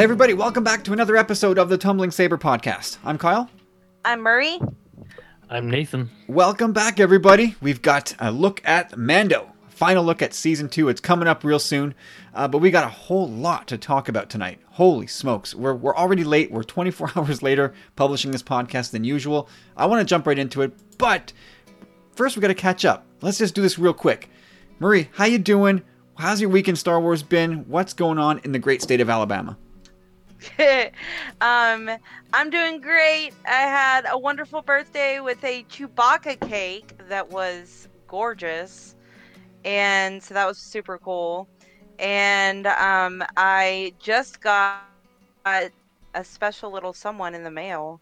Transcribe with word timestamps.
Hey, 0.00 0.04
everybody, 0.04 0.32
welcome 0.32 0.64
back 0.64 0.82
to 0.84 0.94
another 0.94 1.14
episode 1.14 1.58
of 1.58 1.68
the 1.68 1.76
Tumbling 1.76 2.10
Saber 2.10 2.38
podcast. 2.38 2.96
I'm 3.04 3.18
Kyle. 3.18 3.50
I'm 4.02 4.22
Murray. 4.22 4.58
I'm 5.50 5.68
Nathan. 5.68 6.08
Welcome 6.26 6.72
back, 6.72 6.98
everybody. 6.98 7.54
We've 7.60 7.82
got 7.82 8.14
a 8.18 8.32
look 8.32 8.62
at 8.64 8.96
Mando. 8.96 9.52
Final 9.68 10.02
look 10.02 10.22
at 10.22 10.32
season 10.32 10.70
two. 10.70 10.88
It's 10.88 11.02
coming 11.02 11.28
up 11.28 11.44
real 11.44 11.58
soon, 11.58 11.94
uh, 12.32 12.48
but 12.48 12.62
we 12.62 12.70
got 12.70 12.84
a 12.84 12.88
whole 12.88 13.28
lot 13.28 13.68
to 13.68 13.76
talk 13.76 14.08
about 14.08 14.30
tonight. 14.30 14.58
Holy 14.70 15.06
smokes. 15.06 15.54
We're, 15.54 15.74
we're 15.74 15.94
already 15.94 16.24
late. 16.24 16.50
We're 16.50 16.62
24 16.62 17.10
hours 17.16 17.42
later 17.42 17.74
publishing 17.94 18.30
this 18.30 18.42
podcast 18.42 18.92
than 18.92 19.04
usual. 19.04 19.50
I 19.76 19.84
want 19.84 20.00
to 20.00 20.06
jump 20.06 20.26
right 20.26 20.38
into 20.38 20.62
it, 20.62 20.72
but 20.96 21.34
first 22.14 22.36
we 22.36 22.40
got 22.40 22.48
to 22.48 22.54
catch 22.54 22.86
up. 22.86 23.04
Let's 23.20 23.36
just 23.36 23.54
do 23.54 23.60
this 23.60 23.78
real 23.78 23.92
quick. 23.92 24.30
Murray, 24.78 25.10
how 25.12 25.26
you 25.26 25.36
doing? 25.36 25.82
How's 26.16 26.40
your 26.40 26.48
week 26.48 26.68
in 26.68 26.76
Star 26.76 26.98
Wars 27.02 27.22
been? 27.22 27.68
What's 27.68 27.92
going 27.92 28.16
on 28.16 28.38
in 28.44 28.52
the 28.52 28.58
great 28.58 28.80
state 28.80 29.02
of 29.02 29.10
Alabama? 29.10 29.58
um, 31.40 31.90
I'm 32.32 32.50
doing 32.50 32.80
great. 32.80 33.32
I 33.46 33.62
had 33.62 34.06
a 34.10 34.18
wonderful 34.18 34.62
birthday 34.62 35.20
with 35.20 35.42
a 35.44 35.64
Chewbacca 35.64 36.40
cake 36.48 36.94
that 37.08 37.28
was 37.30 37.88
gorgeous, 38.08 38.94
and 39.64 40.22
so 40.22 40.34
that 40.34 40.46
was 40.46 40.58
super 40.58 40.98
cool. 40.98 41.48
And 41.98 42.66
um, 42.66 43.22
I 43.36 43.92
just 44.00 44.40
got 44.40 44.80
a 45.44 45.70
special 46.24 46.72
little 46.72 46.92
someone 46.92 47.34
in 47.34 47.44
the 47.44 47.50
mail. 47.50 48.00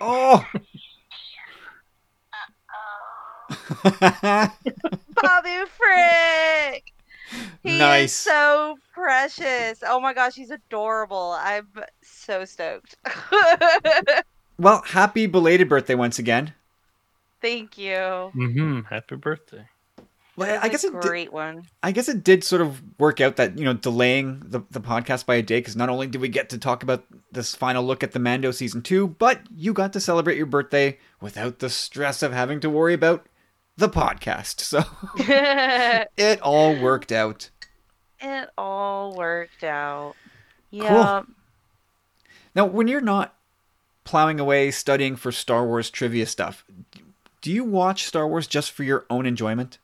Oh. 0.00 0.44
Bobby 5.14 5.64
Frick. 5.66 6.91
He 7.62 7.78
Nice. 7.78 8.10
is 8.12 8.16
so 8.18 8.76
precious. 8.92 9.82
Oh 9.86 10.00
my 10.00 10.12
gosh, 10.14 10.34
he's 10.34 10.50
adorable. 10.50 11.36
I'm 11.38 11.68
so 12.02 12.44
stoked. 12.44 12.96
well, 14.58 14.82
happy 14.86 15.26
belated 15.26 15.68
birthday 15.68 15.94
once 15.94 16.18
again. 16.18 16.54
Thank 17.40 17.78
you. 17.78 17.92
Mm-hmm. 17.94 18.80
Happy 18.88 19.16
birthday. 19.16 19.66
Well, 20.36 20.48
That's 20.48 20.64
I 20.64 20.68
guess 20.68 20.84
a 20.84 20.88
it 20.88 20.92
did, 20.94 21.02
great 21.02 21.32
one. 21.32 21.66
I 21.82 21.92
guess 21.92 22.08
it 22.08 22.24
did 22.24 22.42
sort 22.42 22.62
of 22.62 22.82
work 22.98 23.20
out 23.20 23.36
that 23.36 23.58
you 23.58 23.64
know 23.64 23.74
delaying 23.74 24.40
the, 24.46 24.60
the 24.70 24.80
podcast 24.80 25.26
by 25.26 25.34
a 25.34 25.42
day 25.42 25.58
because 25.58 25.76
not 25.76 25.88
only 25.90 26.06
did 26.06 26.20
we 26.22 26.28
get 26.28 26.48
to 26.50 26.58
talk 26.58 26.82
about 26.82 27.04
this 27.30 27.54
final 27.54 27.84
look 27.84 28.02
at 28.02 28.12
the 28.12 28.18
Mando 28.18 28.50
season 28.50 28.80
two, 28.82 29.08
but 29.08 29.40
you 29.54 29.72
got 29.74 29.92
to 29.92 30.00
celebrate 30.00 30.36
your 30.38 30.46
birthday 30.46 30.98
without 31.20 31.58
the 31.58 31.68
stress 31.68 32.22
of 32.22 32.32
having 32.32 32.60
to 32.60 32.70
worry 32.70 32.94
about 32.94 33.26
the 33.76 33.88
podcast. 33.88 34.60
So 34.60 34.84
it 36.16 36.40
all 36.42 36.78
worked 36.80 37.12
out. 37.12 37.50
It 38.20 38.50
all 38.56 39.14
worked 39.14 39.64
out. 39.64 40.14
Yeah. 40.70 41.22
Now, 42.54 42.66
when 42.66 42.88
you're 42.88 43.00
not 43.00 43.34
plowing 44.04 44.40
away 44.40 44.70
studying 44.70 45.16
for 45.16 45.32
Star 45.32 45.66
Wars 45.66 45.90
trivia 45.90 46.26
stuff, 46.26 46.64
do 47.40 47.50
you 47.50 47.64
watch 47.64 48.04
Star 48.04 48.26
Wars 48.28 48.46
just 48.46 48.72
for 48.72 48.84
your 48.84 49.04
own 49.10 49.26
enjoyment? 49.26 49.78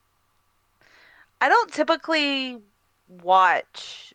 I 1.41 1.49
don't 1.49 1.71
typically 1.71 2.59
watch 3.23 4.13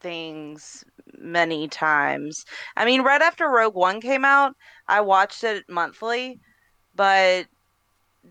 things 0.00 0.84
many 1.18 1.68
times. 1.68 2.44
I 2.76 2.84
mean, 2.84 3.02
right 3.02 3.22
after 3.22 3.48
Rogue 3.48 3.74
One 3.74 4.00
came 4.00 4.24
out, 4.24 4.54
I 4.88 5.00
watched 5.00 5.44
it 5.44 5.64
monthly, 5.68 6.38
but 6.94 7.46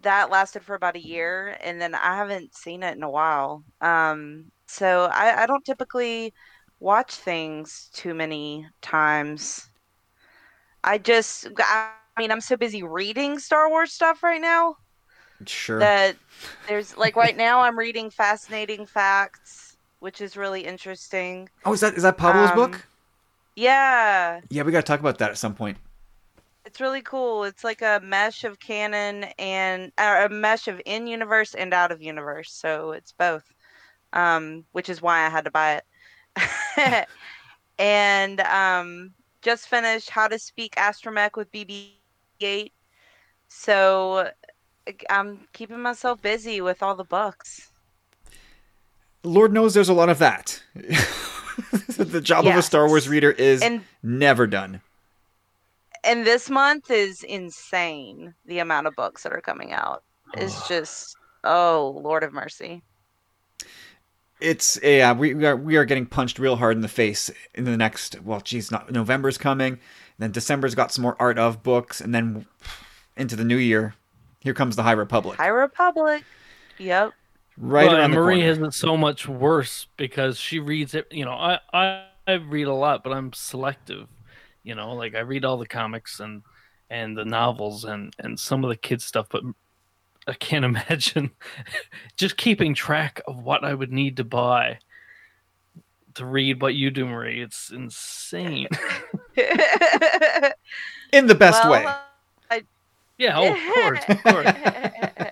that 0.02 0.30
lasted 0.30 0.64
for 0.64 0.76
about 0.76 0.96
a 0.96 1.00
year, 1.06 1.58
and 1.62 1.82
then 1.82 1.96
I 1.96 2.16
haven't 2.16 2.56
seen 2.56 2.84
it 2.84 2.98
in 2.98 3.04
a 3.04 3.10
while. 3.10 3.64
Um, 3.82 4.52
so 4.68 5.06
I, 5.12 5.44
I 5.44 5.46
don't 5.46 5.66
typically 5.66 6.34
watch 6.80 7.14
things 7.16 7.90
too 7.94 8.14
many 8.14 8.68
times. 8.82 9.70
I 10.84 10.98
just, 10.98 11.48
I 11.60 11.92
mean, 12.18 12.32
I'm 12.32 12.42
so 12.42 12.58
busy 12.58 12.84
reading 12.84 13.40
Star 13.40 13.70
Wars 13.70 13.94
stuff 13.94 14.24
right 14.24 14.42
now 14.42 14.76
Sure. 15.46 15.94
that 16.00 16.18
there's 16.68 16.96
like 16.98 17.16
right 17.16 17.36
now 17.38 17.62
I'm 17.62 17.78
reading 17.78 18.10
Fascinating 18.10 18.86
Facts, 18.86 19.78
which 20.00 20.22
is 20.22 20.38
really 20.38 20.62
interesting. 20.66 21.50
oh, 21.66 21.74
is 21.74 21.82
that 21.82 21.96
is 21.96 22.04
that 22.04 22.18
Pablo's 22.18 22.52
um, 22.52 22.52
book? 22.52 22.88
Yeah, 23.56 24.42
Yeah, 24.50 24.64
we 24.64 24.72
got 24.72 24.82
to 24.82 24.84
talk 24.88 25.00
about 25.00 25.18
that 25.20 25.32
at 25.32 25.38
some 25.38 25.56
point. 25.56 25.78
It's 26.74 26.82
really 26.82 27.04
cool. 27.04 27.44
It's 27.44 27.64
like 27.64 27.84
a 27.84 28.02
mesh 28.04 28.44
of 28.44 28.60
canon 28.60 29.26
and 29.38 29.92
uh, 30.00 30.26
a 30.28 30.34
mesh 30.34 30.68
of 30.68 30.82
in 30.88 31.06
universe 31.06 31.54
and 31.54 31.72
out 31.72 31.92
of 31.92 32.02
universe. 32.02 32.52
So 32.52 32.94
it's 32.94 33.12
both, 33.12 33.44
um, 34.12 34.66
which 34.72 34.90
is 34.90 35.00
why 35.00 35.24
I 35.24 35.30
had 35.30 35.46
to 35.46 35.52
buy 35.52 35.84
it. 36.36 37.08
and 37.78 38.42
um, 38.42 39.12
just 39.44 39.68
finished 39.68 40.10
How 40.10 40.28
to 40.28 40.40
Speak 40.40 40.74
Astromech 40.74 41.38
with 41.38 41.52
BB-8. 41.52 42.72
So 43.50 44.32
I'm 45.12 45.42
keeping 45.54 45.80
myself 45.80 46.24
busy 46.24 46.60
with 46.60 46.82
all 46.82 46.96
the 46.96 47.04
books. 47.04 47.70
Lord 49.24 49.54
knows 49.54 49.76
there's 49.76 49.90
a 49.90 49.94
lot 49.94 50.10
of 50.10 50.18
that. 50.18 50.64
the 50.74 52.20
job 52.20 52.48
of 52.48 52.56
a 52.56 52.64
Star 52.64 52.88
Wars 52.88 53.08
reader 53.08 53.30
is 53.30 53.62
And 53.62 53.84
never 54.02 54.48
done. 54.48 54.82
And 56.04 56.26
this 56.26 56.50
month 56.50 56.92
is 56.92 57.24
insane. 57.24 58.34
The 58.46 58.60
amount 58.60 58.88
of 58.88 58.96
books 58.96 59.24
that 59.24 59.34
are 59.34 59.42
coming 59.42 59.72
out 59.72 60.04
is 60.38 60.56
just 60.68 61.16
oh 61.44 62.00
Lord 62.04 62.24
of 62.24 62.34
mercy. 62.34 62.84
It's 64.40 64.80
yeah, 64.84 65.14
we, 65.14 65.34
we 65.34 65.46
are 65.46 65.56
we 65.56 65.78
are 65.78 65.86
getting 65.86 66.06
punched 66.06 66.40
real 66.40 66.58
hard 66.58 66.76
in 66.76 66.82
the 66.82 66.88
face 66.88 67.32
in 67.54 67.64
the 67.64 67.78
next. 67.78 68.22
Well, 68.22 68.42
geez, 68.42 68.72
not 68.72 68.92
November's 68.92 69.38
coming, 69.38 69.80
then 70.18 70.32
December's 70.32 70.76
got 70.76 70.92
some 70.92 71.04
more 71.04 71.16
art 71.20 71.38
of 71.38 71.64
books, 71.64 72.02
and 72.02 72.14
then 72.14 72.46
into 73.16 73.36
the 73.36 73.46
new 73.46 73.58
year, 73.58 73.96
here 74.42 74.54
comes 74.54 74.76
the 74.76 74.84
High 74.84 74.94
Republic. 74.94 75.38
High 75.38 75.48
Republic. 75.48 76.24
Yep. 76.78 77.14
right 77.58 77.88
well, 77.88 78.02
and 78.02 78.14
the 78.14 78.18
Marie 78.18 78.38
corner. 78.38 78.48
has 78.48 78.58
it 78.58 78.74
so 78.74 78.98
much 78.98 79.28
worse 79.28 79.88
because 79.96 80.38
she 80.38 80.60
reads 80.60 80.94
it. 80.94 81.08
You 81.12 81.24
know, 81.26 81.34
I, 81.34 81.60
I 81.72 82.06
I 82.28 82.34
read 82.34 82.68
a 82.68 82.74
lot, 82.74 83.04
but 83.04 83.14
I'm 83.14 83.34
selective. 83.34 84.08
You 84.64 84.76
know, 84.76 84.94
like 84.94 85.16
I 85.16 85.20
read 85.20 85.46
all 85.46 85.58
the 85.58 85.68
comics 85.68 86.20
and 86.20 86.44
and 86.90 87.18
the 87.18 87.26
novels 87.26 87.86
and 87.86 88.14
and 88.20 88.40
some 88.40 88.64
of 88.64 88.70
the 88.70 88.78
kids 88.78 89.04
stuff, 89.04 89.28
but 89.30 89.44
I 90.28 90.34
can't 90.34 90.66
imagine 90.74 91.32
just 92.18 92.38
keeping 92.38 92.74
track 92.74 93.22
of 93.28 93.44
what 93.44 93.64
I 93.64 93.74
would 93.74 93.92
need 93.92 94.18
to 94.18 94.24
buy 94.24 94.80
to 96.16 96.26
read 96.26 96.62
what 96.62 96.76
you 96.76 96.92
do, 96.92 97.06
Marie. 97.06 97.42
It's 97.42 97.72
insane. 97.72 98.68
in 101.12 101.28
the 101.28 101.36
best 101.36 101.68
way. 101.68 101.86
yeah, 103.18 103.38
oh, 103.38 103.54
of 103.54 103.74
course, 103.74 104.04
of 104.08 104.24
course. 104.24 104.54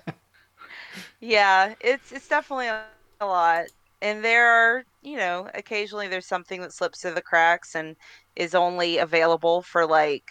yeah, 1.20 1.74
it's 1.80 2.12
it's 2.12 2.28
definitely 2.28 2.68
a, 2.68 2.84
a 3.20 3.26
lot. 3.26 3.66
And 4.00 4.24
there 4.24 4.48
are, 4.48 4.84
you 5.02 5.16
know, 5.16 5.48
occasionally 5.54 6.08
there's 6.08 6.26
something 6.28 6.60
that 6.62 6.72
slips 6.74 7.00
through 7.02 7.14
the 7.14 7.22
cracks 7.22 7.74
and 7.74 7.96
is 8.36 8.54
only 8.54 8.98
available 8.98 9.62
for 9.62 9.86
like 9.86 10.30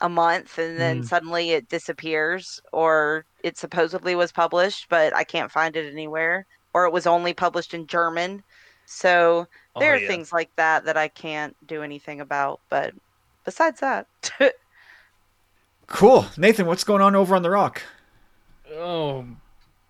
a 0.00 0.08
month 0.08 0.58
and 0.58 0.78
then 0.78 1.02
Mm. 1.02 1.02
suddenly 1.02 1.50
it 1.50 1.68
disappears 1.68 2.58
or 2.72 3.26
it 3.44 3.58
supposedly 3.58 4.14
was 4.14 4.32
published 4.32 4.86
but 4.88 5.14
I 5.14 5.24
can't 5.24 5.52
find 5.52 5.76
it 5.76 5.90
anywhere 5.92 6.46
or 6.72 6.86
it 6.86 6.92
was 6.92 7.06
only 7.06 7.34
published 7.34 7.74
in 7.74 7.86
German. 7.86 8.42
So 8.86 9.46
there 9.78 9.90
Oh, 9.90 9.94
are 9.94 10.00
yeah. 10.00 10.00
things 10.00 10.32
like 10.32 10.50
that 10.56 10.84
that 10.84 10.96
I 10.96 11.08
can't 11.08 11.56
do 11.66 11.82
anything 11.82 12.20
about, 12.20 12.60
but 12.70 12.94
besides 13.44 13.80
that, 13.80 14.06
Cool, 15.86 16.26
Nathan. 16.38 16.66
What's 16.66 16.84
going 16.84 17.02
on 17.02 17.14
over 17.14 17.34
on 17.36 17.42
the 17.42 17.50
Rock? 17.50 17.82
Oh 18.72 19.26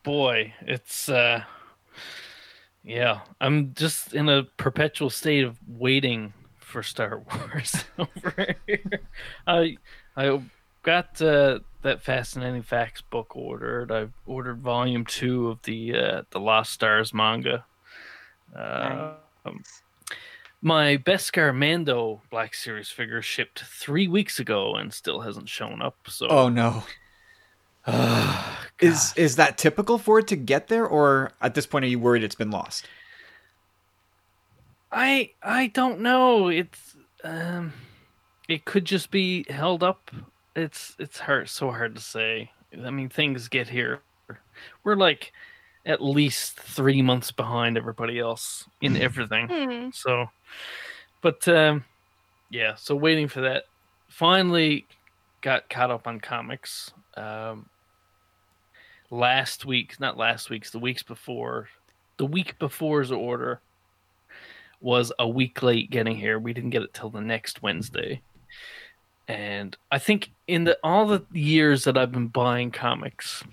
boy, 0.02 0.55
it's 0.62 1.08
uh 1.08 1.44
yeah, 2.90 3.20
I'm 3.40 3.72
just 3.75 4.14
in 4.14 4.28
a 4.28 4.42
perpetual 4.56 5.10
state 5.10 5.44
of 5.44 5.56
waiting 5.69 6.32
for 6.58 6.82
Star 6.82 7.22
Wars 7.32 7.84
over 7.98 8.56
here. 8.66 9.00
I 9.46 9.76
I 10.16 10.42
got 10.82 11.22
uh, 11.22 11.60
that 11.82 12.02
fascinating 12.02 12.62
facts 12.62 13.00
book 13.00 13.37
ordered. 13.37 13.92
I've 13.92 14.12
ordered 14.26 14.58
volume 14.58 15.04
2 15.04 15.48
of 15.48 15.62
the 15.62 15.94
uh, 15.94 16.22
the 16.31 16.40
Lost 16.40 16.72
Stars 16.72 17.14
manga. 17.14 17.64
Uh, 18.56 19.12
um, 19.44 19.62
my 20.60 20.96
Beskar 20.96 21.56
Mando 21.56 22.20
Black 22.28 22.54
Series 22.54 22.88
figure 22.90 23.22
shipped 23.22 23.60
3 23.60 24.08
weeks 24.08 24.40
ago 24.40 24.75
and 24.75 24.93
still 24.93 25.20
hasn't 25.20 25.48
shown 25.48 25.81
up. 25.81 25.96
So 26.08 26.26
Oh 26.26 26.48
no. 26.48 26.82
Is 28.81 29.12
is 29.15 29.37
that 29.37 29.59
typical 29.59 29.99
for 29.99 30.21
it 30.21 30.29
to 30.29 30.37
get 30.37 30.69
there, 30.69 30.87
or 30.87 31.32
at 31.43 31.55
this 31.55 31.67
point 31.67 31.85
are 31.85 31.88
you 31.88 31.99
worried 31.99 32.25
it's 32.25 32.35
been 32.35 32.50
lost? 32.50 32.87
I 34.91 35.32
I 35.43 35.67
don't 35.67 36.00
know. 36.00 36.49
It's 36.49 36.97
um, 37.23 37.75
it 38.49 38.65
could 38.65 38.87
just 38.87 39.11
be 39.11 39.44
held 39.50 39.82
up. 39.82 40.11
It's 40.56 40.97
it's 40.99 41.21
hard 41.21 41.50
so 41.50 41.71
hard 41.71 41.94
to 41.94 42.00
say. 42.00 42.50
I 42.73 42.91
mean, 42.91 43.11
things 43.11 43.49
get 43.49 43.69
here. 43.69 44.00
We're 44.82 44.97
like 44.97 45.32
at 45.85 46.03
least 46.03 46.59
three 46.59 47.03
months 47.03 47.31
behind 47.31 47.77
everybody 47.77 48.19
else 48.19 48.65
in 48.81 48.97
everything. 48.97 49.49
Hmm. 49.49 49.91
So, 49.93 50.31
but 51.21 51.47
um, 51.49 51.85
yeah, 52.50 52.75
so 52.77 52.94
waiting 52.94 53.29
for 53.29 53.43
that. 53.43 53.65
Finally, 54.09 54.87
got 55.40 55.69
caught 55.69 55.90
up 55.90 56.06
on 56.06 56.20
comics. 56.20 56.92
Um, 57.16 57.69
last 59.10 59.64
week, 59.64 59.98
not 60.00 60.16
last 60.16 60.50
week's, 60.50 60.70
the 60.70 60.78
weeks 60.78 61.02
before, 61.02 61.69
the 62.16 62.26
week 62.26 62.58
before's 62.58 63.10
order 63.10 63.60
was 64.81 65.12
a 65.19 65.28
week 65.28 65.62
late 65.62 65.90
getting 65.90 66.16
here. 66.16 66.38
We 66.38 66.52
didn't 66.52 66.70
get 66.70 66.82
it 66.82 66.94
till 66.94 67.10
the 67.10 67.20
next 67.20 67.62
Wednesday. 67.62 68.22
And 69.28 69.76
I 69.92 69.98
think 69.98 70.31
in 70.48 70.64
the 70.64 70.78
all 70.82 71.06
the 71.06 71.25
years 71.32 71.84
that 71.84 71.96
I've 71.96 72.12
been 72.12 72.28
buying 72.28 72.70
comics, 72.70 73.44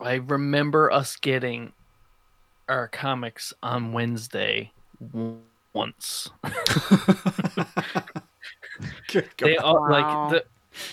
I 0.00 0.14
remember 0.14 0.90
us 0.90 1.16
getting 1.16 1.72
our 2.68 2.88
comics 2.88 3.52
on 3.62 3.92
Wednesday 3.92 4.70
once. 5.72 6.30
Good 9.12 9.28
They 9.38 9.56
all 9.56 9.80
Wow. 9.82 9.90
like 10.30 10.30
the 10.32 10.44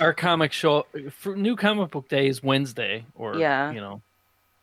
our 0.04 0.14
comic 0.14 0.52
show 0.52 0.86
for 1.12 1.36
new 1.36 1.56
comic 1.56 1.92
book 1.92 2.10
day 2.10 2.28
is 2.28 2.44
Wednesday 2.44 3.06
or 3.16 3.38
Yeah. 3.38 3.72
you 3.72 3.80
know 3.80 4.02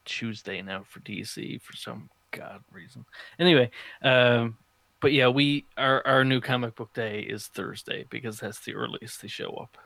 Tuesday 0.04 0.62
now 0.62 0.84
for 0.88 1.00
DC 1.00 1.60
for 1.62 1.74
some 1.76 2.10
god 2.32 2.62
reason. 2.70 3.04
Anyway, 3.38 3.70
um 4.02 4.56
but 5.00 5.12
yeah, 5.12 5.28
we 5.28 5.64
our 5.76 6.06
our 6.06 6.24
new 6.24 6.40
comic 6.40 6.74
book 6.74 6.92
day 6.94 7.20
is 7.20 7.46
Thursday 7.48 8.04
because 8.10 8.38
that's 8.40 8.60
the 8.60 8.74
earliest 8.74 9.22
they 9.22 9.28
show 9.28 9.50
up. 9.50 9.76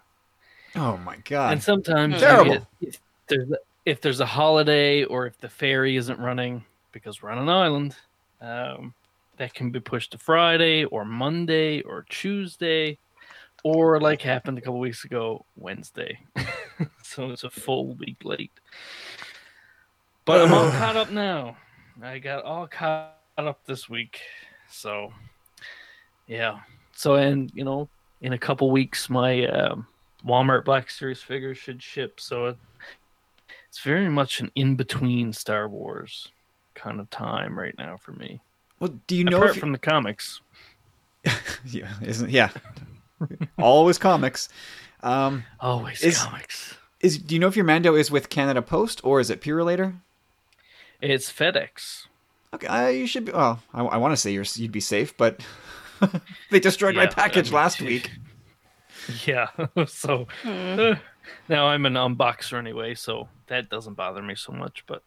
Oh 0.77 0.97
my 0.99 1.17
God. 1.25 1.53
and 1.53 1.63
sometimes 1.63 2.21
Terrible. 2.21 2.67
get- 2.81 2.89
if 2.89 2.99
there's 3.29 3.49
if 3.87 4.01
there's 4.01 4.21
a 4.21 4.27
holiday 4.27 5.05
or 5.05 5.27
if 5.27 5.39
the 5.39 5.49
ferry 5.49 5.97
isn't 5.97 6.19
running 6.19 6.65
because 6.93 7.23
we're 7.23 7.31
on 7.31 7.39
an 7.39 7.49
island, 7.49 7.97
um, 8.41 8.93
that 9.39 9.55
can 9.55 9.71
be 9.71 9.81
pushed 9.81 10.11
to 10.13 10.19
Friday 10.19 10.85
or 10.85 11.05
Monday 11.05 11.81
or 11.83 12.05
Tuesday, 12.11 12.99
or 13.65 14.01
like 14.01 14.23
happened 14.23 14.59
a 14.59 14.61
couple 14.61 14.79
weeks 14.79 15.05
ago, 15.05 15.45
Wednesday. 15.57 16.19
so 17.03 17.31
it's 17.31 17.45
a 17.45 17.51
full 17.51 17.95
week 17.95 18.25
late. 18.25 18.53
But 20.25 20.43
I'm 20.43 20.53
all 20.53 20.71
caught 20.71 20.97
up 20.97 21.11
now. 21.11 21.57
I 22.03 22.19
got 22.19 22.45
all 22.45 22.67
caught 22.67 23.15
up 23.37 23.65
this 23.67 23.89
week. 23.89 24.21
So 24.71 25.13
yeah. 26.27 26.61
So 26.95 27.15
and 27.15 27.51
you 27.55 27.65
know, 27.65 27.89
in 28.21 28.33
a 28.33 28.39
couple 28.39 28.71
weeks 28.71 29.11
my 29.11 29.47
um 29.47 29.87
Walmart 30.25 30.65
Black 30.65 30.91
Series 30.91 31.23
figures 31.23 31.59
should 31.59 31.83
ship, 31.83 32.21
so 32.21 32.47
it, 32.47 32.57
it's 33.69 33.81
very 33.81 34.09
much 34.09 34.41
an 34.41 34.51
in 34.55 34.77
between 34.77 35.33
Star 35.33 35.69
Wars 35.69 36.31
kind 36.75 37.01
of 37.01 37.09
time 37.11 37.59
right 37.59 37.75
now 37.79 37.97
for 37.97 38.13
me. 38.13 38.41
well, 38.79 38.95
do 39.07 39.17
you 39.17 39.25
know 39.25 39.39
Apart 39.39 39.57
from 39.57 39.73
the 39.73 39.79
comics, 39.79 40.41
yeah, 41.65 41.93
isn't 42.03 42.31
yeah, 42.31 42.51
always 43.59 43.99
comics. 43.99 44.49
Um, 45.03 45.45
always 45.59 46.03
Is- 46.03 46.19
comics. 46.19 46.77
is 47.01 47.19
do 47.19 47.35
you 47.35 47.39
know 47.39 47.49
if 47.49 47.57
your 47.57 47.65
Mando 47.65 47.95
is 47.95 48.11
with 48.11 48.29
Canada 48.29 48.63
Post 48.63 49.01
or 49.05 49.21
is 49.21 49.31
it 49.31 49.41
Purolator? 49.41 49.95
It's 51.01 51.33
FedEx. 51.33 52.07
Okay, 52.53 52.67
uh, 52.67 52.89
you 52.89 53.07
should 53.07 53.25
be. 53.25 53.33
Well, 53.33 53.63
I, 53.73 53.83
I 53.85 53.97
want 53.97 54.13
to 54.13 54.17
say 54.17 54.33
you're 54.33 54.45
you'd 54.55 54.73
be 54.73 54.81
safe, 54.81 55.17
but 55.17 55.41
they 56.51 56.61
destroyed 56.61 56.95
my 56.97 57.03
Yeah, 57.03 57.09
but 57.09 57.19
I 57.19 57.23
package 57.29 57.47
mean- 57.47 57.55
last 57.55 57.81
week. 57.91 58.11
Yeah, 59.25 59.47
so 59.87 60.27
Hmm. 60.43 60.49
uh, 60.79 60.95
now 61.49 61.69
I'm 61.69 61.87
an 61.87 61.95
unboxer 61.95 62.59
anyway, 62.59 62.95
so 62.95 63.29
that 63.47 63.71
doesn't 63.71 63.95
bother 63.95 64.21
me 64.23 64.35
so 64.35 64.53
much. 64.53 64.85
But 64.87 65.03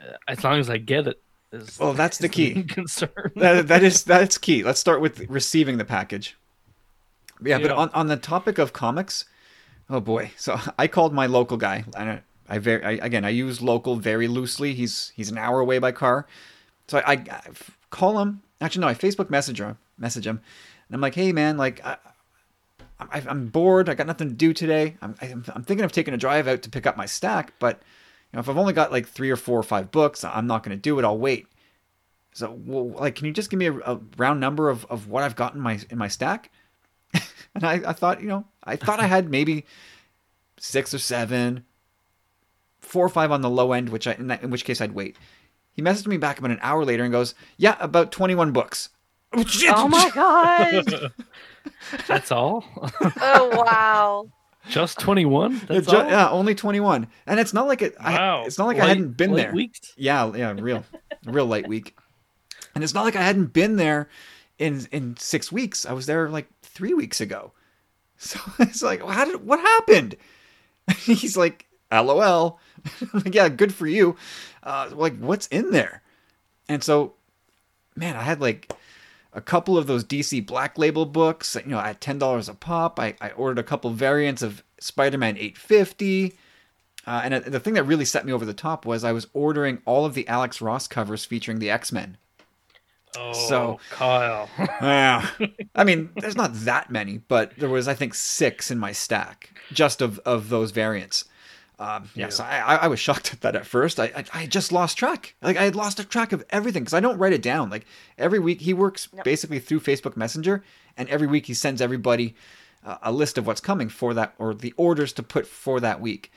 uh, 0.00 0.14
as 0.26 0.42
long 0.42 0.58
as 0.58 0.68
I 0.70 0.78
get 0.78 1.06
it, 1.06 1.20
is 1.52 1.78
Well, 1.78 1.92
that's 1.92 2.18
the 2.18 2.28
key. 2.28 2.64
concern. 2.64 3.10
that, 3.36 3.68
that 3.68 3.82
is 3.84 4.04
that's 4.04 4.36
key. 4.38 4.64
Let's 4.64 4.80
start 4.80 5.00
with 5.00 5.20
receiving 5.28 5.76
the 5.78 5.84
package. 5.84 6.36
Yeah, 7.42 7.58
but 7.58 7.70
on, 7.70 7.90
on 7.90 8.06
the 8.08 8.16
topic 8.16 8.58
of 8.58 8.72
comics, 8.72 9.24
oh 9.88 10.00
boy. 10.00 10.32
So 10.36 10.58
I 10.78 10.86
called 10.86 11.12
my 11.12 11.26
local 11.26 11.56
guy. 11.56 11.84
And 11.96 12.10
I, 12.10 12.22
I 12.48 12.58
very 12.58 12.84
I, 12.84 12.90
again 13.04 13.24
I 13.24 13.30
use 13.30 13.62
local 13.62 13.96
very 13.96 14.28
loosely. 14.28 14.74
He's 14.74 15.12
he's 15.14 15.30
an 15.30 15.38
hour 15.38 15.60
away 15.60 15.78
by 15.78 15.92
car, 15.92 16.26
so 16.86 16.98
I, 16.98 17.12
I, 17.12 17.12
I 17.30 17.40
call 17.90 18.18
him. 18.20 18.42
Actually, 18.60 18.80
no, 18.80 18.88
I 18.88 18.94
Facebook 18.94 19.30
message 19.30 19.60
him. 19.60 19.78
Message 19.98 20.26
him, 20.26 20.40
and 20.88 20.94
I'm 20.94 21.00
like, 21.00 21.14
hey 21.14 21.32
man, 21.32 21.56
like. 21.56 21.84
I, 21.84 21.96
I, 23.00 23.22
I'm 23.28 23.46
bored. 23.46 23.88
I 23.88 23.94
got 23.94 24.08
nothing 24.08 24.28
to 24.28 24.34
do 24.34 24.52
today. 24.52 24.96
I'm, 25.00 25.14
I'm, 25.22 25.44
I'm 25.54 25.62
thinking 25.62 25.84
of 25.84 25.92
taking 25.92 26.14
a 26.14 26.16
drive 26.16 26.48
out 26.48 26.62
to 26.62 26.68
pick 26.68 26.84
up 26.84 26.96
my 26.96 27.06
stack, 27.06 27.52
but 27.60 27.80
you 28.32 28.36
know, 28.36 28.40
if 28.40 28.48
I've 28.48 28.58
only 28.58 28.72
got 28.72 28.92
like 28.92 29.06
three 29.06 29.30
or 29.30 29.36
four 29.36 29.58
or 29.58 29.62
five 29.62 29.90
books, 29.90 30.24
I'm 30.24 30.46
not 30.46 30.62
going 30.62 30.76
to 30.76 30.80
do 30.80 30.98
it. 30.98 31.04
I'll 31.04 31.16
wait. 31.16 31.46
So, 32.32 32.58
well, 32.66 32.88
like, 32.90 33.14
can 33.14 33.26
you 33.26 33.32
just 33.32 33.50
give 33.50 33.58
me 33.58 33.66
a, 33.66 33.74
a 33.78 34.00
round 34.16 34.40
number 34.40 34.68
of, 34.68 34.84
of 34.86 35.08
what 35.08 35.22
I've 35.22 35.36
got 35.36 35.54
in 35.54 35.60
my 35.60 35.80
in 35.90 35.98
my 35.98 36.08
stack? 36.08 36.50
and 37.54 37.64
I, 37.64 37.80
I 37.86 37.92
thought, 37.92 38.20
you 38.22 38.28
know, 38.28 38.44
I 38.64 38.76
thought 38.76 39.00
I 39.00 39.06
had 39.06 39.30
maybe 39.30 39.64
six 40.58 40.92
or 40.92 40.98
seven, 40.98 41.64
four 42.80 43.04
or 43.04 43.08
five 43.08 43.30
on 43.32 43.40
the 43.40 43.50
low 43.50 43.72
end, 43.72 43.88
which 43.88 44.06
I 44.06 44.12
in, 44.12 44.28
that, 44.28 44.42
in 44.42 44.50
which 44.50 44.64
case 44.64 44.80
I'd 44.80 44.92
wait. 44.92 45.16
He 45.72 45.82
messaged 45.82 46.08
me 46.08 46.16
back 46.16 46.38
about 46.38 46.50
an 46.50 46.58
hour 46.60 46.84
later 46.84 47.04
and 47.04 47.12
goes, 47.12 47.34
"Yeah, 47.56 47.76
about 47.80 48.10
21 48.10 48.52
books." 48.52 48.88
Oh, 49.32 49.44
oh 49.68 49.88
my 49.88 50.10
god! 50.14 51.12
That's 52.08 52.32
all. 52.32 52.64
Oh 53.20 53.64
wow! 53.64 54.30
Just 54.68 54.98
twenty 54.98 55.24
one. 55.24 55.54
Yeah, 55.54 55.60
That's 55.68 55.86
ju- 55.86 55.96
all. 55.96 56.06
yeah, 56.06 56.30
only 56.30 56.54
21. 56.54 57.06
And 57.26 57.40
it's 57.40 57.54
not 57.54 57.66
like 57.66 57.80
it. 57.82 57.94
Wow. 58.00 58.42
I, 58.42 58.46
it's 58.46 58.58
not 58.58 58.66
like 58.66 58.78
I 58.78 58.86
hadn't 58.86 59.16
been 59.16 59.32
there. 59.34 59.52
Weeks. 59.52 59.92
Yeah, 59.96 60.32
yeah, 60.34 60.52
real, 60.58 60.84
real 61.24 61.46
light 61.46 61.68
week. 61.68 61.96
And 62.74 62.84
it's 62.84 62.94
not 62.94 63.04
like 63.04 63.16
I 63.16 63.22
hadn't 63.22 63.52
been 63.52 63.76
there 63.76 64.08
in 64.58 64.86
in 64.92 65.16
six 65.16 65.50
weeks. 65.52 65.86
I 65.86 65.92
was 65.92 66.06
there 66.06 66.28
like 66.28 66.48
three 66.78 66.94
weeks 66.94 67.20
ago. 67.20 67.52
So 68.20 68.40
it's 68.58 68.82
like, 68.82 69.00
how 69.00 69.26
did 69.26 69.46
what 69.46 69.60
happened? 69.60 70.16
He's 70.96 71.36
like, 71.36 71.66
LOL. 71.92 72.58
Like, 73.12 73.32
yeah, 73.32 73.48
good 73.48 73.72
for 73.72 73.86
you. 73.86 74.16
Uh, 74.60 74.90
like, 74.92 75.16
what's 75.18 75.46
in 75.48 75.70
there? 75.70 76.02
And 76.68 76.82
so, 76.82 77.14
man, 77.94 78.16
I 78.16 78.22
had 78.22 78.40
like 78.40 78.72
a 79.32 79.40
couple 79.40 79.78
of 79.78 79.86
those 79.86 80.04
DC 80.04 80.44
Black 80.44 80.76
Label 80.78 81.06
books, 81.06 81.56
you 81.64 81.70
know, 81.70 81.78
at 81.78 82.00
ten 82.00 82.18
dollars 82.18 82.48
a 82.48 82.54
pop. 82.54 82.98
I, 82.98 83.14
I 83.20 83.30
ordered 83.30 83.60
a 83.60 83.62
couple 83.62 83.90
variants 83.90 84.42
of 84.42 84.64
Spider-Man 84.80 85.36
850. 85.36 86.36
Uh, 87.06 87.20
and 87.22 87.34
uh, 87.34 87.40
the 87.40 87.60
thing 87.60 87.74
that 87.74 87.84
really 87.84 88.04
set 88.04 88.26
me 88.26 88.32
over 88.32 88.44
the 88.44 88.52
top 88.52 88.84
was 88.84 89.04
I 89.04 89.12
was 89.12 89.28
ordering 89.32 89.80
all 89.84 90.04
of 90.04 90.14
the 90.14 90.26
Alex 90.26 90.60
Ross 90.60 90.88
covers 90.88 91.24
featuring 91.24 91.60
the 91.60 91.70
X 91.70 91.92
Men. 91.92 92.16
Oh, 93.16 93.32
So- 93.32 93.80
Kyle. 93.90 94.48
Yeah, 94.58 95.28
I 95.74 95.84
mean, 95.84 96.10
there's 96.16 96.36
not 96.36 96.52
that 96.64 96.90
many, 96.90 97.18
but 97.18 97.52
there 97.56 97.68
was 97.68 97.88
I 97.88 97.94
think 97.94 98.14
six 98.14 98.70
in 98.70 98.78
my 98.78 98.92
stack 98.92 99.50
just 99.72 100.00
of 100.02 100.18
of 100.20 100.48
those 100.50 100.70
variants. 100.70 101.24
Um, 101.80 102.10
yeah, 102.14 102.26
Yeah. 102.26 102.28
so 102.30 102.44
I, 102.44 102.58
I 102.58 102.74
I 102.76 102.88
was 102.88 102.98
shocked 103.00 103.32
at 103.32 103.40
that 103.42 103.54
at 103.56 103.66
first. 103.66 103.98
I, 104.00 104.06
I 104.16 104.24
I 104.42 104.46
just 104.46 104.72
lost 104.72 104.98
track. 104.98 105.34
Like 105.42 105.56
I 105.56 105.64
had 105.64 105.76
lost 105.76 105.98
track 106.10 106.32
of 106.32 106.44
everything 106.50 106.82
because 106.82 106.94
I 106.94 107.00
don't 107.00 107.18
write 107.18 107.32
it 107.32 107.42
down. 107.42 107.70
Like 107.70 107.86
every 108.18 108.38
week 108.38 108.60
he 108.62 108.72
works 108.74 109.08
Yep. 109.14 109.24
basically 109.24 109.58
through 109.60 109.80
Facebook 109.80 110.16
Messenger, 110.16 110.62
and 110.96 111.08
every 111.08 111.26
week 111.28 111.46
he 111.46 111.54
sends 111.54 111.80
everybody 111.80 112.34
uh, 112.84 112.98
a 113.02 113.12
list 113.12 113.38
of 113.38 113.46
what's 113.46 113.60
coming 113.60 113.88
for 113.88 114.12
that 114.14 114.34
or 114.38 114.54
the 114.54 114.72
orders 114.76 115.12
to 115.14 115.22
put 115.22 115.46
for 115.46 115.80
that 115.80 116.00
week. 116.00 116.32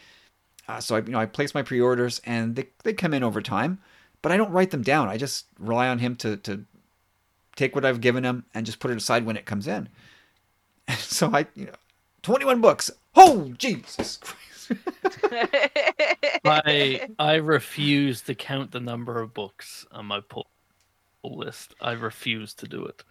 Uh, 0.67 0.79
so 0.79 0.95
I 0.95 0.99
you 0.99 1.11
know 1.11 1.19
I 1.19 1.25
place 1.25 1.53
my 1.53 1.63
pre-orders 1.63 2.21
and 2.25 2.55
they 2.55 2.67
they 2.83 2.93
come 2.93 3.13
in 3.13 3.23
over 3.23 3.41
time, 3.41 3.79
but 4.21 4.31
I 4.31 4.37
don't 4.37 4.51
write 4.51 4.71
them 4.71 4.81
down. 4.83 5.07
I 5.09 5.17
just 5.17 5.45
rely 5.59 5.87
on 5.87 5.99
him 5.99 6.15
to 6.17 6.37
to 6.37 6.65
take 7.55 7.75
what 7.75 7.85
I've 7.85 8.01
given 8.01 8.23
him 8.23 8.45
and 8.53 8.65
just 8.65 8.79
put 8.79 8.91
it 8.91 8.97
aside 8.97 9.25
when 9.25 9.35
it 9.37 9.45
comes 9.45 9.67
in. 9.67 9.89
And 10.87 10.97
so 11.17 11.29
I, 11.33 11.45
you 11.55 11.65
know, 11.67 11.73
21 12.23 12.61
books. 12.61 12.89
Oh, 13.15 13.53
Jesus 13.57 14.17
Christ. 14.17 14.37
I 16.45 17.07
I 17.19 17.35
refuse 17.35 18.21
to 18.21 18.35
count 18.35 18.71
the 18.71 18.79
number 18.79 19.21
of 19.21 19.33
books 19.33 19.85
on 19.91 20.05
my 20.05 20.21
pull 20.21 20.47
list. 21.23 21.73
I 21.81 21.91
refuse 21.93 22.53
to 22.55 22.67
do 22.67 22.85
it 22.85 23.03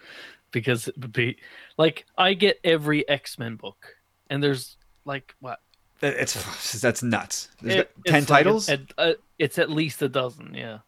because 0.52 0.88
it 0.88 0.96
would 0.98 1.12
be 1.12 1.36
like 1.76 2.06
I 2.16 2.34
get 2.34 2.58
every 2.64 3.06
X 3.08 3.38
Men 3.38 3.56
book, 3.56 3.96
and 4.28 4.42
there's 4.42 4.76
like 5.04 5.34
what 5.40 5.60
It's 6.02 6.80
that's 6.80 7.02
nuts. 7.02 7.48
There's 7.60 7.80
It- 7.82 7.92
10 8.06 8.16
it's 8.22 8.30
like 8.30 8.38
titles. 8.44 8.68
a- 8.68 8.78
a- 8.98 9.02
uh, 9.10 9.14
it's 9.38 9.58
at 9.58 9.70
least 9.70 10.02
a 10.02 10.08
dozen, 10.08 10.54
yeah. 10.54 10.78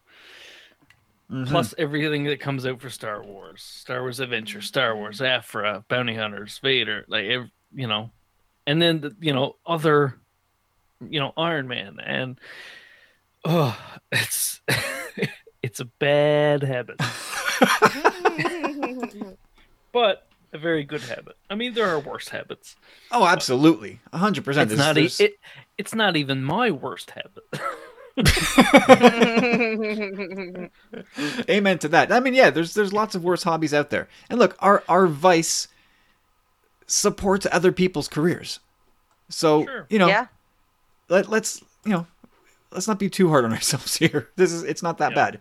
Mhm. 1.31 1.47
Plus 1.47 1.73
everything 1.77 2.25
that 2.25 2.39
comes 2.39 2.65
out 2.65 2.81
for 2.81 2.89
Star 2.89 3.23
Wars, 3.23 3.63
Star 3.63 4.01
Wars 4.01 4.19
Adventure, 4.19 4.61
Star 4.61 4.95
Wars 4.95 5.21
Aphra, 5.21 5.83
Bounty 5.87 6.15
Hunters, 6.15 6.59
Vader, 6.59 7.05
like 7.07 7.25
ev- 7.25 7.49
you 7.73 7.87
know, 7.87 8.11
and 8.67 8.81
then 8.81 9.01
the, 9.01 9.15
you 9.19 9.33
know 9.33 9.55
other, 9.65 10.19
you 11.09 11.19
know 11.19 11.33
Iron 11.37 11.67
Man, 11.67 11.97
and 12.03 12.39
oh, 13.45 13.77
it's 14.11 14.61
it's 15.63 15.79
a 15.79 15.85
bad 15.85 16.63
habit, 16.63 16.99
but 19.91 20.27
a 20.51 20.57
very 20.57 20.83
good 20.83 21.01
habit. 21.01 21.35
I 21.49 21.55
mean, 21.55 21.73
there 21.73 21.87
are 21.89 21.99
worse 21.99 22.29
habits. 22.29 22.75
oh, 23.11 23.25
absolutely. 23.25 23.99
100%. 24.13 24.37
It's 24.37 24.45
There's- 24.55 24.77
not 24.77 24.97
e- 24.97 25.09
it, 25.19 25.33
it's 25.77 25.95
not 25.95 26.15
even 26.15 26.43
my 26.43 26.69
worst 26.69 27.11
habit. 27.11 27.43
Amen 31.49 31.79
to 31.79 31.87
that. 31.89 32.11
I 32.11 32.19
mean, 32.19 32.33
yeah, 32.33 32.49
there's 32.49 32.73
there's 32.73 32.93
lots 32.93 33.15
of 33.15 33.23
worse 33.23 33.43
hobbies 33.43 33.73
out 33.73 33.89
there. 33.89 34.07
And 34.29 34.39
look, 34.39 34.55
our 34.59 34.83
our 34.87 35.07
vice 35.07 35.67
supports 36.87 37.47
other 37.51 37.71
people's 37.71 38.07
careers. 38.07 38.59
So, 39.29 39.65
Sure. 39.65 39.87
you 39.89 39.97
know, 39.99 40.07
yeah. 40.07 40.27
let, 41.09 41.29
let's, 41.29 41.63
you 41.85 41.91
know, 41.93 42.05
let's 42.71 42.87
not 42.87 42.99
be 42.99 43.09
too 43.09 43.29
hard 43.29 43.45
on 43.45 43.53
ourselves 43.57 43.95
here. 43.95 44.29
This 44.35 44.51
is 44.51 44.63
it's 44.63 44.83
not 44.83 44.97
that 44.99 45.11
Yeah. 45.11 45.15
bad. 45.15 45.39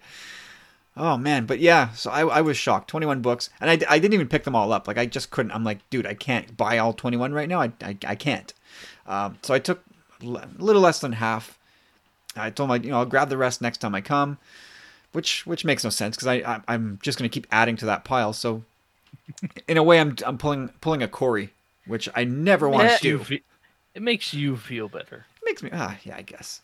Oh 0.95 1.17
man, 1.17 1.47
but 1.47 1.59
yeah, 1.59 1.91
so 1.93 2.11
I, 2.11 2.21
I 2.27 2.41
was 2.43 2.57
shocked. 2.59 2.89
21 2.91 3.23
books, 3.23 3.49
and 3.63 3.71
I, 3.71 3.79
I 3.89 3.99
didn't 3.99 4.13
even 4.13 4.29
pick 4.29 4.45
them 4.45 4.55
all 4.55 4.73
up. 4.75 4.87
Like 4.87 4.99
I 4.99 5.07
just 5.07 5.31
couldn't. 5.31 5.53
I'm 5.53 5.65
like, 5.65 5.79
dude, 5.89 6.07
I 6.07 6.13
can't 6.15 6.55
buy 6.57 6.77
all 6.79 6.93
21 6.93 7.33
right 7.33 7.49
now. 7.49 7.61
I 7.63 7.73
I, 7.83 7.97
I 8.07 8.15
can't. 8.15 8.53
Um, 9.07 9.39
so 9.43 9.55
I 9.55 9.59
took 9.59 9.83
a 10.23 10.27
little 10.59 10.83
less 10.83 11.01
than 11.01 11.13
half. 11.13 11.59
I 12.37 12.51
told 12.51 12.69
my, 12.69 12.77
you 12.77 12.91
know, 12.91 12.99
I'll 12.99 13.07
grab 13.07 13.29
the 13.29 13.37
rest 13.37 13.61
next 13.61 13.79
time 13.79 13.95
I 13.95 14.01
come, 14.01 14.39
which 15.13 15.47
which 15.47 15.65
makes 15.65 15.85
no 15.85 15.91
sense 15.91 16.17
because 16.17 16.29
I, 16.29 16.35
I 16.37 16.61
I'm 16.69 16.99
just 17.03 17.19
gonna 17.19 17.29
keep 17.29 17.47
adding 17.51 17.77
to 17.77 17.87
that 17.87 18.05
pile. 18.05 18.33
So 18.33 18.63
in 19.69 19.77
a 19.77 19.83
way, 19.83 20.01
I'm 20.01 20.17
I'm 20.27 20.39
pulling 20.39 20.69
pulling 20.81 21.03
a 21.03 21.09
Corey, 21.09 21.51
which 21.87 22.09
I 22.15 22.25
never 22.25 22.69
want 22.69 22.91
to 22.91 22.99
do. 22.99 23.19
fe- 23.19 23.43
it 23.95 24.03
makes 24.03 24.33
you 24.33 24.57
feel 24.57 24.89
better. 24.89 25.27
It 25.43 25.45
makes 25.45 25.63
me 25.63 25.71
ah 25.73 25.99
yeah 26.05 26.17
i 26.17 26.23
guess 26.23 26.61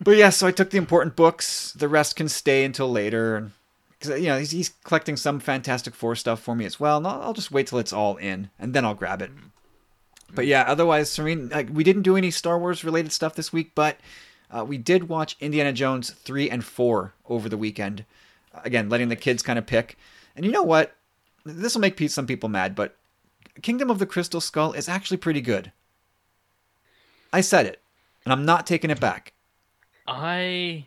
but 0.00 0.16
yeah 0.16 0.30
so 0.30 0.46
i 0.46 0.50
took 0.50 0.70
the 0.70 0.76
important 0.76 1.14
books 1.14 1.72
the 1.72 1.88
rest 1.88 2.16
can 2.16 2.28
stay 2.28 2.64
until 2.64 2.90
later 2.90 3.36
and 3.36 3.52
because 3.98 4.20
you 4.20 4.26
know 4.26 4.38
he's, 4.38 4.50
he's 4.50 4.70
collecting 4.82 5.16
some 5.16 5.38
fantastic 5.38 5.94
four 5.94 6.16
stuff 6.16 6.40
for 6.40 6.54
me 6.56 6.64
as 6.64 6.80
well 6.80 6.96
and 6.98 7.06
I'll, 7.06 7.22
I'll 7.22 7.32
just 7.32 7.52
wait 7.52 7.68
till 7.68 7.78
it's 7.78 7.92
all 7.92 8.16
in 8.16 8.50
and 8.58 8.74
then 8.74 8.84
i'll 8.84 8.94
grab 8.94 9.22
it 9.22 9.30
but 10.34 10.46
yeah 10.46 10.64
otherwise 10.66 11.16
i 11.18 11.22
mean 11.22 11.48
like 11.50 11.68
we 11.72 11.84
didn't 11.84 12.02
do 12.02 12.16
any 12.16 12.30
star 12.32 12.58
wars 12.58 12.82
related 12.82 13.12
stuff 13.12 13.34
this 13.36 13.52
week 13.52 13.70
but 13.76 13.98
uh, 14.56 14.64
we 14.64 14.78
did 14.78 15.08
watch 15.08 15.36
indiana 15.40 15.72
jones 15.72 16.10
3 16.10 16.50
and 16.50 16.64
4 16.64 17.12
over 17.28 17.48
the 17.48 17.56
weekend 17.58 18.04
again 18.62 18.88
letting 18.88 19.08
the 19.08 19.16
kids 19.16 19.42
kind 19.42 19.58
of 19.58 19.66
pick 19.66 19.98
and 20.36 20.44
you 20.44 20.52
know 20.52 20.62
what 20.62 20.96
this 21.44 21.74
will 21.74 21.80
make 21.80 21.98
some 22.10 22.26
people 22.26 22.48
mad 22.48 22.74
but 22.74 22.96
kingdom 23.62 23.90
of 23.90 23.98
the 23.98 24.06
crystal 24.06 24.40
skull 24.40 24.72
is 24.72 24.88
actually 24.88 25.16
pretty 25.16 25.40
good 25.40 25.72
I 27.34 27.40
said 27.40 27.66
it, 27.66 27.82
and 28.24 28.32
I'm 28.32 28.44
not 28.44 28.64
taking 28.64 28.90
it 28.90 29.00
back. 29.00 29.32
I 30.06 30.86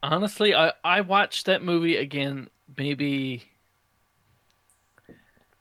honestly, 0.00 0.54
I 0.54 0.72
I 0.84 1.00
watched 1.00 1.46
that 1.46 1.64
movie 1.64 1.96
again. 1.96 2.48
Maybe 2.78 3.42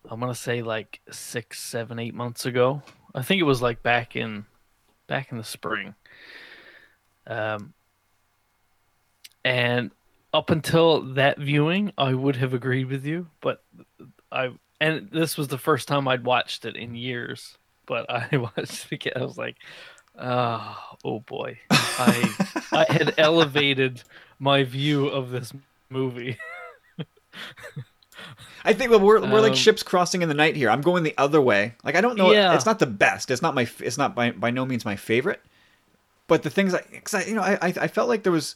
I'm 0.08 0.20
gonna 0.20 0.36
say 0.36 0.62
like 0.62 1.00
six, 1.10 1.60
seven, 1.60 1.98
eight 1.98 2.13
months 2.13 2.46
ago. 2.46 2.84
I 3.15 3.24
think 3.24 3.41
it 3.41 3.46
was 3.46 3.63
like 3.63 3.81
back 3.81 4.15
in 4.15 4.46
back 5.08 5.31
in 5.31 5.39
the 5.39 5.43
spring. 5.43 5.96
Um, 7.28 7.74
and 9.44 9.92
up 10.34 10.50
until 10.50 11.01
that 11.13 11.38
viewing, 11.40 11.92
I 11.98 12.13
would 12.13 12.36
have 12.38 12.54
agreed 12.54 12.86
with 12.86 13.06
you, 13.06 13.28
but 13.42 13.63
I 14.32 14.51
and 14.80 15.10
this 15.12 15.38
was 15.38 15.48
the 15.48 15.58
first 15.58 15.88
time 15.88 16.08
I'd 16.08 16.24
watched 16.24 16.66
it 16.66 16.75
in 16.75 16.96
years. 16.96 17.58
But 17.86 18.10
I 18.10 18.38
watched 18.58 18.86
it 18.86 18.92
again. 18.92 19.13
I 19.16 19.24
was 19.25 19.38
like, 19.38 19.58
oh, 20.18 20.78
oh 21.04 21.20
boy. 21.20 21.60
I 21.70 22.56
I 22.72 22.86
had 22.92 23.13
elevated 23.18 24.04
my 24.40 24.63
view 24.63 25.08
of 25.08 25.30
this 25.32 25.54
movie. 25.90 26.38
I 28.63 28.74
think 28.74 28.92
we're 28.92 29.00
we're 29.00 29.42
like 29.42 29.51
Um, 29.51 29.58
ships 29.58 29.84
crossing 29.84 30.22
in 30.22 30.30
the 30.30 30.36
night 30.36 30.56
here. 30.56 30.70
I'm 30.70 30.82
going 30.82 31.04
the 31.04 31.16
other 31.18 31.42
way. 31.42 31.75
Like 31.84 31.96
I 31.96 32.01
don't 32.01 32.18
know. 32.18 32.32
Yeah. 32.32 32.54
It's 32.54 32.66
not 32.66 32.80
the 32.80 32.86
best. 32.86 33.32
It's 33.32 33.42
not 33.42 33.56
my. 33.56 33.68
It's 33.80 33.98
not 33.98 34.16
by 34.16 34.32
by 34.32 34.51
no 34.51 34.66
means 34.66 34.86
my 34.86 34.96
favorite. 34.96 35.42
But 36.32 36.44
the 36.44 36.50
things 36.50 36.74
I, 36.74 36.80
cause 37.04 37.14
I 37.14 37.24
you 37.26 37.36
know, 37.36 37.42
I 37.42 37.58
I 37.62 37.88
felt 37.90 38.08
like 38.08 38.24
there 38.24 38.32
was 38.32 38.56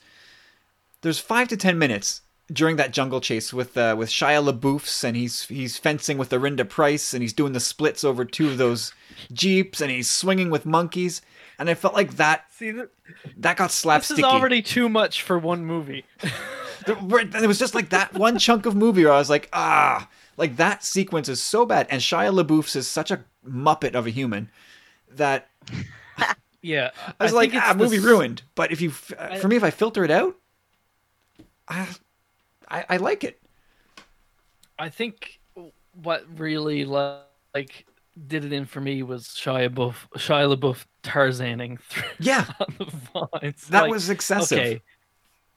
there's 1.01 1.19
five 1.19 1.49
to 1.49 1.57
ten 1.57 1.77
minutes 1.77 2.21
during 2.49 2.77
that 2.77 2.91
jungle 2.91 3.19
chase 3.19 3.51
with 3.51 3.75
uh, 3.75 3.97
with 3.99 4.07
Shia 4.07 4.41
LaBeouf's 4.49 5.03
and 5.03 5.17
he's 5.17 5.43
he's 5.47 5.77
fencing 5.77 6.17
with 6.17 6.29
Arinda 6.29 6.69
Price 6.69 7.13
and 7.13 7.21
he's 7.21 7.33
doing 7.33 7.51
the 7.51 7.59
splits 7.59 8.05
over 8.05 8.23
two 8.23 8.47
of 8.47 8.57
those 8.57 8.93
jeeps 9.33 9.81
and 9.81 9.91
he's 9.91 10.09
swinging 10.09 10.49
with 10.49 10.65
monkeys 10.65 11.21
and 11.59 11.69
I 11.69 11.73
felt 11.73 11.93
like 11.93 12.15
that 12.15 12.45
See, 12.49 12.71
th- 12.71 12.87
that 13.35 13.57
got 13.57 13.71
slapped. 13.71 14.07
this 14.07 14.19
is 14.19 14.23
already 14.23 14.61
too 14.61 14.87
much 14.87 15.21
for 15.21 15.37
one 15.37 15.65
movie. 15.65 16.05
It 16.87 17.47
was 17.47 17.59
just 17.59 17.75
like 17.75 17.89
that 17.89 18.13
one 18.13 18.37
chunk 18.37 18.65
of 18.65 18.75
movie 18.75 19.03
where 19.03 19.13
I 19.13 19.17
was 19.17 19.29
like, 19.29 19.49
ah, 19.51 20.07
like 20.37 20.55
that 20.57 20.83
sequence 20.83 21.27
is 21.27 21.41
so 21.41 21.65
bad. 21.65 21.87
And 21.89 21.99
Shia 21.99 22.31
LaBeouf's 22.31 22.75
is 22.75 22.87
such 22.87 23.11
a 23.11 23.25
muppet 23.45 23.95
of 23.95 24.05
a 24.07 24.11
human 24.11 24.49
that 25.09 25.49
Yeah, 26.65 26.89
I 27.19 27.23
was 27.25 27.31
think 27.33 27.53
like, 27.53 27.63
ah, 27.63 27.73
movie 27.77 27.99
ruined. 27.99 28.41
But 28.55 28.71
if 28.71 28.81
you, 28.81 28.89
for 28.89 29.47
me, 29.47 29.55
if 29.55 29.63
I 29.63 29.69
filter 29.69 30.03
it 30.03 30.09
out, 30.09 30.35
I, 31.67 31.87
I, 32.69 32.85
I 32.89 32.97
like 32.97 33.23
it. 33.23 33.39
I 34.79 34.89
think 34.89 35.39
what 35.93 36.25
really 36.39 36.83
like 36.85 37.85
did 38.27 38.45
it 38.45 38.51
in 38.51 38.65
for 38.65 38.81
me 38.81 39.03
was 39.03 39.25
Shia 39.27 39.69
LaBeouf, 39.69 39.95
Shia 40.15 40.55
LaBeouf 40.55 40.85
Tarzaning 41.03 41.79
through 41.89 42.03
Yeah, 42.19 42.45
on 42.59 42.75
the 42.79 42.85
vines. 43.41 43.67
that 43.67 43.83
Like, 43.83 43.91
was 43.91 44.09
excessive. 44.09 44.57
okay. 44.57 44.81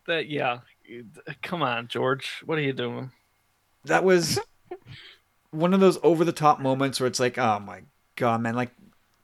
That 0.07 0.29
yeah, 0.29 0.59
come 1.43 1.63
on, 1.63 1.89
George, 1.89 2.43
what 2.45 2.59
are 2.59 2.63
you 2.63 2.73
doing? 2.75 3.11
That 3.85 4.05
was 4.05 4.39
one 5.51 5.73
of 5.73 5.81
those 5.81 5.99
over 6.03 6.25
the 6.25 6.33
top 6.33 6.61
moments 6.61 7.01
where 7.01 7.07
it's 7.07 7.21
like, 7.21 7.39
oh 7.39 7.59
my 7.61 7.83
god, 8.17 8.43
man, 8.43 8.55
like 8.55 8.73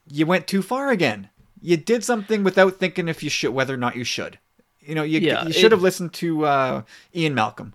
you 0.09 0.25
went 0.25 0.47
too 0.47 0.61
far 0.63 0.89
again. 0.89 1.29
You 1.65 1.77
did 1.77 2.03
something 2.03 2.43
without 2.43 2.75
thinking 2.75 3.07
if 3.07 3.23
you 3.23 3.29
should, 3.29 3.51
whether 3.51 3.73
or 3.73 3.77
not 3.77 3.95
you 3.95 4.03
should. 4.03 4.37
You 4.79 4.93
know, 4.93 5.03
you, 5.03 5.19
Yeah, 5.19 5.45
you 5.45 5.51
should 5.51 5.71
have 5.71 5.81
listened 5.81 6.13
to 6.13 6.45
uh, 6.45 6.81
Ian 7.15 7.33
Malcolm. 7.33 7.73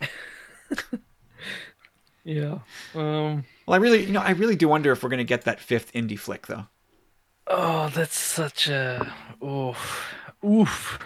Yeah. 2.24 2.60
Um. 2.94 3.44
Well, 3.66 3.74
I 3.74 3.76
really, 3.76 4.04
you 4.06 4.12
know, 4.12 4.20
I 4.20 4.30
really 4.30 4.56
do 4.56 4.66
wonder 4.66 4.90
if 4.92 5.02
we're 5.02 5.10
gonna 5.10 5.24
get 5.24 5.42
that 5.42 5.60
fifth 5.60 5.92
indie 5.92 6.18
flick, 6.18 6.46
though. 6.46 6.64
Oh, 7.46 7.90
that's 7.94 8.18
such 8.18 8.66
a 8.68 9.12
oof, 9.44 10.14
oof. 10.42 10.98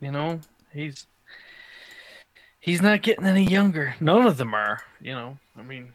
You 0.00 0.10
know, 0.10 0.40
he's 0.72 1.06
he's 2.58 2.80
not 2.80 3.02
getting 3.02 3.26
any 3.26 3.44
younger. 3.44 3.96
None 4.00 4.26
of 4.26 4.38
them 4.38 4.54
are. 4.54 4.80
You 4.98 5.12
know, 5.12 5.38
I 5.58 5.62
mean, 5.62 5.92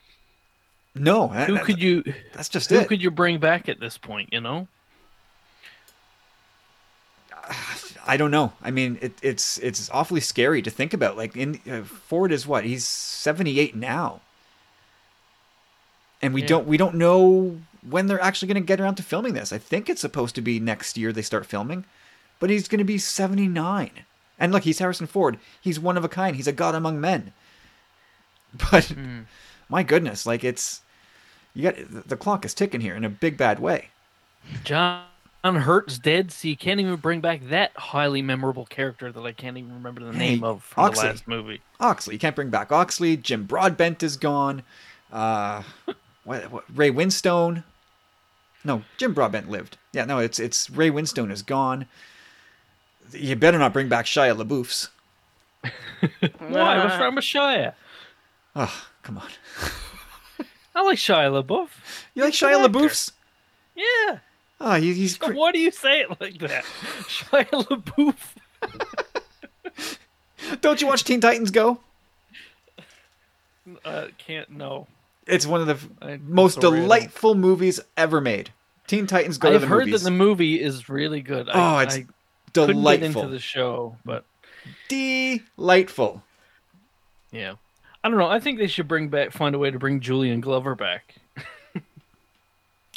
No, 0.95 1.27
that- 1.33 1.47
who 1.47 1.55
that- 1.55 1.65
could 1.65 1.81
you 1.81 2.03
that's 2.33 2.49
just 2.49 2.69
who 2.69 2.77
it. 2.79 2.87
could 2.87 3.01
you 3.01 3.09
bring 3.11 3.39
back 3.39 3.67
at 3.69 3.79
this 3.79 3.97
point? 3.97 4.29
You 4.31 4.41
know. 4.41 4.67
I 8.05 8.17
don't 8.17 8.31
know. 8.31 8.53
I 8.61 8.69
mean, 8.71 8.97
it, 9.01 9.13
it's 9.21 9.57
it's 9.59 9.89
awfully 9.89 10.19
scary 10.21 10.61
to 10.61 10.69
think 10.69 10.93
about. 10.93 11.15
Like, 11.17 11.35
in 11.37 11.59
uh, 11.69 11.83
Ford 11.83 12.31
is 12.31 12.45
what 12.45 12.65
he's 12.65 12.85
seventy 12.85 13.59
eight 13.59 13.75
now, 13.75 14.21
and 16.21 16.33
we 16.33 16.41
Yeah. 16.41 16.47
don't 16.47 16.67
we 16.67 16.77
don't 16.77 16.95
know 16.95 17.59
when 17.89 18.07
they're 18.07 18.21
actually 18.21 18.47
going 18.49 18.61
to 18.63 18.67
get 18.67 18.79
around 18.81 18.95
to 18.95 19.03
filming 19.03 19.33
this. 19.33 19.51
I 19.53 19.57
think 19.57 19.89
it's 19.89 20.01
supposed 20.01 20.35
to 20.35 20.41
be 20.41 20.59
next 20.59 20.97
year 20.97 21.11
they 21.13 21.21
start 21.21 21.45
filming, 21.45 21.85
but 22.39 22.49
he's 22.49 22.67
going 22.67 22.79
to 22.79 22.83
be 22.85 22.97
seventy 22.97 23.47
nine. 23.47 23.91
And 24.39 24.51
look, 24.51 24.63
he's 24.63 24.79
Harrison 24.79 25.07
Ford. 25.07 25.37
He's 25.61 25.79
one 25.79 25.95
of 25.95 26.03
a 26.03 26.09
kind. 26.09 26.35
He's 26.35 26.47
a 26.47 26.51
god 26.53 26.75
among 26.75 26.99
men. 27.01 27.33
But 28.53 28.83
Mm. 28.85 29.25
My 29.69 29.83
goodness, 29.83 30.25
like 30.25 30.43
it's 30.43 30.81
you 31.53 31.63
got 31.63 32.07
the 32.07 32.17
clock 32.17 32.45
is 32.45 32.53
ticking 32.53 32.81
here 32.81 32.95
in 32.95 33.03
a 33.03 33.09
big 33.09 33.37
bad 33.37 33.59
way. 33.59 33.89
John 34.63 35.03
Hurt's 35.43 35.97
dead, 35.99 36.31
so 36.31 36.47
you 36.47 36.57
can't 36.57 36.79
even 36.79 36.95
bring 36.97 37.21
back 37.21 37.49
that 37.49 37.71
highly 37.75 38.21
memorable 38.21 38.65
character 38.65 39.11
that 39.11 39.21
I 39.21 39.31
can't 39.31 39.57
even 39.57 39.73
remember 39.73 40.01
the 40.03 40.11
Hey, 40.13 40.31
name 40.35 40.43
of 40.43 40.63
from 40.63 40.85
Oxley. 40.85 41.03
the 41.03 41.09
last 41.09 41.27
movie. 41.27 41.61
Oxley. 41.79 42.15
You 42.15 42.19
can't 42.19 42.35
bring 42.35 42.49
back 42.49 42.71
Oxley. 42.71 43.17
Jim 43.17 43.43
Broadbent 43.45 44.03
is 44.03 44.17
gone. 44.17 44.63
Uh, 45.11 45.63
what, 46.23 46.51
what, 46.51 46.63
Ray 46.73 46.91
Winstone. 46.91 47.63
No, 48.63 48.83
Jim 48.97 49.13
Broadbent 49.13 49.49
lived. 49.49 49.77
Yeah, 49.91 50.05
no, 50.05 50.19
it's 50.19 50.39
it's 50.39 50.69
Ray 50.69 50.89
Winstone 50.89 51.31
is 51.31 51.41
gone. 51.41 51.85
You 53.11 53.35
better 53.35 53.59
not 53.59 53.73
bring 53.73 53.89
back 53.89 54.05
Shia 54.05 54.35
LaBeouf's. 54.41 54.89
Why? 56.39 56.83
What's 56.83 56.97
wrong 56.99 57.15
with 57.15 57.23
Shia? 57.25 57.73
Oh, 58.55 58.85
come 59.03 59.17
on. 59.19 59.29
I 60.75 60.81
like 60.81 60.97
Shia 60.97 61.43
LaBeouf. 61.43 61.69
You 62.15 62.23
like 62.23 62.33
He's 62.33 62.41
Shia. 62.41 62.65
LaBeouf's? 62.67 63.11
Yeah. 63.75 64.19
Oh, 64.59 64.73
he, 64.75 64.93
he's 64.93 65.17
So 65.17 65.27
cr- 65.27 65.33
why 65.33 65.51
do 65.51 65.59
you 65.59 65.69
say 65.71 66.01
it 66.01 66.19
like 66.19 66.39
that? 66.39 66.63
Shia 67.03 67.45
LaBeouf. 67.49 68.15
don't 70.61 70.81
you 70.81 70.87
watch 70.87 71.03
Teen 71.03 71.21
Titans 71.21 71.51
Go? 71.51 71.79
Uh, 73.85 74.07
can't 74.17 74.49
know. 74.49 74.87
It's 75.25 75.45
one 75.45 75.61
of 75.61 75.67
the 75.67 75.77
I'm 76.05 76.33
most 76.33 76.59
delightful 76.59 77.35
movies 77.35 77.79
ever 77.95 78.19
made. 78.19 78.49
Teen 78.87 79.07
Titans 79.07 79.37
Go 79.37 79.53
I've 79.53 79.61
the 79.61 79.67
heard 79.67 79.85
movies. 79.85 80.01
that 80.03 80.09
the 80.09 80.15
movie 80.15 80.61
is 80.61 80.89
really 80.89 81.21
good. 81.21 81.47
Oh, 81.47 81.59
I, 81.75 81.83
it's 81.83 81.95
I 81.97 82.05
delightful. 82.51 83.21
into 83.23 83.27
the 83.31 83.39
show, 83.39 83.95
but 84.03 84.25
Delightful. 84.89 86.21
yeah, 87.31 87.53
I 88.03 88.09
don't 88.09 88.17
know. 88.17 88.27
I 88.27 88.39
think 88.39 88.57
they 88.59 88.67
should 88.67 88.87
bring 88.87 89.07
back, 89.09 89.31
find 89.31 89.55
a 89.55 89.59
way 89.59 89.71
to 89.71 89.79
bring 89.79 89.99
Julian 90.01 90.41
Glover 90.41 90.75
back. 90.75 91.15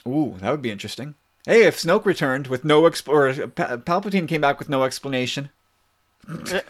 Ooh, 0.07 0.37
that 0.41 0.51
would 0.51 0.63
be 0.63 0.71
interesting. 0.71 1.15
Hey, 1.47 1.63
if 1.65 1.77
Snoke 1.77 2.05
returned 2.05 2.49
with 2.49 2.65
no 2.65 2.83
exp- 2.83 3.09
or 3.09 3.33
Pa- 3.49 3.77
Palpatine 3.79 4.29
came 4.29 4.41
back 4.41 4.59
with 4.59 4.69
no 4.69 4.85
explanation. 4.85 5.51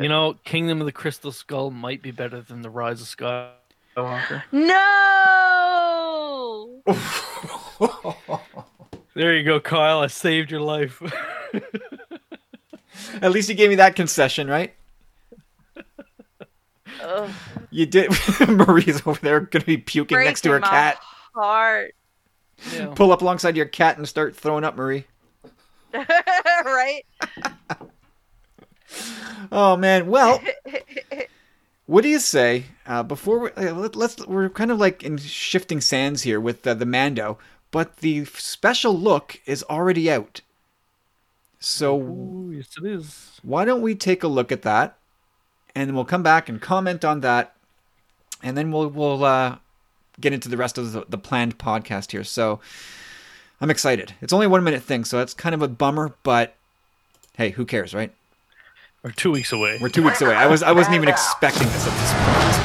You 0.00 0.08
know, 0.08 0.36
Kingdom 0.44 0.80
of 0.80 0.86
the 0.86 0.92
Crystal 0.92 1.32
Skull 1.32 1.70
might 1.70 2.00
be 2.02 2.10
better 2.10 2.40
than 2.40 2.62
the 2.62 2.70
Rise 2.70 3.00
of 3.02 3.08
Skywalker. 3.08 4.42
no. 4.52 5.72
There 9.14 9.36
you 9.36 9.44
go, 9.44 9.60
Kyle. 9.60 10.00
I 10.00 10.06
saved 10.06 10.50
your 10.50 10.62
life. 10.62 11.02
At 13.20 13.30
least 13.30 13.50
you 13.50 13.54
gave 13.54 13.68
me 13.68 13.74
that 13.76 13.94
concession, 13.94 14.48
right? 14.48 14.72
Ugh, 17.02 17.30
You 17.70 17.86
did. 17.86 18.10
Marie's 18.48 19.06
over 19.06 19.20
there 19.20 19.40
going 19.40 19.60
to 19.60 19.66
be 19.66 19.76
puking 19.76 20.18
next 20.18 20.42
to 20.42 20.50
her 20.50 20.58
breaking 20.60 20.70
my 20.72 20.78
cat. 20.78 20.98
Heart. 21.34 21.94
yeah. 22.72 22.92
Pull 22.94 23.12
up 23.12 23.22
alongside 23.22 23.56
your 23.56 23.66
cat 23.66 23.98
and 23.98 24.08
start 24.08 24.36
throwing 24.36 24.64
up, 24.64 24.76
Marie. 24.76 25.04
right? 25.94 27.02
Oh 29.50 29.76
man. 29.76 30.06
Well, 30.06 30.40
what 31.86 32.02
do 32.02 32.08
you 32.08 32.18
say? 32.18 32.64
Uh, 32.86 33.02
before 33.02 33.38
we, 33.38 33.50
uh, 33.50 33.74
let, 33.74 33.96
let's, 33.96 34.26
we're 34.26 34.48
kind 34.48 34.70
of 34.70 34.78
like 34.78 35.02
in 35.02 35.16
shifting 35.18 35.80
sands 35.80 36.22
here 36.22 36.40
with 36.40 36.66
uh, 36.66 36.74
the 36.74 36.86
Mando, 36.86 37.38
but 37.70 37.96
the 37.98 38.24
special 38.26 38.98
look 38.98 39.40
is 39.46 39.64
already 39.64 40.10
out. 40.10 40.40
So 41.58 42.00
Ooh, 42.00 42.52
yes, 42.54 42.68
it 42.78 42.86
is. 42.86 43.40
why 43.42 43.64
don't 43.64 43.82
we 43.82 43.94
take 43.94 44.22
a 44.22 44.28
look 44.28 44.52
at 44.52 44.62
that, 44.62 44.96
and 45.74 45.88
then 45.88 45.94
we'll 45.94 46.04
come 46.04 46.22
back 46.22 46.48
and 46.48 46.60
comment 46.60 47.04
on 47.04 47.20
that, 47.20 47.54
and 48.42 48.56
then 48.56 48.70
we'll 48.70 48.88
we'll 48.88 49.24
uh, 49.24 49.56
get 50.20 50.32
into 50.32 50.48
the 50.48 50.56
rest 50.56 50.78
of 50.78 50.92
the, 50.92 51.04
the 51.08 51.18
planned 51.18 51.58
podcast 51.58 52.12
here. 52.12 52.24
So 52.24 52.60
I'm 53.60 53.70
excited. 53.70 54.14
It's 54.20 54.32
only 54.32 54.46
one 54.46 54.64
minute 54.64 54.82
thing, 54.82 55.04
so 55.04 55.18
that's 55.18 55.34
kind 55.34 55.54
of 55.54 55.62
a 55.62 55.68
bummer, 55.68 56.14
but 56.22 56.54
hey, 57.36 57.50
who 57.50 57.64
cares, 57.64 57.94
right? 57.94 58.12
We're 59.02 59.10
two 59.10 59.32
weeks 59.32 59.52
away. 59.52 59.78
We're 59.80 59.88
two 59.88 60.04
weeks 60.04 60.20
away. 60.20 60.34
I 60.34 60.46
was 60.46 60.62
I 60.62 60.72
wasn't 60.72 60.96
even 60.96 61.08
expecting 61.14 61.66
this 61.68 61.86
at 61.86 61.94
this 61.98 62.12
point. 62.12 62.62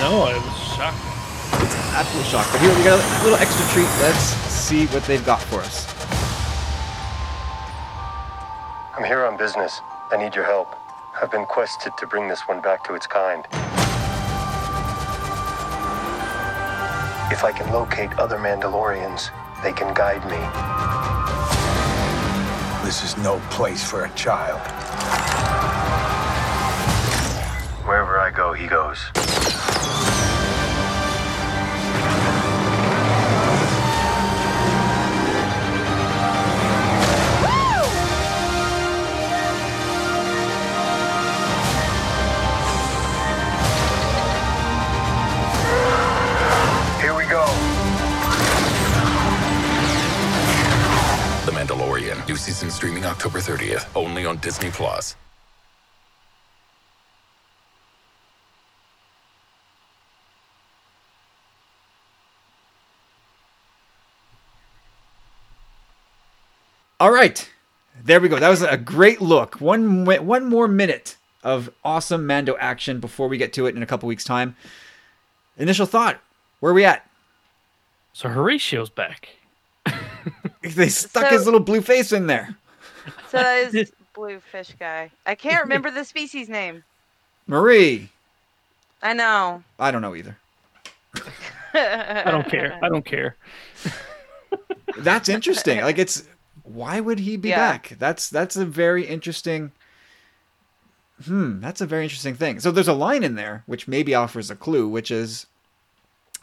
No, 0.00 0.22
I 0.22 0.34
was 0.34 0.76
shocked. 0.76 1.06
Absolute 1.92 2.26
shock. 2.26 2.46
But 2.52 2.60
here 2.60 2.74
we 2.74 2.84
got 2.84 2.98
a 2.98 3.24
little 3.24 3.38
extra 3.38 3.66
treat. 3.68 3.88
Let's 4.00 4.20
see 4.48 4.86
what 4.86 5.04
they've 5.04 5.24
got 5.24 5.42
for 5.42 5.60
us. 5.60 5.86
I'm 8.96 9.04
here 9.04 9.24
on 9.24 9.36
business. 9.36 9.80
I 10.10 10.16
need 10.16 10.34
your 10.34 10.44
help. 10.44 10.79
I've 11.14 11.30
been 11.30 11.46
quested 11.46 11.96
to 11.98 12.06
bring 12.06 12.28
this 12.28 12.40
one 12.42 12.60
back 12.60 12.84
to 12.84 12.94
its 12.94 13.06
kind. 13.06 13.44
If 17.32 17.44
I 17.44 17.52
can 17.52 17.70
locate 17.72 18.12
other 18.18 18.36
Mandalorians, 18.36 19.30
they 19.62 19.72
can 19.72 19.92
guide 19.94 20.24
me. 20.24 20.38
This 22.86 23.02
is 23.04 23.16
no 23.18 23.40
place 23.50 23.82
for 23.82 24.04
a 24.04 24.10
child. 24.10 24.60
Wherever 27.86 28.18
I 28.18 28.30
go, 28.30 28.52
he 28.52 28.66
goes. 28.66 29.39
New 52.30 52.36
season 52.36 52.70
streaming 52.70 53.04
October 53.04 53.40
30th, 53.40 53.88
only 53.96 54.24
on 54.24 54.36
Disney 54.36 54.70
Plus. 54.70 55.16
All 67.00 67.10
right, 67.10 67.50
there 68.00 68.20
we 68.20 68.28
go. 68.28 68.38
That 68.38 68.48
was 68.48 68.62
a 68.62 68.76
great 68.76 69.20
look. 69.20 69.60
One 69.60 70.04
one 70.04 70.44
more 70.44 70.68
minute 70.68 71.16
of 71.42 71.68
awesome 71.84 72.28
Mando 72.28 72.56
action 72.60 73.00
before 73.00 73.26
we 73.26 73.38
get 73.38 73.52
to 73.54 73.66
it 73.66 73.74
in 73.74 73.82
a 73.82 73.86
couple 73.86 74.06
weeks' 74.06 74.22
time. 74.22 74.54
Initial 75.56 75.84
thought: 75.84 76.20
Where 76.60 76.70
are 76.70 76.74
we 76.76 76.84
at? 76.84 77.10
So 78.12 78.28
Horatio's 78.28 78.88
back. 78.88 79.39
They 80.74 80.88
stuck 80.88 81.24
So- 81.24 81.30
his 81.30 81.44
little 81.46 81.60
blue 81.60 81.80
face 81.80 82.12
in 82.12 82.26
there. 82.26 82.54
So 83.30 83.38
that 83.38 83.74
is 83.74 83.92
blue 84.14 84.40
fish 84.52 84.74
guy. 84.78 85.10
I 85.26 85.34
can't 85.34 85.62
remember 85.62 85.90
the 85.90 86.04
species 86.04 86.48
name. 86.48 86.84
Marie, 87.46 88.10
I 89.02 89.12
know. 89.14 89.62
I 89.78 89.90
don't 89.90 90.02
know 90.02 90.14
either. 90.14 90.36
I 91.74 92.30
don't 92.30 92.48
care. 92.48 92.78
I 92.82 92.88
don't 92.88 93.04
care. 93.04 93.36
That's 94.98 95.28
interesting. 95.28 95.80
like 95.80 95.98
it's 95.98 96.24
why 96.64 97.00
would 97.00 97.18
he 97.20 97.36
be 97.36 97.48
Yeah. 97.50 97.56
back? 97.72 97.96
That's 97.98 98.28
that's 98.28 98.56
a 98.56 98.64
very 98.66 99.06
interesting 99.06 99.72
Hmm, 101.24 101.60
that's 101.60 101.80
a 101.82 101.86
very 101.86 102.04
interesting 102.04 102.34
thing. 102.34 102.60
So 102.60 102.70
there's 102.70 102.88
a 102.88 102.92
line 102.94 103.22
in 103.22 103.34
there 103.34 103.62
which 103.66 103.86
maybe 103.88 104.14
offers 104.14 104.50
a 104.50 104.56
clue, 104.56 104.88
which 104.88 105.10
is 105.10 105.46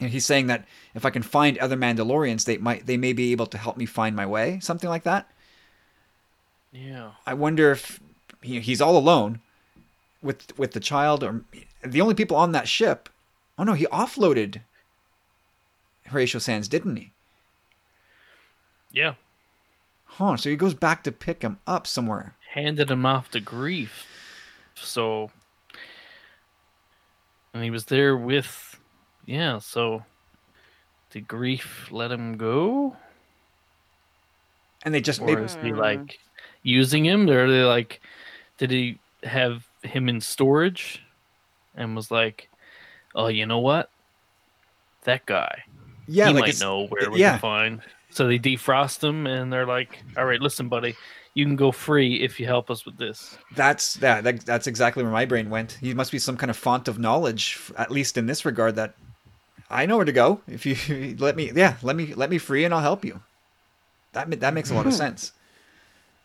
know, 0.01 0.11
he's 0.11 0.25
saying 0.25 0.47
that 0.47 0.65
if 0.93 1.05
I 1.05 1.09
can 1.09 1.23
find 1.23 1.57
other 1.57 1.77
Mandalorians, 1.77 2.45
they 2.45 2.57
might 2.57 2.85
they 2.85 2.97
may 2.97 3.13
be 3.13 3.31
able 3.31 3.47
to 3.47 3.57
help 3.57 3.77
me 3.77 3.85
find 3.85 4.15
my 4.15 4.25
way, 4.25 4.59
something 4.59 4.89
like 4.89 5.03
that. 5.03 5.29
Yeah. 6.71 7.11
I 7.25 7.33
wonder 7.33 7.71
if 7.71 7.99
he, 8.41 8.59
he's 8.59 8.81
all 8.81 8.97
alone 8.97 9.41
with 10.21 10.57
with 10.57 10.71
the 10.71 10.79
child 10.79 11.23
or 11.23 11.43
the 11.83 12.01
only 12.01 12.13
people 12.13 12.37
on 12.37 12.51
that 12.51 12.67
ship. 12.67 13.09
Oh 13.57 13.63
no, 13.63 13.73
he 13.73 13.85
offloaded 13.87 14.61
Horatio 16.05 16.39
Sanz, 16.39 16.67
didn't 16.67 16.95
he? 16.95 17.11
Yeah. 18.91 19.15
Huh, 20.05 20.37
so 20.37 20.49
he 20.49 20.55
goes 20.55 20.73
back 20.73 21.03
to 21.03 21.11
pick 21.11 21.41
him 21.41 21.59
up 21.67 21.85
somewhere. 21.85 22.35
Handed 22.53 22.89
him 22.89 23.05
off 23.05 23.29
to 23.31 23.41
Greef. 23.41 24.05
So 24.75 25.31
and 27.53 27.63
he 27.63 27.71
was 27.71 27.85
there 27.85 28.15
with 28.15 28.76
yeah, 29.27 29.59
so 29.59 30.03
did 31.11 31.27
Greef 31.27 31.91
let 31.91 32.11
him 32.11 32.37
go? 32.37 32.95
And 34.83 34.93
they 34.93 35.01
just 35.01 35.21
Or 35.21 35.25
maybe 35.25 35.43
is 35.43 35.55
he 35.61 35.69
hmm. 35.69 35.77
like 35.77 36.19
using 36.63 37.05
him? 37.05 37.29
Or 37.29 37.45
are 37.45 37.51
they 37.51 37.63
like 37.63 38.01
did 38.57 38.71
he 38.71 38.97
have 39.23 39.67
him 39.83 40.09
in 40.09 40.21
storage 40.21 41.03
and 41.75 41.95
was 41.95 42.09
like, 42.09 42.49
Oh, 43.13 43.27
you 43.27 43.45
know 43.45 43.59
what? 43.59 43.89
That 45.03 45.25
guy. 45.25 45.63
yeah, 46.07 46.27
he 46.27 46.33
like 46.33 46.41
might 46.41 46.49
it's- 46.49 46.61
know 46.61 46.87
where 46.87 47.11
we 47.11 47.19
yeah. 47.19 47.31
can 47.31 47.39
find. 47.39 47.81
So 48.09 48.25
they 48.25 48.39
defrost 48.39 49.03
him, 49.03 49.27
and 49.27 49.51
they're 49.51 49.65
like, 49.65 50.01
"All 50.15 50.25
right, 50.25 50.39
listen, 50.39 50.69
buddy, 50.69 50.95
you 51.33 51.45
can 51.45 51.55
go 51.55 51.71
free 51.71 52.15
if 52.15 52.39
you 52.39 52.45
help 52.47 52.71
us 52.71 52.85
with 52.85 52.97
this." 52.97 53.37
That's 53.53 53.95
that, 53.95 54.23
that. 54.23 54.45
That's 54.45 54.65
exactly 54.65 55.03
where 55.03 55.11
my 55.11 55.25
brain 55.25 55.49
went. 55.49 55.73
He 55.73 55.93
must 55.93 56.11
be 56.11 56.17
some 56.17 56.37
kind 56.37 56.49
of 56.49 56.55
font 56.57 56.87
of 56.87 56.97
knowledge, 56.97 57.59
at 57.77 57.91
least 57.91 58.17
in 58.17 58.25
this 58.25 58.45
regard. 58.45 58.75
That 58.75 58.95
I 59.69 59.85
know 59.85 59.97
where 59.97 60.05
to 60.05 60.11
go. 60.11 60.41
If 60.47 60.65
you 60.65 61.15
let 61.19 61.35
me, 61.35 61.51
yeah, 61.53 61.77
let 61.81 61.95
me 61.95 62.13
let 62.13 62.29
me 62.29 62.37
free, 62.37 62.63
and 62.65 62.73
I'll 62.73 62.81
help 62.81 63.03
you. 63.05 63.21
That 64.13 64.39
that 64.39 64.53
makes 64.53 64.69
a 64.69 64.73
lot 64.75 64.87
of 64.87 64.93
hmm. 64.93 64.97
sense. 64.97 65.33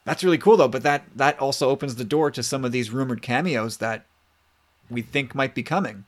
That's 0.05 0.25
really 0.25 0.39
cool 0.39 0.57
though. 0.57 0.69
But 0.69 0.83
that 0.83 1.05
that 1.17 1.39
also 1.39 1.69
opens 1.69 1.97
the 1.97 2.05
door 2.05 2.31
to 2.31 2.43
some 2.43 2.65
of 2.65 2.73
these 2.73 2.91
rumored 2.91 3.23
cameos 3.23 3.79
that 3.79 4.05
we 4.91 5.03
think 5.03 5.35
might 5.35 5.55
be 5.55 5.63
coming. 5.63 6.05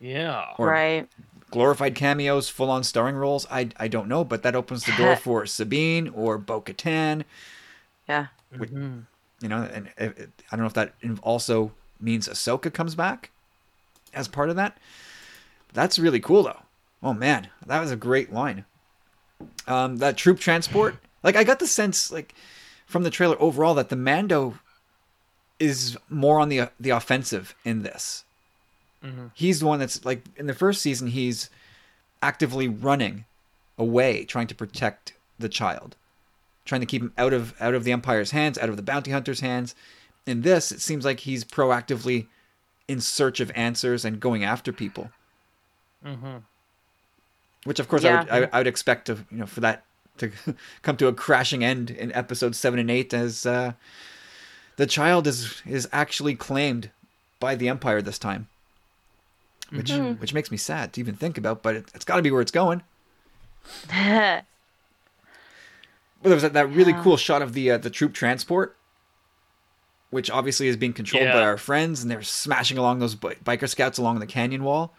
Yeah, 0.00 0.54
Or 0.58 0.68
right. 0.68 1.08
glorified 1.50 1.94
cameos, 1.94 2.48
full 2.48 2.70
on 2.70 2.84
starring 2.84 3.16
roles. 3.16 3.46
I 3.50 3.70
I 3.76 3.88
don't 3.88 4.08
know, 4.08 4.24
but 4.24 4.42
that 4.42 4.54
opens 4.56 4.84
the 4.84 4.92
door 4.96 5.16
for 5.24 5.46
Sabine 5.46 6.08
or 6.08 6.38
Bo 6.38 6.60
Katan. 6.60 7.24
Yeah. 8.08 8.28
Mhm. 8.54 9.06
you 9.40 9.48
know, 9.48 9.62
and 9.62 9.88
it, 9.98 10.18
it- 10.18 10.30
I 10.50 10.56
don't 10.56 10.60
know 10.60 10.66
if 10.66 10.74
that 10.74 10.94
also 11.22 11.72
means 12.00 12.28
Ahsoka 12.28 12.72
comes 12.72 12.94
back 12.94 13.30
as 14.14 14.28
part 14.28 14.50
of 14.50 14.56
that. 14.56 14.78
That's 15.72 15.98
really 15.98 16.20
cool, 16.20 16.44
though. 16.44 16.62
Oh 17.02 17.14
man, 17.14 17.48
that 17.66 17.80
was 17.80 17.90
a 17.90 17.96
great 17.96 18.32
line. 18.32 18.64
Um, 19.66 19.98
that 19.98 20.16
troop 20.16 20.40
transport, 20.40 20.96
like 21.22 21.36
I 21.36 21.44
got 21.44 21.58
the 21.60 21.66
sense, 21.66 22.10
like 22.10 22.34
from 22.86 23.04
the 23.04 23.10
trailer 23.10 23.40
overall, 23.40 23.74
that 23.74 23.88
the 23.88 23.96
Mando 23.96 24.58
is 25.60 25.96
more 26.08 26.40
on 26.40 26.48
the 26.48 26.70
the 26.80 26.90
offensive 26.90 27.54
in 27.64 27.82
this. 27.82 28.24
He's 29.34 29.60
the 29.60 29.66
one 29.66 29.78
that's 29.78 30.04
like 30.04 30.24
in 30.36 30.46
the 30.46 30.54
first 30.54 30.82
season, 30.82 31.08
he's 31.08 31.50
actively 32.20 32.66
running 32.66 33.26
away, 33.76 34.24
trying 34.24 34.48
to 34.48 34.54
protect 34.56 35.14
the 35.38 35.48
child 35.48 35.94
trying 36.68 36.82
to 36.82 36.86
keep 36.86 37.02
him 37.02 37.12
out 37.18 37.32
of 37.32 37.54
out 37.60 37.74
of 37.74 37.82
the 37.82 37.90
empire's 37.90 38.30
hands, 38.30 38.58
out 38.58 38.68
of 38.68 38.76
the 38.76 38.82
bounty 38.82 39.10
hunter's 39.10 39.40
hands. 39.40 39.74
In 40.26 40.42
this, 40.42 40.70
it 40.70 40.80
seems 40.80 41.04
like 41.04 41.20
he's 41.20 41.42
proactively 41.42 42.26
in 42.86 43.00
search 43.00 43.40
of 43.40 43.50
answers 43.54 44.04
and 44.04 44.20
going 44.20 44.44
after 44.44 44.72
people. 44.72 45.10
Mhm. 46.04 46.42
which 47.64 47.78
of 47.80 47.88
course 47.88 48.04
Yeah. 48.04 48.24
I, 48.30 48.40
would, 48.40 48.48
I, 48.50 48.56
I 48.56 48.58
would 48.58 48.66
expect 48.66 49.06
to 49.06 49.14
you 49.30 49.38
know 49.38 49.46
for 49.46 49.60
that 49.60 49.84
to 50.18 50.30
come 50.82 50.96
to 50.96 51.06
a 51.08 51.12
crashing 51.12 51.62
end 51.64 51.90
in 51.90 52.12
episodes 52.12 52.58
seven 52.58 52.78
and 52.78 52.90
eight 52.90 53.12
as 53.14 53.44
uh, 53.46 53.72
the 54.76 54.86
child 54.86 55.26
is 55.26 55.60
is 55.66 55.88
actually 55.92 56.34
claimed 56.36 56.90
by 57.40 57.54
the 57.54 57.68
Empire 57.68 58.00
this 58.02 58.18
time, 58.18 58.48
which 59.70 59.90
which 59.92 60.32
makes 60.34 60.50
me 60.50 60.56
sad 60.56 60.92
to 60.92 61.00
even 61.00 61.14
think 61.14 61.36
about. 61.38 61.62
But 61.62 61.76
it, 61.76 61.84
it's 61.94 62.04
got 62.04 62.16
to 62.16 62.22
be 62.22 62.30
where 62.30 62.42
it's 62.42 62.50
going. 62.52 62.82
Well, 66.20 66.30
there 66.30 66.34
was 66.34 66.42
that, 66.42 66.52
that 66.54 66.68
really 66.72 66.92
Yeah. 66.92 67.02
cool 67.02 67.16
shot 67.16 67.42
of 67.42 67.52
the 67.52 67.70
uh, 67.70 67.78
the 67.78 67.90
troop 67.90 68.12
transport, 68.12 68.76
which 70.10 70.30
obviously 70.30 70.66
is 70.68 70.76
being 70.76 70.92
controlled 70.92 71.26
by 71.28 71.42
our 71.42 71.56
friends, 71.56 72.02
and 72.02 72.10
they're 72.10 72.22
smashing 72.22 72.76
along 72.76 72.98
those 72.98 73.14
bi- 73.14 73.36
biker 73.44 73.68
scouts 73.68 73.98
along 73.98 74.18
the 74.18 74.26
canyon 74.26 74.64
wall. 74.64 74.92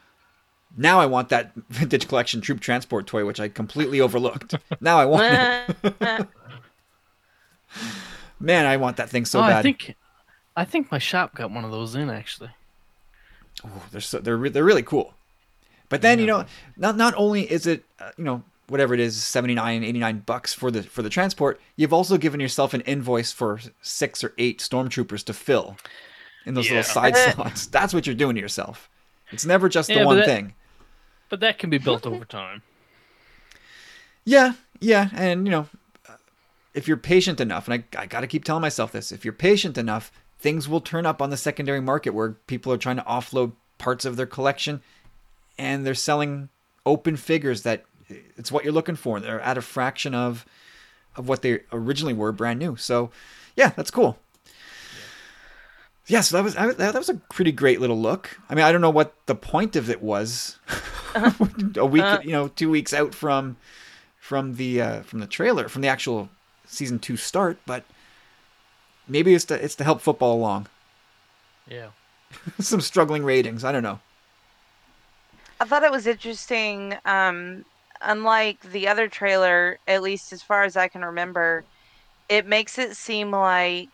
Now 0.77 0.99
I 0.99 1.05
want 1.05 1.29
that 1.29 1.51
vintage 1.69 2.07
collection 2.07 2.41
troop 2.41 2.59
transport 2.59 3.07
toy, 3.07 3.25
which 3.25 3.39
I 3.39 3.47
completely 3.47 4.01
overlooked. 4.01 4.55
now 4.81 4.99
I 4.99 5.05
want 5.05 5.75
it. 5.93 6.27
Man, 8.39 8.65
I 8.65 8.77
want 8.77 8.97
that 8.97 9.09
thing 9.09 9.25
so 9.25 9.39
oh, 9.39 9.43
bad. 9.43 9.57
I 9.57 9.61
think, 9.61 9.95
I 10.55 10.65
think 10.65 10.91
my 10.91 10.97
shop 10.97 11.35
got 11.35 11.51
one 11.51 11.65
of 11.65 11.71
those 11.71 11.95
in 11.95 12.09
actually. 12.09 12.49
Oh, 13.65 13.83
they're 13.91 13.99
so, 14.01 14.19
they're 14.19 14.37
re- 14.37 14.49
they're 14.49 14.63
really 14.63 14.83
cool. 14.83 15.13
But 15.89 16.01
then 16.01 16.19
you 16.19 16.25
know, 16.25 16.45
not 16.77 16.95
not 16.95 17.13
only 17.17 17.51
is 17.51 17.67
it 17.67 17.83
uh, 17.99 18.11
you 18.17 18.23
know 18.23 18.43
whatever 18.67 18.93
it 18.93 18.99
is 18.99 19.21
79 19.21 19.83
89 19.83 20.19
bucks 20.25 20.53
for 20.53 20.71
the 20.71 20.83
for 20.83 21.01
the 21.01 21.09
transport, 21.09 21.59
you've 21.75 21.91
also 21.91 22.17
given 22.17 22.39
yourself 22.39 22.73
an 22.73 22.81
invoice 22.81 23.31
for 23.31 23.59
six 23.81 24.23
or 24.23 24.33
eight 24.37 24.59
stormtroopers 24.59 25.23
to 25.25 25.33
fill 25.33 25.75
in 26.45 26.53
those 26.53 26.67
Yeah. 26.69 26.77
little 26.77 26.91
side 26.93 27.17
slots. 27.17 27.65
That's 27.65 27.93
what 27.93 28.05
you're 28.07 28.15
doing 28.15 28.35
to 28.35 28.41
yourself. 28.41 28.87
It's 29.31 29.45
never 29.45 29.67
just 29.67 29.89
the 29.89 29.95
but 29.95 30.05
one 30.05 30.17
that- 30.17 30.25
thing. 30.25 30.53
But 31.29 31.39
that 31.39 31.59
can 31.59 31.69
be 31.69 31.77
built 31.77 32.05
over 32.07 32.25
time. 32.25 32.63
Yeah, 34.25 34.53
yeah, 34.79 35.09
and 35.13 35.45
you 35.45 35.51
know, 35.51 35.67
if 36.73 36.87
you're 36.87 36.97
patient 36.97 37.39
enough, 37.39 37.67
and 37.67 37.83
I, 37.95 38.01
I 38.01 38.05
got 38.05 38.21
to 38.21 38.27
keep 38.27 38.43
telling 38.43 38.61
myself 38.61 38.91
this, 38.91 39.11
if 39.11 39.23
you're 39.25 39.33
patient 39.33 39.77
enough, 39.77 40.11
things 40.39 40.67
will 40.67 40.81
turn 40.81 41.05
up 41.05 41.21
on 41.21 41.29
the 41.29 41.37
secondary 41.37 41.81
market 41.81 42.11
where 42.11 42.31
people 42.47 42.71
are 42.71 42.77
trying 42.77 42.97
to 42.97 43.03
offload 43.03 43.53
parts 43.77 44.05
of 44.05 44.15
their 44.15 44.25
collection, 44.25 44.81
and 45.57 45.85
they're 45.85 45.93
selling 45.93 46.49
open 46.85 47.15
figures 47.15 47.63
that 47.63 47.85
it's 48.37 48.51
what 48.51 48.63
you're 48.63 48.73
looking 48.73 48.95
for. 48.95 49.19
They're 49.19 49.41
at 49.41 49.57
a 49.57 49.61
fraction 49.61 50.15
of 50.15 50.45
of 51.15 51.27
what 51.27 51.41
they 51.41 51.61
originally 51.71 52.13
were, 52.13 52.31
brand 52.31 52.59
new. 52.59 52.75
So, 52.75 53.11
yeah, 53.55 53.69
that's 53.69 53.91
cool. 53.91 54.17
Yeah, 56.07 56.21
so 56.21 56.37
that 56.37 56.43
was 56.43 56.55
I, 56.55 56.71
that 56.71 56.95
was 56.95 57.09
a 57.09 57.15
pretty 57.15 57.51
great 57.51 57.79
little 57.79 57.99
look. 57.99 58.39
I 58.49 58.55
mean, 58.55 58.65
I 58.65 58.71
don't 58.71 58.81
know 58.81 58.89
what 58.89 59.13
the 59.27 59.35
point 59.35 59.75
of 59.75 59.89
it 59.89 60.01
was. 60.01 60.57
a 61.75 61.85
week, 61.85 62.05
you 62.23 62.31
know, 62.31 62.47
two 62.49 62.69
weeks 62.69 62.93
out 62.93 63.13
from 63.13 63.57
from 64.19 64.55
the 64.55 64.81
uh, 64.81 65.01
from 65.01 65.19
the 65.19 65.27
trailer, 65.27 65.69
from 65.69 65.81
the 65.81 65.87
actual 65.87 66.29
season 66.65 66.99
two 66.99 67.17
start, 67.17 67.57
but 67.65 67.83
maybe 69.07 69.33
it's 69.33 69.45
to 69.45 69.63
it's 69.63 69.75
to 69.75 69.83
help 69.83 70.01
football 70.01 70.35
along. 70.35 70.67
Yeah. 71.67 71.89
Some 72.59 72.81
struggling 72.81 73.23
ratings. 73.23 73.63
I 73.63 73.71
don't 73.71 73.83
know. 73.83 73.99
I 75.59 75.65
thought 75.65 75.83
it 75.83 75.91
was 75.91 76.07
interesting. 76.07 76.95
Um, 77.05 77.65
unlike 78.01 78.61
the 78.71 78.87
other 78.87 79.07
trailer, 79.07 79.77
at 79.87 80.01
least 80.01 80.31
as 80.31 80.41
far 80.41 80.63
as 80.63 80.77
I 80.77 80.87
can 80.87 81.03
remember, 81.03 81.63
it 82.29 82.45
makes 82.45 82.77
it 82.77 82.95
seem 82.95 83.31
like 83.31 83.89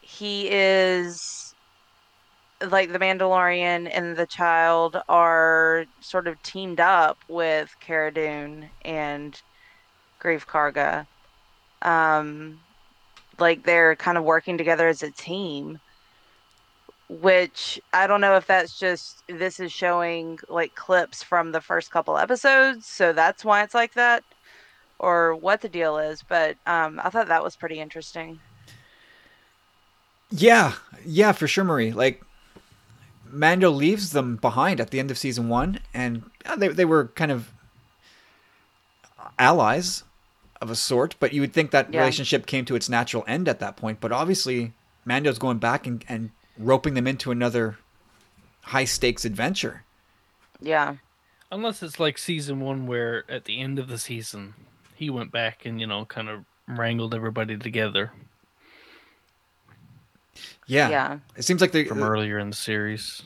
he 0.00 0.48
is 0.50 1.45
like 2.60 2.92
the 2.92 2.98
Mandalorian 2.98 3.90
and 3.92 4.16
the 4.16 4.26
child 4.26 5.00
are 5.08 5.86
sort 6.00 6.26
of 6.26 6.42
teamed 6.42 6.80
up 6.80 7.18
with 7.28 7.74
Cara 7.80 8.12
Dune 8.12 8.70
and 8.82 9.40
Greef 10.20 10.46
Karga. 10.46 11.06
Um, 11.82 12.60
like 13.38 13.64
they're 13.64 13.96
kind 13.96 14.16
of 14.16 14.24
working 14.24 14.56
together 14.56 14.88
as 14.88 15.02
a 15.02 15.10
team 15.10 15.78
which 17.08 17.80
I 17.92 18.06
don't 18.06 18.20
know 18.20 18.36
if 18.36 18.46
that's 18.46 18.78
just 18.78 19.22
this 19.28 19.60
is 19.60 19.70
showing 19.70 20.38
like 20.48 20.74
clips 20.74 21.22
from 21.22 21.52
the 21.52 21.60
first 21.60 21.90
couple 21.90 22.18
episodes, 22.18 22.86
so 22.86 23.12
that's 23.12 23.44
why 23.44 23.62
it's 23.62 23.74
like 23.74 23.94
that, 23.94 24.24
or 24.98 25.34
what 25.34 25.60
the 25.60 25.68
deal 25.68 25.98
is. 25.98 26.22
But 26.22 26.56
um, 26.66 27.00
I 27.02 27.10
thought 27.10 27.28
that 27.28 27.44
was 27.44 27.56
pretty 27.56 27.78
interesting. 27.78 28.40
Yeah, 30.30 30.72
yeah, 31.04 31.32
for 31.32 31.46
sure, 31.46 31.64
Marie. 31.64 31.92
Like 31.92 32.22
Mando 33.36 33.70
leaves 33.70 34.10
them 34.12 34.36
behind 34.36 34.80
at 34.80 34.90
the 34.90 34.98
end 34.98 35.10
of 35.10 35.18
season 35.18 35.48
one, 35.48 35.80
and 35.92 36.30
they 36.56 36.68
they 36.68 36.84
were 36.84 37.08
kind 37.08 37.30
of 37.30 37.52
allies 39.38 40.04
of 40.60 40.70
a 40.70 40.74
sort. 40.76 41.14
But 41.20 41.32
you 41.32 41.40
would 41.42 41.52
think 41.52 41.70
that 41.70 41.92
Yeah. 41.92 42.00
relationship 42.00 42.46
came 42.46 42.64
to 42.64 42.74
its 42.74 42.88
natural 42.88 43.24
end 43.26 43.48
at 43.48 43.60
that 43.60 43.76
point. 43.76 44.00
But 44.00 44.12
obviously, 44.12 44.72
Mando's 45.04 45.38
going 45.38 45.58
back 45.58 45.86
and, 45.86 46.04
and 46.08 46.30
roping 46.58 46.94
them 46.94 47.06
into 47.06 47.30
another 47.30 47.78
high 48.62 48.84
stakes 48.86 49.24
adventure. 49.24 49.84
Yeah, 50.60 50.96
Unless 51.52 51.80
it's 51.82 52.00
like 52.00 52.18
season 52.18 52.58
one, 52.58 52.86
where 52.88 53.24
at 53.30 53.44
the 53.44 53.60
end 53.60 53.78
of 53.78 53.86
the 53.86 53.98
season, 53.98 54.54
he 54.96 55.08
went 55.10 55.30
back 55.30 55.64
and 55.64 55.80
you 55.80 55.86
know 55.86 56.04
kind 56.04 56.28
of 56.28 56.44
wrangled 56.66 57.14
everybody 57.14 57.56
together 57.56 58.10
Yeah, 60.66 60.88
yeah, 60.88 61.18
it 61.36 61.44
seems 61.44 61.60
like 61.60 61.72
they 61.72 61.84
from 61.84 62.02
earlier 62.02 62.38
in 62.38 62.50
the 62.50 62.56
series. 62.56 63.22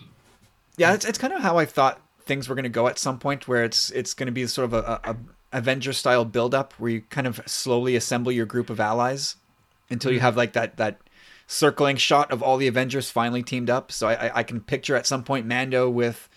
Yeah, 0.77 0.95
it's, 0.95 1.05
it's 1.05 1.19
kind 1.19 1.33
of 1.33 1.41
how 1.41 1.59
I 1.59 1.65
thought 1.65 2.01
things 2.21 2.49
were 2.49 2.55
going 2.55 2.65
to 2.65 2.69
go 2.69 2.87
at 2.87 2.99
some 2.99 3.19
point, 3.19 3.49
where 3.49 3.65
it's 3.65 3.91
it's 3.91 4.15
going 4.15 4.27
to 4.27 4.33
be 4.33 4.47
sort 4.47 4.67
of 4.67 4.75
a, 4.75 5.01
a, 5.05 5.11
a 5.11 5.17
Avenger 5.53 5.93
style 5.93 6.25
build 6.25 6.55
up, 6.55 6.75
where 6.75 6.91
you 6.91 7.01
kind 7.03 7.27
of 7.27 7.41
slowly 7.47 7.97
assemble 7.97 8.31
your 8.31 8.47
group 8.47 8.71
of 8.71 8.79
allies 8.79 9.37
until 9.89 10.13
you 10.13 10.21
have 10.21 10.37
like 10.37 10.53
that 10.53 10.77
that 10.77 11.01
circling 11.47 11.97
shot 11.97 12.31
of 12.31 12.43
all 12.43 12.57
the 12.57 12.69
Avengers 12.69 13.11
finally 13.11 13.43
teamed 13.43 13.69
up. 13.69 13.91
So 13.91 14.07
I, 14.07 14.27
I, 14.29 14.37
I 14.37 14.43
can 14.43 14.61
picture 14.61 14.95
at 14.95 15.07
some 15.07 15.25
point 15.25 15.47
Mando 15.47 15.89
with 15.89 16.29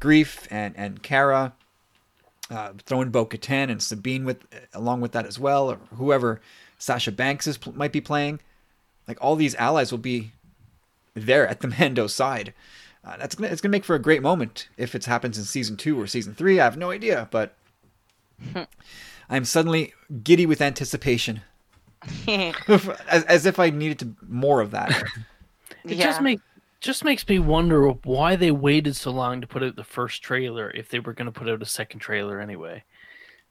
Greef 0.00 0.46
and 0.50 0.74
and 0.76 1.02
Cara, 1.02 1.52
uh, 2.50 2.72
throwing 2.84 3.10
Bo 3.10 3.26
Katan 3.26 3.70
and 3.70 3.82
Sabine 3.82 4.24
with 4.24 4.46
along 4.72 5.02
with 5.02 5.12
that 5.12 5.26
as 5.26 5.38
well, 5.38 5.70
or 5.70 5.78
whoever 5.96 6.40
Sasha 6.78 7.12
Banks 7.12 7.46
is 7.46 7.58
might 7.74 7.92
be 7.92 8.00
playing. 8.00 8.40
Like 9.06 9.18
all 9.20 9.36
these 9.36 9.54
allies 9.54 9.90
will 9.90 9.98
be 9.98 10.32
there 11.18 11.46
at 11.46 11.60
the 11.60 11.68
Mando 11.68 12.06
side. 12.06 12.54
Uh, 13.04 13.16
that's 13.16 13.34
gonna 13.34 13.50
it's 13.50 13.60
gonna 13.60 13.72
make 13.72 13.84
for 13.84 13.94
a 13.94 14.00
great 14.00 14.22
moment 14.22 14.68
if 14.76 14.94
it 14.94 15.04
happens 15.04 15.38
in 15.38 15.44
season 15.44 15.76
two 15.76 16.00
or 16.00 16.06
season 16.06 16.34
three. 16.34 16.60
I 16.60 16.64
have 16.64 16.76
no 16.76 16.90
idea, 16.90 17.28
but 17.30 17.54
I'm 19.30 19.44
suddenly 19.44 19.94
giddy 20.22 20.46
with 20.46 20.60
anticipation, 20.60 21.42
as, 22.28 23.24
as 23.24 23.46
if 23.46 23.58
I 23.58 23.70
needed 23.70 23.98
to 24.00 24.16
more 24.28 24.60
of 24.60 24.72
that. 24.72 24.90
It 25.84 25.96
yeah. 25.96 26.04
just 26.04 26.20
make 26.20 26.40
just 26.80 27.04
makes 27.04 27.26
me 27.26 27.38
wonder 27.38 27.88
why 27.88 28.36
they 28.36 28.50
waited 28.50 28.94
so 28.94 29.10
long 29.10 29.40
to 29.40 29.46
put 29.46 29.62
out 29.62 29.76
the 29.76 29.84
first 29.84 30.22
trailer 30.22 30.70
if 30.70 30.88
they 30.88 31.00
were 31.00 31.12
going 31.12 31.26
to 31.26 31.32
put 31.32 31.48
out 31.48 31.62
a 31.62 31.66
second 31.66 32.00
trailer 32.00 32.40
anyway. 32.40 32.84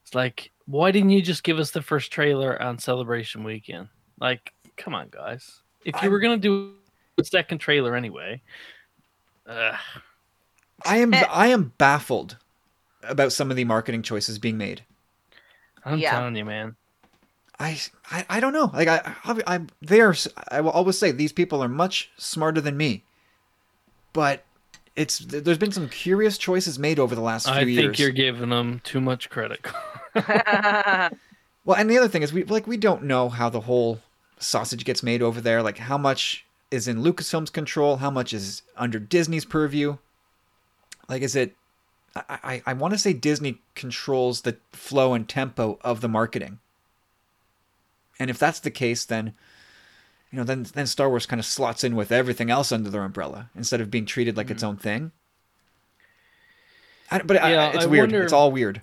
It's 0.02 0.14
like, 0.14 0.50
why 0.66 0.90
didn't 0.90 1.10
you 1.10 1.20
just 1.20 1.42
give 1.42 1.58
us 1.58 1.70
the 1.70 1.82
first 1.82 2.10
trailer 2.10 2.60
on 2.62 2.78
Celebration 2.78 3.44
Weekend? 3.44 3.88
Like, 4.18 4.52
come 4.78 4.94
on, 4.94 5.08
guys. 5.10 5.60
If 5.84 6.02
you 6.02 6.10
were 6.10 6.20
going 6.20 6.40
to 6.40 6.48
do 6.48 6.74
a 7.18 7.24
second 7.24 7.58
trailer 7.58 7.94
anyway, 7.94 8.40
uh, 9.46 9.76
I 10.84 10.98
am 10.98 11.14
I 11.14 11.48
am 11.48 11.72
baffled 11.78 12.36
about 13.02 13.32
some 13.32 13.50
of 13.50 13.56
the 13.56 13.64
marketing 13.64 14.02
choices 14.02 14.38
being 14.38 14.58
made. 14.58 14.82
I'm 15.84 15.98
Yeah. 15.98 16.10
telling 16.10 16.36
you, 16.36 16.44
man. 16.44 16.76
I, 17.60 17.80
I, 18.10 18.24
I 18.30 18.40
don't 18.40 18.52
know. 18.52 18.70
Like 18.72 18.86
I, 18.86 19.14
I, 19.24 19.56
I, 19.56 19.60
they 19.82 20.00
are. 20.00 20.14
I 20.48 20.60
will 20.60 20.70
always 20.70 20.96
say 20.96 21.10
these 21.10 21.32
people 21.32 21.62
are 21.62 21.68
much 21.68 22.10
smarter 22.16 22.60
than 22.60 22.76
me, 22.76 23.02
but 24.12 24.44
it's 24.94 25.18
there's 25.18 25.58
been 25.58 25.72
some 25.72 25.88
curious 25.88 26.38
choices 26.38 26.78
made 26.78 27.00
over 27.00 27.16
the 27.16 27.20
last 27.20 27.46
few 27.46 27.54
years. 27.54 27.62
I 27.62 27.64
think 27.64 27.76
years. 27.76 27.98
you're 27.98 28.10
giving 28.10 28.50
them 28.50 28.80
too 28.84 29.00
much 29.00 29.28
credit. 29.30 29.66
Well, 31.64 31.76
and 31.76 31.90
the 31.90 31.98
other 31.98 32.08
thing 32.08 32.22
is 32.22 32.32
we 32.32 32.44
like 32.44 32.66
we 32.66 32.78
don't 32.78 33.02
know 33.02 33.28
how 33.28 33.50
the 33.50 33.60
whole 33.60 34.00
sausage 34.38 34.86
gets 34.86 35.02
made 35.02 35.20
over 35.20 35.38
there. 35.38 35.62
Like 35.62 35.76
how 35.76 35.98
much 35.98 36.46
is 36.70 36.86
in 36.88 37.02
Lucasfilm's 37.02 37.50
control, 37.50 37.96
how 37.96 38.10
much 38.10 38.32
is 38.32 38.62
under 38.76 38.98
Disney's 38.98 39.44
purview. 39.44 39.96
Like 41.08 41.22
is 41.22 41.34
it 41.36 41.54
I 42.14 42.38
I, 42.42 42.62
I 42.66 42.72
want 42.74 42.92
to 42.94 42.98
say 42.98 43.12
Disney 43.12 43.60
controls 43.74 44.42
the 44.42 44.56
flow 44.72 45.14
and 45.14 45.28
tempo 45.28 45.78
of 45.82 46.00
the 46.00 46.08
marketing. 46.08 46.58
And 48.20 48.28
if 48.30 48.38
that's 48.38 48.60
the 48.60 48.70
case 48.70 49.04
then 49.04 49.34
you 50.30 50.36
know 50.38 50.44
then 50.44 50.64
then 50.74 50.86
Star 50.86 51.08
Wars 51.08 51.24
kind 51.26 51.40
of 51.40 51.46
slots 51.46 51.84
in 51.84 51.96
with 51.96 52.12
everything 52.12 52.50
else 52.50 52.70
under 52.72 52.90
their 52.90 53.02
umbrella 53.04 53.50
instead 53.56 53.80
of 53.80 53.90
being 53.90 54.04
treated 54.06 54.36
like 54.36 54.50
its 54.50 54.62
own 54.62 54.76
thing. 54.76 55.12
I, 57.10 57.22
but 57.22 57.40
I- 57.42 57.52
Yeah, 57.52 57.68
it's 57.72 57.84
I 57.84 57.86
weird. 57.86 58.10
wonder- 58.10 58.22
It's 58.24 58.32
all 58.34 58.52
weird. 58.52 58.82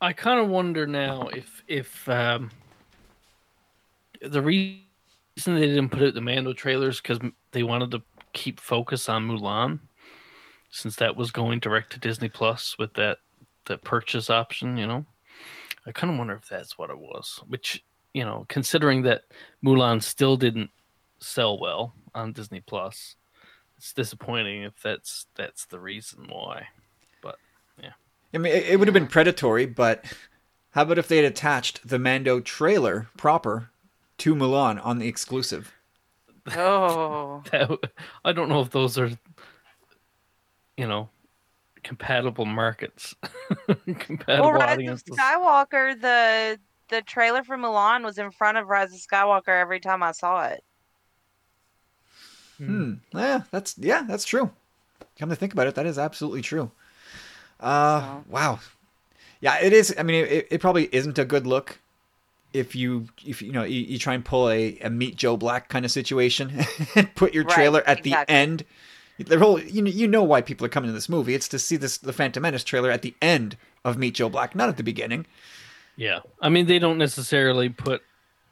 I 0.00 0.12
kind 0.14 0.38
of 0.40 0.48
wonder 0.48 0.86
now 0.86 1.28
if 1.28 1.62
if 1.66 2.08
um, 2.08 2.50
the 4.22 4.40
reason 4.40 4.82
they 5.44 5.66
didn't 5.66 5.90
put 5.90 6.02
out 6.02 6.14
the 6.14 6.20
Mando 6.20 6.52
trailers 6.52 7.00
because 7.00 7.18
they 7.52 7.62
wanted 7.62 7.90
to 7.92 8.02
keep 8.32 8.60
focus 8.60 9.08
on 9.08 9.28
Mulan, 9.28 9.80
since 10.70 10.96
that 10.96 11.16
was 11.16 11.30
going 11.30 11.60
direct 11.60 11.92
to 11.92 12.00
Disney 12.00 12.28
Plus 12.28 12.76
with 12.78 12.94
that 12.94 13.18
the 13.66 13.78
purchase 13.78 14.30
option. 14.30 14.76
You 14.76 14.86
know, 14.86 15.06
I 15.86 15.92
kind 15.92 16.12
of 16.12 16.18
wonder 16.18 16.34
if 16.34 16.48
that's 16.48 16.78
what 16.78 16.90
it 16.90 16.98
was. 16.98 17.40
Which 17.48 17.84
you 18.14 18.24
know, 18.24 18.46
considering 18.48 19.02
that 19.02 19.22
Mulan 19.64 20.02
still 20.02 20.36
didn't 20.36 20.70
sell 21.20 21.58
well 21.58 21.94
on 22.14 22.32
Disney 22.32 22.60
Plus, 22.60 23.16
it's 23.76 23.92
disappointing 23.92 24.62
if 24.62 24.80
that's 24.82 25.26
that's 25.34 25.66
the 25.66 25.78
reason 25.78 26.26
why. 26.28 26.68
But 27.22 27.36
yeah, 27.80 27.92
I 28.34 28.38
mean, 28.38 28.52
it, 28.52 28.66
it 28.70 28.78
would 28.78 28.88
have 28.88 28.94
been 28.94 29.06
predatory, 29.06 29.66
but 29.66 30.04
how 30.70 30.82
about 30.82 30.98
if 30.98 31.08
they 31.08 31.16
had 31.16 31.24
attached 31.24 31.88
the 31.88 31.98
Mando 31.98 32.40
trailer 32.40 33.08
proper 33.16 33.70
to 34.18 34.34
Mulan 34.34 34.84
on 34.84 34.98
the 34.98 35.08
exclusive? 35.08 35.72
Oh. 36.56 37.42
that, 37.50 37.78
I 38.24 38.32
don't 38.32 38.48
know 38.48 38.60
if 38.60 38.70
those 38.70 38.98
are, 38.98 39.10
you 40.76 40.86
know, 40.86 41.08
compatible 41.82 42.44
markets, 42.44 43.14
compatible 43.98 44.50
Well, 44.50 44.52
Rise 44.52 44.62
of 44.62 44.68
audiences. 44.70 45.16
Skywalker, 45.16 46.00
the 46.00 46.58
the 46.88 47.02
trailer 47.02 47.44
for 47.44 47.56
Mulan 47.58 48.02
was 48.04 48.18
in 48.18 48.30
front 48.30 48.56
of 48.58 48.68
Rise 48.68 48.92
of 48.94 49.00
Skywalker 49.00 49.48
every 49.48 49.78
time 49.80 50.02
I 50.02 50.12
saw 50.12 50.44
it. 50.44 50.64
Hmm. 52.56 52.94
Yeah, 53.14 53.42
that's 53.50 53.76
yeah, 53.78 54.04
that's 54.08 54.24
true. 54.24 54.50
Come 55.18 55.30
to 55.30 55.36
think 55.36 55.52
about 55.52 55.66
it, 55.66 55.74
that 55.76 55.86
is 55.86 55.98
absolutely 55.98 56.42
true. 56.42 56.70
Uh, 57.60 58.00
So- 58.00 58.24
wow. 58.28 58.60
Yeah, 59.40 59.60
it 59.60 59.72
is. 59.72 59.94
I 59.96 60.02
mean, 60.02 60.24
it, 60.24 60.48
it 60.50 60.60
probably 60.60 60.88
isn't 60.92 61.16
a 61.18 61.24
good 61.24 61.46
look 61.46 61.78
if 62.58 62.74
you 62.74 63.08
if 63.24 63.40
you 63.42 63.52
know 63.52 63.64
you, 63.64 63.80
you 63.80 63.98
try 63.98 64.14
and 64.14 64.24
pull 64.24 64.50
a, 64.50 64.78
a 64.80 64.90
meet 64.90 65.16
Joe 65.16 65.36
Black 65.36 65.68
kind 65.68 65.84
of 65.84 65.90
situation 65.90 66.64
and 66.94 67.14
put 67.14 67.34
your 67.34 67.44
Right, 67.44 67.54
trailer 67.54 67.82
at 67.86 68.02
the 68.02 68.14
end. 68.28 68.64
The 69.18 69.38
whole 69.38 69.60
you 69.60 69.82
know, 69.82 69.90
you 69.90 70.06
know 70.06 70.22
why 70.22 70.42
people 70.42 70.64
are 70.66 70.70
coming 70.70 70.88
to 70.88 70.94
this 70.94 71.08
movie. 71.08 71.34
It's 71.34 71.48
to 71.48 71.58
see 71.58 71.76
this 71.76 71.98
the 71.98 72.12
Phantom 72.12 72.42
Menace 72.42 72.64
trailer 72.64 72.90
at 72.90 73.02
the 73.02 73.14
end 73.22 73.56
of 73.84 73.98
Meet 73.98 74.14
Joe 74.14 74.28
Black, 74.28 74.54
not 74.54 74.68
at 74.68 74.76
the 74.76 74.82
beginning. 74.82 75.26
Yeah, 75.96 76.20
I 76.40 76.48
mean 76.48 76.66
they 76.66 76.78
don't 76.78 76.98
necessarily 76.98 77.68
put, 77.68 78.02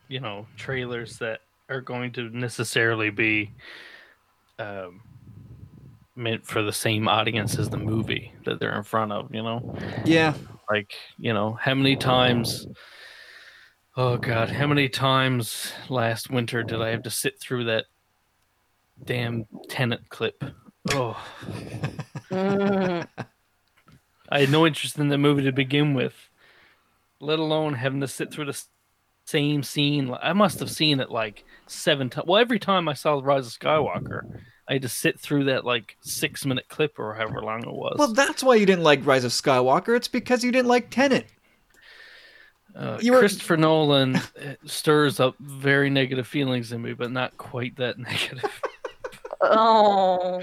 you 0.09 0.21
know, 0.21 0.47
trailers 0.57 1.19
that 1.19 1.41
are 1.69 1.81
going 1.81 2.13
to 2.13 2.29
necessarily 2.31 3.11
be 3.11 3.55
um, 4.59 5.03
meant 6.15 6.47
for 6.47 6.63
the 6.63 6.73
same 6.73 7.09
audience 7.09 7.59
as 7.59 7.71
the 7.71 7.77
movie 7.77 8.33
that 8.45 8.59
they're 8.61 8.77
in 8.77 8.83
front 8.83 9.13
of. 9.13 9.35
You 9.35 9.43
know, 9.43 9.77
Yeah, 10.05 10.35
like 10.71 10.95
you 11.19 11.33
know 11.33 11.59
how 11.61 11.75
many 11.75 11.97
times. 11.97 12.67
Oh 13.97 14.17
God, 14.19 14.51
how 14.51 14.67
many 14.67 14.89
times 14.89 15.73
last 15.89 16.31
winter 16.31 16.63
did 16.63 16.83
I 16.83 16.91
have 16.91 17.03
to 17.05 17.11
sit 17.11 17.41
through 17.41 17.65
that 17.65 17.87
damn 19.03 19.47
Tenet 19.69 20.09
clip? 20.09 20.43
Oh, 20.93 21.17
Mm. 22.31 23.07
I 24.29 24.41
had 24.41 24.51
no 24.51 24.67
interest 24.67 24.99
in 24.99 25.09
the 25.09 25.17
movie 25.19 25.45
to 25.45 25.53
begin 25.53 25.95
with, 25.95 26.29
let 27.21 27.39
alone 27.39 27.75
having 27.75 28.01
to 28.01 28.09
sit 28.09 28.33
through 28.33 28.47
the 28.47 28.63
same 29.25 29.63
scene. 29.63 30.13
I 30.21 30.33
must 30.33 30.59
have 30.59 30.71
seen 30.71 30.99
it 31.01 31.11
like 31.11 31.45
seven 31.69 32.11
times. 32.11 32.27
Well, 32.27 32.41
every 32.41 32.59
time 32.59 32.89
I 32.89 32.95
saw 32.95 33.17
The 33.17 33.23
Rise 33.23 33.47
of 33.47 33.53
Skywalker, 33.53 34.23
I 34.69 34.75
had 34.75 34.83
to 34.83 34.89
sit 34.89 35.21
through 35.21 35.45
that 35.45 35.65
like 35.65 35.97
six 36.01 36.45
minute 36.45 36.67
clip 36.69 36.99
or 36.99 37.15
however 37.15 37.41
long 37.43 37.63
it 37.63 37.73
was. 37.73 37.95
well, 37.99 38.13
that's 38.13 38.43
why 38.43 38.57
you 38.57 38.67
didn't 38.67 38.85
like 38.85 39.07
Rise 39.07 39.25
of 39.25 39.31
Skywalker. 39.33 39.97
It's 39.97 40.09
because 40.09 40.43
you 40.43 40.51
didn't 40.51 40.69
like 40.69 40.91
Tenet. 40.91 41.27
Uh, 42.77 42.99
you 43.01 43.13
were- 43.13 43.19
Christopher 43.21 43.57
Nolan 43.57 44.17
uh, 44.17 44.21
stirs 44.65 45.19
up 45.21 45.35
very 45.39 45.91
negative 45.91 46.27
feelings 46.27 46.73
in 46.73 46.83
me, 46.83 46.93
but 46.93 47.11
not 47.11 47.37
quite 47.39 47.77
that 47.77 47.99
negative. 47.99 48.61
oh. 49.41 50.43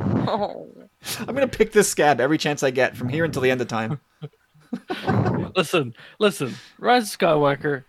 oh. 0.00 0.68
I'm 1.18 1.34
gonna 1.34 1.48
pick 1.48 1.72
this 1.72 1.88
scab 1.90 2.20
every 2.20 2.38
chance 2.38 2.62
I 2.62 2.70
get 2.70 2.96
from 2.96 3.08
here 3.08 3.24
until 3.24 3.42
the 3.42 3.50
end 3.50 3.60
of 3.60 3.68
time. 3.68 4.00
listen, 5.56 5.94
listen. 6.18 6.54
Rise 6.78 7.12
of 7.12 7.18
Skywalker 7.18 7.84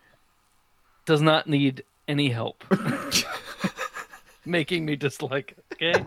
does 1.06 1.22
not 1.22 1.48
need 1.48 1.84
any 2.08 2.30
help 2.30 2.64
making 4.46 4.86
me 4.86 4.96
dislike 4.96 5.56
it. 5.58 5.64
Okay, 5.74 6.04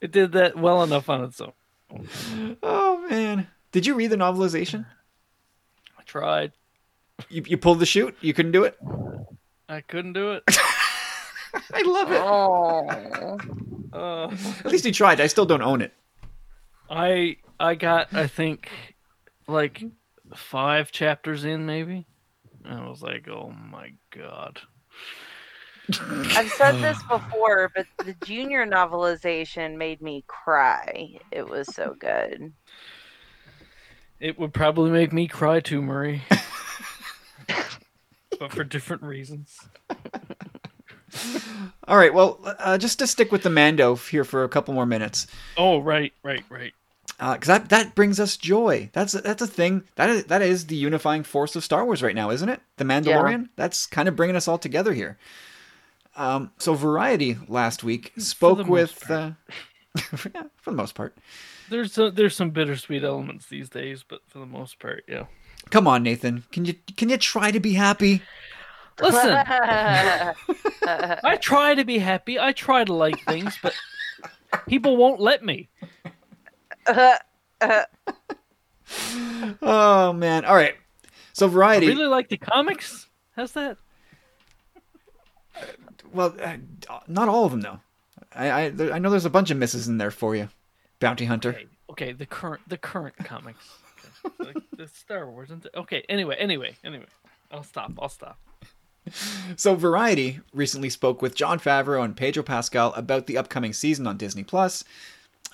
it 0.00 0.12
did 0.12 0.32
that 0.32 0.56
well 0.56 0.82
enough 0.84 1.08
on 1.08 1.24
its 1.24 1.40
own. 1.40 1.52
Oh 2.62 3.06
man, 3.08 3.48
did 3.72 3.86
you 3.86 3.94
read 3.94 4.10
the 4.10 4.16
novelization? 4.16 4.86
I 6.06 6.10
tried. 6.10 6.52
You, 7.28 7.42
you 7.46 7.56
pulled 7.56 7.80
the 7.80 7.86
chute. 7.86 8.16
You 8.20 8.32
couldn't 8.34 8.52
do 8.52 8.64
it. 8.64 8.78
I 9.68 9.80
couldn't 9.80 10.12
do 10.12 10.32
it. 10.32 10.44
I 11.72 11.82
love 11.82 12.12
it. 12.12 12.20
Oh. 12.22 13.38
Uh, 13.92 14.30
At 14.64 14.70
least 14.70 14.84
you 14.84 14.92
tried. 14.92 15.20
I 15.20 15.26
still 15.26 15.46
don't 15.46 15.62
own 15.62 15.80
it. 15.80 15.92
I 16.88 17.38
I 17.58 17.74
got 17.74 18.12
I 18.14 18.26
think 18.26 18.70
like 19.48 19.82
five 20.34 20.92
chapters 20.92 21.44
in 21.44 21.66
maybe. 21.66 22.06
And 22.64 22.80
I 22.80 22.88
was 22.88 23.02
like, 23.02 23.26
oh 23.28 23.50
my 23.50 23.92
god. 24.10 24.60
I've 26.00 26.50
said 26.50 26.72
this 26.82 27.02
before, 27.04 27.72
but 27.74 27.86
the 28.04 28.14
junior 28.24 28.66
novelization 28.66 29.76
made 29.76 30.00
me 30.02 30.24
cry. 30.28 31.18
It 31.32 31.48
was 31.48 31.74
so 31.74 31.96
good. 31.98 32.52
It 34.20 34.38
would 34.38 34.52
probably 34.54 34.90
make 34.90 35.12
me 35.12 35.28
cry 35.28 35.60
too, 35.60 35.82
Murray. 35.82 36.22
but 38.38 38.52
for 38.52 38.64
different 38.64 39.02
reasons. 39.02 39.58
All 41.88 41.96
right. 41.96 42.12
Well, 42.12 42.40
uh, 42.58 42.78
just 42.78 42.98
to 42.98 43.06
stick 43.06 43.30
with 43.30 43.42
the 43.42 43.50
Mando 43.50 43.94
here 43.96 44.24
for 44.24 44.44
a 44.44 44.48
couple 44.48 44.74
more 44.74 44.86
minutes, 44.86 45.26
Oh 45.56 45.78
right, 45.78 46.12
right, 46.22 46.42
right. 46.48 46.72
because 47.18 47.46
that 47.46 47.68
that 47.68 47.94
brings 47.94 48.18
us 48.18 48.36
joy. 48.36 48.90
That's 48.92 49.12
that's 49.12 49.42
a 49.42 49.46
thing. 49.46 49.84
That 49.96 50.10
is 50.10 50.24
that 50.24 50.42
is 50.42 50.66
the 50.66 50.76
unifying 50.76 51.22
force 51.22 51.54
of 51.56 51.64
Star 51.64 51.84
Wars 51.84 52.02
right 52.02 52.14
now, 52.14 52.30
isn't 52.30 52.48
it? 52.48 52.60
The 52.76 52.84
Mandalorian. 52.84 53.48
That's 53.56 53.86
kind 53.86 54.08
of 54.08 54.16
bringing 54.16 54.36
us 54.36 54.48
all 54.48 54.58
together 54.58 54.92
here. 54.92 55.16
Um, 56.16 56.50
so 56.58 56.74
Variety 56.74 57.36
last 57.46 57.84
week 57.84 58.12
spoke 58.16 58.66
with, 58.66 59.10
uh, 59.10 59.32
yeah, 60.34 60.44
for 60.56 60.70
the 60.70 60.76
most 60.76 60.94
part. 60.94 61.14
There's 61.68 61.98
a, 61.98 62.10
there's 62.10 62.36
some 62.36 62.50
bittersweet 62.50 63.02
elements 63.04 63.46
these 63.46 63.68
days, 63.68 64.04
but 64.06 64.20
for 64.28 64.38
the 64.38 64.46
most 64.46 64.78
part, 64.78 65.04
yeah. 65.08 65.24
Come 65.70 65.86
on, 65.88 66.02
Nathan. 66.02 66.44
Can 66.52 66.64
you 66.64 66.74
can 66.96 67.08
you 67.08 67.16
try 67.16 67.50
to 67.50 67.58
be 67.60 67.72
happy? 67.74 68.22
Listen, 69.00 69.30
I 69.46 71.38
try 71.40 71.74
to 71.74 71.84
be 71.84 71.98
happy. 71.98 72.38
I 72.38 72.52
try 72.52 72.84
to 72.84 72.94
like 72.94 73.20
things, 73.24 73.58
but 73.62 73.74
people 74.68 74.96
won't 74.96 75.20
let 75.20 75.44
me. 75.44 75.68
Oh 79.60 80.12
man. 80.12 80.44
All 80.44 80.54
right. 80.54 80.74
So 81.32 81.46
I 81.46 81.50
Variety. 81.50 81.88
really 81.88 82.06
like 82.06 82.28
the 82.28 82.36
comics. 82.36 83.08
How's 83.34 83.52
that? 83.52 83.78
Well, 86.12 86.34
uh, 86.40 86.56
not 87.08 87.28
all 87.28 87.44
of 87.44 87.50
them 87.50 87.60
though. 87.62 87.80
I 88.32 88.48
I, 88.48 88.64
I 88.92 88.98
know 88.98 89.10
there's 89.10 89.24
a 89.24 89.30
bunch 89.30 89.50
of 89.50 89.56
misses 89.56 89.88
in 89.88 89.98
there 89.98 90.10
for 90.12 90.36
you, 90.36 90.48
Bounty 91.00 91.26
Hunter. 91.26 91.50
Okay, 91.50 91.66
okay, 91.90 92.12
the 92.12 92.26
current 92.26 92.62
the 92.68 92.78
current 92.78 93.16
comics. 93.18 93.78
Okay. 94.40 94.52
the, 94.52 94.62
the 94.76 94.88
Star 94.88 95.30
Wars. 95.30 95.50
And 95.50 95.66
okay, 95.74 96.04
anyway, 96.08 96.36
anyway, 96.38 96.76
anyway. 96.84 97.06
I'll 97.50 97.62
stop. 97.62 97.92
I'll 98.00 98.08
stop. 98.08 98.38
So 99.54 99.76
Variety 99.76 100.40
recently 100.52 100.90
spoke 100.90 101.22
with 101.22 101.36
Jon 101.36 101.60
Favreau 101.60 102.04
and 102.04 102.16
Pedro 102.16 102.42
Pascal 102.42 102.92
about 102.94 103.26
the 103.26 103.38
upcoming 103.38 103.72
season 103.72 104.04
on 104.06 104.16
Disney 104.16 104.42
Plus, 104.42 104.82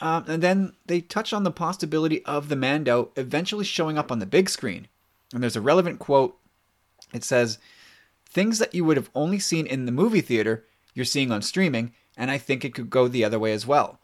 um, 0.00 0.24
and 0.26 0.42
then 0.42 0.72
they 0.86 1.02
touched 1.02 1.34
on 1.34 1.42
the 1.44 1.50
possibility 1.50 2.24
of 2.24 2.48
the 2.48 2.56
Mando 2.56 3.10
eventually 3.14 3.64
showing 3.64 3.98
up 3.98 4.10
on 4.10 4.20
the 4.20 4.26
big 4.26 4.48
screen. 4.48 4.88
And 5.34 5.42
there's 5.42 5.56
a 5.56 5.60
relevant 5.60 5.98
quote. 5.98 6.38
It 7.12 7.24
says, 7.24 7.58
"Things 8.24 8.58
that 8.58 8.74
you 8.74 8.86
would 8.86 8.96
have 8.96 9.10
only 9.14 9.38
seen 9.38 9.66
in 9.66 9.84
the 9.84 9.92
movie 9.92 10.22
theater, 10.22 10.64
you're 10.94 11.04
seeing 11.04 11.30
on 11.30 11.42
streaming, 11.42 11.92
and 12.16 12.30
I 12.30 12.38
think 12.38 12.64
it 12.64 12.74
could 12.74 12.88
go 12.88 13.06
the 13.06 13.24
other 13.24 13.38
way 13.38 13.52
as 13.52 13.66
well." 13.66 13.98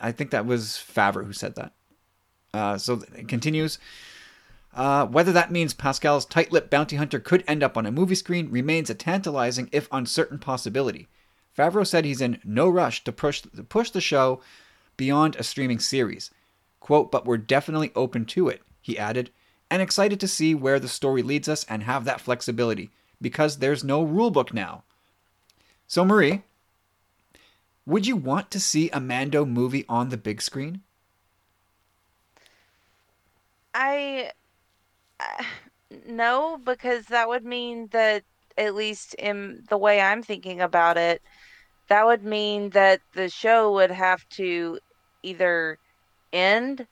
I 0.00 0.12
think 0.12 0.30
that 0.30 0.46
was 0.46 0.64
Favreau 0.64 1.26
who 1.26 1.32
said 1.32 1.54
that. 1.56 1.72
Uh, 2.54 2.78
so 2.78 3.02
it 3.16 3.28
continues. 3.28 3.78
Uh, 4.74 5.06
whether 5.06 5.32
that 5.32 5.50
means 5.50 5.74
Pascal's 5.74 6.24
tight 6.24 6.52
lipped 6.52 6.70
bounty 6.70 6.96
hunter 6.96 7.18
could 7.18 7.42
end 7.48 7.62
up 7.62 7.76
on 7.76 7.86
a 7.86 7.90
movie 7.90 8.14
screen 8.14 8.50
remains 8.50 8.90
a 8.90 8.94
tantalizing, 8.94 9.68
if 9.72 9.88
uncertain, 9.90 10.38
possibility. 10.38 11.08
Favreau 11.56 11.86
said 11.86 12.04
he's 12.04 12.20
in 12.20 12.40
no 12.44 12.68
rush 12.68 13.02
to 13.04 13.10
push, 13.10 13.40
to 13.40 13.62
push 13.64 13.90
the 13.90 14.00
show 14.00 14.40
beyond 14.96 15.34
a 15.36 15.42
streaming 15.42 15.80
series. 15.80 16.30
Quote, 16.80 17.10
but 17.10 17.26
we're 17.26 17.38
definitely 17.38 17.90
open 17.96 18.24
to 18.26 18.48
it, 18.48 18.62
he 18.80 18.98
added, 18.98 19.30
and 19.70 19.82
excited 19.82 20.20
to 20.20 20.28
see 20.28 20.54
where 20.54 20.78
the 20.78 20.88
story 20.88 21.22
leads 21.22 21.48
us 21.48 21.64
and 21.64 21.82
have 21.82 22.04
that 22.04 22.20
flexibility, 22.20 22.90
because 23.20 23.58
there's 23.58 23.82
no 23.82 24.06
rulebook 24.06 24.52
now. 24.52 24.84
So, 25.88 26.04
Marie, 26.04 26.44
would 27.88 28.06
you 28.06 28.16
want 28.16 28.50
to 28.50 28.60
see 28.60 28.90
a 28.90 29.00
Mando 29.00 29.46
movie 29.46 29.86
on 29.88 30.10
the 30.10 30.18
big 30.18 30.42
screen? 30.42 30.82
I 33.72 34.30
uh, 35.18 35.42
no, 36.06 36.58
because 36.62 37.06
that 37.06 37.28
would 37.28 37.44
mean 37.44 37.88
that 37.92 38.24
at 38.58 38.74
least 38.74 39.14
in 39.14 39.64
the 39.70 39.78
way 39.78 40.00
I'm 40.00 40.22
thinking 40.22 40.60
about 40.60 40.98
it, 40.98 41.22
that 41.88 42.04
would 42.04 42.24
mean 42.24 42.70
that 42.70 43.00
the 43.14 43.30
show 43.30 43.72
would 43.72 43.90
have 43.90 44.28
to 44.30 44.78
either 45.22 45.78
end 46.32 46.86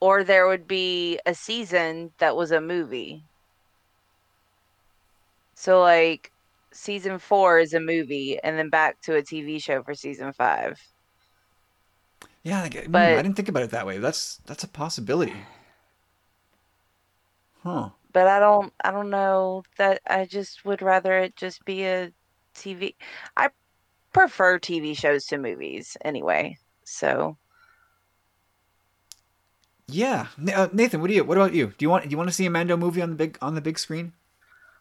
or 0.00 0.24
there 0.24 0.46
would 0.46 0.66
be 0.66 1.18
a 1.26 1.34
season 1.34 2.12
that 2.18 2.36
was 2.36 2.52
a 2.52 2.60
movie. 2.60 3.22
So 5.54 5.82
like 5.82 6.32
season 6.78 7.18
4 7.18 7.58
is 7.58 7.74
a 7.74 7.80
movie 7.80 8.38
and 8.42 8.56
then 8.58 8.70
back 8.70 9.00
to 9.02 9.16
a 9.16 9.22
TV 9.22 9.60
show 9.60 9.82
for 9.82 9.94
season 9.94 10.32
5. 10.32 10.80
Yeah, 12.42 12.62
like, 12.62 12.74
mm, 12.74 12.92
But- 12.92 13.18
I 13.18 13.22
didn't 13.22 13.36
think 13.36 13.48
about 13.48 13.64
it 13.64 13.70
that 13.70 13.86
way. 13.86 13.98
That's 13.98 14.40
that's 14.46 14.64
a 14.64 14.68
possibility. 14.68 15.34
Huh. 17.62 17.90
But 18.12 18.26
I 18.26 18.38
don't 18.38 18.72
I 18.82 18.90
don't 18.90 19.10
know 19.10 19.64
that 19.76 20.00
I 20.08 20.24
just 20.24 20.64
would 20.64 20.80
rather 20.80 21.18
it 21.18 21.36
just 21.36 21.64
be 21.64 21.84
a 21.84 22.12
TV. 22.54 22.94
I 23.36 23.50
prefer 24.12 24.58
TV 24.58 24.96
shows 24.96 25.26
to 25.26 25.38
movies 25.38 25.96
anyway. 26.04 26.56
So 26.84 27.36
Yeah, 29.88 30.28
uh, 30.54 30.68
Nathan, 30.72 31.00
what 31.00 31.08
do 31.08 31.14
you? 31.14 31.24
What 31.24 31.38
about 31.38 31.54
you? 31.54 31.68
Do 31.76 31.84
you 31.84 31.90
want? 31.90 32.04
Do 32.04 32.10
you 32.10 32.16
want 32.18 32.28
to 32.28 32.34
see 32.34 32.46
a 32.46 32.50
Mando 32.50 32.76
movie 32.76 33.02
on 33.02 33.10
the 33.10 33.16
big 33.16 33.38
on 33.42 33.54
the 33.54 33.60
big 33.60 33.78
screen? 33.78 34.12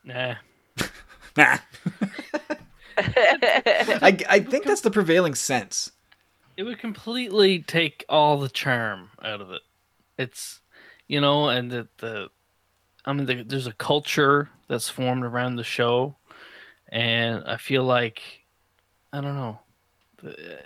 Nah. 0.03 0.35
Nah. 1.37 1.57
I 2.97 4.17
I 4.27 4.39
think 4.39 4.65
that's 4.65 4.81
the 4.81 4.91
prevailing 4.91 5.35
sense. 5.35 5.91
It 6.57 6.63
would 6.63 6.79
completely 6.79 7.59
take 7.59 8.03
all 8.09 8.39
the 8.39 8.49
charm 8.49 9.11
out 9.23 9.41
of 9.41 9.51
it. 9.51 9.61
It's, 10.17 10.61
you 11.07 11.21
know, 11.21 11.49
and 11.49 11.69
the, 11.69 11.87
the 11.99 12.29
I 13.05 13.13
mean, 13.13 13.27
the, 13.27 13.43
there's 13.43 13.67
a 13.67 13.73
culture 13.73 14.49
that's 14.67 14.89
formed 14.89 15.23
around 15.23 15.55
the 15.57 15.63
show, 15.63 16.15
and 16.89 17.43
I 17.45 17.57
feel 17.57 17.83
like, 17.83 18.21
I 19.13 19.21
don't 19.21 19.35
know, 19.35 19.59
the- 20.23 20.59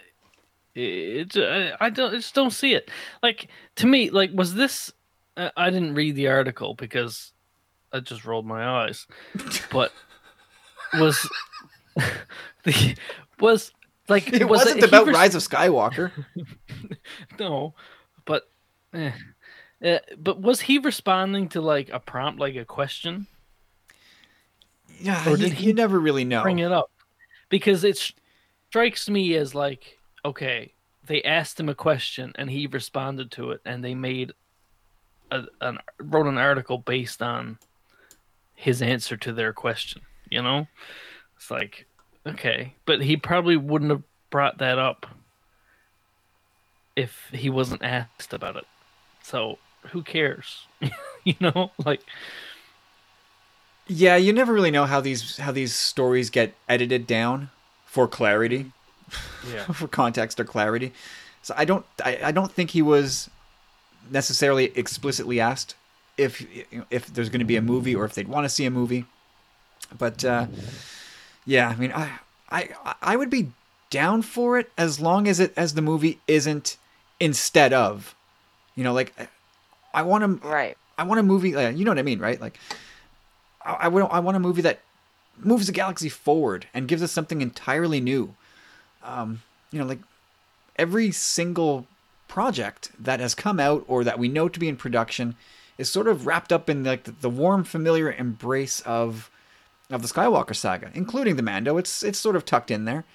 it, 0.74 1.36
it 1.36 1.78
I, 1.82 1.90
don't 1.90 2.14
I 2.14 2.16
just 2.16 2.34
don't 2.34 2.52
see 2.52 2.74
it. 2.74 2.90
Like 3.22 3.50
to 3.76 3.86
me, 3.88 4.10
like 4.10 4.32
was 4.34 4.54
this? 4.54 4.94
I 5.36 5.70
didn't 5.70 5.96
read 5.96 6.16
the 6.16 6.28
article 6.28 6.76
because 6.76 7.32
I 7.92 8.00
just 8.00 8.26
rolled 8.26 8.46
my 8.46 8.66
eyes, 8.66 9.08
but 9.72 9.92
was 10.94 11.30
the 12.64 12.96
was 13.40 13.72
like 14.08 14.32
It 14.32 14.48
was 14.48 14.60
wasn't 14.60 14.80
he 14.80 14.86
about 14.86 15.08
res- 15.08 15.16
Rise 15.16 15.36
of 15.36 15.42
Skywalker. 15.42 16.12
no, 17.40 17.74
but 18.26 18.50
eh. 18.94 19.12
Uh, 19.84 19.98
but 20.18 20.40
was 20.40 20.62
he 20.62 20.78
responding 20.78 21.50
to 21.50 21.62
like 21.62 21.90
a 21.90 22.00
prompt, 22.00 22.40
like 22.40 22.56
a 22.56 22.66
question? 22.66 23.26
Yeah, 25.00 25.28
Or 25.28 25.32
you, 25.32 25.38
did 25.38 25.54
he 25.54 25.68
you 25.68 25.74
never 25.74 26.00
really 26.00 26.24
know. 26.26 26.44
Bring 26.44 26.60
it 26.60 26.72
up 26.72 26.92
because 27.50 27.84
it 27.84 28.14
strikes 28.70 29.10
me 29.10 29.36
as 29.36 29.56
like 29.56 29.98
okay, 30.24 30.74
they 31.08 31.24
asked 31.24 31.60
him 31.60 31.70
a 31.70 31.76
question 31.76 32.32
and 32.36 32.50
he 32.52 32.68
responded 32.68 33.32
to 33.32 33.52
it, 33.52 33.62
and 33.66 33.84
they 33.84 33.96
made 33.96 34.34
a, 35.32 35.46
an 35.62 35.80
wrote 36.00 36.28
an 36.28 36.38
article 36.38 36.78
based 36.78 37.22
on 37.22 37.58
his 38.54 38.82
answer 38.82 39.18
to 39.18 39.34
their 39.34 39.54
question. 39.54 40.02
You 40.32 40.42
know, 40.42 40.68
it's 41.36 41.52
like 41.52 41.86
okay, 42.26 42.74
but 42.86 43.04
he 43.04 43.18
probably 43.18 43.58
wouldn't 43.58 43.92
have 43.92 44.04
brought 44.32 44.58
that 44.58 44.80
up 44.80 45.06
if 46.96 47.30
he 47.32 47.50
wasn't 47.50 47.84
asked 47.84 48.34
about 48.34 48.56
it. 48.56 48.66
So 49.24 49.60
who 49.90 50.02
cares? 50.02 50.66
you 51.24 51.36
know, 51.40 51.72
like 51.84 52.02
Yeah, 53.88 54.16
you 54.16 54.34
never 54.34 54.54
really 54.54 54.72
know 54.72 54.86
how 54.86 55.02
these 55.02 55.38
how 55.38 55.52
these 55.52 55.76
stories 55.76 56.30
get 56.30 56.54
edited 56.68 57.06
down 57.06 57.50
for 57.86 58.08
clarity, 58.08 58.72
yeah. 59.52 59.66
for 59.74 59.88
context 59.88 60.40
or 60.40 60.46
clarity. 60.46 60.94
So 61.42 61.54
I 61.58 61.66
don't 61.66 61.86
I, 62.04 62.20
I 62.26 62.32
don't 62.32 62.52
think 62.52 62.72
he 62.72 62.82
was 62.82 63.30
necessarily 64.10 64.72
explicitly 64.76 65.40
asked 65.40 65.76
if 66.18 66.46
if 66.90 67.08
there's 67.08 67.30
going 67.30 67.40
to 67.40 67.46
be 67.46 67.58
a 67.58 67.62
movie 67.62 67.96
or 67.96 68.06
if 68.06 68.14
they'd 68.14 68.28
want 68.28 68.46
to 68.46 68.50
see 68.50 68.66
a 68.66 68.72
movie. 68.72 69.06
But 69.98 70.24
uh, 70.24 70.48
yeah, 71.46 71.70
I 71.70 71.76
mean, 71.76 71.92
I 71.94 72.20
I 72.50 72.70
I 73.02 73.16
would 73.16 73.30
be 73.30 73.52
down 73.90 74.22
for 74.22 74.58
it 74.58 74.72
as 74.78 75.00
long 75.00 75.28
as 75.28 75.40
it 75.40 75.54
as 75.56 75.74
the 75.74 75.82
movie 75.82 76.20
isn't 76.28 76.78
instead 77.20 77.74
of, 77.74 78.16
you 78.76 78.84
know, 78.84 78.94
like 78.94 79.14
I 79.94 80.02
want 80.04 80.42
to 80.42 80.48
right. 80.48 80.78
I 80.98 81.04
want 81.04 81.20
a 81.20 81.24
movie. 81.24 81.56
Uh, 81.56 81.70
you 81.70 81.86
know 81.86 81.92
what 81.92 82.00
I 82.00 82.04
mean, 82.04 82.20
right? 82.20 82.40
Like, 82.40 82.60
I, 83.64 83.74
I 83.74 83.88
want 83.88 84.12
I 84.12 84.20
want 84.20 84.38
a 84.38 84.40
movie 84.40 84.62
that 84.62 84.82
moves 85.38 85.68
the 85.68 85.74
galaxy 85.74 86.10
forward 86.10 86.68
and 86.74 86.88
gives 86.88 87.02
us 87.04 87.12
something 87.12 87.42
entirely 87.42 88.00
new. 88.00 88.36
Um, 89.04 89.42
you 89.72 89.80
know, 89.80 89.86
like 89.86 90.00
every 90.78 91.12
single 91.12 91.88
project 92.28 92.92
that 93.00 93.20
has 93.20 93.36
come 93.36 93.60
out 93.60 93.84
or 93.88 94.04
that 94.04 94.20
we 94.20 94.28
know 94.28 94.48
to 94.48 94.60
be 94.60 94.70
in 94.70 94.78
production 94.78 95.36
is 95.78 95.90
sort 95.90 96.08
of 96.08 96.26
wrapped 96.26 96.54
up 96.54 96.70
in 96.70 96.84
like 96.84 97.04
the, 97.04 97.12
the 97.12 97.30
warm, 97.30 97.64
familiar 97.64 98.12
embrace 98.12 98.82
of 98.82 99.30
of 99.92 100.02
the 100.02 100.08
Skywalker 100.08 100.56
saga, 100.56 100.92
including 100.94 101.36
the 101.36 101.44
Mando. 101.44 101.78
It's 101.78 102.04
it's 102.04 102.20
sort 102.20 102.36
of 102.36 102.46
tucked 102.46 102.72
in 102.72 102.86
there. 102.86 103.06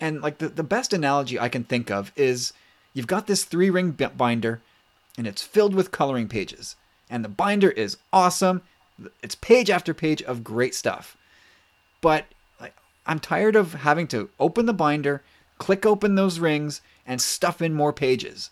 And 0.00 0.20
like 0.20 0.38
the, 0.38 0.48
the 0.48 0.62
best 0.62 0.92
analogy 0.92 1.38
I 1.38 1.48
can 1.48 1.64
think 1.64 1.90
of 1.90 2.12
is 2.16 2.52
you've 2.92 3.06
got 3.06 3.26
this 3.26 3.44
three 3.44 3.70
ring 3.70 3.90
binder 3.90 4.60
and 5.16 5.26
it's 5.26 5.42
filled 5.42 5.74
with 5.74 5.90
coloring 5.90 6.28
pages. 6.28 6.76
And 7.08 7.24
the 7.24 7.28
binder 7.28 7.70
is 7.70 7.96
awesome. 8.12 8.62
It's 9.22 9.34
page 9.36 9.70
after 9.70 9.94
page 9.94 10.22
of 10.22 10.44
great 10.44 10.74
stuff. 10.74 11.16
But 12.00 12.26
like 12.60 12.74
I'm 13.06 13.20
tired 13.20 13.56
of 13.56 13.74
having 13.74 14.08
to 14.08 14.30
open 14.40 14.66
the 14.66 14.72
binder, 14.72 15.22
click 15.58 15.86
open 15.86 16.14
those 16.14 16.38
rings, 16.38 16.80
and 17.06 17.20
stuff 17.20 17.62
in 17.62 17.74
more 17.74 17.92
pages. 17.92 18.50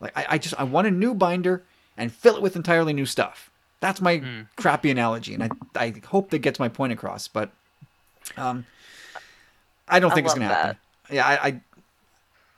Like 0.00 0.16
I, 0.16 0.26
I 0.30 0.38
just 0.38 0.58
I 0.58 0.64
want 0.64 0.86
a 0.86 0.90
new 0.90 1.14
binder 1.14 1.62
and 1.96 2.12
fill 2.12 2.36
it 2.36 2.42
with 2.42 2.56
entirely 2.56 2.92
new 2.92 3.06
stuff. 3.06 3.50
That's 3.84 4.00
my 4.00 4.22
crappy 4.56 4.90
analogy, 4.90 5.34
and 5.34 5.42
I 5.42 5.50
I 5.76 5.94
hope 6.06 6.30
that 6.30 6.38
gets 6.38 6.58
my 6.58 6.70
point 6.70 6.94
across. 6.94 7.28
But 7.28 7.50
um, 8.38 8.64
I 9.86 10.00
don't 10.00 10.10
I 10.10 10.14
think 10.14 10.24
it's 10.24 10.32
gonna 10.32 10.46
happen. 10.46 10.78
Yeah, 11.10 11.26
I, 11.26 11.46
I 11.48 11.60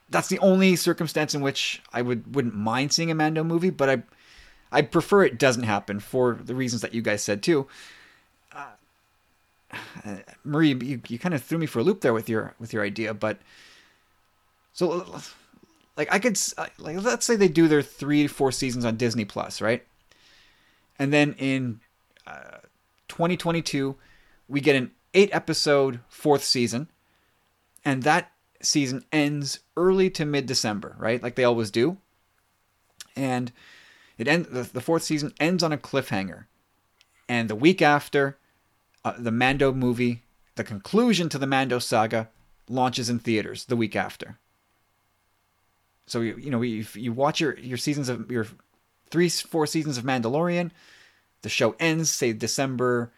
that's 0.09 0.29
the 0.29 0.39
only 0.39 0.77
circumstance 0.77 1.35
in 1.35 1.41
which 1.41 1.83
I 1.93 2.01
would 2.01 2.37
wouldn't 2.37 2.55
mind 2.55 2.93
seeing 2.93 3.11
a 3.11 3.15
Mando 3.17 3.43
movie, 3.43 3.71
but 3.71 3.91
I 3.91 4.03
I 4.71 4.83
prefer 4.83 5.25
it 5.25 5.37
doesn't 5.37 5.65
happen 5.65 5.99
for 5.99 6.35
the 6.35 6.55
reasons 6.55 6.83
that 6.83 6.95
you 6.95 7.03
guys 7.03 7.25
said 7.25 7.43
too. 7.43 7.67
Uh, 8.55 9.79
Marie, 10.45 10.75
you, 10.81 11.03
you 11.09 11.19
kind 11.19 11.35
of 11.35 11.43
threw 11.43 11.59
me 11.59 11.67
for 11.67 11.81
a 11.81 11.83
loop 11.83 12.03
there 12.03 12.15
with 12.15 12.29
your 12.29 12.55
with 12.61 12.73
your 12.73 12.85
idea, 12.85 13.13
but 13.13 13.39
so 14.73 15.19
like 15.97 16.07
I 16.15 16.21
could 16.21 16.39
like 16.79 17.03
let's 17.03 17.27
say 17.27 17.35
they 17.35 17.49
do 17.49 17.67
their 17.67 17.83
three 17.83 18.29
four 18.29 18.53
seasons 18.53 18.85
on 18.85 18.97
Disney 18.97 19.25
Plus, 19.25 19.61
right? 19.61 19.85
And 20.99 21.13
then 21.13 21.35
in 21.35 21.81
uh, 22.27 22.59
2022, 23.09 23.97
we 24.49 24.61
get 24.61 24.77
an 24.77 24.93
eight 25.15 25.31
episode 25.33 26.01
fourth 26.09 26.45
season, 26.45 26.89
and 27.85 28.03
that 28.03 28.33
season 28.61 29.05
ends 29.13 29.61
early 29.77 30.11
to 30.11 30.25
mid 30.25 30.47
December, 30.47 30.97
right? 30.99 31.23
Like 31.23 31.35
they 31.35 31.45
always 31.45 31.71
do. 31.71 31.99
And 33.15 33.53
it 34.19 34.29
end 34.29 34.47
the, 34.47 34.63
the 34.63 34.81
fourth 34.81 35.03
season 35.03 35.33
ends 35.41 35.63
on 35.63 35.73
a 35.73 35.79
cliffhanger. 35.79 36.45
And 37.29 37.51
the 37.51 37.57
week 37.57 37.83
after, 37.83 38.39
uh, 39.05 39.15
the 39.19 39.33
Mando 39.33 39.73
movie, 39.73 40.23
the 40.55 40.65
conclusion 40.65 41.29
to 41.31 41.39
the 41.39 41.47
Mando 41.47 41.79
saga, 41.79 42.29
launches 42.69 43.09
in 43.09 43.19
theaters 43.19 43.67
the 43.67 43.77
week 43.77 43.97
after. 43.97 44.39
So 46.07 46.21
you 46.21 46.37
you 46.37 46.51
know 46.51 46.63
you, 46.63 46.85
you 46.95 47.13
watch 47.13 47.41
your 47.41 47.59
your 47.59 47.79
seasons 47.79 48.09
of 48.09 48.31
your 48.31 48.47
three 49.11 49.29
four 49.29 49.67
seasons 49.67 49.99
of 49.99 50.05
Mandalorian, 50.05 50.71
the 51.43 51.49
show 51.49 51.75
ends 51.79 52.11
say 52.11 52.33
December 52.33 53.13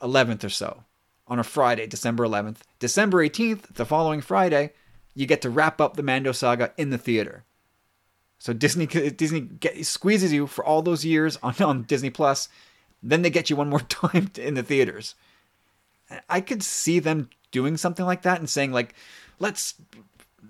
11th 0.00 0.44
or 0.44 0.48
so 0.48 0.84
on 1.26 1.38
a 1.38 1.44
Friday, 1.44 1.86
December 1.86 2.24
11th. 2.24 2.58
December 2.78 3.26
18th, 3.26 3.74
the 3.74 3.84
following 3.84 4.20
Friday, 4.20 4.72
you 5.14 5.26
get 5.26 5.42
to 5.42 5.50
wrap 5.50 5.80
up 5.80 5.96
the 5.96 6.02
Mando 6.02 6.32
saga 6.32 6.72
in 6.76 6.90
the 6.90 6.98
theater. 6.98 7.44
So 8.38 8.52
Disney 8.52 8.86
Disney 9.10 9.40
get, 9.40 9.84
squeezes 9.84 10.32
you 10.32 10.46
for 10.46 10.64
all 10.64 10.82
those 10.82 11.04
years 11.04 11.38
on, 11.42 11.54
on 11.60 11.82
Disney 11.82 12.10
Plus, 12.10 12.48
then 13.02 13.22
they 13.22 13.30
get 13.30 13.50
you 13.50 13.56
one 13.56 13.68
more 13.68 13.80
time 13.88 14.30
in 14.36 14.54
the 14.54 14.62
theaters. 14.62 15.14
I 16.28 16.40
could 16.40 16.62
see 16.62 17.00
them 17.00 17.28
doing 17.50 17.76
something 17.76 18.06
like 18.06 18.22
that 18.22 18.38
and 18.38 18.48
saying 18.48 18.72
like, 18.72 18.94
let's 19.38 19.74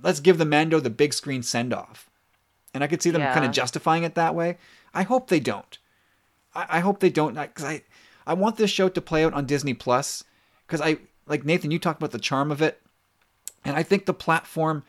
let's 0.02 0.20
give 0.20 0.38
the 0.38 0.44
Mando 0.44 0.80
the 0.80 0.90
big 0.90 1.12
screen 1.12 1.42
send 1.42 1.72
off, 1.72 2.07
and 2.78 2.84
I 2.84 2.86
could 2.86 3.02
see 3.02 3.10
them 3.10 3.22
kind 3.22 3.44
of 3.44 3.50
justifying 3.50 4.04
it 4.04 4.14
that 4.14 4.36
way. 4.36 4.56
I 4.94 5.02
hope 5.02 5.26
they 5.26 5.40
don't. 5.40 5.78
I, 6.54 6.66
I 6.70 6.78
hope 6.78 7.00
they 7.00 7.10
don't 7.10 7.34
because 7.34 7.64
I 7.64 7.82
I 8.24 8.34
want 8.34 8.56
this 8.56 8.70
show 8.70 8.88
to 8.88 9.00
play 9.00 9.24
out 9.24 9.34
on 9.34 9.46
Disney 9.46 9.74
Plus 9.74 10.22
because 10.64 10.80
I 10.80 10.98
like 11.26 11.44
Nathan. 11.44 11.72
You 11.72 11.80
talked 11.80 11.98
about 11.98 12.12
the 12.12 12.20
charm 12.20 12.52
of 12.52 12.62
it, 12.62 12.80
and 13.64 13.74
I 13.74 13.82
think 13.82 14.06
the 14.06 14.14
platform 14.14 14.84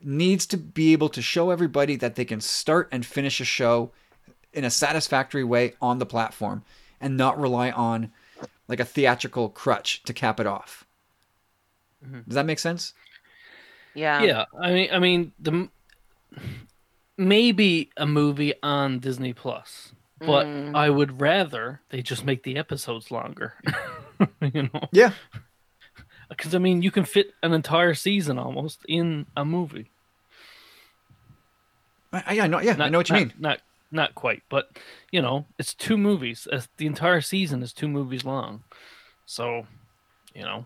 needs 0.00 0.46
to 0.46 0.56
be 0.56 0.92
able 0.92 1.08
to 1.08 1.20
show 1.20 1.50
everybody 1.50 1.96
that 1.96 2.14
they 2.14 2.24
can 2.24 2.40
start 2.40 2.88
and 2.92 3.04
finish 3.04 3.40
a 3.40 3.44
show 3.44 3.90
in 4.52 4.62
a 4.62 4.70
satisfactory 4.70 5.42
way 5.42 5.74
on 5.82 5.98
the 5.98 6.06
platform 6.06 6.62
and 7.00 7.16
not 7.16 7.40
rely 7.40 7.72
on 7.72 8.12
like 8.68 8.78
a 8.78 8.84
theatrical 8.84 9.48
crutch 9.48 10.04
to 10.04 10.12
cap 10.12 10.38
it 10.38 10.46
off. 10.46 10.84
Mm-hmm. 12.06 12.20
Does 12.28 12.34
that 12.36 12.46
make 12.46 12.60
sense? 12.60 12.92
Yeah. 13.94 14.22
yeah 14.22 14.44
i 14.60 14.72
mean 14.72 14.88
i 14.92 14.98
mean 14.98 15.32
the 15.38 15.68
maybe 17.16 17.90
a 17.96 18.06
movie 18.06 18.54
on 18.62 18.98
Disney 18.98 19.32
Plus, 19.32 19.92
but 20.18 20.46
Mm. 20.46 20.74
I 20.76 20.90
would 20.90 21.20
rather 21.20 21.80
they 21.90 22.02
just 22.02 22.24
make 22.24 22.42
the 22.42 22.56
episodes 22.56 23.10
longer. 23.10 23.54
you 24.40 24.64
know, 24.72 24.88
Yeah. 24.92 25.12
because 26.28 26.54
I 26.54 26.58
mean, 26.58 26.82
you 26.82 26.90
can 26.90 27.04
fit 27.04 27.32
an 27.42 27.52
entire 27.52 27.94
season 27.94 28.38
almost 28.38 28.80
in 28.88 29.26
a 29.36 29.44
movie. 29.44 29.90
I, 32.12 32.40
I 32.40 32.46
know. 32.46 32.60
Yeah, 32.60 32.76
I 32.78 32.88
know 32.88 32.98
what 32.98 33.08
you 33.08 33.14
not- 33.16 33.20
mean. 33.22 33.32
Not 33.38 33.60
not 33.90 34.14
quite, 34.14 34.42
but 34.48 34.70
you 35.12 35.22
know, 35.22 35.46
it's 35.58 35.74
two 35.74 35.96
movies. 35.96 36.48
Uh, 36.50 36.62
The 36.78 36.86
entire 36.86 37.20
season 37.20 37.62
is 37.62 37.72
two 37.72 37.88
movies 37.88 38.24
long, 38.24 38.62
so 39.26 39.66
you 40.34 40.42
know, 40.42 40.64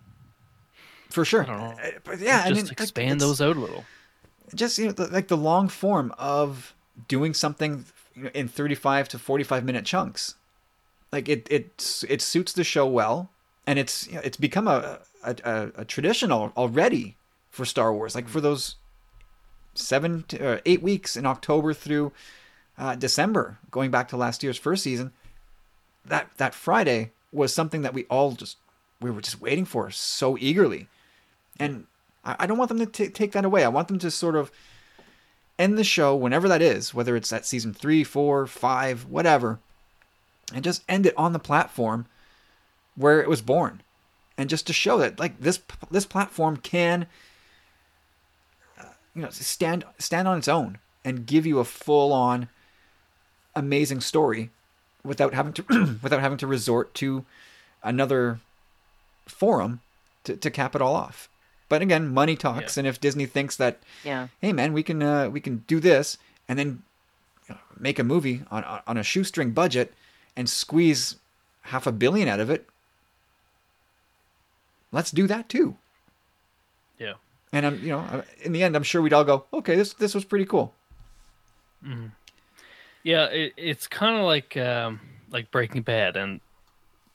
For 1.11 1.25
sure. 1.25 1.43
I 1.43 1.47
don't 1.47 1.59
know. 1.59 1.77
Uh, 1.83 1.91
But 2.05 2.19
yeah, 2.21 2.43
I 2.45 2.49
just 2.51 2.65
mean, 2.65 2.73
expand 2.73 3.13
it's 3.17 3.25
those 3.25 3.41
out 3.41 3.57
a 3.57 3.61
little. 3.61 3.85
Just 4.55 4.79
you 4.79 4.89
know, 4.89 5.09
like 5.11 5.29
the 5.29 5.37
long 5.37 5.69
form 5.69 6.13
of 6.19 6.75
doing 7.07 7.35
something 7.35 7.85
in 8.35 8.49
35 8.49 9.09
to 9.11 9.19
45 9.19 9.65
minute 9.65 9.85
chunks. 9.85 10.35
Like 11.13 11.29
it, 11.29 11.47
it, 11.51 12.05
it 12.09 12.21
suits 12.21 12.53
the 12.53 12.65
show 12.65 12.87
well, 12.87 13.31
and 13.67 13.79
it's 13.79 14.07
you 14.09 14.15
know, 14.15 14.21
it's 14.23 14.37
become 14.37 14.69
a 14.69 15.01
a, 15.25 15.37
a, 15.45 15.71
a 15.77 15.85
traditional 15.85 16.53
already 16.57 17.17
for 17.51 17.65
Star 17.65 17.93
Wars. 17.93 18.15
Like 18.15 18.29
for 18.29 18.41
those 18.41 18.77
seven 19.75 20.25
to, 20.29 20.55
uh, 20.55 20.61
eight 20.67 20.83
weeks 20.83 21.17
in 21.17 21.27
October 21.27 21.73
through 21.73 22.13
uh, 22.77 22.95
December, 22.95 23.59
going 23.71 23.91
back 23.91 24.09
to 24.09 24.17
last 24.17 24.43
year's 24.43 24.59
first 24.59 24.83
season, 24.83 25.13
that 26.05 26.31
that 26.37 26.55
Friday 26.55 27.13
was 27.33 27.53
something 27.53 27.83
that 27.83 27.95
we 27.95 28.05
all 28.05 28.33
just 28.33 28.57
we 29.01 29.11
were 29.11 29.21
just 29.21 29.41
waiting 29.41 29.65
for 29.65 29.91
so 29.91 30.37
eagerly, 30.39 30.89
and 31.59 31.87
I, 32.25 32.37
I 32.41 32.47
don't 32.47 32.59
want 32.59 32.69
them 32.69 32.79
to 32.79 32.87
t- 32.87 33.09
take 33.09 33.33
that 33.33 33.45
away. 33.45 33.65
I 33.65 33.69
want 33.69 33.89
them 33.89 33.99
to 34.01 34.11
sort 34.11 34.37
of 34.37 34.51
end 35.59 35.77
the 35.77 35.85
show 35.85 36.15
whenever 36.15 36.49
that 36.49 36.63
is, 36.63 36.95
whether 36.95 37.17
it's 37.17 37.33
at 37.33 37.47
season 37.47 37.75
three, 37.75 38.05
four, 38.05 38.47
five, 38.47 39.07
whatever, 39.07 39.59
and 40.55 40.65
just 40.65 40.85
end 40.89 41.07
it 41.07 41.15
on 41.17 41.33
the 41.33 41.39
platform 41.39 42.07
where 42.95 43.21
it 43.21 43.29
was 43.29 43.43
born, 43.43 43.83
and 44.37 44.51
just 44.51 44.67
to 44.67 44.73
show 44.73 44.99
that 44.99 45.19
like 45.19 45.41
this 45.41 45.61
this 45.91 46.07
platform 46.07 46.57
can, 46.57 47.07
uh, 48.79 48.85
you 49.15 49.23
know, 49.23 49.31
stand 49.31 49.85
stand 49.99 50.29
on 50.29 50.39
its 50.39 50.49
own 50.49 50.79
and 51.05 51.27
give 51.27 51.47
you 51.47 51.59
a 51.59 51.65
full 51.65 52.13
on 52.13 52.49
amazing 53.55 54.01
story 54.01 54.51
without 55.05 55.35
having 55.35 55.53
to 55.53 55.65
without 56.03 56.21
having 56.21 56.39
to 56.39 56.47
resort 56.47 56.95
to 56.95 57.25
another 57.83 58.41
forum 59.27 59.81
to, 60.25 60.37
to 60.37 60.51
cap 60.51 60.75
it 60.75 60.83
all 60.83 60.95
off. 60.95 61.29
But 61.69 61.83
again, 61.83 62.09
money 62.15 62.35
talks, 62.37 62.77
and 62.79 62.87
if 62.87 63.01
Disney 63.01 63.27
thinks 63.27 63.57
that, 63.57 63.79
Yeah. 64.05 64.29
hey 64.41 64.53
man, 64.53 64.73
we 64.73 64.83
can 64.83 65.03
uh, 65.03 65.29
we 65.29 65.41
can 65.41 65.65
do 65.67 65.81
this, 65.81 66.17
and 66.49 66.59
then 66.59 66.83
make 67.79 67.99
a 67.99 68.05
movie 68.05 68.43
on 68.51 68.65
on 68.87 68.97
a 68.97 69.03
shoestring 69.03 69.51
budget 69.53 69.93
and 70.37 70.49
squeeze 70.49 71.17
half 71.63 71.87
a 71.87 71.93
billion 71.93 72.27
out 72.29 72.41
of 72.41 72.49
it, 72.51 72.67
let's 74.93 75.11
do 75.11 75.27
that 75.27 75.49
too. 75.49 75.77
Yeah. 76.99 77.15
And 77.53 77.67
I'm 77.67 77.81
you 77.81 77.89
know 77.91 78.23
in 78.43 78.53
the 78.53 78.63
end, 78.63 78.75
I'm 78.77 78.83
sure 78.83 79.03
we'd 79.03 79.13
all 79.13 79.25
go, 79.25 79.45
okay, 79.53 79.77
this 79.77 79.93
this 79.95 80.15
was 80.15 80.25
pretty 80.25 80.45
cool. 80.47 80.75
Yeah, 83.03 83.27
it, 83.27 83.53
it's 83.57 83.87
kind 83.87 84.17
of 84.17 84.23
like 84.25 84.57
um, 84.57 85.01
like 85.31 85.51
Breaking 85.51 85.83
Bad, 85.83 86.17
and 86.17 86.41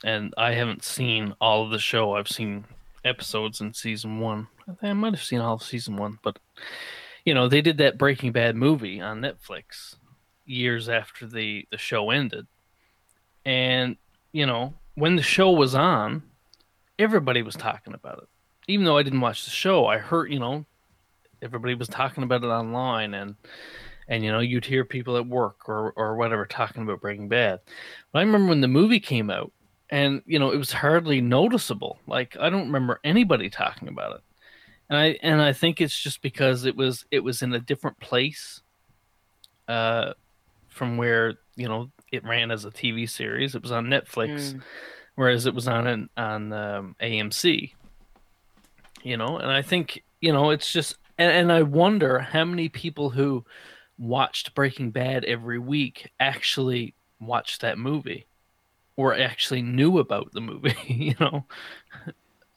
and 0.03 0.33
I 0.37 0.53
haven't 0.53 0.83
seen 0.83 1.33
all 1.41 1.63
of 1.63 1.69
the 1.71 1.79
show. 1.79 2.15
I've 2.15 2.27
seen 2.29 2.65
episodes 3.05 3.61
in 3.61 3.73
season 3.73 4.19
one. 4.19 4.47
I, 4.63 4.71
think 4.71 4.83
I 4.83 4.93
might 4.93 5.13
have 5.13 5.23
seen 5.23 5.39
all 5.39 5.55
of 5.55 5.63
season 5.63 5.97
one, 5.97 6.19
but 6.23 6.39
you 7.25 7.33
know 7.33 7.47
they 7.47 7.61
did 7.61 7.77
that 7.77 7.97
Breaking 7.97 8.31
Bad 8.31 8.55
movie 8.55 9.01
on 9.01 9.21
Netflix 9.21 9.95
years 10.45 10.89
after 10.89 11.25
the 11.27 11.67
the 11.71 11.77
show 11.77 12.09
ended, 12.09 12.47
and 13.45 13.97
you 14.31 14.45
know 14.45 14.73
when 14.95 15.15
the 15.15 15.23
show 15.23 15.51
was 15.51 15.75
on, 15.75 16.23
everybody 16.99 17.41
was 17.41 17.55
talking 17.55 17.93
about 17.93 18.19
it. 18.19 18.29
Even 18.67 18.85
though 18.85 18.97
I 18.97 19.03
didn't 19.03 19.21
watch 19.21 19.45
the 19.45 19.51
show, 19.51 19.85
I 19.85 19.97
heard 19.97 20.31
you 20.31 20.39
know 20.39 20.65
everybody 21.41 21.75
was 21.75 21.89
talking 21.89 22.23
about 22.23 22.43
it 22.43 22.47
online 22.47 23.13
and 23.13 23.35
and 24.07 24.23
you 24.23 24.31
know 24.31 24.39
you'd 24.39 24.65
hear 24.65 24.85
people 24.85 25.17
at 25.17 25.27
work 25.27 25.67
or 25.67 25.91
or 25.91 26.15
whatever 26.15 26.45
talking 26.45 26.83
about 26.83 27.01
Breaking 27.01 27.27
Bad. 27.27 27.59
But 28.11 28.19
I 28.19 28.21
remember 28.23 28.49
when 28.49 28.61
the 28.61 28.67
movie 28.67 28.99
came 28.99 29.29
out, 29.29 29.51
and 29.93 30.23
you 30.25 30.39
know 30.39 30.49
it 30.49 30.57
was 30.57 30.71
hardly 30.71 31.21
noticeable. 31.21 31.99
Like 32.07 32.35
I 32.39 32.49
don't 32.49 32.65
remember 32.65 32.99
anybody 33.03 33.51
talking 33.51 33.87
about 33.87 34.15
it, 34.15 34.21
and 34.89 34.97
I 34.97 35.19
and 35.21 35.39
I 35.39 35.53
think 35.53 35.79
it's 35.79 35.97
just 35.97 36.23
because 36.23 36.65
it 36.65 36.75
was 36.75 37.05
it 37.11 37.19
was 37.19 37.43
in 37.43 37.53
a 37.53 37.59
different 37.59 37.99
place, 37.99 38.61
uh, 39.67 40.13
from 40.67 40.97
where 40.97 41.35
you 41.55 41.67
know 41.67 41.91
it 42.11 42.25
ran 42.25 42.49
as 42.49 42.65
a 42.65 42.71
TV 42.71 43.07
series. 43.07 43.53
It 43.53 43.61
was 43.61 43.71
on 43.71 43.85
Netflix, 43.85 44.55
Mm. 44.55 44.61
whereas 45.13 45.45
it 45.45 45.53
was 45.53 45.67
on 45.67 45.85
an, 45.85 46.09
on 46.17 46.51
um, 46.51 46.95
AMC. 46.99 47.73
You 49.03 49.17
know, 49.17 49.37
and 49.37 49.51
I 49.51 49.61
think 49.61 50.03
you 50.21 50.33
know 50.33 50.49
it's 50.49 50.73
just 50.73 50.95
and, 51.19 51.31
and 51.31 51.51
I 51.51 51.61
wonder 51.61 52.17
how 52.17 52.45
many 52.45 52.67
people 52.67 53.11
who 53.11 53.45
watched 53.99 54.55
Breaking 54.55 54.89
Bad 54.89 55.23
every 55.23 55.59
week 55.59 56.11
actually 56.19 56.95
watched 57.19 57.61
that 57.61 57.77
movie 57.77 58.25
or 58.95 59.15
actually 59.15 59.61
knew 59.61 59.99
about 59.99 60.31
the 60.33 60.41
movie. 60.41 60.75
you 60.87 61.15
know, 61.19 61.45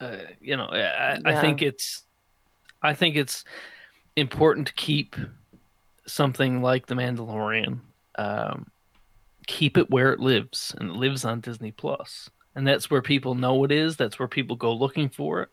uh, 0.00 0.16
you 0.40 0.56
know, 0.56 0.66
I, 0.66 1.18
I 1.24 1.40
think 1.40 1.62
it's 1.62 2.04
I 2.82 2.94
think 2.94 3.16
it's 3.16 3.44
important 4.16 4.66
to 4.68 4.74
keep 4.74 5.16
something 6.06 6.62
like 6.62 6.86
The 6.86 6.94
Mandalorian. 6.94 7.80
Um, 8.18 8.70
keep 9.46 9.76
it 9.76 9.90
where 9.90 10.12
it 10.12 10.20
lives, 10.20 10.74
and 10.78 10.90
it 10.90 10.96
lives 10.96 11.24
on 11.24 11.40
Disney 11.40 11.72
Plus, 11.72 12.30
and 12.54 12.66
that's 12.66 12.90
where 12.90 13.02
people 13.02 13.34
know 13.34 13.64
it 13.64 13.72
is. 13.72 13.96
That's 13.96 14.18
where 14.18 14.28
people 14.28 14.56
go 14.56 14.72
looking 14.72 15.08
for 15.08 15.42
it. 15.42 15.48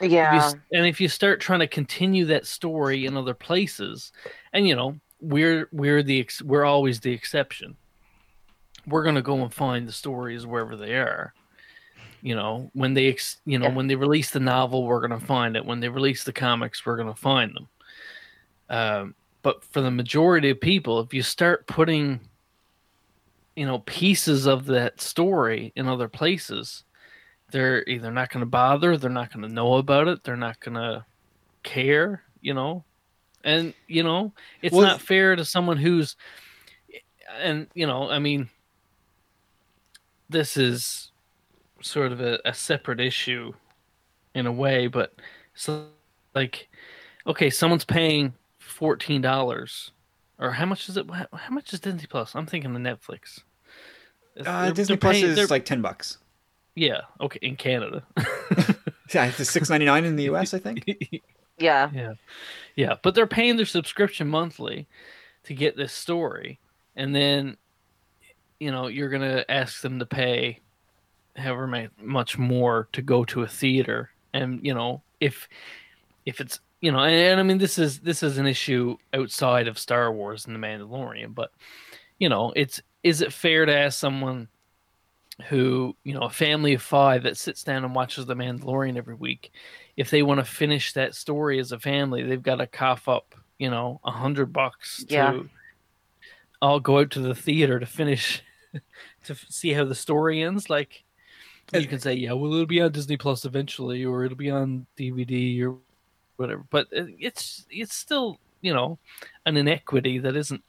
If 0.00 0.08
you 0.08 0.12
Yeah. 0.38 0.52
and 0.72 0.86
if 0.86 1.00
you 1.00 1.08
start 1.08 1.40
trying 1.40 1.60
to 1.60 1.66
continue 1.66 2.24
that 2.26 2.46
story 2.46 3.06
in 3.06 3.16
other 3.16 3.34
places, 3.34 4.12
and 4.52 4.66
you 4.66 4.74
know 4.74 4.98
we're 5.20 5.68
we're 5.72 6.02
the 6.02 6.28
we're 6.44 6.64
always 6.64 7.00
the 7.00 7.12
exception. 7.12 7.76
We're 8.86 9.04
gonna 9.04 9.22
go 9.22 9.42
and 9.42 9.52
find 9.52 9.86
the 9.86 9.92
stories 9.92 10.46
wherever 10.46 10.76
they 10.76 10.96
are. 10.96 11.34
You 12.20 12.34
know 12.36 12.70
when 12.72 12.94
they 12.94 13.08
ex- 13.08 13.40
you 13.44 13.58
know 13.58 13.66
Yeah. 13.66 13.74
when 13.74 13.86
they 13.88 13.96
release 13.96 14.30
the 14.30 14.40
novel, 14.40 14.84
we're 14.84 15.00
gonna 15.00 15.20
find 15.20 15.56
it. 15.56 15.64
When 15.64 15.80
they 15.80 15.88
release 15.88 16.24
the 16.24 16.32
comics, 16.32 16.84
we're 16.86 16.96
gonna 16.96 17.14
find 17.14 17.54
them. 17.54 17.68
Um, 18.68 19.14
but 19.42 19.64
for 19.64 19.80
the 19.80 19.90
majority 19.90 20.50
of 20.50 20.60
people, 20.60 21.00
if 21.00 21.12
you 21.12 21.22
start 21.22 21.66
putting 21.66 22.20
you 23.56 23.66
know 23.66 23.80
pieces 23.80 24.46
of 24.46 24.64
that 24.66 25.00
story 25.00 25.72
in 25.76 25.86
other 25.86 26.08
places 26.08 26.84
they're 27.50 27.84
either 27.86 28.10
not 28.10 28.30
going 28.30 28.40
to 28.40 28.46
bother 28.46 28.96
they're 28.96 29.10
not 29.10 29.30
going 29.30 29.46
to 29.46 29.52
know 29.54 29.74
about 29.74 30.08
it 30.08 30.24
they're 30.24 30.38
not 30.38 30.58
going 30.60 30.74
to 30.74 31.04
care 31.62 32.22
you 32.40 32.54
know 32.54 32.82
and 33.44 33.74
you 33.88 34.02
know 34.02 34.32
it's 34.62 34.74
Well, 34.74 34.86
not 34.86 35.02
fair 35.02 35.36
to 35.36 35.44
someone 35.44 35.76
who's 35.76 36.16
and 37.42 37.66
you 37.74 37.86
know 37.86 38.08
i 38.08 38.18
mean 38.18 38.48
this 40.32 40.56
is 40.56 41.10
sort 41.80 42.12
of 42.12 42.20
a, 42.20 42.38
a 42.44 42.54
separate 42.54 43.00
issue 43.00 43.52
in 44.34 44.46
a 44.46 44.52
way 44.52 44.86
but 44.86 45.14
so 45.54 45.86
like 46.34 46.68
okay 47.26 47.50
someone's 47.50 47.84
paying 47.84 48.32
$14 48.60 49.90
or 50.38 50.50
how 50.52 50.66
much 50.66 50.88
is 50.88 50.96
it 50.96 51.08
how 51.10 51.26
how 51.32 51.54
much 51.54 51.72
is 51.72 51.80
disney 51.80 52.06
plus 52.08 52.34
i'm 52.34 52.46
thinking 52.46 52.72
the 52.72 52.80
netflix 52.80 53.40
Uh, 54.40 54.64
They're- 54.64 54.72
Disney 54.72 54.94
they're 54.94 55.00
Plus 55.00 55.12
paying- 55.16 55.26
is 55.26 55.36
they're- 55.36 55.46
like 55.46 55.64
ten 55.64 55.82
bucks. 55.82 56.18
yeah 56.74 57.02
okay 57.20 57.38
in 57.42 57.56
canada 57.56 58.02
Yeah, 59.12 59.26
it's 59.26 59.50
six 59.50 59.68
ninety 59.68 59.84
nine 59.84 60.06
in 60.06 60.16
the 60.16 60.22
U.S. 60.24 60.54
I 60.54 60.58
think. 60.58 60.86
Yeah. 61.58 61.90
Yeah. 61.92 62.14
Yeah. 62.76 62.94
But 63.02 63.14
they're 63.14 63.26
paying 63.26 63.56
their 63.56 63.66
subscription 63.66 64.26
monthly 64.26 64.86
to 65.44 65.52
get 65.54 65.76
this 65.76 65.92
story. 65.92 66.58
And 66.96 67.14
then, 67.14 67.58
you 68.62 68.70
know, 68.70 68.86
you're 68.86 69.08
going 69.08 69.22
to 69.22 69.50
ask 69.50 69.82
them 69.82 69.98
to 69.98 70.06
pay 70.06 70.60
however 71.36 71.90
much 72.00 72.38
more 72.38 72.88
to 72.92 73.02
go 73.02 73.24
to 73.24 73.42
a 73.42 73.48
theater. 73.48 74.10
And, 74.32 74.64
you 74.64 74.72
know, 74.72 75.02
if, 75.18 75.48
if 76.26 76.40
it's, 76.40 76.60
you 76.80 76.92
know, 76.92 77.00
and, 77.00 77.12
and 77.12 77.40
I 77.40 77.42
mean, 77.42 77.58
this 77.58 77.76
is, 77.76 77.98
this 77.98 78.22
is 78.22 78.38
an 78.38 78.46
issue 78.46 78.98
outside 79.12 79.66
of 79.66 79.80
Star 79.80 80.12
Wars 80.12 80.46
and 80.46 80.54
The 80.54 80.60
Mandalorian, 80.60 81.34
but, 81.34 81.50
you 82.20 82.28
know, 82.28 82.52
it's, 82.54 82.80
is 83.02 83.20
it 83.20 83.32
fair 83.32 83.66
to 83.66 83.76
ask 83.76 83.98
someone 83.98 84.46
who, 85.48 85.96
you 86.04 86.14
know, 86.14 86.20
a 86.20 86.30
family 86.30 86.74
of 86.74 86.82
five 86.82 87.24
that 87.24 87.36
sits 87.36 87.64
down 87.64 87.84
and 87.84 87.96
watches 87.96 88.26
The 88.26 88.36
Mandalorian 88.36 88.96
every 88.96 89.16
week, 89.16 89.50
if 89.96 90.08
they 90.10 90.22
want 90.22 90.38
to 90.38 90.44
finish 90.44 90.92
that 90.92 91.16
story 91.16 91.58
as 91.58 91.72
a 91.72 91.80
family, 91.80 92.22
they've 92.22 92.40
got 92.40 92.56
to 92.56 92.68
cough 92.68 93.08
up, 93.08 93.34
you 93.58 93.70
know, 93.70 94.00
a 94.04 94.12
hundred 94.12 94.52
bucks 94.52 95.02
to 95.08 95.14
Yeah. 95.14 95.40
all 96.60 96.78
go 96.78 97.00
out 97.00 97.10
to 97.10 97.20
the 97.20 97.34
theater 97.34 97.80
to 97.80 97.86
finish 97.86 98.40
to 99.24 99.32
f- 99.32 99.46
see 99.48 99.72
how 99.72 99.84
the 99.84 99.94
story 99.94 100.42
ends. 100.42 100.68
Like 100.70 101.04
you 101.72 101.86
can 101.86 102.00
say, 102.00 102.14
yeah, 102.14 102.32
well, 102.32 102.52
it'll 102.52 102.66
be 102.66 102.80
on 102.80 102.92
Disney 102.92 103.16
Plus 103.16 103.44
eventually, 103.44 104.04
or 104.04 104.24
it'll 104.24 104.36
be 104.36 104.50
on 104.50 104.86
DVD 104.98 105.62
or 105.64 105.76
whatever. 106.36 106.64
But 106.70 106.88
it's 106.90 107.64
it's 107.70 107.94
still 107.94 108.38
you 108.60 108.72
know 108.74 108.98
an 109.46 109.56
inequity 109.56 110.18
that 110.18 110.36
isn't. 110.36 110.62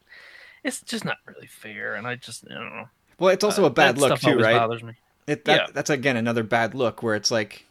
It's 0.63 0.81
just 0.81 1.03
not 1.03 1.17
really 1.27 1.47
fair, 1.47 1.95
and 1.95 2.07
I 2.07 2.15
just 2.15 2.45
I 2.49 2.53
don't 2.53 2.75
know. 2.75 2.89
Well, 3.19 3.29
it's 3.31 3.43
also 3.43 3.63
Uh, 3.63 3.67
a 3.67 3.69
bad 3.69 3.97
look 3.97 4.19
too, 4.19 4.37
right? 4.37 4.57
Bothers 4.57 4.83
me. 4.83 4.93
It 5.27 5.45
that 5.45 5.55
Yeah. 5.55 5.67
that's 5.73 5.89
again 5.89 6.17
another 6.17 6.43
bad 6.43 6.73
look 6.75 7.01
where 7.03 7.15
it's 7.15 7.31
like, 7.31 7.65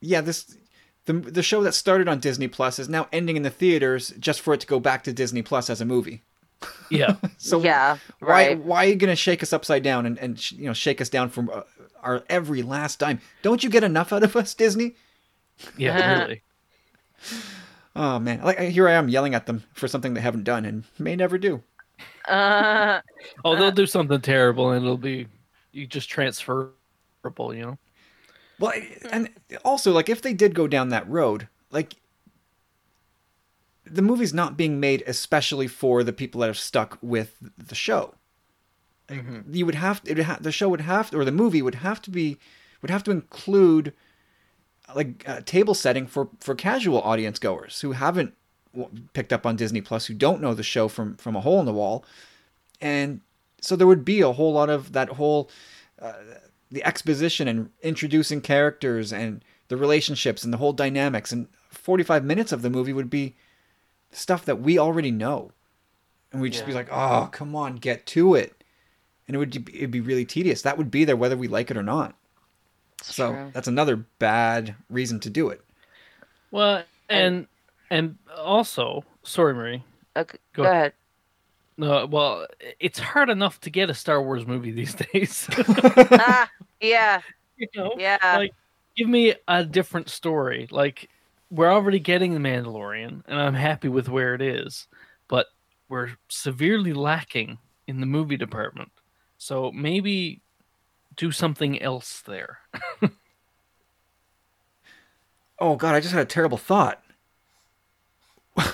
yeah, 0.00 0.20
this 0.20 0.56
the 1.06 1.12
the 1.14 1.42
show 1.42 1.62
that 1.62 1.72
started 1.74 2.08
on 2.08 2.18
Disney 2.20 2.48
Plus 2.48 2.78
is 2.78 2.88
now 2.88 3.08
ending 3.12 3.36
in 3.36 3.42
the 3.42 3.50
theaters 3.50 4.12
just 4.18 4.40
for 4.40 4.54
it 4.54 4.60
to 4.60 4.66
go 4.66 4.80
back 4.80 5.04
to 5.04 5.12
Disney 5.12 5.42
Plus 5.42 5.68
as 5.68 5.80
a 5.80 5.84
movie. 5.84 6.22
Yeah, 6.90 7.16
So 7.38 7.62
yeah, 7.62 7.98
why 8.20 8.28
right. 8.28 8.58
why 8.58 8.84
are 8.84 8.88
you 8.88 8.96
gonna 8.96 9.16
shake 9.16 9.42
us 9.42 9.52
upside 9.52 9.82
down 9.82 10.06
and 10.06 10.18
and 10.18 10.50
you 10.52 10.66
know 10.66 10.72
shake 10.72 11.00
us 11.00 11.08
down 11.08 11.28
from 11.30 11.50
uh, 11.50 11.62
our 12.02 12.24
every 12.28 12.62
last 12.62 12.98
dime? 12.98 13.20
Don't 13.42 13.62
you 13.64 13.70
get 13.70 13.84
enough 13.84 14.12
out 14.12 14.22
of 14.22 14.36
us, 14.36 14.54
Disney? 14.54 14.94
yeah, 15.76 16.20
really. 16.24 16.42
Oh 17.96 18.18
man, 18.18 18.42
like 18.42 18.58
here 18.58 18.88
I 18.88 18.92
am 18.92 19.08
yelling 19.08 19.34
at 19.34 19.46
them 19.46 19.64
for 19.72 19.88
something 19.88 20.14
they 20.14 20.20
haven't 20.20 20.44
done 20.44 20.64
and 20.64 20.84
may 20.98 21.16
never 21.16 21.38
do. 21.38 21.62
Uh, 22.26 23.00
Oh, 23.44 23.56
they'll 23.56 23.70
do 23.70 23.86
something 23.86 24.20
terrible, 24.20 24.70
and 24.70 24.84
it'll 24.84 24.96
be 24.98 25.26
you 25.72 25.86
just 25.86 26.08
transferable, 26.10 26.74
you 27.54 27.62
know. 27.62 27.78
Well, 28.58 28.72
and 29.10 29.30
also 29.64 29.92
like 29.92 30.08
if 30.08 30.22
they 30.22 30.32
did 30.34 30.54
go 30.54 30.66
down 30.66 30.88
that 30.90 31.08
road, 31.08 31.48
like 31.70 31.94
the 33.84 34.02
movie's 34.02 34.34
not 34.34 34.56
being 34.56 34.80
made 34.80 35.02
especially 35.06 35.66
for 35.66 36.02
the 36.02 36.12
people 36.12 36.40
that 36.40 36.50
are 36.50 36.54
stuck 36.54 36.98
with 37.02 37.36
the 37.56 37.74
show. 37.74 38.14
You 39.50 39.66
would 39.66 39.74
have 39.74 40.02
would 40.06 40.18
ha- 40.20 40.38
the 40.40 40.52
show 40.52 40.68
would 40.68 40.80
have 40.80 41.10
to, 41.10 41.18
or 41.18 41.24
the 41.24 41.32
movie 41.32 41.62
would 41.62 41.76
have 41.76 42.00
to 42.02 42.10
be 42.10 42.38
would 42.80 42.90
have 42.90 43.04
to 43.04 43.10
include 43.10 43.92
like 44.94 45.28
uh, 45.28 45.40
table 45.42 45.74
setting 45.74 46.06
for 46.06 46.30
for 46.40 46.54
casual 46.54 47.00
audience 47.02 47.38
goers 47.38 47.80
who 47.82 47.92
haven't 47.92 48.34
w- 48.74 49.02
picked 49.12 49.32
up 49.32 49.44
on 49.44 49.56
Disney 49.56 49.80
Plus 49.80 50.06
who 50.06 50.14
don't 50.14 50.40
know 50.40 50.54
the 50.54 50.62
show 50.62 50.88
from 50.88 51.16
from 51.16 51.36
a 51.36 51.40
hole 51.40 51.60
in 51.60 51.66
the 51.66 51.72
wall. 51.72 52.04
And 52.80 53.20
so 53.60 53.76
there 53.76 53.86
would 53.86 54.04
be 54.04 54.20
a 54.22 54.32
whole 54.32 54.52
lot 54.52 54.70
of 54.70 54.92
that 54.92 55.10
whole 55.10 55.50
the 56.70 56.84
exposition 56.84 57.46
and 57.46 57.70
introducing 57.82 58.40
characters 58.40 59.12
and 59.12 59.44
the 59.68 59.76
relationships 59.76 60.44
and 60.44 60.52
the 60.52 60.58
whole 60.58 60.72
dynamics 60.72 61.32
and 61.32 61.48
45 61.70 62.24
minutes 62.24 62.52
of 62.52 62.62
the 62.62 62.70
movie 62.70 62.92
would 62.92 63.10
be 63.10 63.36
stuff 64.14 64.44
that 64.46 64.60
we 64.60 64.78
already 64.78 65.10
know 65.10 65.50
and 66.32 66.40
we'd 66.40 66.52
just 66.52 66.66
be 66.66 66.72
like 66.72 66.88
oh 66.90 67.28
come 67.32 67.54
on 67.56 67.76
get 67.76 68.06
to 68.06 68.34
it 68.34 68.64
and 69.26 69.34
it 69.34 69.38
would 69.38 69.54
it'd 69.74 69.90
be 69.90 70.00
really 70.00 70.24
tedious 70.24 70.62
that 70.62 70.78
would 70.78 70.90
be 70.90 71.04
there 71.04 71.16
whether 71.16 71.36
we 71.36 71.48
like 71.48 71.70
it 71.70 71.76
or 71.76 71.82
not 71.82 72.14
so 73.02 73.32
true. 73.32 73.50
that's 73.52 73.68
another 73.68 73.96
bad 74.18 74.74
reason 74.90 75.20
to 75.20 75.30
do 75.30 75.48
it 75.48 75.62
Well, 76.50 76.84
and 77.08 77.46
and 77.90 78.16
also, 78.36 79.04
sorry, 79.24 79.54
Marie. 79.54 79.84
okay, 80.16 80.38
Go 80.54 80.62
go 80.64 80.70
ahead. 80.70 80.92
No, 81.76 82.06
well, 82.06 82.46
it's 82.80 82.98
hard 82.98 83.30
enough 83.30 83.60
to 83.62 83.70
get 83.70 83.90
a 83.90 83.94
Star 83.94 84.22
Wars 84.22 84.46
movie 84.46 84.70
these 84.70 84.94
days. 85.12 85.48
ah, 85.50 86.50
yeah, 86.80 87.20
you 87.56 87.68
know, 87.76 87.94
yeah. 87.98 88.18
like 88.38 88.54
give 88.96 89.08
me 89.08 89.34
a 89.48 89.64
different 89.64 90.08
story. 90.08 90.68
Like 90.70 91.10
we're 91.54 91.72
already 91.72 92.00
getting 92.00 92.34
the 92.34 92.40
Mandalorian, 92.40 93.22
and 93.26 93.40
I'm 93.40 93.54
happy 93.54 93.88
with 93.88 94.08
where 94.08 94.34
it 94.34 94.42
is, 94.42 94.88
but 95.28 95.46
we're 95.88 96.10
severely 96.28 96.92
lacking 96.92 97.58
in 97.86 98.00
the 98.00 98.06
movie 98.06 98.36
department. 98.36 98.90
So 99.38 99.70
maybe 99.70 100.40
do 101.16 101.30
something 101.30 101.80
else 101.80 102.22
there. 102.26 102.58
oh 105.60 105.76
god 105.76 105.94
i 105.94 106.00
just 106.00 106.12
had 106.12 106.20
a 106.22 106.26
terrible 106.26 106.58
thought 106.58 107.00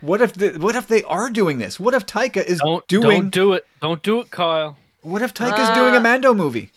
what 0.00 0.22
if 0.22 0.32
the, 0.34 0.50
what 0.52 0.76
if 0.76 0.86
they 0.86 1.02
are 1.02 1.28
doing 1.28 1.58
this 1.58 1.80
what 1.80 1.92
if 1.92 2.06
taika 2.06 2.36
is 2.44 2.60
Don't 2.60 2.86
doing 2.86 3.22
don't 3.22 3.30
do 3.32 3.52
it. 3.54 3.66
Don't 3.80 4.00
do 4.00 4.20
it, 4.20 4.30
Kyle. 4.30 4.76
what 5.00 5.22
if 5.22 5.34
taika's 5.34 5.70
uh, 5.70 5.74
doing 5.74 5.96
a 5.96 6.00
mando 6.00 6.32
movie 6.32 6.70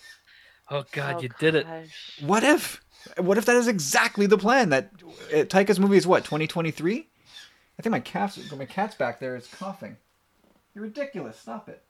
Oh 0.71 0.83
God, 0.91 1.17
Oh, 1.17 1.21
you 1.21 1.29
did 1.39 1.53
it. 1.53 1.67
What 2.21 2.43
if? 2.43 2.81
What 3.17 3.37
if 3.37 3.45
that 3.45 3.55
is 3.55 3.67
exactly 3.67 4.25
the 4.25 4.37
plan? 4.37 4.69
That 4.69 4.91
uh, 5.33 5.37
Taika's 5.45 5.79
movie 5.79 5.97
is 5.97 6.07
what 6.07 6.23
2023? 6.25 7.07
I 7.77 7.81
think 7.81 7.91
my 7.91 7.99
cat's 7.99 8.51
my 8.51 8.65
cat's 8.65 8.95
back 8.95 9.19
there 9.19 9.35
is 9.35 9.47
coughing. 9.47 9.97
You're 10.73 10.83
ridiculous. 10.85 11.39
Stop 11.39 11.69
it. 11.69 11.83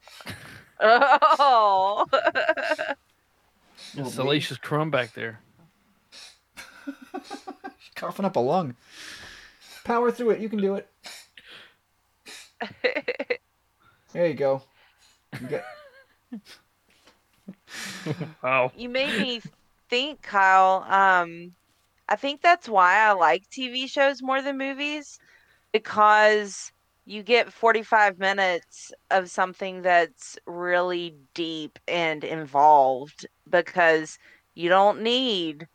Oh, 0.80 2.06
Little 3.96 4.12
Salacious 4.12 4.58
crumb 4.58 4.92
back 4.92 5.14
there. 5.14 5.40
She's 7.16 7.88
coughing 7.96 8.26
up 8.26 8.36
a 8.36 8.40
lung. 8.40 8.76
Power 9.84 10.12
through 10.12 10.32
it. 10.32 10.40
You 10.40 10.50
can 10.50 10.60
do 10.60 10.76
it. 10.76 10.88
There 14.14 14.28
you 14.28 14.34
go. 14.34 14.64
You 15.42 15.48
get- 15.48 15.66
Wow. 18.44 18.72
you 18.78 18.88
made 18.90 19.20
me 19.20 19.42
think, 19.90 20.22
Kyle. 20.22 20.84
Um, 20.90 21.56
I 22.10 22.16
think 22.16 22.42
that's 22.42 22.70
why 22.70 22.98
I 23.00 23.14
like 23.14 23.44
TV 23.52 23.88
shows 23.88 24.22
more 24.24 24.42
than 24.42 24.58
movies 24.58 25.20
because 25.74 26.72
you 27.06 27.24
get 27.24 27.54
45 27.54 28.20
minutes 28.20 28.92
of 29.12 29.30
something 29.32 29.82
that's 29.82 30.38
really 30.48 31.16
deep 31.36 31.80
and 31.88 32.24
involved 32.24 33.28
because 33.50 34.18
you 34.56 34.70
don't 34.70 35.02
need 35.02 35.68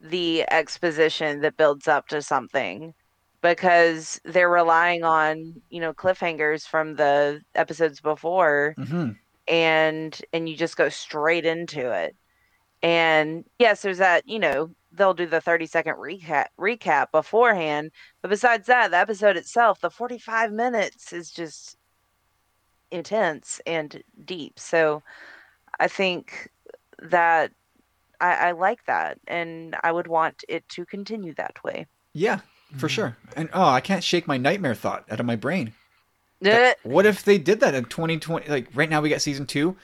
the 0.00 0.44
exposition 0.50 1.40
that 1.40 1.56
builds 1.56 1.88
up 1.88 2.08
to 2.08 2.22
something 2.22 2.92
because 3.42 4.20
they're 4.24 4.50
relying 4.50 5.04
on, 5.04 5.54
you 5.70 5.80
know, 5.80 5.92
cliffhangers 5.94 6.66
from 6.66 6.94
the 6.96 7.40
episodes 7.54 8.00
before 8.00 8.76
Mhm. 8.76 9.16
and 9.48 10.20
and 10.32 10.48
you 10.48 10.56
just 10.56 10.76
go 10.76 10.88
straight 10.88 11.44
into 11.44 11.90
it. 11.92 12.16
And 12.82 13.44
yes, 13.58 13.82
there's 13.82 13.98
that, 13.98 14.28
you 14.28 14.38
know, 14.38 14.70
they'll 14.92 15.14
do 15.14 15.26
the 15.26 15.40
30 15.40 15.66
second 15.66 15.94
recap 15.96 16.46
recap 16.58 17.10
beforehand, 17.12 17.90
but 18.22 18.28
besides 18.30 18.66
that, 18.66 18.90
the 18.90 18.96
episode 18.96 19.36
itself, 19.36 19.80
the 19.80 19.90
45 19.90 20.52
minutes 20.52 21.12
is 21.12 21.30
just 21.30 21.76
intense 22.90 23.60
and 23.66 24.02
deep. 24.24 24.58
So 24.58 25.02
I 25.80 25.88
think 25.88 26.50
that 27.02 27.52
I, 28.20 28.34
I 28.34 28.50
like 28.52 28.86
that 28.86 29.18
and 29.26 29.76
I 29.82 29.92
would 29.92 30.06
want 30.06 30.44
it 30.48 30.68
to 30.70 30.86
continue 30.86 31.34
that 31.34 31.62
way. 31.64 31.86
Yeah, 32.12 32.40
for 32.78 32.88
sure. 32.88 33.16
And 33.36 33.50
oh, 33.52 33.68
I 33.68 33.80
can't 33.80 34.04
shake 34.04 34.26
my 34.26 34.38
nightmare 34.38 34.74
thought 34.74 35.04
out 35.10 35.20
of 35.20 35.26
my 35.26 35.36
brain. 35.36 35.74
Eh, 36.42 36.50
That- 36.50 36.78
what 36.82 37.06
if 37.06 37.24
they 37.24 37.38
did 37.38 37.60
that 37.60 37.74
in 37.74 37.84
2020? 37.86 38.48
Like 38.48 38.68
right 38.74 38.88
now 38.88 39.00
we 39.00 39.08
got 39.10 39.20
season 39.20 39.46
two, 39.46 39.76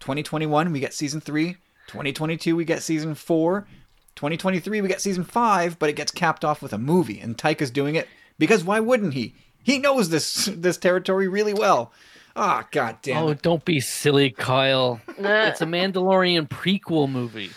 2021 0.00 0.72
we 0.72 0.80
get 0.80 0.92
season 0.92 1.20
three, 1.20 1.56
2022 1.88 2.54
we 2.54 2.64
get 2.64 2.82
season 2.82 3.14
four, 3.14 3.66
2023 4.14 4.80
we 4.80 4.88
get 4.88 5.00
season 5.00 5.24
five, 5.24 5.78
but 5.78 5.90
it 5.90 5.96
gets 5.96 6.12
capped 6.12 6.44
off 6.44 6.62
with 6.62 6.72
a 6.72 6.78
movie, 6.78 7.18
and 7.20 7.36
Taika's 7.36 7.70
doing 7.70 7.94
it 7.96 8.06
because 8.38 8.62
why 8.64 8.78
wouldn't 8.80 9.14
he? 9.14 9.34
He 9.62 9.78
knows 9.78 10.08
this 10.10 10.44
this 10.54 10.76
territory 10.78 11.26
really 11.28 11.54
well. 11.54 11.92
Ah, 12.36 12.68
god 12.70 12.98
damn 13.02 13.24
Oh, 13.24 13.28
it! 13.30 13.42
don't 13.42 13.64
be 13.64 13.80
silly, 13.80 14.30
Kyle. 14.30 15.00
It's 15.18 15.60
a 15.60 15.66
Mandalorian 15.66 16.48
prequel 16.48 17.10
movie. 17.10 17.50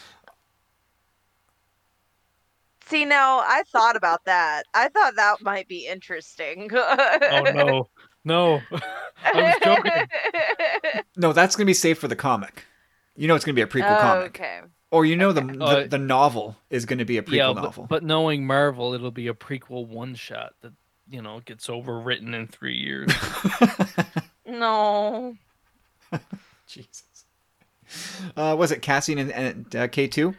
See, 2.88 3.05
now 3.05 3.39
I 3.39 3.63
thought 3.71 3.95
about 3.95 4.25
that. 4.25 4.63
I 4.73 4.89
thought 4.89 5.15
that 5.15 5.41
might 5.41 5.67
be 5.67 5.88
interesting. 5.88 6.69
Oh 7.34 7.43
no, 7.53 7.89
no. 8.25 8.61
I 9.23 9.34
was 9.34 9.55
joking. 9.63 11.03
No, 11.15 11.32
that's 11.34 11.55
gonna 11.55 11.65
be 11.65 11.73
safe 11.73 11.99
for 11.99 12.07
the 12.07 12.15
comic. 12.15 12.65
You 13.22 13.28
know 13.28 13.36
it's 13.36 13.45
gonna 13.45 13.53
be 13.53 13.61
a 13.61 13.67
prequel 13.67 13.97
Oh, 13.97 14.01
comic, 14.01 14.28
okay. 14.30 14.61
or 14.89 15.05
you 15.05 15.15
know 15.15 15.32
the, 15.32 15.41
the 15.41 15.63
Uh, 15.63 15.86
the 15.88 15.99
novel 15.99 16.57
is 16.72 16.86
gonna 16.86 17.05
be 17.05 17.17
a 17.19 17.22
prequel 17.22 17.36
yeah, 17.36 17.53
novel. 17.53 17.84
but, 17.84 17.89
but 17.89 18.03
knowing 18.03 18.47
Marvel, 18.47 18.95
it'll 18.95 19.11
be 19.11 19.28
a 19.28 19.34
prequel 19.36 19.86
one 19.86 20.15
shot 20.15 20.55
that 20.61 20.74
you 21.07 21.22
know 21.22 21.39
gets 21.41 21.67
overwritten 21.67 22.34
in 22.34 22.47
three 22.47 22.78
years. 22.78 23.11
No. 24.47 25.38
Jesus. 26.67 27.03
Uh, 28.36 28.55
was 28.57 28.72
it 28.72 28.82
Cassian 28.82 29.17
and, 29.19 29.32
and 29.32 29.76
uh, 29.76 29.88
K 29.88 30.07
two? 30.07 30.36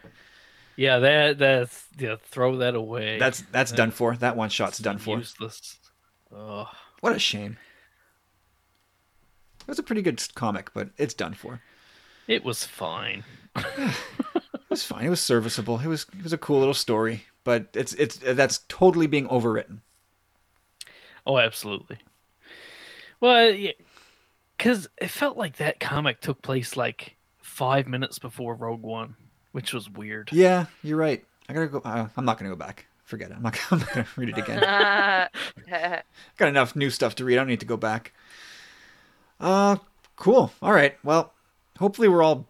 yeah, 0.77 0.99
that 0.99 1.39
that's 1.39 1.87
yeah. 1.99 2.17
Throw 2.21 2.57
that 2.57 2.75
away. 2.75 3.19
That's 3.19 3.43
that's 3.53 3.71
done 3.73 3.91
for. 3.93 4.17
That 4.17 4.37
one 4.37 4.49
shot's 4.51 4.79
done 4.79 4.99
for. 4.99 5.19
useless. 5.19 5.79
Oh, 6.35 6.69
What 7.01 7.15
a 7.15 7.19
shame. 7.21 7.59
It 9.61 9.69
was 9.69 9.79
a 9.79 9.83
pretty 9.85 10.03
good 10.03 10.21
comic, 10.35 10.71
but 10.75 10.91
it's 10.99 11.15
done 11.15 11.35
for. 11.35 11.61
It 12.29 12.45
was 12.45 12.65
fine. 12.65 13.25
It 13.57 13.95
was 14.71 14.85
fine. 14.85 15.05
It 15.05 15.11
was 15.11 15.21
serviceable. 15.21 15.81
It 15.81 15.87
was 15.87 16.07
it 16.17 16.23
was 16.23 16.33
a 16.33 16.39
cool 16.39 16.59
little 16.59 16.75
story, 16.75 17.25
but 17.45 17.69
it's 17.75 17.93
it's 17.95 18.17
that's 18.17 18.61
totally 18.69 19.07
being 19.07 19.29
overwritten. 19.29 19.79
Oh, 21.27 21.39
absolutely. 21.39 21.99
Well, 23.21 23.51
yeah, 23.51 23.73
because 24.57 24.89
it 25.01 25.11
felt 25.11 25.37
like 25.37 25.57
that 25.57 25.79
comic 25.79 26.21
took 26.21 26.43
place 26.43 26.77
like 26.77 27.17
five 27.41 27.87
minutes 27.87 28.19
before 28.19 28.55
Rogue 28.55 28.83
One, 28.83 29.17
which 29.53 29.73
was 29.73 29.91
weird. 29.91 30.31
Yeah, 30.33 30.67
you're 30.83 30.97
right. 30.97 31.25
I 31.49 31.53
gotta 31.53 31.69
go. 31.69 31.83
Uh, 31.85 32.09
I'm 32.17 32.25
not 32.25 32.39
gonna 32.39 32.51
go 32.51 32.57
back. 32.57 32.87
Forget 33.05 33.31
it. 33.31 33.37
I'm 33.37 33.43
not, 33.43 33.59
I'm 33.71 33.79
not 33.79 33.93
gonna 33.93 34.07
read 34.17 34.31
it 34.31 34.39
again. 34.39 34.61
Got 36.39 36.49
enough 36.49 36.75
new 36.75 36.91
stuff 36.91 37.15
to 37.17 37.25
read. 37.25 37.35
I 37.35 37.41
don't 37.41 37.49
need 37.49 37.61
to 37.61 37.67
go 37.67 37.77
back. 37.77 38.13
Uh, 39.39 39.77
cool. 40.17 40.53
All 40.63 40.73
right. 40.73 40.97
Well, 41.05 41.32
hopefully 41.79 42.09
we're 42.09 42.23
all 42.23 42.49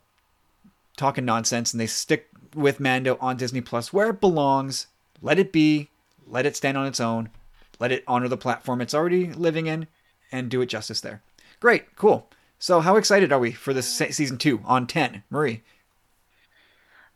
talking 0.97 1.25
nonsense 1.25 1.73
and 1.73 1.81
they 1.81 1.87
stick 1.87 2.29
with 2.55 2.81
Mando 2.81 3.17
on 3.21 3.37
Disney 3.37 3.61
Plus 3.61 3.93
where 3.93 4.11
it 4.11 4.21
belongs. 4.21 4.87
Let 5.21 5.39
it 5.39 5.53
be. 5.53 5.91
Let 6.27 6.47
it 6.47 6.57
stand 6.57 6.77
on 6.77 6.87
its 6.87 7.01
own. 7.01 7.31
Let 7.79 7.93
it 7.93 8.05
honor 8.07 8.29
the 8.29 8.37
platform 8.37 8.81
it's 8.81 8.95
already 8.95 9.33
living 9.33 9.67
in 9.67 9.87
and 10.31 10.51
do 10.51 10.61
it 10.61 10.67
justice 10.67 11.01
there. 11.01 11.23
Great. 11.61 11.97
Cool. 11.97 12.29
So, 12.59 12.81
how 12.81 12.97
excited 12.97 13.33
are 13.33 13.39
we 13.41 13.53
for 13.53 13.75
this 13.75 13.89
se- 13.89 14.13
season 14.13 14.39
two 14.39 14.61
on 14.65 14.87
10? 14.87 15.25
Marie. 15.31 15.63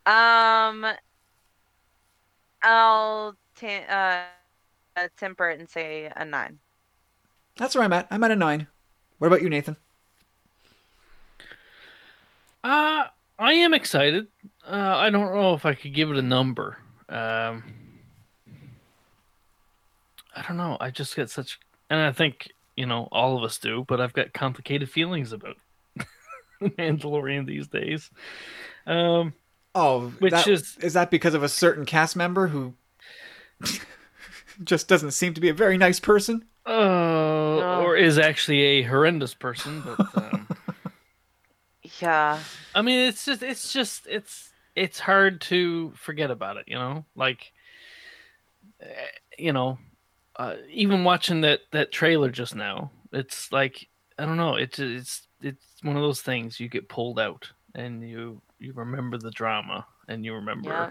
um, 0.05 0.85
I'll 2.61 3.35
t- 3.55 3.83
uh, 3.89 4.23
uh, 4.95 5.07
temper 5.17 5.49
it 5.49 5.59
and 5.59 5.69
say 5.69 6.11
a 6.15 6.25
nine. 6.25 6.59
That's 7.57 7.75
where 7.75 7.83
I'm 7.83 7.93
at. 7.93 8.07
I'm 8.11 8.23
at 8.23 8.31
a 8.31 8.35
nine. 8.35 8.67
What 9.19 9.27
about 9.27 9.41
you, 9.41 9.49
Nathan? 9.49 9.77
Uh, 12.67 13.05
I 13.39 13.53
am 13.53 13.73
excited. 13.73 14.27
Uh, 14.67 14.71
I 14.97 15.09
don't 15.09 15.33
know 15.33 15.53
if 15.53 15.65
I 15.65 15.73
could 15.73 15.93
give 15.93 16.11
it 16.11 16.17
a 16.17 16.21
number. 16.21 16.77
Um, 17.07 17.63
I 20.35 20.41
don't 20.47 20.57
know. 20.57 20.77
I 20.79 20.89
just 20.91 21.15
get 21.15 21.29
such, 21.29 21.59
and 21.89 21.99
I 21.99 22.11
think 22.11 22.49
you 22.75 22.85
know 22.85 23.07
all 23.11 23.37
of 23.37 23.43
us 23.43 23.57
do, 23.57 23.85
but 23.87 24.01
I've 24.01 24.13
got 24.13 24.33
complicated 24.33 24.89
feelings 24.89 25.31
about 25.31 25.55
Mandalorian 26.61 27.45
these 27.45 27.67
days. 27.67 28.09
Um, 28.85 29.33
Oh, 29.75 30.09
Which 30.19 30.31
that- 30.31 30.47
is- 30.47 30.75
is 30.81 30.93
that 30.93 31.11
because 31.11 31.35
of 31.35 31.43
a 31.43 31.49
certain 31.49 31.85
cast 31.85 32.15
member 32.15 32.47
who 32.47 32.73
just 34.63 34.87
doesn't 34.87 35.11
seem 35.11 35.35
to 35.35 35.41
be 35.41 35.49
a 35.49 35.53
very 35.53 35.77
nice 35.77 35.99
person? 35.99 36.43
uh, 36.65 37.79
or 37.81 37.95
is 37.95 38.17
actually 38.17 38.61
a 38.61 38.81
horrendous 38.83 39.33
person, 39.35 39.81
but 39.85 39.99
um, 40.33 40.46
Yeah. 42.01 42.39
I 42.75 42.81
mean, 42.81 43.07
it's 43.07 43.25
just, 43.25 43.41
it's 43.43 43.73
just, 43.73 44.07
it's, 44.07 44.51
it's 44.75 44.99
hard 44.99 45.41
to 45.41 45.91
forget 45.95 46.29
about 46.31 46.57
it, 46.57 46.65
you 46.67 46.75
know. 46.75 47.05
Like, 47.15 47.51
eh, 48.81 48.85
you 49.37 49.53
know, 49.53 49.77
uh, 50.35 50.55
even 50.69 51.03
watching 51.03 51.41
that 51.41 51.61
that 51.71 51.91
trailer 51.91 52.29
just 52.29 52.55
now, 52.55 52.91
it's 53.11 53.51
like 53.51 53.87
I 54.19 54.25
don't 54.25 54.37
know. 54.37 54.55
It's 54.55 54.77
it's 54.79 55.27
it's 55.41 55.65
one 55.81 55.95
of 55.95 56.03
those 56.03 56.21
things 56.21 56.59
you 56.59 56.67
get 56.69 56.89
pulled 56.89 57.19
out 57.19 57.51
and 57.75 58.07
you 58.07 58.41
you 58.59 58.73
remember 58.73 59.17
the 59.17 59.31
drama 59.31 59.85
and 60.07 60.23
you 60.23 60.35
remember, 60.35 60.69
Yeah. 60.69 60.89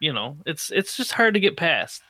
you 0.00 0.12
know, 0.12 0.36
it's 0.46 0.70
it's 0.72 0.96
just 0.96 1.12
hard 1.12 1.34
to 1.34 1.40
get 1.40 1.56
past, 1.56 2.02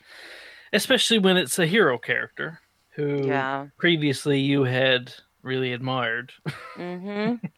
especially 0.73 1.19
when 1.19 1.37
it's 1.37 1.59
a 1.59 1.67
hero 1.67 1.99
character 1.99 2.61
who 2.95 3.27
Yeah. 3.27 3.67
previously 3.79 4.41
you 4.41 4.65
had 4.65 5.13
really 5.43 5.73
admired. 5.75 6.33
Mm-hmm. 6.77 7.47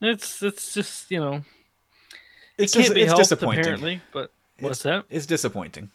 It's 0.00 0.42
it's 0.42 0.74
just 0.74 1.10
you 1.10 1.20
know 1.20 1.42
It's 2.58 2.74
can't 2.74 2.86
dis- 2.86 2.94
be 2.94 3.00
it's 3.02 3.08
helped 3.10 3.22
disappointing. 3.22 3.60
apparently. 3.60 4.00
But 4.12 4.30
what's 4.60 4.82
that? 4.82 5.04
It's 5.10 5.26
disappointing. 5.26 5.90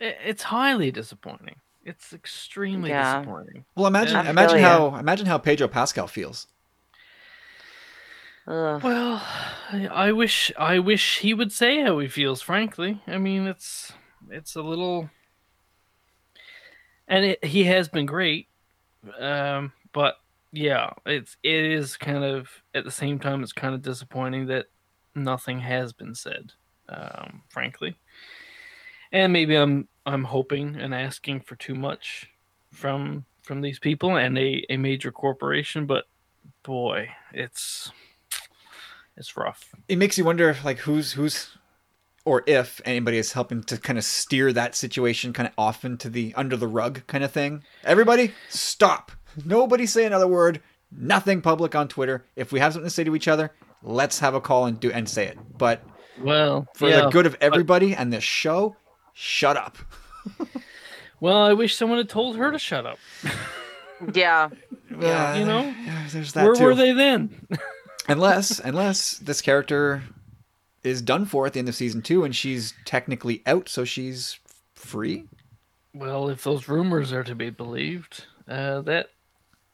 I- 0.00 0.16
It's 0.24 0.42
highly 0.44 0.90
disappointing. 0.90 1.56
It's 1.84 2.12
extremely 2.12 2.90
Yeah. 2.90 3.20
disappointing. 3.20 3.64
Well, 3.76 3.86
imagine 3.86 4.16
I 4.16 4.22
feel 4.22 4.30
imagine 4.30 4.58
ya. 4.60 4.68
how 4.68 4.96
imagine 4.96 5.26
how 5.26 5.38
Pedro 5.38 5.68
Pascal 5.68 6.08
feels. 6.08 6.48
Ugh. 8.48 8.82
Well, 8.82 9.22
I 9.72 9.88
I 10.08 10.12
wish 10.12 10.52
I 10.58 10.78
wish 10.78 11.18
he 11.18 11.34
would 11.34 11.52
say 11.52 11.82
how 11.82 11.98
he 11.98 12.08
feels. 12.08 12.42
Frankly, 12.42 13.02
I 13.06 13.18
mean 13.18 13.46
it's 13.46 13.92
it's 14.30 14.54
a 14.56 14.62
little, 14.62 15.10
and 17.08 17.24
it, 17.24 17.44
he 17.44 17.64
has 17.64 17.88
been 17.88 18.06
great. 18.06 18.48
Um, 19.20 19.72
but 19.92 20.16
yeah, 20.52 20.90
it's 21.04 21.36
it 21.42 21.64
is 21.64 21.96
kind 21.96 22.24
of 22.24 22.48
at 22.74 22.84
the 22.84 22.90
same 22.90 23.18
time 23.18 23.42
it's 23.42 23.52
kind 23.52 23.74
of 23.74 23.82
disappointing 23.82 24.46
that 24.46 24.66
nothing 25.14 25.60
has 25.60 25.92
been 25.92 26.14
said. 26.14 26.52
Um, 26.88 27.42
frankly, 27.48 27.96
and 29.12 29.32
maybe 29.32 29.56
I'm 29.56 29.88
I'm 30.04 30.24
hoping 30.24 30.76
and 30.76 30.94
asking 30.94 31.40
for 31.40 31.56
too 31.56 31.74
much 31.74 32.30
from 32.72 33.24
from 33.42 33.60
these 33.60 33.78
people 33.78 34.16
and 34.16 34.36
a, 34.36 34.64
a 34.70 34.76
major 34.76 35.12
corporation, 35.12 35.86
but 35.86 36.04
boy, 36.62 37.08
it's 37.32 37.90
it's 39.16 39.36
rough. 39.36 39.74
It 39.88 39.98
makes 39.98 40.18
you 40.18 40.24
wonder, 40.24 40.56
like 40.64 40.78
who's 40.78 41.12
who's, 41.12 41.56
or 42.24 42.42
if 42.46 42.80
anybody 42.84 43.18
is 43.18 43.32
helping 43.32 43.62
to 43.64 43.78
kind 43.78 43.98
of 43.98 44.04
steer 44.04 44.52
that 44.52 44.74
situation 44.74 45.32
kind 45.32 45.48
of 45.48 45.54
off 45.56 45.84
into 45.84 46.10
the 46.10 46.34
under 46.36 46.56
the 46.56 46.68
rug 46.68 47.06
kind 47.06 47.24
of 47.24 47.32
thing. 47.32 47.62
Everybody, 47.84 48.32
stop! 48.48 49.12
Nobody 49.44 49.86
say 49.86 50.04
another 50.04 50.28
word. 50.28 50.60
Nothing 50.90 51.42
public 51.42 51.74
on 51.74 51.88
Twitter. 51.88 52.24
If 52.36 52.52
we 52.52 52.60
have 52.60 52.72
something 52.72 52.86
to 52.86 52.94
say 52.94 53.04
to 53.04 53.16
each 53.16 53.28
other, 53.28 53.52
let's 53.82 54.20
have 54.20 54.34
a 54.34 54.40
call 54.40 54.66
and 54.66 54.78
do 54.78 54.90
and 54.90 55.08
say 55.08 55.26
it. 55.26 55.38
But 55.58 55.82
Well, 56.20 56.66
for 56.74 56.88
yeah, 56.88 57.02
the 57.02 57.10
good 57.10 57.26
of 57.26 57.36
everybody 57.40 57.94
and 57.94 58.12
this 58.12 58.24
show, 58.24 58.76
shut 59.12 59.56
up. 59.56 59.76
Well, 61.18 61.38
I 61.38 61.54
wish 61.54 61.74
someone 61.74 61.98
had 61.98 62.10
told 62.10 62.36
her 62.36 62.52
to 62.52 62.58
shut 62.58 62.86
up. 62.86 62.98
Yeah. 64.12 64.50
Yeah, 64.90 65.36
you 65.36 65.46
know, 65.46 65.62
yeah, 65.62 66.06
there's 66.10 66.34
that 66.34 66.44
Where 66.44 66.54
too. 66.54 66.64
were 66.64 66.74
they 66.74 66.92
then? 66.92 67.46
unless 68.08 68.58
unless 68.58 69.12
this 69.12 69.40
character 69.40 70.02
is 70.82 71.00
done 71.00 71.24
for 71.24 71.46
at 71.46 71.54
the 71.54 71.60
end 71.60 71.68
of 71.70 71.74
season 71.74 72.02
two 72.02 72.22
and 72.22 72.36
she's 72.36 72.74
technically 72.84 73.42
out 73.46 73.70
so 73.70 73.84
she's 73.86 74.38
free 74.74 75.24
well, 75.94 76.28
if 76.28 76.44
those 76.44 76.68
rumors 76.68 77.10
are 77.14 77.24
to 77.24 77.34
be 77.34 77.48
believed, 77.48 78.26
uh, 78.46 78.82
that 78.82 79.08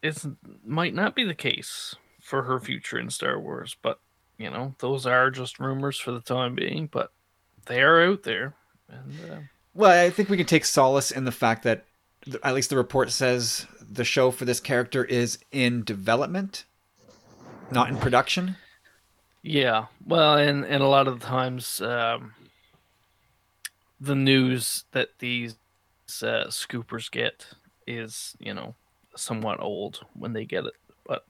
is 0.03 0.27
might 0.65 0.95
not 0.95 1.15
be 1.15 1.25
the 1.25 1.35
case 1.35 1.95
for 2.21 2.43
her 2.43 2.61
future 2.61 2.99
in 2.99 3.11
Star 3.11 3.39
Wars. 3.39 3.77
But 3.81 3.99
you 4.39 4.51
know, 4.51 4.75
those 4.79 5.07
are 5.07 5.31
just 5.31 5.59
rumors 5.59 5.99
for 5.99 6.13
the 6.13 6.21
time 6.21 6.55
being. 6.55 6.89
But 6.91 7.13
they 7.67 7.81
are 7.83 8.03
out 8.03 8.25
there, 8.25 8.55
and 8.89 9.31
uh, 9.31 9.37
well 9.75 10.05
i 10.05 10.11
think 10.11 10.29
we 10.29 10.37
can 10.37 10.47
take 10.47 10.65
solace 10.65 11.11
in 11.11 11.25
the 11.25 11.33
fact 11.33 11.63
that 11.63 11.85
at 12.43 12.55
least 12.55 12.71
the 12.71 12.77
report 12.77 13.11
says 13.11 13.67
the 13.81 14.05
show 14.05 14.31
for 14.31 14.45
this 14.45 14.61
character 14.61 15.05
is 15.05 15.39
in 15.51 15.83
development 15.85 16.65
not 17.71 17.89
in 17.89 17.97
production 17.97 18.57
Yeah, 19.43 19.87
well, 20.07 20.37
and 20.37 20.65
and 20.65 20.83
a 20.83 20.87
lot 20.87 21.09
of 21.09 21.19
the 21.19 21.27
times, 21.27 21.81
um, 21.81 22.35
the 24.01 24.15
news 24.15 24.85
that 24.93 25.19
these 25.19 25.57
uh, 26.23 26.47
scoopers 26.47 27.11
get 27.11 27.47
is, 27.87 28.37
you 28.39 28.55
know, 28.55 28.77
somewhat 29.17 29.61
old 29.61 30.05
when 30.15 30.33
they 30.33 30.45
get 30.45 30.65
it. 30.65 30.75
But 31.07 31.27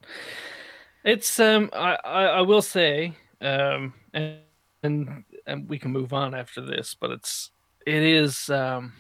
it's, 1.05 1.41
um, 1.41 1.71
I 1.73 1.97
I, 2.05 2.25
I 2.25 2.41
will 2.43 2.63
say, 2.63 3.15
um, 3.41 3.95
and, 4.13 4.39
and 4.83 5.25
and 5.47 5.69
we 5.69 5.79
can 5.79 5.93
move 5.93 6.13
on 6.13 6.35
after 6.35 6.61
this, 6.61 6.97
but 6.99 7.11
it's 7.11 7.51
it 7.87 8.03
is 8.03 8.49
um, 8.51 8.93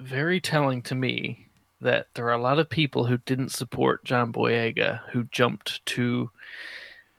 very 0.00 0.40
telling 0.40 0.82
to 0.82 0.94
me 0.94 1.46
that 1.80 2.06
there 2.14 2.26
are 2.26 2.32
a 2.32 2.40
lot 2.40 2.58
of 2.58 2.68
people 2.68 3.04
who 3.04 3.18
didn't 3.18 3.50
support 3.50 4.04
John 4.04 4.32
Boyega 4.32 5.00
who 5.10 5.24
jumped 5.24 5.84
to 5.86 6.30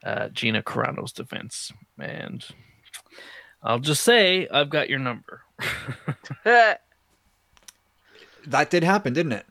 uh, 0.04 0.28
Gina 0.28 0.62
Carano's 0.62 1.12
defense. 1.12 1.72
And 1.98 2.44
I'll 3.62 3.78
just 3.78 4.02
say, 4.02 4.48
I've 4.48 4.70
got 4.70 4.90
your 4.90 4.98
number. 4.98 5.42
that 6.44 6.80
did 8.70 8.84
happen 8.84 9.12
didn't 9.12 9.32
it 9.32 9.46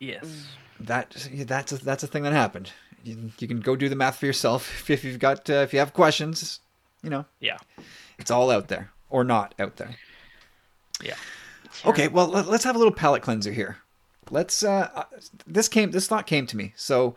yes. 0.00 0.46
that 0.80 1.10
that's 1.46 1.72
a, 1.72 1.84
that's 1.84 2.02
a 2.02 2.06
thing 2.06 2.22
that 2.22 2.32
happened 2.32 2.72
you, 3.04 3.30
you 3.38 3.48
can 3.48 3.60
go 3.60 3.76
do 3.76 3.88
the 3.88 3.96
math 3.96 4.16
for 4.18 4.26
yourself 4.26 4.88
if 4.90 5.04
you've 5.04 5.18
got 5.18 5.48
uh, 5.50 5.54
if 5.54 5.72
you 5.72 5.78
have 5.78 5.92
questions 5.92 6.60
you 7.02 7.10
know 7.10 7.24
Yeah. 7.40 7.58
it's 8.18 8.30
all 8.30 8.50
out 8.50 8.68
there 8.68 8.90
or 9.10 9.24
not 9.24 9.54
out 9.58 9.76
there 9.76 9.96
Yeah. 11.02 11.14
Okay, 11.84 12.08
well 12.08 12.26
let- 12.28 12.48
let's 12.48 12.64
have 12.64 12.74
a 12.74 12.78
little 12.78 12.92
palate 12.94 13.22
cleanser 13.22 13.52
here. 13.52 13.76
Let's. 14.30 14.62
Uh, 14.64 14.90
uh, 14.94 15.04
this 15.46 15.68
came. 15.68 15.90
This 15.92 16.06
thought 16.08 16.26
came 16.26 16.44
to 16.48 16.56
me. 16.56 16.72
So, 16.76 17.14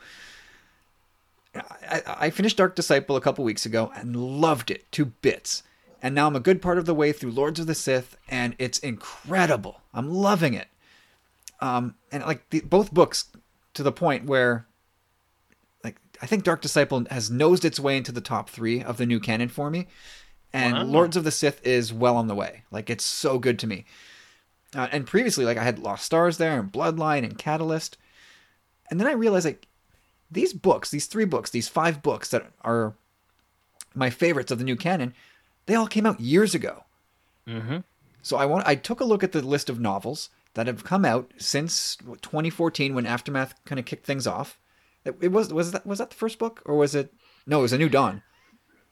I, 1.55 2.01
I 2.07 2.29
finished 2.29 2.57
Dark 2.57 2.75
Disciple 2.75 3.15
a 3.15 3.21
couple 3.21 3.43
weeks 3.43 3.65
ago 3.65 3.91
and 3.95 4.15
loved 4.15 4.71
it 4.71 4.89
to 4.93 5.05
bits. 5.05 5.63
And 6.01 6.15
now 6.15 6.27
I'm 6.27 6.35
a 6.35 6.39
good 6.39 6.61
part 6.61 6.77
of 6.77 6.85
the 6.85 6.93
way 6.95 7.11
through 7.11 7.31
Lords 7.31 7.59
of 7.59 7.67
the 7.67 7.75
Sith, 7.75 8.17
and 8.29 8.55
it's 8.59 8.79
incredible. 8.79 9.81
I'm 9.93 10.09
loving 10.11 10.53
it. 10.53 10.67
Um, 11.61 11.95
and 12.11 12.23
like 12.23 12.49
the, 12.49 12.61
both 12.61 12.91
books, 12.91 13.25
to 13.75 13.83
the 13.83 13.91
point 13.91 14.25
where, 14.25 14.65
like, 15.83 15.97
I 16.21 16.25
think 16.25 16.43
Dark 16.43 16.61
Disciple 16.61 17.05
has 17.09 17.29
nosed 17.31 17.63
its 17.63 17.79
way 17.79 17.95
into 17.95 18.11
the 18.11 18.19
top 18.19 18.49
three 18.49 18.83
of 18.83 18.97
the 18.97 19.05
new 19.05 19.19
canon 19.19 19.47
for 19.47 19.69
me, 19.69 19.87
and 20.51 20.73
Wow. 20.73 20.83
Lords 20.83 21.15
of 21.15 21.23
the 21.23 21.31
Sith 21.31 21.65
is 21.65 21.93
well 21.93 22.17
on 22.17 22.27
the 22.27 22.35
way. 22.35 22.63
Like, 22.71 22.89
it's 22.89 23.05
so 23.05 23.39
good 23.39 23.59
to 23.59 23.67
me. 23.67 23.85
Uh, 24.75 24.87
and 24.91 25.05
previously, 25.05 25.45
like 25.45 25.57
I 25.57 25.63
had 25.63 25.79
Lost 25.79 26.05
Stars 26.05 26.37
there, 26.37 26.59
and 26.59 26.71
Bloodline, 26.71 27.23
and 27.23 27.37
Catalyst, 27.37 27.97
and 28.89 28.99
then 28.99 29.07
I 29.07 29.13
realized 29.13 29.45
like 29.45 29.67
these 30.29 30.53
books, 30.53 30.89
these 30.89 31.07
three 31.07 31.25
books, 31.25 31.49
these 31.49 31.67
five 31.67 32.01
books 32.01 32.29
that 32.29 32.51
are 32.61 32.93
my 33.93 34.09
favorites 34.09 34.51
of 34.51 34.57
the 34.57 34.63
new 34.63 34.75
canon, 34.77 35.13
they 35.65 35.75
all 35.75 35.87
came 35.87 36.05
out 36.05 36.19
years 36.19 36.55
ago. 36.55 36.85
Mm-hmm. 37.47 37.77
So 38.21 38.37
I 38.37 38.45
want 38.45 38.65
I 38.65 38.75
took 38.75 38.99
a 38.99 39.05
look 39.05 39.23
at 39.23 39.31
the 39.31 39.41
list 39.41 39.69
of 39.69 39.79
novels 39.79 40.29
that 40.53 40.67
have 40.67 40.83
come 40.83 41.05
out 41.05 41.31
since 41.37 41.95
2014 42.21 42.93
when 42.95 43.05
Aftermath 43.05 43.53
kind 43.65 43.79
of 43.79 43.85
kicked 43.85 44.05
things 44.05 44.27
off. 44.27 44.59
It, 45.05 45.15
it 45.21 45.31
was 45.31 45.53
was 45.53 45.71
that 45.71 45.85
was 45.85 45.99
that 45.99 46.09
the 46.11 46.15
first 46.15 46.37
book 46.39 46.61
or 46.65 46.75
was 46.75 46.93
it 46.95 47.13
no, 47.47 47.59
it 47.59 47.63
was 47.63 47.73
a 47.73 47.77
new 47.77 47.89
dawn. 47.89 48.21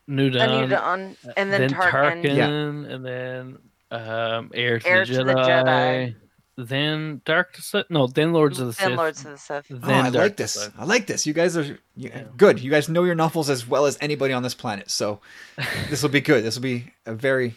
New 0.08 0.32
Dawn, 0.32 0.62
need 0.62 0.70
to 0.70 0.88
un- 0.90 1.16
and 1.38 1.54
then, 1.54 1.62
then 1.62 1.70
Tarkin. 1.70 2.24
Tarkin, 2.24 2.36
Yeah. 2.36 2.48
and 2.96 3.06
then 3.06 3.58
um, 3.92 4.50
Heir 4.56 4.80
to, 4.80 4.88
Heir 4.88 5.06
the, 5.06 5.14
to 5.14 5.24
the 5.24 5.34
Jedi, 5.36 5.46
Jedi. 5.66 6.16
then 6.58 7.22
Dark 7.26 7.54
to 7.54 7.62
Sith. 7.62 7.86
No, 7.92 8.08
then 8.08 8.34
Lords 8.34 8.60
of 8.60 8.68
the 8.68 8.74
Then 8.74 8.90
Sith. 8.90 8.98
Lords 8.98 9.26
of 9.26 9.32
the 9.34 9.38
Sith. 9.38 9.66
Oh, 9.72 9.78
I 9.88 10.10
Dark 10.10 10.16
like 10.16 10.38
this. 10.38 10.54
Sith. 10.54 10.74
I 10.80 10.86
like 10.86 11.06
this. 11.06 11.28
You 11.28 11.34
guys 11.34 11.56
are 11.56 11.78
you, 11.96 12.10
good. 12.38 12.60
You 12.60 12.72
guys 12.72 12.90
know 12.90 13.04
your 13.04 13.14
novels 13.14 13.52
as 13.52 13.68
well 13.68 13.86
as 13.86 14.00
anybody 14.02 14.34
on 14.34 14.42
this 14.42 14.56
planet. 14.56 14.90
So 14.90 15.22
this 15.92 16.02
will 16.02 16.10
be 16.10 16.22
good. 16.22 16.44
This 16.44 16.56
will 16.56 16.64
be 16.64 16.92
a 17.06 17.14
very 17.14 17.54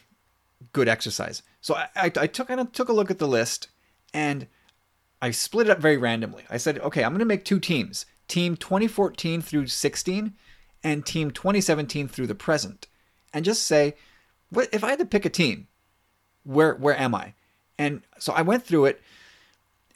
good 0.74 0.88
exercise. 0.88 1.42
So 1.62 1.74
I, 1.74 1.88
I, 1.96 2.12
I 2.16 2.26
took 2.26 2.48
kind 2.48 2.60
of 2.60 2.70
took 2.72 2.90
a 2.90 2.92
look 2.92 3.10
at 3.10 3.18
the 3.18 3.28
list 3.28 3.68
and 4.12 4.46
I 5.20 5.30
split 5.30 5.68
it 5.68 5.70
up 5.70 5.78
very 5.78 5.96
randomly. 5.96 6.44
I 6.50 6.56
said, 6.56 6.78
okay, 6.80 7.04
I'm 7.04 7.12
going 7.12 7.20
to 7.20 7.24
make 7.24 7.44
two 7.44 7.60
teams: 7.60 8.06
Team 8.28 8.56
2014 8.56 9.42
through 9.42 9.68
16, 9.68 10.34
and 10.82 11.06
Team 11.06 11.30
2017 11.30 12.08
through 12.08 12.26
the 12.26 12.34
present, 12.34 12.86
and 13.32 13.44
just 13.44 13.62
say, 13.62 13.94
what 14.50 14.68
if 14.72 14.84
I 14.84 14.90
had 14.90 14.98
to 14.98 15.06
pick 15.06 15.24
a 15.24 15.30
team? 15.30 15.68
Where 16.44 16.74
where 16.74 16.98
am 16.98 17.14
I? 17.14 17.34
And 17.78 18.02
so 18.18 18.32
I 18.32 18.42
went 18.42 18.64
through 18.64 18.86
it, 18.86 19.00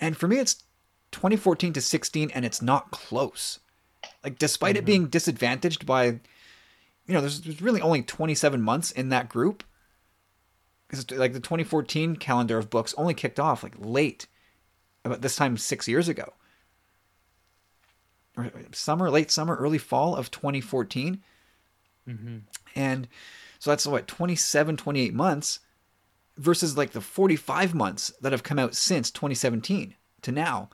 and 0.01 0.17
for 0.17 0.29
me, 0.29 0.39
it's 0.39 0.65
2014 1.13 1.73
to 1.75 1.81
16, 1.81 2.31
and 2.31 2.45
it's 2.45 2.63
not 2.63 2.91
close. 2.91 3.59
Like 4.25 4.39
despite 4.39 4.77
it 4.77 4.81
mm-hmm. 4.81 4.87
being 4.87 5.07
disadvantaged 5.07 5.87
by, 5.87 6.07
you 6.07 6.21
know, 7.15 7.21
there's, 7.21 7.41
there's 7.41 7.63
really 7.63 7.81
only 7.81 8.03
27 8.03 8.61
months 8.61 8.91
in 8.91 9.09
that 9.11 9.29
group. 9.29 9.63
Because 10.89 11.11
like 11.11 11.33
the 11.33 11.41
2014 11.41 12.17
calendar 12.17 12.59
of 12.59 12.71
books 12.71 12.95
only 12.97 13.15
kicked 13.15 13.41
off 13.41 13.63
like 13.63 13.75
late, 13.79 14.27
about 15.05 15.23
this 15.23 15.37
time 15.37 15.57
six 15.57 15.89
years 15.89 16.09
ago. 16.09 16.33
Summer, 18.73 19.11
late 19.11 19.31
summer, 19.31 19.57
early 19.57 19.79
fall 19.79 20.15
of 20.15 20.31
2014. 20.31 21.23
And 22.75 23.09
so 23.59 23.71
that's 23.71 23.87
what 23.87 24.07
27, 24.07 24.77
28 24.77 25.15
months 25.15 25.61
versus 26.37 26.77
like 26.77 26.91
the 26.91 27.01
45 27.01 27.75
months 27.75 28.13
that 28.21 28.33
have 28.33 28.43
come 28.43 28.59
out 28.59 28.75
since 28.75 29.11
2017 29.11 29.95
to 30.23 30.33
now. 30.33 30.69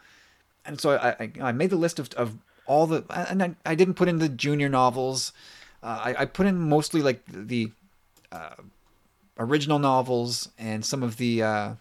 And 0.64 0.80
so 0.80 0.90
I, 0.96 1.10
I, 1.20 1.32
I 1.40 1.52
made 1.52 1.70
the 1.70 1.76
list 1.76 1.98
of, 1.98 2.12
of 2.14 2.36
all 2.66 2.86
the, 2.86 3.04
and 3.10 3.42
I, 3.42 3.54
I 3.64 3.74
didn't 3.74 3.94
put 3.94 4.08
in 4.08 4.18
the 4.18 4.28
junior 4.28 4.68
novels. 4.68 5.32
Uh, 5.82 6.00
I, 6.04 6.22
I 6.22 6.24
put 6.24 6.46
in 6.46 6.58
mostly 6.58 7.02
like 7.02 7.22
the 7.26 7.70
uh, 8.32 8.54
original 9.38 9.78
novels 9.78 10.48
and 10.58 10.84
some 10.84 11.02
of 11.02 11.16
the, 11.16 11.42
uh, 11.42 11.74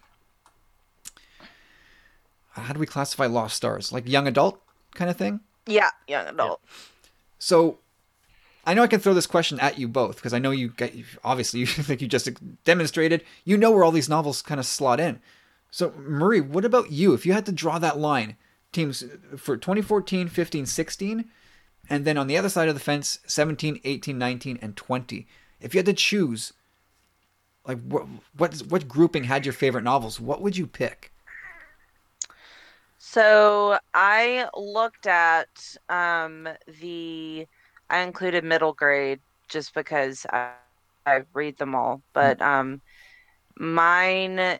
how 2.50 2.72
do 2.72 2.78
we 2.78 2.86
classify 2.86 3.26
Lost 3.26 3.56
Stars? 3.56 3.92
Like 3.92 4.08
young 4.08 4.26
adult 4.26 4.60
kind 4.94 5.10
of 5.10 5.16
thing? 5.16 5.40
Yeah, 5.66 5.90
young 6.06 6.26
adult. 6.26 6.60
So 7.38 7.78
I 8.64 8.74
know 8.74 8.82
I 8.82 8.86
can 8.86 9.00
throw 9.00 9.14
this 9.14 9.26
question 9.26 9.58
at 9.60 9.78
you 9.78 9.88
both 9.88 10.16
because 10.16 10.32
I 10.32 10.38
know 10.38 10.50
you 10.50 10.68
get 10.68 10.94
obviously 11.24 11.60
you 11.60 11.66
think 11.66 12.00
you 12.00 12.08
just 12.08 12.30
demonstrated 12.64 13.24
you 13.44 13.56
know 13.56 13.70
where 13.70 13.84
all 13.84 13.90
these 13.90 14.08
novels 14.08 14.42
kind 14.42 14.60
of 14.60 14.66
slot 14.66 15.00
in. 15.00 15.20
So 15.70 15.92
Marie, 15.96 16.40
what 16.40 16.64
about 16.64 16.92
you? 16.92 17.14
If 17.14 17.24
you 17.24 17.32
had 17.32 17.46
to 17.46 17.52
draw 17.52 17.78
that 17.78 17.98
line, 17.98 18.36
teams 18.72 19.04
for 19.36 19.56
2014, 19.56 20.28
15, 20.28 20.66
16, 20.66 21.24
and 21.88 22.04
then 22.04 22.18
on 22.18 22.26
the 22.26 22.36
other 22.36 22.48
side 22.48 22.68
of 22.68 22.74
the 22.74 22.80
fence, 22.80 23.18
17, 23.26 23.80
18, 23.82 24.18
19, 24.18 24.58
and 24.60 24.76
20. 24.76 25.26
If 25.60 25.74
you 25.74 25.78
had 25.78 25.86
to 25.86 25.92
choose, 25.92 26.52
like 27.66 27.80
what 27.82 28.06
what 28.36 28.54
what 28.68 28.88
grouping 28.88 29.24
had 29.24 29.46
your 29.46 29.52
favorite 29.52 29.84
novels? 29.84 30.18
What 30.20 30.40
would 30.42 30.56
you 30.56 30.66
pick? 30.66 31.12
So 32.98 33.78
I 33.94 34.48
looked 34.56 35.06
at 35.06 35.76
um, 35.88 36.48
the. 36.80 37.46
I 37.90 37.98
included 37.98 38.44
middle 38.44 38.72
grade 38.72 39.20
just 39.48 39.74
because 39.74 40.24
I, 40.30 40.52
I 41.04 41.22
read 41.34 41.58
them 41.58 41.74
all, 41.74 42.02
but 42.12 42.40
um, 42.40 42.80
mine. 43.58 44.58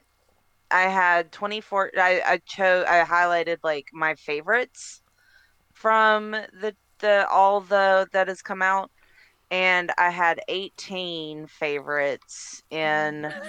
I 0.71 0.81
had 0.81 1.31
24. 1.31 1.91
I 1.97 2.21
I 2.25 2.37
chose. 2.45 2.85
I 2.87 3.03
highlighted 3.03 3.57
like 3.63 3.87
my 3.93 4.15
favorites 4.15 5.01
from 5.73 6.31
the 6.31 6.75
the 6.99 7.27
all 7.29 7.61
the 7.61 8.07
that 8.11 8.27
has 8.27 8.41
come 8.41 8.61
out, 8.61 8.91
and 9.53 9.91
I 9.99 10.09
had 10.09 10.41
18 10.47 11.45
favorites 11.45 12.63
in. 12.71 13.31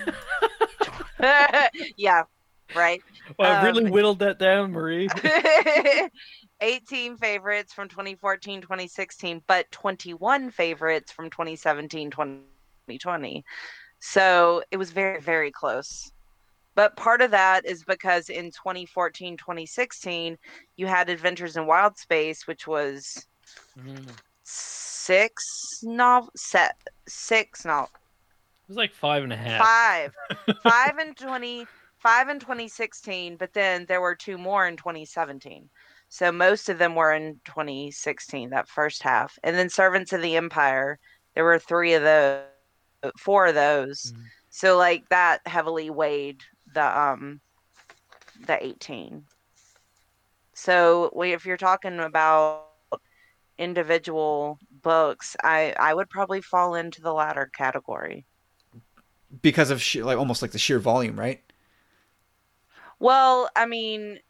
yeah, 1.96 2.24
right. 2.76 3.02
Well, 3.38 3.50
I 3.50 3.64
really 3.64 3.84
Um, 3.86 3.90
whittled 3.90 4.18
that 4.18 4.38
down, 4.38 4.72
Marie. 4.72 5.08
18 6.60 7.16
favorites 7.16 7.72
from 7.72 7.88
2014 7.88 8.60
2016 8.60 9.42
but 9.46 9.70
21 9.72 10.50
favorites 10.50 11.10
from 11.10 11.30
2017 11.30 12.10
2020 12.10 13.44
so 13.98 14.62
it 14.70 14.76
was 14.76 14.90
very 14.92 15.20
very 15.20 15.50
close 15.50 16.12
but 16.74 16.96
part 16.96 17.20
of 17.22 17.32
that 17.32 17.66
is 17.66 17.82
because 17.84 18.28
in 18.30 18.50
2014 18.52 19.36
2016 19.36 20.38
you 20.76 20.86
had 20.86 21.10
adventures 21.10 21.56
in 21.56 21.66
wild 21.66 21.98
space 21.98 22.46
which 22.46 22.66
was 22.66 23.26
Mhm. 23.78 24.08
Six 24.44 25.80
novel 25.82 26.30
set 26.36 26.76
six 27.08 27.64
novel 27.64 27.90
It 27.94 28.68
was 28.68 28.76
like 28.76 28.92
five 28.94 29.24
and 29.24 29.32
a 29.32 29.36
half. 29.36 29.66
five. 29.66 30.14
Five 30.62 30.98
in 30.98 31.14
20 31.14 31.66
five 31.98 32.28
in 32.28 32.38
2016 32.38 33.36
but 33.36 33.52
then 33.54 33.86
there 33.86 34.00
were 34.00 34.14
two 34.14 34.36
more 34.36 34.66
in 34.66 34.76
2017 34.76 35.68
so 36.10 36.30
most 36.30 36.68
of 36.68 36.76
them 36.78 36.94
were 36.94 37.12
in 37.12 37.40
2016 37.46 38.50
that 38.50 38.68
first 38.68 39.02
half. 39.02 39.38
And 39.42 39.56
then 39.56 39.70
servants 39.70 40.12
of 40.12 40.20
the 40.22 40.36
empire 40.36 40.98
there 41.34 41.44
were 41.44 41.58
three 41.58 41.94
of 41.94 42.02
those 42.02 42.44
four 43.18 43.46
of 43.46 43.54
those. 43.54 44.12
Mhm. 44.14 44.24
so 44.50 44.76
like 44.76 45.08
that 45.08 45.40
heavily 45.46 45.88
weighed 45.90 46.40
the 46.74 46.98
um 46.98 47.40
the 48.46 48.62
18 48.64 49.24
so 50.54 51.10
we- 51.14 51.32
if 51.32 51.44
you're 51.46 51.56
talking 51.56 51.98
about 52.00 52.68
individual 53.58 54.58
books 54.82 55.36
i 55.42 55.74
i 55.78 55.94
would 55.94 56.08
probably 56.10 56.40
fall 56.42 56.74
into 56.74 57.00
the 57.02 57.12
latter 57.12 57.50
category 57.56 58.26
Because 59.42 59.70
of 59.70 59.82
like 59.96 60.18
almost 60.18 60.42
like 60.42 60.52
the 60.52 60.58
sheer 60.58 60.78
volume, 60.78 61.18
right? 61.18 61.42
Well, 62.98 63.48
I 63.56 63.66
mean, 63.66 64.20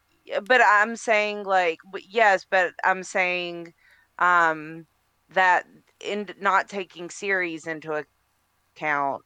but 0.44 0.60
I'm 0.64 0.96
saying 0.96 1.44
like 1.44 1.78
yes, 2.08 2.44
but 2.48 2.74
I'm 2.84 3.02
saying 3.02 3.74
um 4.18 4.86
that 5.30 5.66
in 6.00 6.28
not 6.40 6.68
taking 6.68 7.10
series 7.10 7.66
into 7.66 8.04
account 8.76 9.24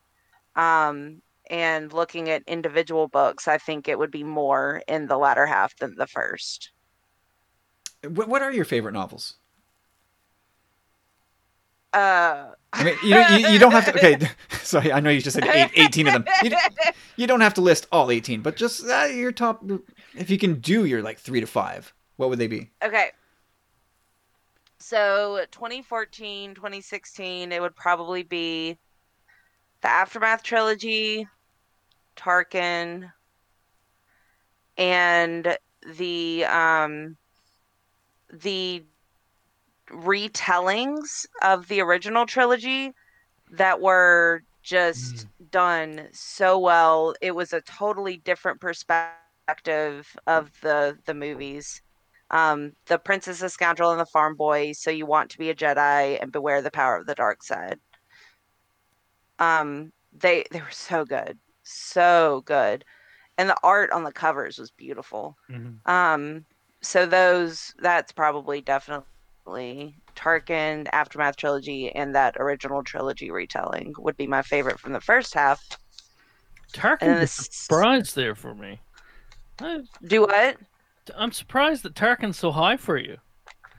um 0.56 1.22
and 1.50 1.92
looking 1.92 2.30
at 2.30 2.44
individual 2.48 3.08
books, 3.08 3.48
I 3.48 3.58
think 3.58 3.88
it 3.88 3.98
would 3.98 4.10
be 4.12 4.24
more 4.24 4.82
in 4.88 5.08
the 5.08 5.18
latter 5.18 5.46
half 5.46 5.76
than 5.78 5.96
the 5.96 6.06
first. 6.08 6.72
What, 8.04 8.28
what 8.28 8.42
are 8.42 8.52
your 8.52 8.64
favorite 8.64 8.92
novels? 8.92 9.37
Uh 11.92 12.52
I 12.72 12.84
mean, 12.84 12.94
you, 13.02 13.16
you, 13.16 13.48
you 13.52 13.58
don't 13.58 13.72
have 13.72 13.86
to. 13.86 13.94
Okay, 13.94 14.28
sorry, 14.62 14.92
I 14.92 15.00
know 15.00 15.10
you 15.10 15.20
just 15.20 15.34
said 15.34 15.46
eight, 15.46 15.70
18 15.74 16.06
of 16.08 16.12
them. 16.12 16.24
You, 16.42 16.50
you 17.16 17.26
don't 17.26 17.40
have 17.40 17.54
to 17.54 17.60
list 17.60 17.86
all 17.90 18.10
18, 18.10 18.42
but 18.42 18.56
just 18.56 18.86
uh, 18.86 19.04
your 19.04 19.32
top. 19.32 19.64
If 20.14 20.30
you 20.30 20.38
can 20.38 20.60
do 20.60 20.84
your 20.84 21.02
like 21.02 21.18
three 21.18 21.40
to 21.40 21.46
five, 21.46 21.94
what 22.16 22.28
would 22.28 22.38
they 22.38 22.46
be? 22.46 22.70
Okay. 22.82 23.12
So 24.78 25.44
2014, 25.50 26.54
2016, 26.54 27.52
it 27.52 27.60
would 27.60 27.74
probably 27.74 28.22
be 28.22 28.78
the 29.80 29.88
Aftermath 29.88 30.42
trilogy, 30.42 31.26
Tarkin, 32.16 33.10
and 34.76 35.58
the 35.96 36.44
um 36.44 37.16
the 38.32 38.84
retellings 39.90 41.26
of 41.42 41.68
the 41.68 41.80
original 41.80 42.26
trilogy 42.26 42.92
that 43.50 43.80
were 43.80 44.42
just 44.62 45.26
done 45.50 46.08
so 46.12 46.58
well. 46.58 47.14
It 47.22 47.32
was 47.34 47.52
a 47.52 47.62
totally 47.62 48.18
different 48.18 48.60
perspective 48.60 49.36
of 50.26 50.50
the 50.62 50.98
the 51.06 51.14
movies 51.14 51.82
um, 52.30 52.72
the 52.86 52.98
princess, 52.98 53.40
the 53.40 53.48
scoundrel, 53.50 53.90
and 53.92 54.00
the 54.00 54.06
farm 54.06 54.36
boy. 54.36 54.72
So 54.72 54.90
you 54.90 55.06
want 55.06 55.30
to 55.30 55.38
be 55.38 55.50
a 55.50 55.54
Jedi 55.54 56.18
and 56.20 56.32
beware 56.32 56.60
the 56.62 56.70
power 56.70 56.96
of 56.96 57.06
the 57.06 57.14
dark 57.14 57.42
side. 57.42 57.80
Um, 59.38 59.92
they 60.12 60.44
they 60.50 60.60
were 60.60 60.70
so 60.70 61.04
good, 61.04 61.38
so 61.62 62.42
good, 62.46 62.84
and 63.38 63.48
the 63.50 63.56
art 63.62 63.90
on 63.92 64.04
the 64.04 64.12
covers 64.12 64.58
was 64.58 64.70
beautiful. 64.72 65.36
Mhm. 65.50 65.80
Um, 65.86 66.46
so 66.82 67.06
those 67.06 67.74
that's 67.78 68.12
probably 68.12 68.60
definitely 68.62 69.06
Tarkin, 70.16 70.88
Aftermath 70.92 71.36
trilogy, 71.36 71.90
and 71.94 72.14
that 72.14 72.36
original 72.38 72.82
trilogy 72.82 73.30
retelling 73.30 73.94
would 73.98 74.16
be 74.16 74.26
my 74.26 74.42
favorite 74.42 74.78
from 74.80 74.92
the 74.92 75.00
first 75.00 75.34
half. 75.34 75.62
Tarkin 76.72 77.20
this- 77.20 77.48
surprised 77.50 78.14
there 78.14 78.34
for 78.34 78.54
me. 78.54 78.80
I, 79.60 79.82
Do 80.06 80.22
what? 80.22 80.56
I'm 81.16 81.32
surprised 81.32 81.82
that 81.84 81.94
Tarkin's 81.94 82.38
so 82.38 82.50
high 82.50 82.76
for 82.76 82.96
you. 82.96 83.16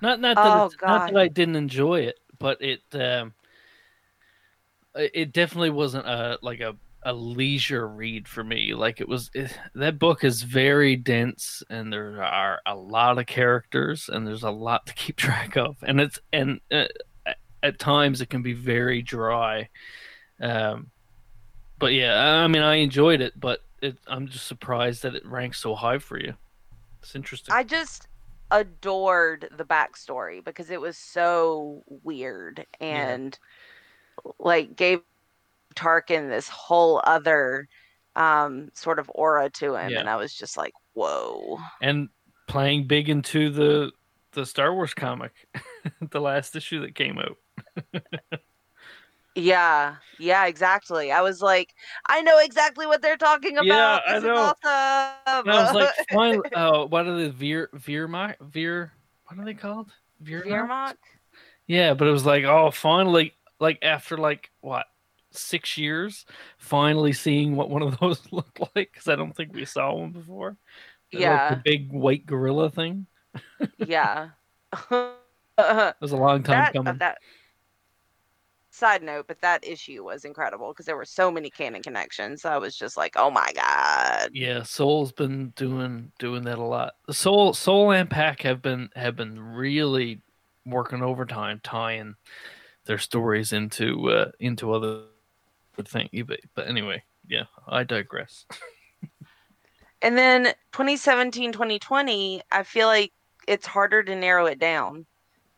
Not 0.02 0.20
not 0.20 0.36
that 0.36 0.46
Oh, 0.46 0.72
not 0.88 1.12
that 1.12 1.18
I 1.18 1.28
didn't 1.28 1.56
enjoy 1.56 2.02
it, 2.02 2.20
but 2.40 2.62
it 2.62 2.82
um, 2.94 3.34
it 4.96 5.34
definitely 5.34 5.70
wasn't 5.70 6.06
a 6.06 6.40
like 6.42 6.60
a 6.62 6.76
a 7.04 7.14
leisure 7.14 7.88
read 7.88 8.28
for 8.28 8.43
me. 8.43 8.74
Like 8.74 9.02
it 9.02 9.08
was 9.08 9.32
it, 9.34 9.58
that 9.76 10.00
book 10.00 10.24
is 10.24 10.43
very 10.43 10.95
dense, 10.95 11.64
and 11.70 11.91
there 11.91 12.24
are 12.24 12.62
a 12.66 12.76
lot 12.76 13.18
of 13.18 13.26
characters, 13.26 14.10
and 14.10 14.28
there's 14.28 14.43
a 14.43 14.52
lot 14.52 14.86
to 14.88 14.93
keep 14.93 15.16
track 15.18 15.56
of, 15.56 15.78
and 15.84 16.02
it's 16.02 16.20
and 16.34 16.60
uh, 16.72 16.86
at- 17.64 17.80
times 17.80 18.22
it 18.22 18.30
can 18.30 18.41
be 18.41 18.54
very 18.54 19.02
dry. 19.02 19.70
Um, 20.41 20.91
but 21.78 21.93
yeah, 21.93 22.43
I 22.43 22.47
mean, 22.47 22.62
I 22.62 22.76
enjoyed 22.76 23.22
it, 23.22 23.39
but 23.39 23.62
it, 23.82 23.97
I'm 24.08 24.28
just 24.28 24.47
surprised 24.47 25.04
that 25.04 25.16
it 25.16 25.26
ranks 25.26 25.60
so 25.60 25.76
high 25.76 26.00
for 26.00 26.20
you. 26.20 26.34
It's 27.02 27.16
interesting. 27.16 27.54
I 27.54 27.64
just 27.64 28.08
adored 28.52 29.47
the 29.58 29.64
backstory 29.64 30.43
because 30.43 30.70
it 30.70 30.82
was 30.82 30.97
so 30.97 31.84
weird 32.04 32.66
and 32.82 33.38
like 34.39 34.76
gave 34.76 35.02
Tarkin 35.76 36.30
this 36.30 36.50
whole 36.50 37.02
other 37.06 37.68
um 38.16 38.70
sort 38.74 39.00
of 39.00 39.10
aura 39.14 39.50
to 39.52 39.76
him 39.76 39.92
Yeah. 39.92 40.00
and 40.00 40.10
I 40.10 40.16
was 40.16 40.34
just 40.34 40.58
like, 40.58 40.74
whoa. 40.94 41.60
and 41.82 42.10
playing 42.48 42.88
big 42.88 43.10
into 43.10 43.50
the 43.50 43.92
the 44.34 44.46
Star 44.46 44.74
Wars 44.74 44.94
comic, 44.94 45.32
the 46.12 46.22
last 46.22 46.56
issue 46.56 46.82
that 46.82 46.96
came 46.96 47.18
out. 47.20 47.38
Yeah, 49.36 49.96
yeah, 50.18 50.48
exactly. 50.48 51.12
I 51.12 51.22
was 51.22 51.42
like, 51.42 51.74
I 52.08 52.22
know 52.22 52.40
exactly 52.40 52.88
what 52.88 53.02
they're 53.02 53.16
talking 53.16 53.54
about. 53.58 53.66
Yeah, 53.66 54.00
I 54.06 54.14
this 54.16 54.24
know. 54.24 54.34
is 54.34 54.40
awesome. 54.66 55.48
And 55.48 55.52
I 55.52 55.64
was 55.64 55.74
like, 55.74 55.90
finally, 56.12 56.54
uh, 56.54 56.86
what 56.86 57.08
are 57.08 57.16
the 57.16 57.30
Veer 57.30 57.70
Veer 57.74 58.08
Veer? 58.42 58.92
What 59.28 59.40
are 59.40 59.46
they 59.46 59.54
called? 59.54 59.92
Veer 60.20 60.44
Veermok? 60.44 60.96
Yeah, 61.68 61.94
but 61.94 62.08
it 62.08 62.12
was 62.12 62.26
like, 62.26 62.44
oh, 62.44 62.72
finally, 62.72 63.34
like 63.60 63.80
after 63.82 64.18
like 64.18 64.50
what 64.62 64.88
six 65.32 65.78
years, 65.78 66.26
finally 66.58 67.14
seeing 67.14 67.56
what 67.56 67.70
one 67.70 67.82
of 67.84 68.00
those 68.02 68.22
looked 68.32 68.60
like 68.60 68.92
because 68.94 69.08
I 69.08 69.16
don't 69.16 69.36
think 69.36 69.54
we 69.54 69.66
saw 69.66 69.94
one 69.94 70.12
before. 70.12 70.58
They're 71.14 71.24
like 71.24 71.48
Yeah, 71.48 71.50
the 71.50 71.62
big 71.64 71.92
white 71.92 72.26
gorilla 72.26 72.70
thing. 72.72 73.08
yeah. 73.78 74.30
It 76.02 76.02
was 76.04 76.12
a 76.12 76.18
long 76.18 76.44
time 76.44 76.68
that, 76.68 76.76
uh, 76.86 76.94
coming. 76.94 77.00
that 77.00 77.18
side 78.72 79.04
note, 79.04 79.28
but 79.28 79.42
that 79.42 79.64
issue 79.66 80.04
was 80.04 80.26
incredible 80.26 80.70
because 80.72 80.86
there 80.86 80.98
were 80.98 81.06
so 81.06 81.32
many 81.32 81.50
canon 81.50 81.82
connections. 81.84 82.46
I 82.46 82.58
was 82.58 82.76
just 82.76 82.98
like, 82.98 83.14
oh 83.16 83.32
my 83.32 83.52
god. 83.56 84.30
Yeah, 84.32 84.64
Soule's 84.64 85.12
been 85.12 85.50
doing 85.52 86.12
doing 86.20 86.44
that 86.44 86.60
a 86.60 86.64
lot. 86.64 86.94
Soule 87.10 87.54
Soule 87.54 87.92
and 87.92 88.10
Pak 88.10 88.42
have 88.44 88.62
been 88.62 88.90
have 88.96 89.16
been 89.16 89.40
really 89.40 90.22
working 90.66 91.02
overtime 91.02 91.60
tying 91.64 92.16
their 92.86 93.00
stories 93.00 93.54
into 93.54 94.10
uh, 94.12 94.32
into 94.40 94.74
other 94.74 95.06
things. 95.88 96.10
But, 96.26 96.40
but 96.56 96.68
anyway, 96.68 97.04
yeah, 97.28 97.46
I 97.68 97.84
digress. 97.84 98.46
And 100.02 100.18
then 100.18 100.46
2017, 100.72 101.52
2020, 101.52 102.42
I 102.52 102.64
feel 102.64 102.88
like 102.88 103.12
it's 103.48 103.66
harder 103.66 104.02
to 104.04 104.16
narrow 104.16 104.46
it 104.46 104.60
down. 104.60 105.06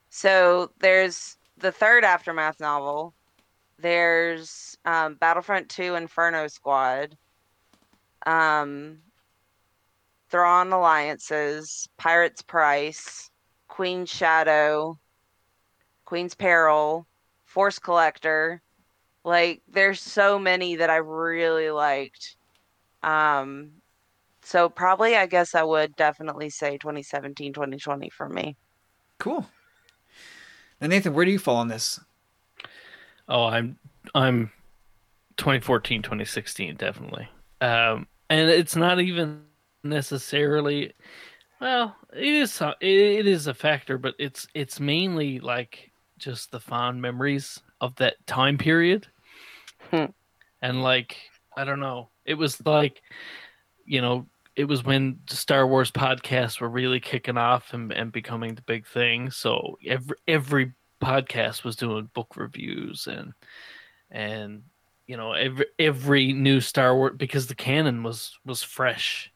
So 0.10 0.72
there's 0.80 1.38
the 1.58 1.72
third 1.72 2.04
Aftermath 2.04 2.60
novel. 2.60 3.14
There's 3.78 4.78
um, 4.86 5.16
Battlefront 5.16 5.70
2 5.70 5.96
Inferno 5.96 6.48
Squad. 6.48 7.16
Um, 8.26 9.00
Thrawn 10.30 10.72
Alliances, 10.72 11.90
Pirate's 11.98 12.42
Price, 12.42 13.30
Queen's 13.68 14.10
Shadow, 14.10 14.98
Queen's 16.06 16.36
Peril, 16.36 17.06
Force 17.46 17.80
Collector. 17.80 18.62
Like, 19.24 19.62
there's 19.68 20.02
so 20.02 20.40
many 20.40 20.78
that 20.78 20.90
I 20.90 20.98
really 20.98 21.70
liked. 21.70 22.36
Um, 23.04 23.72
so 24.44 24.70
probably 24.70 25.16
I 25.16 25.26
guess 25.28 25.56
I 25.56 25.64
would 25.64 25.96
definitely 25.96 26.50
say 26.50 26.78
2017, 26.78 27.54
2020 27.54 28.10
for 28.10 28.28
me. 28.28 28.56
Cool. 29.20 29.46
Now, 30.80 30.88
Nathan, 30.88 31.14
where 31.14 31.26
do 31.26 31.32
you 31.32 31.40
fall 31.40 31.58
on 31.58 31.68
this? 31.68 32.00
Oh, 33.28 33.46
I'm 33.46 33.78
I'm 34.16 34.52
2014, 35.38 36.02
2016 36.02 36.76
definitely. 36.76 37.30
Um 37.62 38.08
and 38.30 38.50
it's 38.50 38.76
not 38.76 39.00
even 39.00 39.44
necessarily 39.84 40.94
well, 41.60 41.96
it 42.12 42.24
is 42.24 42.52
so- 42.52 42.74
it, 42.82 42.90
it 42.90 43.28
is 43.28 43.46
a 43.46 43.54
factor, 43.54 43.98
but 44.00 44.16
it's 44.18 44.48
it's 44.56 44.80
mainly 44.80 45.40
like 45.40 45.92
just 46.18 46.52
the 46.52 46.60
fond 46.60 47.02
memories 47.02 47.60
of 47.82 47.96
that 47.96 48.26
time 48.28 48.58
period. 48.58 49.08
Hmm. 49.90 50.06
And 50.62 50.82
like 50.82 51.18
I 51.58 51.66
don't 51.66 51.82
know, 51.82 52.10
it 52.24 52.36
was 52.36 52.66
like 52.66 53.02
you 53.86 54.00
know, 54.00 54.28
it 54.56 54.66
was 54.66 54.86
when 54.86 55.20
the 55.28 55.36
Star 55.36 55.68
Wars 55.68 55.92
podcasts 55.92 56.62
were 56.62 56.70
really 56.70 57.00
kicking 57.00 57.38
off 57.38 57.74
and, 57.74 57.92
and 57.92 58.12
becoming 58.12 58.56
the 58.56 58.62
big 58.62 58.86
thing. 58.86 59.32
So 59.32 59.78
every 59.86 60.16
every 60.28 60.74
podcast 61.02 61.64
was 61.64 61.76
doing 61.76 62.10
book 62.14 62.38
reviews 62.38 63.08
and 63.08 63.34
and 64.12 64.62
you 65.08 65.18
know 65.18 65.34
every 65.34 65.66
every 65.80 66.32
new 66.32 66.62
Star 66.62 66.96
Wars 66.96 67.16
because 67.18 67.48
the 67.48 67.56
canon 67.56 68.04
was 68.04 68.38
was 68.46 68.62
fresh 68.62 69.32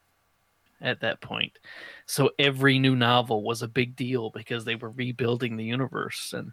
at 0.81 1.01
that 1.01 1.21
point. 1.21 1.57
So 2.05 2.29
every 2.37 2.77
new 2.77 2.95
novel 2.95 3.43
was 3.43 3.61
a 3.61 3.67
big 3.67 3.95
deal 3.95 4.29
because 4.29 4.63
they 4.63 4.75
were 4.75 4.91
rebuilding 4.91 5.57
the 5.57 5.63
universe 5.63 6.33
and 6.33 6.51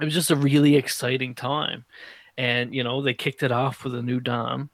it 0.00 0.04
was 0.04 0.14
just 0.14 0.30
a 0.30 0.36
really 0.36 0.76
exciting 0.76 1.34
time. 1.34 1.84
And 2.38 2.74
you 2.74 2.82
know, 2.82 3.02
they 3.02 3.14
kicked 3.14 3.42
it 3.42 3.52
off 3.52 3.84
with 3.84 3.94
a 3.94 4.02
new 4.02 4.20
Dawn 4.20 4.70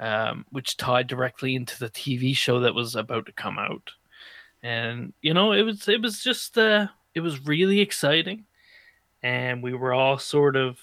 um, 0.00 0.44
which 0.50 0.76
tied 0.76 1.06
directly 1.06 1.54
into 1.54 1.78
the 1.78 1.90
TV 1.90 2.34
show 2.34 2.60
that 2.60 2.74
was 2.74 2.94
about 2.94 3.26
to 3.26 3.32
come 3.32 3.58
out. 3.58 3.90
And 4.62 5.12
you 5.22 5.34
know, 5.34 5.52
it 5.52 5.62
was 5.62 5.88
it 5.88 6.02
was 6.02 6.22
just 6.22 6.58
uh, 6.58 6.88
it 7.14 7.20
was 7.20 7.46
really 7.46 7.80
exciting, 7.80 8.44
and 9.22 9.62
we 9.62 9.74
were 9.74 9.92
all 9.92 10.18
sort 10.18 10.56
of 10.56 10.78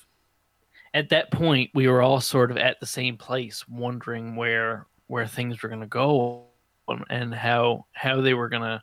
at 0.94 1.10
that 1.10 1.32
point 1.32 1.72
we 1.74 1.88
were 1.88 2.02
all 2.02 2.22
sort 2.22 2.52
of 2.52 2.58
at 2.58 2.80
the 2.80 2.86
same 2.86 3.18
place, 3.18 3.68
wondering 3.68 4.36
where 4.36 4.88
where 5.08 5.28
things 5.28 5.62
were 5.62 5.70
going 5.70 5.82
to 5.82 5.88
go 5.88 6.46
and- 6.88 7.06
and 7.10 7.34
how 7.34 7.86
how 7.94 8.22
they 8.22 8.34
were 8.34 8.50
going 8.50 8.62
to 8.62 8.82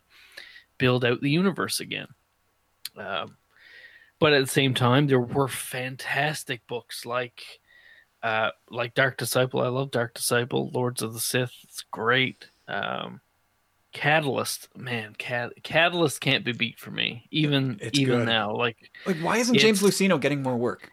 build 0.77 1.05
out 1.05 1.21
the 1.21 1.29
universe 1.29 1.79
again. 1.79 2.07
Um, 2.97 3.37
but 4.23 4.31
at 4.31 4.39
the 4.39 4.49
same 4.49 4.73
time, 4.73 5.07
there 5.07 5.19
were 5.19 5.49
fantastic 5.49 6.65
books 6.65 7.05
like 7.05 7.43
uh, 8.23 8.51
like 8.69 8.93
Dark 8.93 9.17
Disciple. 9.17 9.59
I 9.59 9.67
love 9.67 9.91
Dark 9.91 10.13
Disciple. 10.13 10.71
Lords 10.73 11.01
of 11.01 11.11
the 11.11 11.19
Sith. 11.19 11.51
It's 11.63 11.83
great. 11.91 12.47
Um, 12.69 13.19
Catalyst, 13.91 14.69
man, 14.77 15.13
Cat- 15.17 15.61
Catalyst 15.63 16.21
can't 16.21 16.45
be 16.45 16.53
beat 16.53 16.79
for 16.79 16.89
me. 16.89 17.27
Even 17.31 17.77
It's 17.81 17.99
even 17.99 18.19
good. 18.19 18.25
now, 18.27 18.55
like 18.55 18.77
Like, 19.05 19.17
why 19.17 19.39
isn't 19.39 19.57
James 19.57 19.81
Luceno 19.81 20.17
getting 20.21 20.41
more 20.41 20.55
work? 20.55 20.89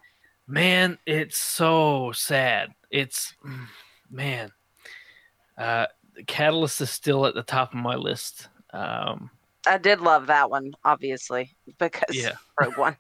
man, 0.49 0.99
it's 1.07 1.39
so 1.39 2.11
sad. 2.13 2.71
It's 2.91 3.33
mm, 3.47 3.67
man, 4.11 4.51
uh, 5.57 5.87
Catalyst 6.27 6.81
is 6.81 6.91
still 6.91 7.27
at 7.27 7.35
the 7.35 7.45
top 7.45 7.73
of 7.75 7.79
my 7.79 7.95
list. 7.95 8.49
Um, 8.73 9.31
I 9.69 9.79
did 9.79 10.01
love 10.01 10.27
that 10.27 10.51
one, 10.51 10.73
obviously, 10.85 11.55
because 11.79 12.03
Yeah. 12.17 12.33
Rogue 12.61 12.77
One. 12.77 12.97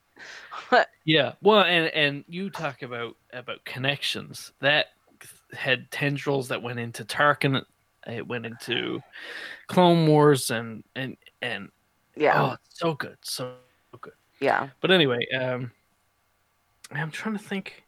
Yeah, 1.04 1.32
well, 1.42 1.62
and 1.62 1.86
and 1.88 2.24
you 2.28 2.50
talk 2.50 2.82
about 2.82 3.16
about 3.32 3.64
connections 3.64 4.52
that 4.60 4.86
had 5.52 5.90
tendrils 5.90 6.48
that 6.48 6.62
went 6.62 6.78
into 6.78 7.04
Tarkin, 7.04 7.64
it 8.06 8.26
went 8.26 8.46
into 8.46 9.00
Clone 9.66 10.06
Wars, 10.06 10.50
and 10.50 10.84
and 10.94 11.16
and 11.42 11.70
yeah, 12.16 12.40
oh, 12.40 12.56
so 12.68 12.94
good, 12.94 13.16
so 13.22 13.54
good. 14.00 14.12
yeah. 14.40 14.68
But 14.80 14.90
anyway, 14.90 15.26
um, 15.34 15.72
I'm 16.90 17.10
trying 17.10 17.36
to 17.36 17.42
think. 17.42 17.84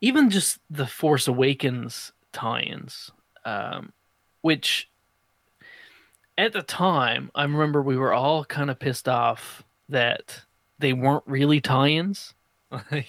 Even 0.00 0.30
just 0.30 0.60
the 0.70 0.86
Force 0.86 1.26
Awakens 1.26 2.12
tie-ins, 2.32 3.10
um, 3.44 3.92
which 4.42 4.88
at 6.36 6.52
the 6.52 6.62
time 6.62 7.32
I 7.34 7.42
remember 7.42 7.82
we 7.82 7.96
were 7.96 8.14
all 8.14 8.44
kind 8.44 8.70
of 8.70 8.78
pissed 8.78 9.08
off 9.08 9.64
that 9.88 10.40
they 10.78 10.92
weren't 10.92 11.24
really 11.26 11.60
tie-ins. 11.60 12.34
Like 12.92 13.08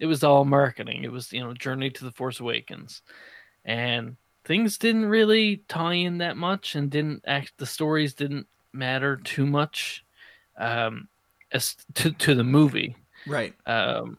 it 0.00 0.06
was 0.06 0.24
all 0.24 0.44
marketing. 0.44 1.04
It 1.04 1.12
was 1.12 1.32
you 1.32 1.40
know 1.40 1.54
Journey 1.54 1.90
to 1.90 2.04
the 2.04 2.10
Force 2.10 2.40
Awakens, 2.40 3.02
and 3.64 4.16
things 4.44 4.78
didn't 4.78 5.04
really 5.06 5.58
tie 5.68 5.94
in 5.94 6.18
that 6.18 6.36
much, 6.36 6.74
and 6.74 6.90
didn't 6.90 7.22
act. 7.24 7.52
The 7.56 7.66
stories 7.66 8.14
didn't 8.14 8.48
matter 8.72 9.16
too 9.16 9.46
much. 9.46 10.04
Um, 10.58 11.08
as 11.52 11.76
to 11.94 12.10
to 12.10 12.34
the 12.34 12.42
movie 12.42 12.96
Right. 13.26 13.54
um 13.66 14.18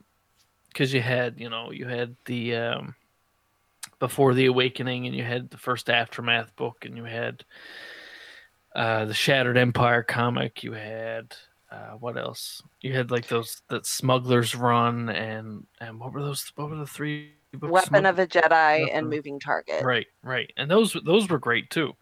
because 0.70 0.93
you 0.93 1.02
had 1.02 1.39
you 1.39 1.50
know 1.50 1.72
you 1.72 1.86
had 1.86 2.16
the 2.24 2.56
um 2.56 2.95
before 4.00 4.34
the 4.34 4.45
Awakening, 4.45 5.08
and 5.08 5.16
you 5.16 5.24
had 5.24 5.50
the 5.50 5.58
first 5.58 5.89
Aftermath 5.89 6.56
book, 6.56 6.86
and 6.86 6.95
you 6.95 7.04
had 7.04 7.43
uh, 8.76 9.06
the 9.06 9.14
Shattered 9.14 9.58
Empire 9.58 10.04
comic. 10.04 10.64
You 10.64 10.74
had 10.74 11.36
uh, 11.72 11.91
what 11.99 12.18
else? 12.18 12.61
You 12.82 12.93
had 12.93 13.11
like 13.11 13.28
those 13.28 13.61
that 13.70 13.86
Smugglers 13.86 14.55
Run, 14.55 15.09
and 15.09 15.65
and 15.80 15.99
what 15.99 16.13
were 16.13 16.22
those? 16.22 16.51
What 16.55 16.70
were 16.70 16.78
the 16.78 16.88
three? 16.88 17.34
Books? 17.53 17.72
Weapon 17.72 18.05
of 18.05 18.20
a 18.20 18.28
Jedi 18.28 18.82
Weapon 18.82 18.89
and 18.95 19.09
Moving 19.09 19.39
Target. 19.39 19.84
Right, 19.84 20.07
right, 20.22 20.51
and 20.57 20.70
those 20.70 20.95
those 21.05 21.30
were 21.30 21.39
great 21.39 21.70
too. 21.70 21.93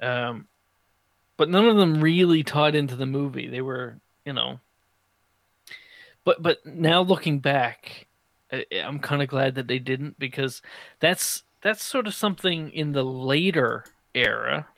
Um, 0.00 0.48
but 1.36 1.50
none 1.50 1.66
of 1.66 1.76
them 1.76 2.00
really 2.00 2.42
tied 2.42 2.74
into 2.74 2.96
the 2.96 3.06
movie. 3.06 3.48
They 3.48 3.60
were, 3.60 3.98
you 4.24 4.32
know. 4.32 4.60
But 6.24 6.42
but 6.42 6.64
now 6.64 7.02
looking 7.02 7.38
back, 7.38 8.06
I, 8.50 8.64
I'm 8.82 8.98
kind 8.98 9.22
of 9.22 9.28
glad 9.28 9.54
that 9.56 9.68
they 9.68 9.78
didn't 9.78 10.18
because 10.18 10.62
that's 11.00 11.44
that's 11.60 11.82
sort 11.82 12.06
of 12.06 12.14
something 12.14 12.70
in 12.70 12.92
the 12.92 13.04
later 13.04 13.84
era 14.14 14.68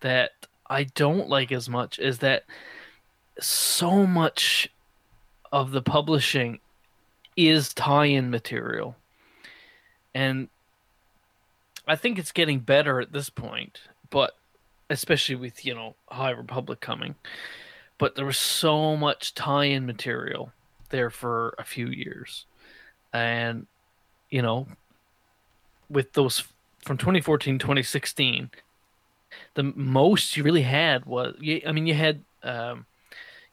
that 0.00 0.30
I 0.68 0.84
don't 0.84 1.28
like 1.28 1.52
as 1.52 1.68
much 1.68 1.98
is 1.98 2.18
that 2.18 2.44
so 3.40 4.06
much 4.06 4.68
of 5.52 5.70
the 5.70 5.82
publishing 5.82 6.60
is 7.36 7.72
tie-in 7.72 8.30
material. 8.30 8.96
And 10.14 10.48
I 11.86 11.96
think 11.96 12.18
it's 12.18 12.32
getting 12.32 12.60
better 12.60 13.00
at 13.00 13.12
this 13.12 13.30
point, 13.30 13.80
but 14.10 14.36
especially 14.88 15.34
with, 15.34 15.64
you 15.64 15.74
know, 15.74 15.94
High 16.08 16.30
Republic 16.30 16.80
coming. 16.80 17.16
But 17.98 18.14
there 18.14 18.26
was 18.26 18.38
so 18.38 18.96
much 18.96 19.34
tie-in 19.34 19.86
material 19.86 20.52
there 20.90 21.10
for 21.10 21.54
a 21.58 21.64
few 21.64 21.88
years. 21.88 22.46
And 23.12 23.66
you 24.30 24.42
know, 24.42 24.66
with 25.88 26.12
those 26.14 26.44
from 26.80 26.98
2014 26.98 27.58
2016 27.58 28.50
the 29.54 29.62
most 29.62 30.36
you 30.36 30.42
really 30.42 30.62
had 30.62 31.06
was 31.06 31.34
i 31.66 31.72
mean 31.72 31.86
you 31.86 31.94
had 31.94 32.22
um 32.42 32.84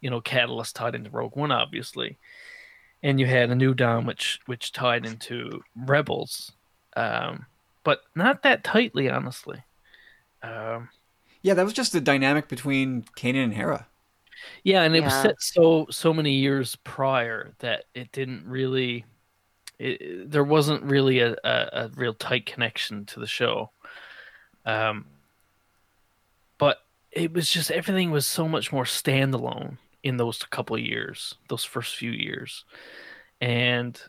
you 0.01 0.09
know 0.09 0.21
catalyst 0.21 0.75
tied 0.75 0.95
into 0.95 1.09
rogue 1.11 1.35
one 1.35 1.51
obviously. 1.51 2.19
And 3.03 3.19
you 3.19 3.27
had 3.27 3.49
a 3.51 3.55
new 3.55 3.73
dawn 3.73 4.05
which 4.05 4.39
which 4.45 4.71
tied 4.73 5.05
into 5.05 5.61
rebels. 5.75 6.51
Um 6.95 7.45
but 7.83 8.01
not 8.15 8.43
that 8.43 8.63
tightly 8.63 9.09
honestly. 9.09 9.63
Um 10.43 10.89
Yeah, 11.43 11.53
that 11.55 11.63
was 11.65 11.73
just 11.73 11.93
the 11.93 12.01
dynamic 12.01 12.47
between 12.47 13.03
Kanan 13.17 13.43
and 13.45 13.53
Hera. 13.53 13.87
yeah 14.63 14.83
and 14.83 14.95
it 14.95 15.01
was 15.03 15.13
set 15.13 15.41
so 15.41 15.87
so 15.89 16.13
many 16.13 16.33
years 16.33 16.75
prior 16.77 17.53
that 17.59 17.85
it 17.93 18.11
didn't 18.11 18.45
really 18.47 19.05
it, 19.79 20.29
there 20.31 20.43
wasn't 20.43 20.83
really 20.83 21.19
a, 21.19 21.33
a, 21.43 21.69
a 21.73 21.91
real 21.95 22.13
tight 22.13 22.45
connection 22.45 23.05
to 23.07 23.19
the 23.19 23.27
show. 23.27 23.71
Um 24.65 25.05
but 26.57 26.77
it 27.11 27.33
was 27.33 27.49
just 27.49 27.71
everything 27.71 28.11
was 28.11 28.25
so 28.25 28.47
much 28.47 28.71
more 28.71 28.83
standalone 28.85 29.77
in 30.03 30.17
those 30.17 30.39
couple 30.43 30.77
years 30.77 31.35
those 31.49 31.63
first 31.63 31.95
few 31.95 32.11
years. 32.11 32.65
And 33.39 33.99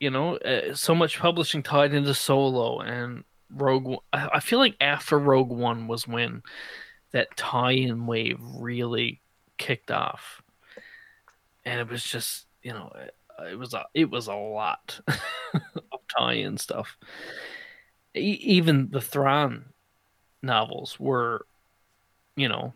you 0.00 0.10
know 0.10 0.36
uh, 0.36 0.74
so 0.74 0.94
much 0.94 1.18
publishing 1.18 1.62
tied 1.62 1.94
into 1.94 2.12
solo 2.12 2.80
and 2.80 3.24
rogue 3.54 3.96
i 4.12 4.40
feel 4.40 4.58
like 4.58 4.76
after 4.78 5.18
rogue 5.18 5.48
one 5.48 5.86
was 5.86 6.06
when 6.06 6.42
that 7.12 7.34
tie-in 7.34 8.06
wave 8.06 8.38
really 8.40 9.22
kicked 9.56 9.90
off. 9.90 10.42
And 11.64 11.80
it 11.80 11.88
was 11.88 12.04
just 12.04 12.46
you 12.62 12.72
know 12.72 12.92
it, 12.94 13.14
it 13.52 13.58
was 13.58 13.74
a 13.74 13.86
it 13.94 14.10
was 14.10 14.26
a 14.26 14.34
lot 14.34 15.00
of 15.54 16.00
tie-in 16.16 16.58
stuff. 16.58 16.96
E- 18.14 18.38
even 18.42 18.90
the 18.90 19.00
Thrawn 19.00 19.66
novels 20.42 21.00
were 21.00 21.46
you 22.36 22.48
know 22.48 22.74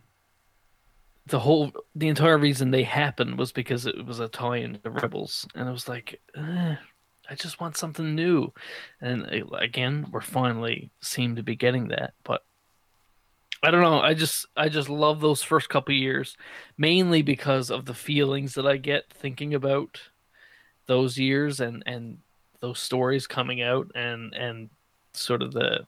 the 1.30 1.38
whole 1.38 1.72
the 1.94 2.08
entire 2.08 2.36
reason 2.36 2.70
they 2.70 2.82
happened 2.82 3.38
was 3.38 3.52
because 3.52 3.86
it 3.86 4.04
was 4.04 4.20
a 4.20 4.28
tie-in 4.28 4.78
to 4.82 4.90
rebels. 4.90 5.46
And 5.54 5.68
it 5.68 5.72
was 5.72 5.88
like 5.88 6.20
eh, 6.36 6.76
i 7.30 7.34
just 7.34 7.60
want 7.60 7.76
something 7.76 8.14
new. 8.14 8.52
And 9.00 9.26
again 9.54 10.06
we're 10.10 10.20
finally 10.20 10.90
seem 11.00 11.36
to 11.36 11.42
be 11.42 11.56
getting 11.56 11.88
that 11.88 12.14
but 12.24 12.42
i 13.62 13.70
don't 13.70 13.82
know. 13.82 14.00
I 14.00 14.14
just 14.14 14.46
i 14.56 14.68
just 14.68 14.88
love 14.88 15.20
those 15.20 15.42
first 15.42 15.68
couple 15.68 15.94
years 15.94 16.36
mainly 16.76 17.22
because 17.22 17.70
of 17.70 17.84
the 17.84 17.94
feelings 17.94 18.54
that 18.54 18.66
i 18.66 18.76
get 18.76 19.10
thinking 19.10 19.54
about 19.54 20.00
those 20.86 21.16
years 21.16 21.60
and 21.60 21.82
and 21.86 22.18
those 22.60 22.80
stories 22.80 23.26
coming 23.26 23.62
out 23.62 23.90
and 23.94 24.34
and 24.34 24.70
sort 25.12 25.42
of 25.42 25.52
the 25.52 25.86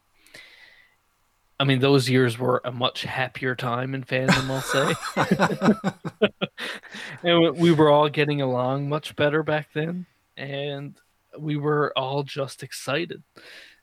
I 1.62 1.64
mean, 1.64 1.78
those 1.78 2.10
years 2.10 2.40
were 2.40 2.60
a 2.64 2.72
much 2.72 3.02
happier 3.04 3.54
time 3.54 3.94
in 3.94 4.02
fandom, 4.02 4.50
I'll 4.50 4.60
say. 4.62 6.28
and 7.22 7.40
we- 7.40 7.50
we 7.50 7.72
were 7.72 7.88
all 7.88 8.08
getting 8.08 8.40
along 8.40 8.88
much 8.88 9.14
better 9.14 9.44
back 9.44 9.68
then, 9.72 10.06
and 10.36 10.98
we 11.38 11.56
were 11.56 11.92
all 11.96 12.24
just 12.24 12.64
excited, 12.64 13.22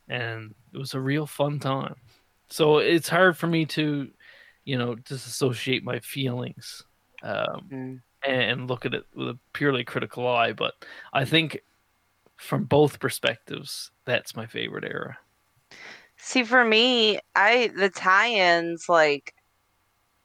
and 0.10 0.54
it 0.74 0.78
was 0.78 0.94
a 0.94 1.00
real 1.00 1.26
fun 1.26 1.58
time. 1.60 1.96
So 2.50 2.80
it's 2.80 3.08
hard 3.08 3.38
for 3.38 3.48
me 3.48 3.66
to, 3.68 4.10
you 4.66 4.78
know, 4.78 4.96
disassociate 4.96 5.84
my 5.86 6.00
feelings 6.00 6.84
um, 7.24 7.70
Mm. 7.72 8.02
and 8.28 8.68
look 8.68 8.86
at 8.86 8.94
it 8.94 9.06
with 9.16 9.30
a 9.30 9.40
purely 9.54 9.86
critical 9.86 10.28
eye. 10.28 10.52
But 10.52 10.74
I 11.14 11.24
think 11.24 11.62
from 12.36 12.66
both 12.66 13.00
perspectives, 13.00 13.92
that's 14.06 14.36
my 14.36 14.48
favorite 14.48 14.84
era. 14.84 15.18
See, 16.20 16.43
for 16.43 16.63
me, 16.65 17.20
I 17.36 17.70
the 17.76 17.89
tie-ins 17.89 18.86
like, 18.89 19.34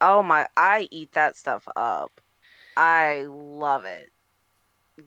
oh 0.00 0.22
my, 0.22 0.48
I 0.56 0.88
eat 0.90 1.12
that 1.12 1.36
stuff 1.36 1.66
up. 1.76 2.20
I 2.76 3.24
love 3.28 3.84
it. 3.84 4.10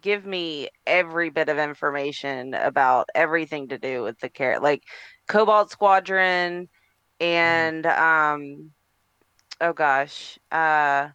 Give 0.02 0.26
me 0.26 0.70
every 0.86 1.30
bit 1.30 1.50
of 1.50 1.58
information 1.58 2.54
about 2.54 3.10
everything 3.16 3.70
to 3.70 3.78
do 3.80 4.04
with 4.04 4.20
the 4.20 4.30
character, 4.30 4.62
like 4.64 4.84
Cobalt 5.28 5.72
Squadron, 5.72 6.70
and 7.20 7.86
um, 7.88 8.72
oh 9.62 9.74
gosh, 9.74 10.40
uh, 10.52 11.10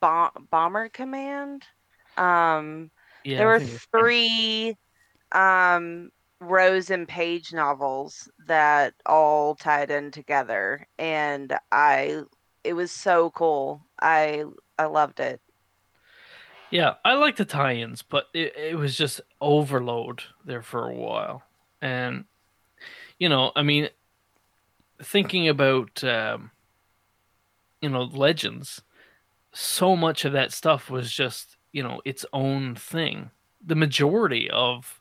Bom- 0.00 0.48
Bomber 0.50 0.88
Command. 0.88 1.64
Um, 2.16 2.90
Yeah, 3.24 3.38
there 3.38 3.46
were 3.48 3.60
three 3.60 4.76
um 5.32 6.10
Rose 6.40 6.90
and 6.90 7.06
Paige 7.06 7.52
novels 7.52 8.28
that 8.46 8.94
all 9.06 9.54
tied 9.54 9.90
in 9.90 10.10
together 10.10 10.86
and 10.98 11.56
I 11.70 12.22
it 12.64 12.74
was 12.74 12.90
so 12.90 13.30
cool. 13.30 13.86
I 14.00 14.44
I 14.78 14.86
loved 14.86 15.20
it. 15.20 15.40
Yeah, 16.70 16.94
I 17.04 17.14
like 17.14 17.36
the 17.36 17.44
tie-ins, 17.44 18.02
but 18.02 18.26
it, 18.32 18.56
it 18.56 18.76
was 18.76 18.96
just 18.96 19.20
overload 19.40 20.22
there 20.44 20.62
for 20.62 20.88
a 20.88 20.94
while, 20.94 21.42
and 21.82 22.24
you 23.18 23.28
know, 23.28 23.50
I 23.56 23.62
mean, 23.62 23.88
thinking 25.02 25.48
about 25.48 26.04
um, 26.04 26.52
you 27.82 27.88
know 27.88 28.04
legends, 28.04 28.82
so 29.52 29.96
much 29.96 30.24
of 30.24 30.32
that 30.32 30.52
stuff 30.52 30.90
was 30.90 31.12
just 31.12 31.56
you 31.72 31.82
know 31.82 32.00
its 32.04 32.24
own 32.32 32.76
thing. 32.76 33.30
The 33.64 33.74
majority 33.74 34.48
of 34.48 34.99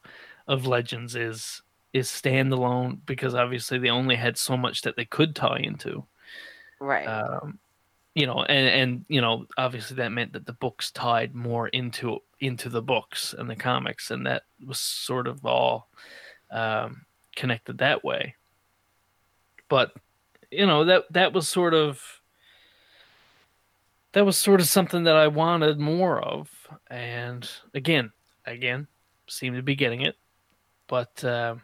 of 0.49 0.67
legends 0.67 1.15
is 1.15 1.61
is 1.93 2.09
standalone 2.09 2.99
because 3.05 3.33
obviously 3.33 3.79
they 3.79 3.89
only 3.89 4.15
had 4.15 4.37
so 4.37 4.57
much 4.57 4.81
that 4.81 4.95
they 4.97 5.05
could 5.05 5.35
tie 5.35 5.59
into 5.59 6.05
Right. 6.79 7.07
um, 7.07 7.59
you 8.15 8.25
know, 8.25 8.43
and 8.43 8.67
and 8.67 9.05
you 9.07 9.21
know, 9.21 9.45
obviously 9.57 9.95
that 9.97 10.11
meant 10.11 10.33
that 10.33 10.45
the 10.45 10.53
books 10.53 10.91
tied 10.91 11.33
more 11.35 11.67
into 11.69 12.19
into 12.39 12.67
the 12.69 12.81
books 12.81 13.33
and 13.37 13.49
the 13.49 13.55
comics, 13.55 14.11
and 14.11 14.25
that 14.25 14.43
was 14.65 14.79
sort 14.79 15.27
of 15.27 15.45
all 15.45 15.89
um, 16.51 17.05
connected 17.35 17.77
that 17.77 18.03
way. 18.03 18.35
But 19.69 19.93
you 20.51 20.65
know 20.65 20.85
that 20.85 21.05
that 21.11 21.33
was 21.33 21.47
sort 21.47 21.73
of 21.73 22.21
that 24.13 24.25
was 24.25 24.37
sort 24.37 24.59
of 24.59 24.67
something 24.67 25.03
that 25.03 25.15
I 25.15 25.27
wanted 25.27 25.79
more 25.79 26.19
of, 26.19 26.49
and 26.87 27.49
again, 27.73 28.11
again, 28.45 28.87
seem 29.27 29.53
to 29.53 29.61
be 29.61 29.75
getting 29.75 30.01
it, 30.01 30.17
but 30.89 31.23
um, 31.23 31.61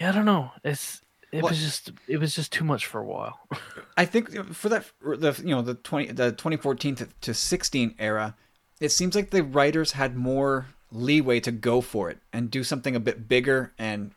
yeah, 0.00 0.08
I 0.08 0.12
don't 0.12 0.24
know. 0.24 0.52
It's 0.64 1.02
it 1.30 1.42
Well- 1.42 1.50
was 1.50 1.60
just 1.60 1.92
it 2.08 2.16
was 2.16 2.34
just 2.34 2.52
too 2.52 2.64
much 2.64 2.86
for 2.86 3.00
a 3.00 3.04
while. 3.04 3.38
I 3.98 4.06
think 4.06 4.54
for 4.54 4.70
that 4.70 4.86
the 5.02 5.38
you 5.44 5.54
know 5.54 5.60
the 5.62 5.74
twenty 5.74 6.10
the 6.12 6.32
twenty 6.32 6.56
fourteen 6.56 6.94
to, 6.96 7.08
to 7.20 7.34
sixteen 7.34 7.94
era, 7.98 8.34
it 8.80 8.88
seems 8.90 9.14
like 9.14 9.30
the 9.30 9.44
writers 9.44 9.92
had 9.92 10.16
more 10.16 10.66
leeway 10.90 11.38
to 11.40 11.52
go 11.52 11.80
for 11.80 12.10
it 12.10 12.18
and 12.32 12.50
do 12.50 12.64
something 12.64 12.96
a 12.96 13.00
bit 13.00 13.28
bigger 13.28 13.72
and 13.78 14.12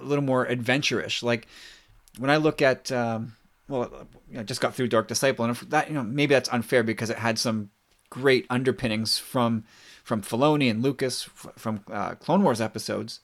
a 0.00 0.04
little 0.04 0.24
more 0.24 0.44
adventurous. 0.46 1.22
Like 1.22 1.46
when 2.18 2.30
I 2.30 2.36
look 2.38 2.62
at 2.62 2.90
um, 2.90 3.34
well, 3.68 4.06
you 4.28 4.34
know, 4.34 4.40
I 4.40 4.44
just 4.44 4.60
got 4.60 4.74
through 4.74 4.88
Dark 4.88 5.08
Disciple, 5.08 5.44
and 5.44 5.54
that 5.56 5.88
you 5.88 5.94
know 5.94 6.02
maybe 6.02 6.34
that's 6.34 6.48
unfair 6.52 6.82
because 6.82 7.10
it 7.10 7.18
had 7.18 7.38
some 7.38 7.70
great 8.10 8.46
underpinnings 8.48 9.18
from 9.18 9.64
from 10.02 10.22
Filoni 10.22 10.70
and 10.70 10.82
Lucas 10.82 11.24
from 11.56 11.80
uh, 11.90 12.14
Clone 12.14 12.42
Wars 12.42 12.60
episodes. 12.60 13.20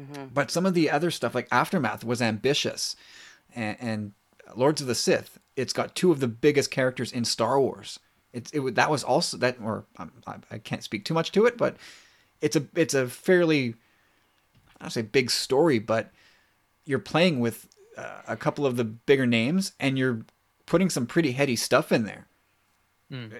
Hmm 0.00 0.24
but 0.32 0.50
some 0.50 0.66
of 0.66 0.74
the 0.74 0.90
other 0.90 1.10
stuff 1.10 1.34
like 1.34 1.48
aftermath 1.50 2.04
was 2.04 2.22
ambitious. 2.22 2.96
And, 3.54 3.76
and 3.80 4.12
lords 4.54 4.80
of 4.80 4.86
the 4.86 4.94
sith 4.94 5.38
it's 5.56 5.72
got 5.72 5.94
two 5.94 6.10
of 6.10 6.20
the 6.20 6.28
biggest 6.28 6.70
characters 6.70 7.12
in 7.12 7.24
star 7.24 7.60
wars. 7.60 7.98
It's 8.32 8.50
it, 8.52 8.74
that 8.76 8.90
was 8.90 9.02
also 9.04 9.36
that 9.38 9.56
or 9.62 9.84
um, 9.98 10.12
I, 10.26 10.36
I 10.50 10.58
can't 10.58 10.84
speak 10.84 11.04
too 11.04 11.14
much 11.14 11.32
to 11.32 11.46
it 11.46 11.58
but 11.58 11.76
it's 12.40 12.56
a 12.56 12.64
it's 12.74 12.94
a 12.94 13.08
fairly 13.08 13.74
i 14.80 14.84
don't 14.84 14.90
say 14.90 15.02
big 15.02 15.30
story 15.30 15.78
but 15.78 16.10
you're 16.86 16.98
playing 16.98 17.40
with 17.40 17.68
uh, 17.96 18.22
a 18.26 18.36
couple 18.36 18.64
of 18.66 18.76
the 18.76 18.84
bigger 18.84 19.26
names 19.26 19.72
and 19.78 19.98
you're 19.98 20.24
putting 20.66 20.88
some 20.88 21.06
pretty 21.06 21.32
heady 21.32 21.56
stuff 21.56 21.92
in 21.92 22.04
there. 22.04 22.26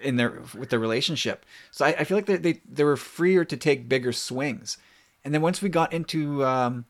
In 0.03 0.17
their 0.17 0.43
with 0.59 0.71
their 0.71 0.81
relationship. 0.81 1.47
So 1.71 1.85
I, 1.85 1.91
I 2.01 2.05
feel 2.05 2.17
like 2.17 2.27
they, 2.27 2.37
they 2.37 2.61
they 2.69 2.83
were 2.83 2.97
freer 2.97 3.45
to 3.45 3.57
take 3.57 3.89
bigger 3.89 4.13
swings. 4.13 4.77
And 5.25 5.35
then 5.35 5.43
once 5.43 5.61
we 5.61 5.69
got 5.69 5.93
into, 5.93 6.45
um, 6.45 6.87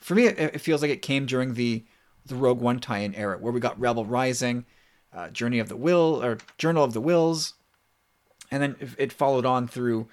for 0.00 0.14
me, 0.14 0.26
it, 0.26 0.38
it 0.38 0.60
feels 0.60 0.82
like 0.82 0.90
it 0.90 1.02
came 1.02 1.26
during 1.26 1.54
the 1.54 1.84
the 2.26 2.34
Rogue 2.34 2.60
One 2.60 2.78
tie-in 2.78 3.14
era, 3.14 3.38
where 3.38 3.52
we 3.52 3.60
got 3.60 3.80
Rebel 3.80 4.04
Rising, 4.04 4.66
uh, 5.12 5.30
Journey 5.30 5.58
of 5.58 5.68
the 5.68 5.76
Will 5.76 6.22
or 6.22 6.38
Journal 6.58 6.84
of 6.84 6.92
the 6.92 7.00
Whills, 7.00 7.54
and 8.50 8.62
then 8.62 8.76
it, 8.78 8.88
it 8.98 9.12
followed 9.12 9.46
on 9.46 9.66
through, 9.66 10.08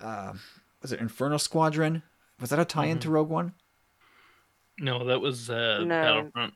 uh, 0.00 0.32
was 0.80 0.92
it 0.92 1.00
Inferno 1.00 1.36
Squadron? 1.36 2.02
Was 2.40 2.50
that 2.50 2.58
a 2.58 2.64
tie-in 2.64 2.98
to 3.00 3.10
Rogue 3.10 3.28
One? 3.28 3.52
No, 4.78 5.04
that 5.06 5.20
was 5.20 5.50
uh, 5.50 5.80
No. 5.80 5.86
Battlefront. 5.88 6.54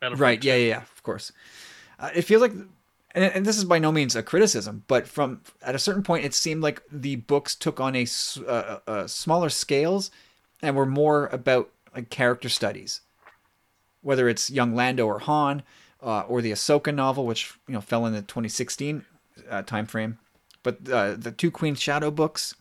Battlefront 0.00 0.20
Right. 0.20 0.44
Yeah. 0.44 0.56
Yeah. 0.56 0.68
Yeah. 0.68 0.82
Of 0.82 1.02
course. 1.02 1.32
Uh, 1.98 2.10
it 2.14 2.22
feels 2.22 2.42
like, 2.42 2.52
and, 3.14 3.24
and 3.24 3.46
this 3.46 3.56
is 3.56 3.64
by 3.64 3.78
no 3.78 3.92
means 3.92 4.16
a 4.16 4.22
criticism, 4.22 4.84
but 4.88 5.06
from 5.06 5.40
at 5.62 5.74
a 5.74 5.78
certain 5.78 6.02
point, 6.02 6.24
it 6.24 6.34
seemed 6.34 6.62
like 6.62 6.82
the 6.90 7.16
books 7.16 7.54
took 7.54 7.80
on 7.80 7.94
a, 7.94 8.06
uh, 8.46 8.78
uh, 8.86 9.06
smaller 9.06 9.48
scales 9.48 10.10
and 10.62 10.76
were 10.76 10.86
more 10.86 11.26
about 11.26 11.70
like 11.94 12.10
character 12.10 12.48
studies, 12.48 13.02
whether 14.02 14.28
it's 14.28 14.50
young 14.50 14.74
Lando 14.74 15.06
or 15.06 15.20
Han, 15.20 15.62
uh, 16.02 16.20
or 16.22 16.42
the 16.42 16.52
Ahsoka 16.52 16.94
novel, 16.94 17.24
which 17.24 17.54
you 17.68 17.74
know 17.74 17.80
fell 17.80 18.04
in 18.06 18.12
the 18.12 18.22
2016 18.22 19.04
uh, 19.48 19.62
time 19.62 19.86
frame, 19.86 20.18
but 20.62 20.88
uh, 20.90 21.14
the 21.16 21.30
two 21.30 21.50
Queen 21.50 21.74
Shadow 21.74 22.10
books, 22.10 22.54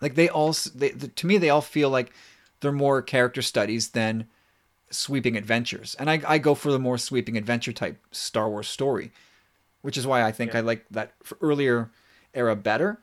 like 0.00 0.14
they 0.14 0.28
all, 0.28 0.54
they, 0.74 0.90
the, 0.90 1.08
to 1.08 1.26
me, 1.26 1.38
they 1.38 1.50
all 1.50 1.60
feel 1.60 1.90
like 1.90 2.12
they're 2.60 2.72
more 2.72 3.02
character 3.02 3.42
studies 3.42 3.90
than 3.90 4.26
sweeping 4.90 5.36
adventures. 5.36 5.96
And 5.98 6.08
I, 6.08 6.22
I 6.26 6.38
go 6.38 6.54
for 6.54 6.70
the 6.70 6.78
more 6.78 6.98
sweeping 6.98 7.36
adventure 7.36 7.72
type 7.72 7.98
Star 8.12 8.48
Wars 8.48 8.68
story, 8.68 9.10
which 9.84 9.98
is 9.98 10.06
why 10.06 10.22
I 10.22 10.32
think 10.32 10.54
I 10.54 10.60
like 10.60 10.86
that 10.92 11.12
earlier 11.42 11.90
era 12.32 12.56
better. 12.56 13.02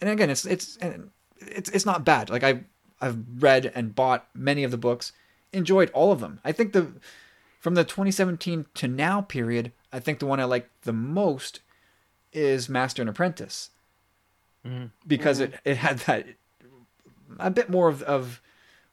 And 0.00 0.10
again, 0.10 0.28
it's 0.28 0.44
it's 0.44 0.76
it's 1.38 1.70
it's 1.70 1.86
not 1.86 2.04
bad. 2.04 2.30
Like 2.30 2.42
I 2.42 2.64
I've 3.00 3.18
read 3.38 3.70
and 3.76 3.94
bought 3.94 4.26
many 4.34 4.64
of 4.64 4.72
the 4.72 4.76
books, 4.76 5.12
enjoyed 5.52 5.88
all 5.92 6.10
of 6.10 6.18
them. 6.18 6.40
I 6.44 6.50
think 6.50 6.72
the 6.72 6.94
from 7.60 7.76
the 7.76 7.84
2017 7.84 8.66
to 8.74 8.88
now 8.88 9.20
period, 9.20 9.70
I 9.92 10.00
think 10.00 10.18
the 10.18 10.26
one 10.26 10.40
I 10.40 10.44
like 10.44 10.68
the 10.82 10.92
most 10.92 11.60
is 12.32 12.68
Master 12.68 13.02
and 13.02 13.08
Apprentice. 13.08 13.70
Mm-hmm. 14.66 14.86
Because 15.06 15.38
mm-hmm. 15.38 15.52
it, 15.52 15.60
it 15.64 15.76
had 15.76 15.98
that 16.00 16.26
a 17.38 17.52
bit 17.52 17.70
more 17.70 17.88
of, 17.88 18.02
of 18.02 18.42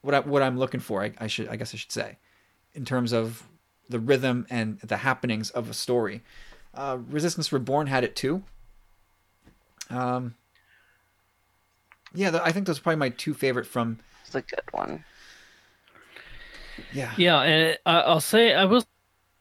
what 0.02 0.14
I 0.14 0.20
what 0.20 0.44
I'm 0.44 0.60
looking 0.60 0.82
for. 0.82 1.02
I, 1.02 1.14
I 1.18 1.26
should 1.26 1.48
I 1.48 1.56
guess 1.56 1.74
I 1.74 1.78
should 1.78 1.92
say, 1.92 2.20
in 2.76 2.86
terms 2.86 3.12
of 3.12 3.48
the 3.90 4.00
rhythm 4.00 4.46
and 4.52 4.78
the 4.82 4.98
happenings 4.98 5.50
of 5.50 5.68
a 5.68 5.74
story. 5.74 6.22
Uh, 6.78 7.00
Resistance 7.10 7.52
Reborn 7.52 7.88
had 7.88 8.04
it 8.04 8.16
too. 8.16 8.44
Um, 9.90 10.36
yeah, 12.14 12.30
th- 12.32 12.44
I 12.46 12.52
think 12.52 12.68
those 12.68 12.78
are 12.80 12.82
probably 12.82 12.98
my 13.00 13.10
two 13.10 13.34
favorite 13.34 13.66
from. 13.66 14.00
It's 14.26 14.36
a 14.36 14.42
good 14.42 14.62
one. 14.72 15.04
Yeah, 16.94 17.14
Yeah, 17.18 17.42
and 17.42 17.78
I- 17.86 18.02
I'll 18.02 18.20
say 18.22 18.54
I 18.54 18.66
will 18.66 18.84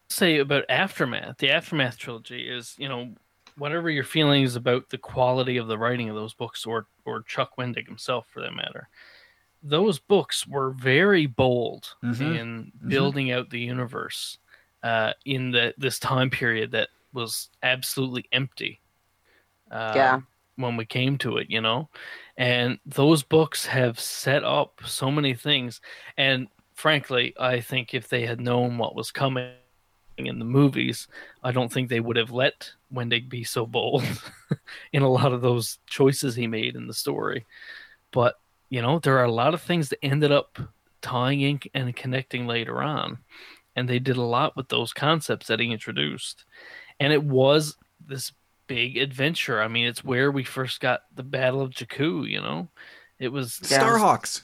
say 0.09 0.39
about 0.39 0.65
Aftermath. 0.71 1.37
The 1.39 1.51
Aftermath 1.51 1.99
trilogy 1.99 2.49
is, 2.49 2.75
you 2.79 2.89
know, 2.89 3.15
whatever 3.59 3.91
your 3.91 4.05
feelings 4.05 4.57
about 4.57 4.89
the 4.89 4.99
quality 4.99 5.59
of 5.59 5.67
the 5.67 5.77
writing 5.79 6.09
of 6.09 6.17
those 6.17 6.33
books, 6.35 6.65
or 6.65 6.87
or 7.05 7.23
Chuck 7.23 7.57
Wendig 7.59 7.87
himself, 7.87 8.27
for 8.31 8.41
that 8.41 8.55
matter, 8.55 8.89
those 9.63 9.99
books 9.99 10.47
were 10.47 10.71
very 10.71 11.27
bold 11.27 11.95
Mhm. 12.03 12.39
in 12.39 12.73
building 12.89 13.31
out 13.31 13.51
the 13.51 13.61
universe 13.61 14.39
uh, 14.83 15.13
in 15.25 15.51
the 15.51 15.75
this 15.77 15.99
time 15.99 16.31
period 16.31 16.71
that 16.71 16.89
was 17.17 17.51
absolutely 17.65 18.27
empty. 18.33 18.83
Uh, 19.71 19.93
Yeah. 19.95 20.21
When 20.57 20.77
we 20.79 20.87
came 20.87 21.19
to 21.19 21.39
it, 21.39 21.51
you 21.51 21.61
know, 21.61 21.91
and 22.39 22.79
those 22.87 23.23
books 23.23 23.67
have 23.67 24.01
set 24.01 24.45
up 24.45 24.81
so 24.87 25.11
many 25.11 25.35
things, 25.35 25.83
and 26.17 26.49
frankly, 26.75 27.35
I 27.39 27.61
think 27.61 27.95
if 27.95 28.09
they 28.09 28.27
had 28.27 28.41
known 28.41 28.79
what 28.79 28.97
was 28.97 29.11
coming 29.13 29.53
in 30.19 30.39
the 30.39 30.47
movies, 30.47 31.09
I 31.43 31.53
don't 31.53 31.73
think 31.73 31.89
they 31.91 32.01
would 32.01 32.17
have 32.17 32.33
let 32.33 32.73
Wendig 32.93 33.29
be 33.29 33.45
so 33.45 33.67
bold 33.67 34.05
in 34.93 35.03
a 35.03 35.09
lot 35.11 35.33
of 35.35 35.43
those 35.43 35.79
choices 35.87 36.35
he 36.37 36.47
made 36.49 36.77
in 36.77 36.87
the 36.87 36.95
story. 36.95 37.47
But, 38.13 38.37
you 38.71 38.83
know, 38.83 38.99
there 39.01 39.19
are 39.19 39.25
a 39.25 39.33
lot 39.33 39.55
of 39.55 39.63
things 39.63 39.91
that 39.91 40.05
ended 40.05 40.33
up 40.33 40.59
tying 41.03 41.43
in 41.43 41.61
and 41.75 41.97
connecting 41.97 42.47
later 42.47 42.83
on. 42.83 43.19
And 43.77 43.89
they 43.89 43.99
did 43.99 44.17
a 44.17 44.23
lot 44.23 44.57
with 44.57 44.69
those 44.69 44.93
concepts 44.95 45.49
that 45.49 45.61
he 45.61 45.73
introduced. 45.73 46.45
And 47.01 47.13
it 47.13 47.23
was 47.23 47.77
this 48.07 48.33
big 48.67 48.97
adventure. 48.97 49.61
I 49.63 49.69
mean, 49.69 49.87
it's 49.87 50.05
where 50.05 50.31
we 50.31 50.45
first 50.45 50.81
got 50.81 51.03
the 51.15 51.23
Battle 51.23 51.61
of 51.61 51.71
Jakku, 51.71 52.29
you 52.29 52.41
know? 52.41 52.69
It 53.19 53.29
was 53.29 53.61
Yeah. 53.71 53.81
Starhawks. 53.81 54.43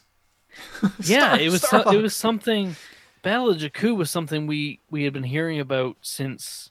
yeah, 1.00 1.34
Star- 1.34 1.40
it 1.40 1.50
was 1.50 1.62
so, 1.62 1.90
it 1.90 2.02
was 2.02 2.14
something. 2.14 2.76
Battle 3.22 3.50
of 3.50 3.56
Jakku 3.58 3.96
was 3.96 4.10
something 4.10 4.46
we 4.46 4.80
we 4.90 5.04
had 5.04 5.12
been 5.12 5.22
hearing 5.22 5.60
about 5.60 5.96
since. 6.02 6.70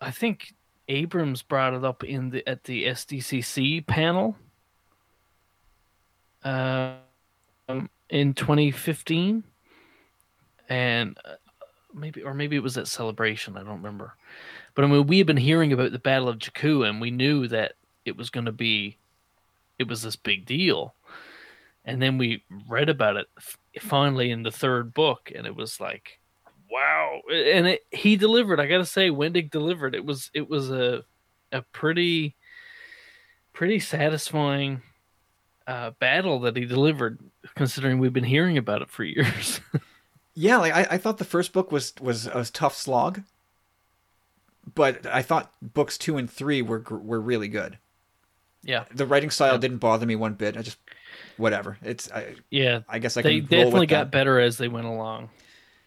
I 0.00 0.10
think 0.10 0.52
Abrams 0.88 1.40
brought 1.42 1.72
it 1.72 1.84
up 1.84 2.04
in 2.04 2.30
the 2.30 2.46
at 2.46 2.64
the 2.64 2.84
SDCC 2.84 3.86
panel. 3.86 4.36
Um, 6.44 6.98
in 8.10 8.34
2015, 8.34 9.42
and 10.68 11.18
uh, 11.24 11.34
maybe 11.96 12.22
or 12.22 12.34
maybe 12.34 12.56
it 12.56 12.62
was 12.62 12.78
at 12.78 12.88
Celebration. 12.88 13.56
I 13.56 13.60
don't 13.60 13.82
remember, 13.82 14.14
but 14.74 14.84
I 14.84 14.88
mean 14.88 15.06
we 15.06 15.18
had 15.18 15.26
been 15.26 15.36
hearing 15.36 15.72
about 15.72 15.92
the 15.92 15.98
Battle 15.98 16.28
of 16.28 16.38
Jakku, 16.38 16.88
and 16.88 17.00
we 17.00 17.10
knew 17.10 17.48
that 17.48 17.72
it 18.04 18.16
was 18.16 18.30
going 18.30 18.46
to 18.46 18.52
be, 18.52 18.96
it 19.78 19.88
was 19.88 20.02
this 20.02 20.16
big 20.16 20.46
deal. 20.46 20.94
And 21.84 22.00
then 22.02 22.18
we 22.18 22.42
read 22.68 22.88
about 22.88 23.16
it 23.16 23.26
finally 23.80 24.30
in 24.30 24.42
the 24.42 24.50
third 24.50 24.92
book 24.92 25.30
and 25.34 25.46
it 25.46 25.54
was 25.54 25.80
like 25.80 26.18
wow. 26.70 27.20
And 27.30 27.66
it, 27.68 27.86
he 27.90 28.16
delivered 28.16 28.58
i 28.58 28.66
gotta 28.66 28.86
say 28.86 29.10
wendig 29.10 29.50
delivered. 29.50 29.94
It 29.94 30.04
was 30.04 30.30
it 30.34 30.48
was 30.48 30.70
a 30.70 31.04
a 31.52 31.62
pretty 31.62 32.34
pretty 33.52 33.78
satisfying 33.78 34.82
uh, 35.66 35.90
battle 35.98 36.40
that 36.40 36.56
he 36.56 36.64
delivered 36.64 37.18
considering 37.54 37.98
we've 37.98 38.12
been 38.12 38.24
hearing 38.24 38.58
about 38.58 38.82
it 38.82 38.90
for 38.90 39.04
years 39.04 39.60
Yeah, 40.38 40.58
like 40.58 40.74
I, 40.74 40.86
I 40.92 40.98
thought 40.98 41.16
the 41.18 41.24
first 41.24 41.52
book 41.52 41.72
was 41.72 41.94
was 42.00 42.26
a 42.26 42.44
tough 42.44 42.76
slog, 42.76 43.22
but 44.74 45.06
I 45.06 45.22
thought 45.22 45.50
books 45.62 45.96
two 45.98 46.16
and 46.16 46.30
three 46.30 46.62
were 46.62 46.80
were 46.88 47.20
really 47.20 47.48
good. 47.48 47.78
yeah 48.62 48.84
The 48.94 49.06
writing 49.06 49.30
style 49.30 49.54
Yeah. 49.54 49.58
didn't 49.58 49.78
bother 49.78 50.06
me 50.06 50.14
one 50.16 50.34
bit. 50.34 50.56
I 50.56 50.62
just 50.62 50.78
whatever. 51.36 51.78
It's 51.82 52.10
I, 52.12 52.34
yeah 52.50 52.80
I 52.88 52.98
guess 52.98 53.16
I 53.16 53.22
they 53.22 53.40
definitely 53.40 53.86
got 53.86 54.04
that. 54.04 54.10
better 54.10 54.38
as 54.38 54.58
they 54.58 54.68
went 54.68 54.86
along 54.86 55.30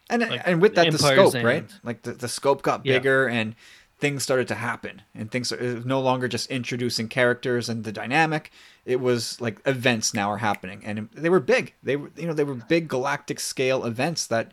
and 0.10 0.22
like, 0.28 0.42
and 0.46 0.62
with 0.62 0.74
that 0.76 0.92
the 0.92 0.98
Empire's 0.98 1.32
scope 1.32 1.44
right 1.44 1.70
like 1.84 2.02
the, 2.02 2.14
the 2.14 2.28
scope 2.28 2.64
got 2.64 2.86
Yeah. 2.86 2.98
bigger 2.98 3.28
and 3.28 3.56
things 4.00 4.24
started 4.24 4.48
to 4.48 4.56
happen 4.56 5.02
and 5.14 5.30
things 5.30 5.52
it 5.52 5.76
was 5.76 5.86
no 5.86 6.00
longer 6.00 6.28
just 6.28 6.50
introducing 6.50 7.08
characters 7.08 7.70
and 7.70 7.84
the 7.84 7.92
dynamic. 7.92 8.52
It 8.86 9.00
was 9.00 9.40
like 9.42 9.60
events 9.66 10.14
now 10.14 10.30
are 10.32 10.38
happening 10.38 10.82
and 10.86 11.10
they 11.14 11.30
were 11.30 11.40
big. 11.40 11.74
They 11.84 11.96
were 11.96 12.12
you 12.16 12.28
know 12.28 12.34
they 12.34 12.44
were 12.44 12.56
big 12.56 12.88
galactic 12.88 13.40
scale 13.40 13.86
events 13.86 14.28
that 14.28 14.52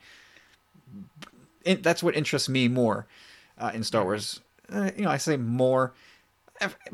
it, 1.64 1.82
that's 1.82 2.02
what 2.02 2.16
interests 2.16 2.48
me 2.48 2.68
more 2.68 3.06
uh, 3.58 3.70
in 3.74 3.82
star 3.82 4.04
wars. 4.04 4.40
Uh, 4.72 4.90
you 4.96 5.04
know 5.04 5.10
i 5.10 5.16
say 5.16 5.36
more. 5.36 5.94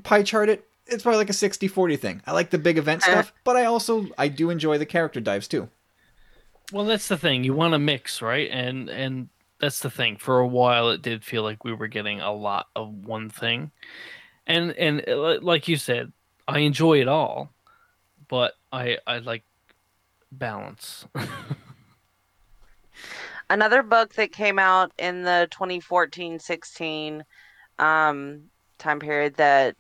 Pie 0.03 0.23
chart 0.23 0.49
it 0.49 0.69
it's 0.87 1.05
probably 1.05 1.19
like 1.19 1.31
a 1.31 1.35
60 1.35 1.69
40 1.69 1.97
thing. 1.97 2.23
I 2.27 2.33
like 2.33 2.51
the 2.51 2.59
big 2.59 2.77
event 2.77 3.03
stuff 3.03 3.33
but 3.45 3.57
i 3.57 3.65
also 3.65 4.07
i 4.19 4.29
do 4.29 4.51
enjoy 4.51 4.79
the 4.79 4.87
character 4.87 5.21
dives 5.21 5.49
too. 5.49 5.69
Well, 6.73 6.87
that's 6.87 7.09
the 7.09 7.19
thing. 7.19 7.45
You 7.45 7.53
want 7.53 7.75
to 7.75 7.79
mix, 7.79 8.23
right? 8.23 8.49
And 8.51 8.89
and 8.89 9.29
that's 9.63 9.79
the 9.79 9.91
thing. 9.91 10.17
For 10.17 10.41
a 10.41 10.47
while, 10.47 10.91
it 10.91 11.01
did 11.01 11.25
feel 11.25 11.45
like 11.45 11.65
we 11.65 11.73
were 11.73 11.87
getting 11.87 12.21
a 12.21 12.33
lot 12.33 12.67
of 12.75 12.93
one 12.93 13.31
thing, 13.31 13.71
and 14.47 14.73
and 14.73 15.09
uh, 15.09 15.39
like 15.41 15.69
you 15.69 15.77
said, 15.77 16.13
I 16.49 16.59
enjoy 16.59 17.01
it 17.01 17.07
all, 17.09 17.51
but 18.29 18.55
I 18.73 18.99
I 19.07 19.19
like 19.19 19.45
balance. 20.33 21.07
Another 23.51 23.83
book 23.83 24.15
that 24.15 24.33
came 24.33 24.59
out 24.59 24.93
in 24.99 25.23
the 25.23 25.47
2014-16 25.53 27.23
um, 27.79 28.43
time 28.79 28.99
period 28.99 29.35
that 29.37 29.77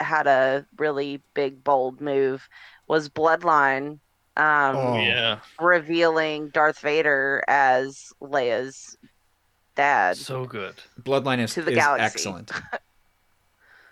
had 0.00 0.26
a 0.26 0.66
really 0.76 1.22
big 1.32 1.64
bold 1.64 2.00
move 2.00 2.46
was 2.86 3.08
Bloodline 3.08 3.98
um, 4.36 4.76
Oh. 4.76 4.98
Yeah, 4.98 5.40
revealing 5.58 6.50
Darth 6.50 6.80
Vader 6.80 7.42
as 7.48 8.12
Leia's 8.20 8.96
dad. 9.76 10.16
so 10.16 10.44
good. 10.44 10.74
Bloodline 11.00 11.38
is, 11.38 11.54
To 11.54 11.62
the 11.62 11.70
is 11.70 11.76
galaxy. 11.76 12.04
excellent. 12.04 12.50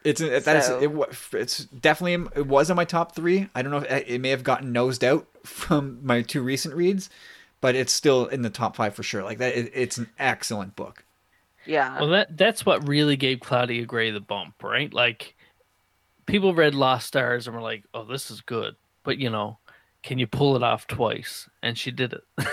It's 0.04 0.20
that 0.20 0.56
is 0.56 0.66
So- 0.66 0.80
it, 1.02 1.40
it's 1.40 1.64
definitely 1.64 2.28
it 2.36 2.46
was 2.46 2.68
in 2.68 2.76
my 2.76 2.84
top 2.84 3.14
three. 3.14 3.48
I 3.54 3.62
don't 3.62 3.70
know 3.70 3.78
if 3.78 4.06
it 4.06 4.20
may 4.20 4.28
have 4.28 4.44
gotten 4.44 4.70
nosed 4.70 5.02
out 5.02 5.26
from 5.44 5.98
my 6.02 6.20
two 6.20 6.42
recent 6.42 6.74
reads, 6.74 7.08
but 7.62 7.74
it's 7.74 7.90
still 7.90 8.26
in 8.26 8.42
the 8.42 8.50
top 8.50 8.76
five 8.76 8.94
for 8.94 9.02
sure. 9.02 9.22
Like 9.22 9.38
that, 9.38 9.56
it, 9.56 9.70
it's 9.74 9.96
an 9.96 10.10
excellent 10.18 10.76
book. 10.76 11.04
Yeah. 11.64 11.98
Well, 11.98 12.10
that 12.10 12.36
that's 12.36 12.66
what 12.66 12.86
really 12.86 13.16
gave 13.16 13.40
Claudia 13.40 13.86
Gray 13.86 14.10
the 14.10 14.20
bump, 14.20 14.62
right? 14.62 14.92
Like, 14.92 15.34
people 16.26 16.52
read 16.54 16.74
Lost 16.74 17.06
Stars 17.06 17.46
and 17.46 17.56
were 17.56 17.62
like, 17.62 17.84
"Oh, 17.94 18.04
this 18.04 18.30
is 18.30 18.42
good," 18.42 18.76
but 19.04 19.16
you 19.16 19.30
know, 19.30 19.56
can 20.02 20.18
you 20.18 20.26
pull 20.26 20.54
it 20.54 20.62
off 20.62 20.86
twice? 20.86 21.48
And 21.62 21.78
she 21.78 21.90
did 21.90 22.12
it. 22.12 22.24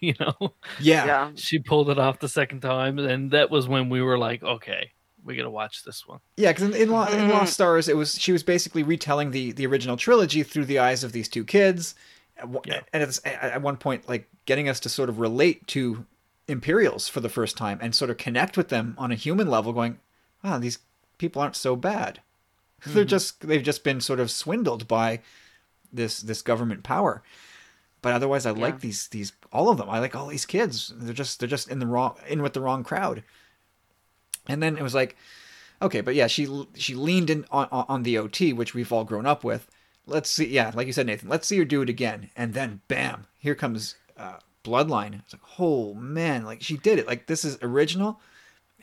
you 0.06 0.14
know, 0.18 0.54
Yeah, 0.80 1.04
yeah. 1.06 1.30
she 1.36 1.58
pulled 1.58 1.90
it 1.90 1.98
off 1.98 2.18
the 2.20 2.28
second 2.28 2.60
time, 2.60 2.98
and 2.98 3.30
that 3.32 3.50
was 3.50 3.68
when 3.68 3.88
we 3.90 4.00
were 4.02 4.18
like, 4.18 4.42
"Okay, 4.42 4.92
we 5.24 5.36
gotta 5.36 5.50
watch 5.50 5.84
this 5.84 6.06
one." 6.06 6.20
Yeah, 6.36 6.50
because 6.52 6.64
in, 6.64 6.74
in, 6.74 6.90
Lo- 6.90 7.04
in 7.06 7.18
Mhm. 7.28 7.30
Lost 7.30 7.52
Stars, 7.54 7.88
it 7.88 7.96
was 7.96 8.18
she 8.18 8.32
was 8.32 8.42
basically 8.42 8.82
retelling 8.82 9.30
the 9.30 9.52
the 9.52 9.66
original 9.66 9.96
trilogy 9.96 10.42
through 10.42 10.64
the 10.66 10.78
eyes 10.78 11.04
of 11.04 11.12
these 11.12 11.28
two 11.28 11.44
kids, 11.44 11.94
and 12.36 12.58
Yeah. 12.64 12.80
and 12.92 13.02
at, 13.02 13.18
at 13.26 13.52
at 13.52 13.62
one 13.62 13.76
point, 13.76 14.08
like 14.08 14.28
getting 14.46 14.68
us 14.68 14.80
to 14.80 14.88
sort 14.88 15.08
of 15.08 15.18
relate 15.20 15.66
to 15.68 16.06
Imperials 16.48 17.06
for 17.08 17.20
the 17.20 17.28
first 17.28 17.56
time 17.56 17.78
and 17.80 17.94
sort 17.94 18.10
of 18.10 18.16
connect 18.16 18.56
with 18.56 18.70
them 18.70 18.94
on 18.98 19.12
a 19.12 19.14
human 19.14 19.48
level, 19.48 19.72
going, 19.72 19.98
"Wow, 20.42 20.58
these 20.58 20.78
people 21.18 21.40
aren't 21.42 21.54
so 21.56 21.76
bad. 21.76 22.20
They're 22.86 23.04
just 23.04 23.46
they've 23.46 23.62
just 23.62 23.84
been 23.84 24.00
sort 24.00 24.18
of 24.20 24.30
swindled 24.30 24.88
by 24.88 25.20
this 25.92 26.20
this 26.20 26.40
government 26.42 26.82
power." 26.82 27.22
But 28.02 28.12
otherwise, 28.14 28.46
I 28.46 28.50
like 28.50 28.80
these 28.80 29.08
these 29.08 29.32
all 29.52 29.68
of 29.68 29.76
them. 29.78 29.90
I 29.90 29.98
like 29.98 30.14
all 30.16 30.26
these 30.28 30.46
kids. 30.46 30.92
They're 30.96 31.12
just 31.14 31.38
they're 31.38 31.48
just 31.48 31.68
in 31.68 31.78
the 31.80 31.86
wrong 31.86 32.16
in 32.28 32.42
with 32.42 32.54
the 32.54 32.60
wrong 32.60 32.82
crowd. 32.84 33.22
And 34.48 34.62
then 34.62 34.76
it 34.78 34.82
was 34.82 34.94
like, 34.94 35.16
okay, 35.82 36.00
but 36.00 36.14
yeah, 36.14 36.26
she 36.26 36.66
she 36.74 36.94
leaned 36.94 37.30
in 37.30 37.44
on 37.50 37.68
on 37.70 38.02
the 38.02 38.16
OT, 38.18 38.52
which 38.52 38.74
we've 38.74 38.92
all 38.92 39.04
grown 39.04 39.26
up 39.26 39.44
with. 39.44 39.68
Let's 40.06 40.30
see, 40.30 40.46
yeah, 40.48 40.72
like 40.74 40.86
you 40.86 40.92
said, 40.92 41.06
Nathan. 41.06 41.28
Let's 41.28 41.46
see 41.46 41.58
her 41.58 41.64
do 41.64 41.82
it 41.82 41.88
again, 41.90 42.30
and 42.34 42.54
then 42.54 42.80
bam, 42.88 43.26
here 43.38 43.54
comes 43.54 43.96
uh, 44.16 44.38
Bloodline. 44.64 45.20
It's 45.20 45.34
like, 45.34 45.42
oh 45.58 45.94
man, 45.94 46.44
like 46.44 46.62
she 46.62 46.76
did 46.78 46.98
it. 46.98 47.06
Like 47.06 47.26
this 47.26 47.44
is 47.44 47.58
original 47.62 48.18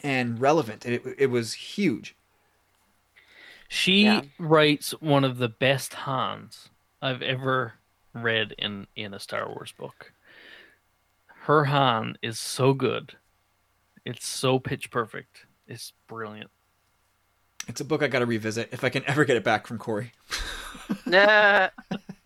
and 0.03 0.39
relevant, 0.39 0.85
and 0.85 0.94
it 0.94 1.03
it 1.18 1.27
was 1.31 1.53
huge. 1.53 2.15
She 3.68 4.03
Yeah. 4.03 4.22
writes 4.38 4.91
one 5.02 5.23
of 5.23 5.38
the 5.39 5.49
best 5.49 5.94
Hans 5.94 6.69
I've 7.02 7.22
ever 7.22 7.73
read 8.23 8.53
in 8.57 8.88
in 8.95 9.14
a 9.14 9.19
Star 9.19 9.48
Wars 9.48 9.73
book. 9.77 10.14
Her 11.44 11.65
Han 11.65 12.18
is 12.22 12.39
so 12.39 12.73
good. 12.73 13.15
It's 14.06 14.27
so 14.27 14.60
pitch 14.60 14.91
perfect. 14.91 15.45
It's 15.68 15.94
brilliant. 16.07 16.49
It's 17.68 17.81
a 17.81 17.85
book 17.85 18.02
I 18.02 18.07
got 18.07 18.19
to 18.19 18.26
revisit 18.26 18.69
if 18.72 18.84
I 18.84 18.89
can 18.89 19.03
ever 19.06 19.26
get 19.26 19.38
it 19.38 19.44
back 19.44 19.68
from 19.68 19.77
Corey. 19.77 20.14
Yeah. 21.06 21.69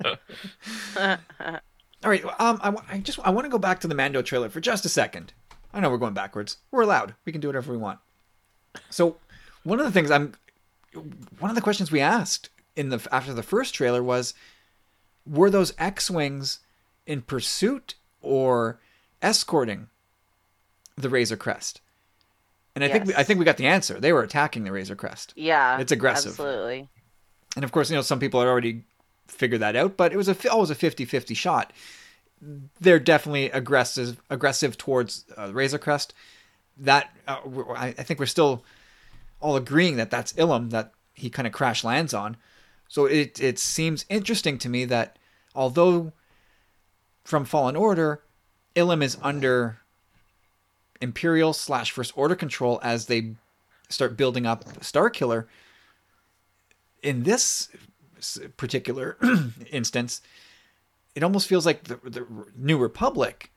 All 2.04 2.10
right, 2.10 2.24
um, 2.40 2.60
I, 2.64 2.70
wa- 2.70 2.84
I 2.90 2.98
just 2.98 3.20
I 3.24 3.30
want 3.30 3.46
to 3.46 3.50
go 3.50 3.60
back 3.60 3.80
to 3.82 3.88
the 3.88 3.94
Mando 3.96 4.22
trailer 4.22 4.50
for 4.50 4.60
just 4.60 4.86
a 4.86 4.90
second. 4.90 5.34
I 5.74 5.80
know 5.80 5.90
we're 5.90 5.98
going 5.98 6.16
backwards. 6.16 6.58
We're 6.72 6.82
allowed. 6.82 7.14
We 7.26 7.32
can 7.32 7.42
do 7.42 7.48
whatever 7.48 7.72
we 7.72 7.78
want. 7.78 8.00
So, 8.90 9.18
one 9.64 9.80
of 9.80 9.86
the 9.86 9.92
things 9.92 10.10
I'm, 10.10 10.34
one 11.40 11.52
of 11.52 11.56
the 11.56 11.62
questions 11.62 11.92
we 11.92 12.00
asked 12.00 12.50
in 12.76 12.90
the 12.90 13.08
after 13.12 13.34
the 13.34 13.44
first 13.44 13.76
trailer 13.76 14.02
was, 14.02 14.34
were 15.26 15.50
those 15.50 15.74
X-wings 15.78 16.60
in 17.06 17.22
pursuit 17.22 17.96
or 18.22 18.80
escorting 19.22 19.88
the 20.96 21.10
Razor 21.10 21.38
Crest? 21.38 21.82
And 22.76 22.84
I 22.84 22.88
think 22.88 23.06
we, 23.08 23.16
I 23.16 23.24
think 23.24 23.38
we 23.40 23.46
got 23.46 23.58
the 23.58 23.68
answer. 23.68 24.00
They 24.00 24.14
were 24.14 24.24
attacking 24.24 24.64
the 24.64 24.72
Razor 24.72 24.96
Crest. 24.96 25.34
yeah. 25.36 25.78
It's 25.80 25.92
aggressive. 25.92 26.32
Absolutely. 26.32 26.88
And 27.56 27.66
of 27.66 27.72
course, 27.72 27.90
you 27.90 27.98
know, 27.98 28.02
some 28.02 28.20
people 28.20 28.40
had 28.40 28.48
already 28.48 28.84
figured 29.28 29.62
that 29.62 29.76
out, 29.76 29.98
but 29.98 30.14
it 30.14 30.18
was 30.18 30.30
a, 30.30 30.50
always 30.50 30.70
a 30.70 30.76
50-50 30.76 31.36
shot. 31.36 31.74
They're 32.80 33.00
definitely 33.00 33.52
aggressive 33.52 34.20
aggressive 34.30 34.78
towards 34.78 35.26
uh, 35.38 35.52
Razor 35.54 35.78
Crest. 35.78 36.14
That 36.78 37.16
uh, 37.28 37.38
I, 37.76 37.88
I 37.88 37.92
think 37.92 38.20
we're 38.20 38.26
still 38.26 38.64
all 39.42 39.56
agreeing 39.56 39.98
that 39.98 40.10
that's 40.10 40.34
Ilum 40.34 40.72
that 40.72 40.94
he 41.14 41.30
kind 41.30 41.46
of 41.46 41.54
crash 41.54 41.84
lands 41.84 42.14
on. 42.14 42.38
So 42.92 43.06
it 43.06 43.40
it 43.40 43.58
seems 43.58 44.04
interesting 44.10 44.58
to 44.58 44.68
me 44.68 44.84
that 44.84 45.18
although 45.56 46.12
from 47.24 47.46
Fallen 47.46 47.78
Order, 47.78 48.22
Ilum 48.76 49.02
is 49.02 49.18
under 49.22 49.80
Imperial 51.00 51.54
slash 51.54 51.92
First 51.92 52.12
Order 52.18 52.36
control 52.36 52.82
as 52.84 53.06
they 53.06 53.36
start 53.88 54.18
building 54.18 54.46
up 54.46 54.66
Starkiller 54.82 55.46
in 57.02 57.24
this 57.24 57.70
particular 58.58 59.18
instance, 59.72 60.22
it 61.16 61.24
almost 61.24 61.48
feels 61.48 61.66
like 61.66 61.86
the, 61.86 61.96
the 62.04 62.28
New 62.58 62.78
Republic 62.78 63.52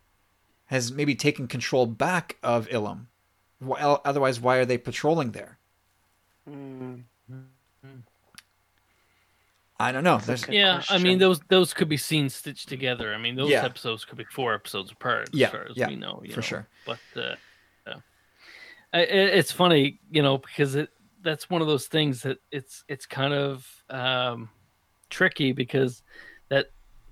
has 0.67 0.93
maybe 0.93 1.17
taken 1.17 1.49
control 1.49 1.87
back 1.87 2.37
of 2.41 2.69
Ilum. 2.69 3.07
Otherwise, 3.69 4.39
why 4.39 4.59
are 4.59 4.65
they 4.65 4.79
patrolling 4.79 5.33
there? 5.33 5.59
Mm. 6.49 7.03
I 9.85 9.93
don't 9.93 10.05
know. 10.05 10.19
There's, 10.19 10.49
yeah, 10.49 10.83
I 10.89 10.99
mean 10.99 11.19
those 11.19 11.41
those 11.49 11.75
could 11.75 11.89
be 11.89 11.97
scenes 11.99 12.35
stitched 12.35 12.69
together. 12.69 13.15
I 13.15 13.19
mean 13.19 13.37
those 13.37 13.51
Yeah. 13.51 13.65
episodes 13.65 14.05
could 14.05 14.17
be 14.19 14.25
four 14.33 14.55
episodes 14.55 14.91
apart 14.93 15.29
as 15.33 15.39
Yeah, 15.39 15.49
far 15.51 15.67
as 15.71 15.77
yeah, 15.77 15.89
we 15.89 15.97
know. 15.97 16.23
you 16.25 16.33
for 16.33 16.41
know. 16.41 16.47
sure. 16.47 16.69
But 16.87 17.01
uh, 17.17 17.35
yeah. 17.87 17.95
I, 18.95 19.01
it's 19.01 19.53
funny, 19.53 20.01
you 20.11 20.23
know, 20.23 20.39
because 20.39 20.75
it 20.75 20.89
that's 21.21 21.51
one 21.51 21.61
of 21.63 21.69
those 21.69 21.87
things 21.87 22.23
that 22.23 22.39
it's 22.51 22.83
it's 22.89 23.05
kind 23.07 23.35
of 23.35 23.67
um, 23.91 24.49
tricky 25.11 25.53
because 25.53 26.03
that 26.49 26.69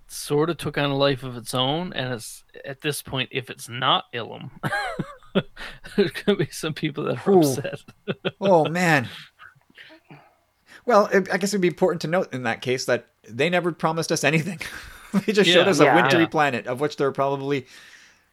sort 0.07 0.51
of 0.51 0.57
took 0.59 0.79
on 0.79 0.91
a 0.91 0.97
life 0.97 1.23
of 1.25 1.37
its 1.37 1.55
own, 1.55 1.93
and 1.93 2.15
it's 2.15 2.45
at 2.65 2.81
this 2.81 3.03
point, 3.03 3.29
if 3.33 3.51
it's 3.51 3.69
not 3.69 4.05
Ilum, 4.15 4.51
there's 5.97 6.11
gonna 6.11 6.39
be 6.39 6.49
some 6.51 6.75
people 6.75 7.05
that 7.05 7.27
are 7.27 7.33
Ooh. 7.33 7.39
upset. 7.41 7.81
oh 8.41 8.67
man. 8.69 9.09
Well, 10.85 11.07
it, 11.13 11.29
I 11.33 11.37
guess 11.37 11.51
it'd 11.51 11.61
be 11.61 11.69
important 11.69 12.01
to 12.03 12.09
note 12.09 12.33
in 12.33 12.43
that 12.45 12.61
case 12.61 12.85
that 12.87 13.09
they 13.29 13.49
never 13.49 13.73
promised 13.73 14.11
us 14.11 14.25
anything. 14.25 14.61
they 15.27 15.33
just 15.33 15.49
showed 15.51 15.67
Yeah. 15.67 15.71
us 15.71 15.81
a 15.81 15.95
wintry 15.95 16.21
Yeah. 16.21 16.27
planet, 16.27 16.67
of 16.67 16.81
which 16.81 16.97
there 16.97 17.07
are 17.09 17.13
probably 17.13 17.67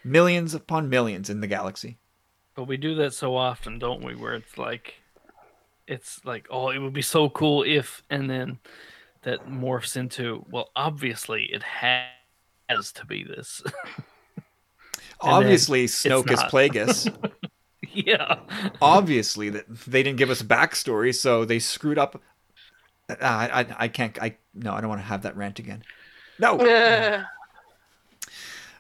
millions 0.03 0.53
upon 0.53 0.89
millions 0.89 1.30
in 1.30 1.41
the 1.41 1.47
galaxy. 1.47 1.97
But 2.55 2.63
we 2.63 2.77
do 2.77 2.95
that 2.95 3.13
so 3.13 3.35
often, 3.35 3.80
don't 3.80 4.03
we? 4.03 4.15
Where 4.15 4.34
it's 4.34 4.57
like, 4.57 4.95
it's 5.88 6.23
like, 6.26 6.47
oh, 6.49 6.69
it 6.69 6.80
would 6.80 6.93
be 6.93 7.01
so 7.01 7.30
cool 7.30 7.63
if, 7.63 8.03
and 8.09 8.30
then 8.30 8.59
that 9.21 9.47
morphs 9.47 9.95
into, 9.95 10.45
well, 10.49 10.69
obviously 10.76 11.43
it 11.51 11.61
has 11.63 12.91
to 12.93 13.05
be 13.05 13.23
this. 13.23 13.61
Obviously, 15.21 15.85
Snoke 15.85 16.31
is 16.31 16.39
not. 16.39 16.51
Plagueis. 16.51 17.34
yeah. 17.91 18.39
obviously 18.81 19.49
that 19.49 19.65
they 19.85 20.01
didn't 20.03 20.17
give 20.17 20.30
us 20.30 20.41
backstory, 20.41 21.13
so 21.13 21.43
they 21.43 21.59
screwed 21.59 21.97
up. 21.97 22.21
Uh, 23.10 23.15
I, 23.22 23.61
I, 23.61 23.76
I 23.80 23.88
can't. 23.88 24.22
I 24.22 24.38
no, 24.53 24.73
I 24.73 24.81
don't 24.81 24.90
want 24.90 25.02
to 25.02 25.07
have 25.07 25.23
that 25.23 25.36
rant 25.36 25.60
again. 25.60 25.84
No. 26.40 27.26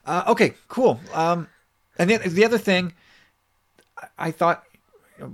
Uh, 0.05 0.23
okay, 0.27 0.55
cool. 0.69 0.99
Um, 1.13 1.47
and 1.99 2.09
then 2.09 2.21
the 2.33 2.43
other 2.43 2.57
thing, 2.57 2.93
I, 3.95 4.07
I 4.17 4.31
thought 4.31 4.63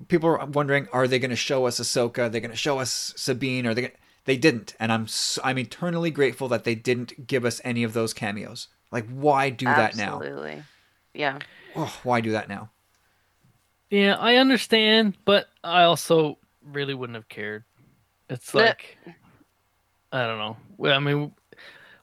people 0.09 0.27
were 0.27 0.43
wondering: 0.45 0.89
Are 0.91 1.07
they 1.07 1.17
going 1.17 1.29
to 1.29 1.37
show 1.37 1.65
us 1.65 1.79
Ahsoka? 1.79 2.23
Are 2.23 2.29
they 2.29 2.41
going 2.41 2.51
to 2.51 2.57
show 2.57 2.79
us 2.79 3.13
Sabine? 3.15 3.65
Are 3.67 3.73
they? 3.73 3.83
Gonna... 3.83 3.93
They 4.25 4.35
didn't, 4.35 4.75
and 4.79 4.91
I'm 4.91 5.07
I'm 5.43 5.59
eternally 5.59 6.11
grateful 6.11 6.49
that 6.49 6.65
they 6.65 6.75
didn't 6.75 7.27
give 7.27 7.45
us 7.45 7.61
any 7.63 7.83
of 7.83 7.93
those 7.93 8.13
cameos. 8.13 8.67
Like, 8.91 9.07
why 9.07 9.49
do 9.49 9.65
that 9.65 9.95
now? 9.95 10.17
Absolutely. 10.17 10.63
Yeah. 11.13 11.39
Oh, 11.75 11.97
why 12.03 12.21
do 12.21 12.31
that 12.31 12.49
now? 12.49 12.71
Yeah, 13.89 14.15
I 14.15 14.35
understand, 14.35 15.15
but 15.25 15.47
I 15.63 15.83
also 15.83 16.39
really 16.63 16.93
wouldn't 16.93 17.15
have 17.15 17.29
cared. 17.29 17.63
It's 18.29 18.53
like, 18.53 18.97
I 20.11 20.25
don't 20.25 20.39
know. 20.39 20.91
I 20.91 20.99
mean, 20.99 21.31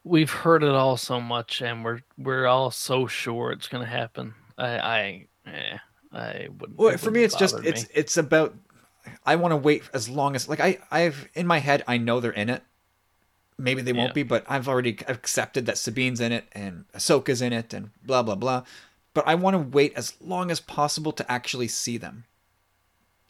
we've 0.05 0.31
heard 0.31 0.63
it 0.63 0.71
all 0.71 0.97
so 0.97 1.21
much, 1.21 1.61
and 1.63 1.85
we're 1.85 2.01
we're 2.19 2.47
all 2.47 2.71
so 2.71 3.07
sure 3.07 3.51
it's 3.53 3.69
gonna 3.69 3.87
happen. 3.87 4.35
I, 4.59 4.79
I, 4.79 5.27
eh, 5.47 5.79
I 6.13 6.49
wouldn't. 6.59 6.79
Well, 6.79 6.97
for 6.99 7.11
me, 7.11 7.25
it's 7.25 7.35
just 7.37 7.57
bother 7.57 7.69
it's 7.69 7.87
it's 7.95 8.17
about. 8.17 8.55
I 9.27 9.35
want 9.35 9.51
to 9.53 9.57
wait 9.57 9.83
as 9.93 10.09
long 10.09 10.37
as 10.37 10.49
like 10.49 10.61
I 10.61 10.79
I've 10.91 11.29
in 11.35 11.47
my 11.47 11.59
head 11.59 11.83
I 11.89 11.99
know 11.99 12.21
they're 12.21 12.31
in 12.31 12.49
it. 12.49 12.63
Maybe 13.59 13.83
they 13.83 13.93
won't 13.93 14.11
Yeah. 14.11 14.15
be, 14.15 14.23
but 14.23 14.45
I've 14.49 14.69
already 14.69 14.99
accepted 15.09 15.67
that 15.67 15.77
Sabine's 15.77 16.21
in 16.21 16.33
it 16.33 16.47
and 16.53 16.85
Ahsoka's 16.95 17.43
in 17.43 17.53
it 17.53 17.75
and 17.75 17.91
blah 18.05 18.23
blah 18.23 18.37
blah. 18.37 18.63
But 19.15 19.27
I 19.27 19.35
want 19.35 19.55
to 19.55 19.59
wait 19.59 19.93
as 19.95 20.15
long 20.21 20.51
as 20.51 20.61
possible 20.61 21.13
to 21.13 21.31
actually 21.31 21.69
see 21.69 21.99
them. 21.99 22.25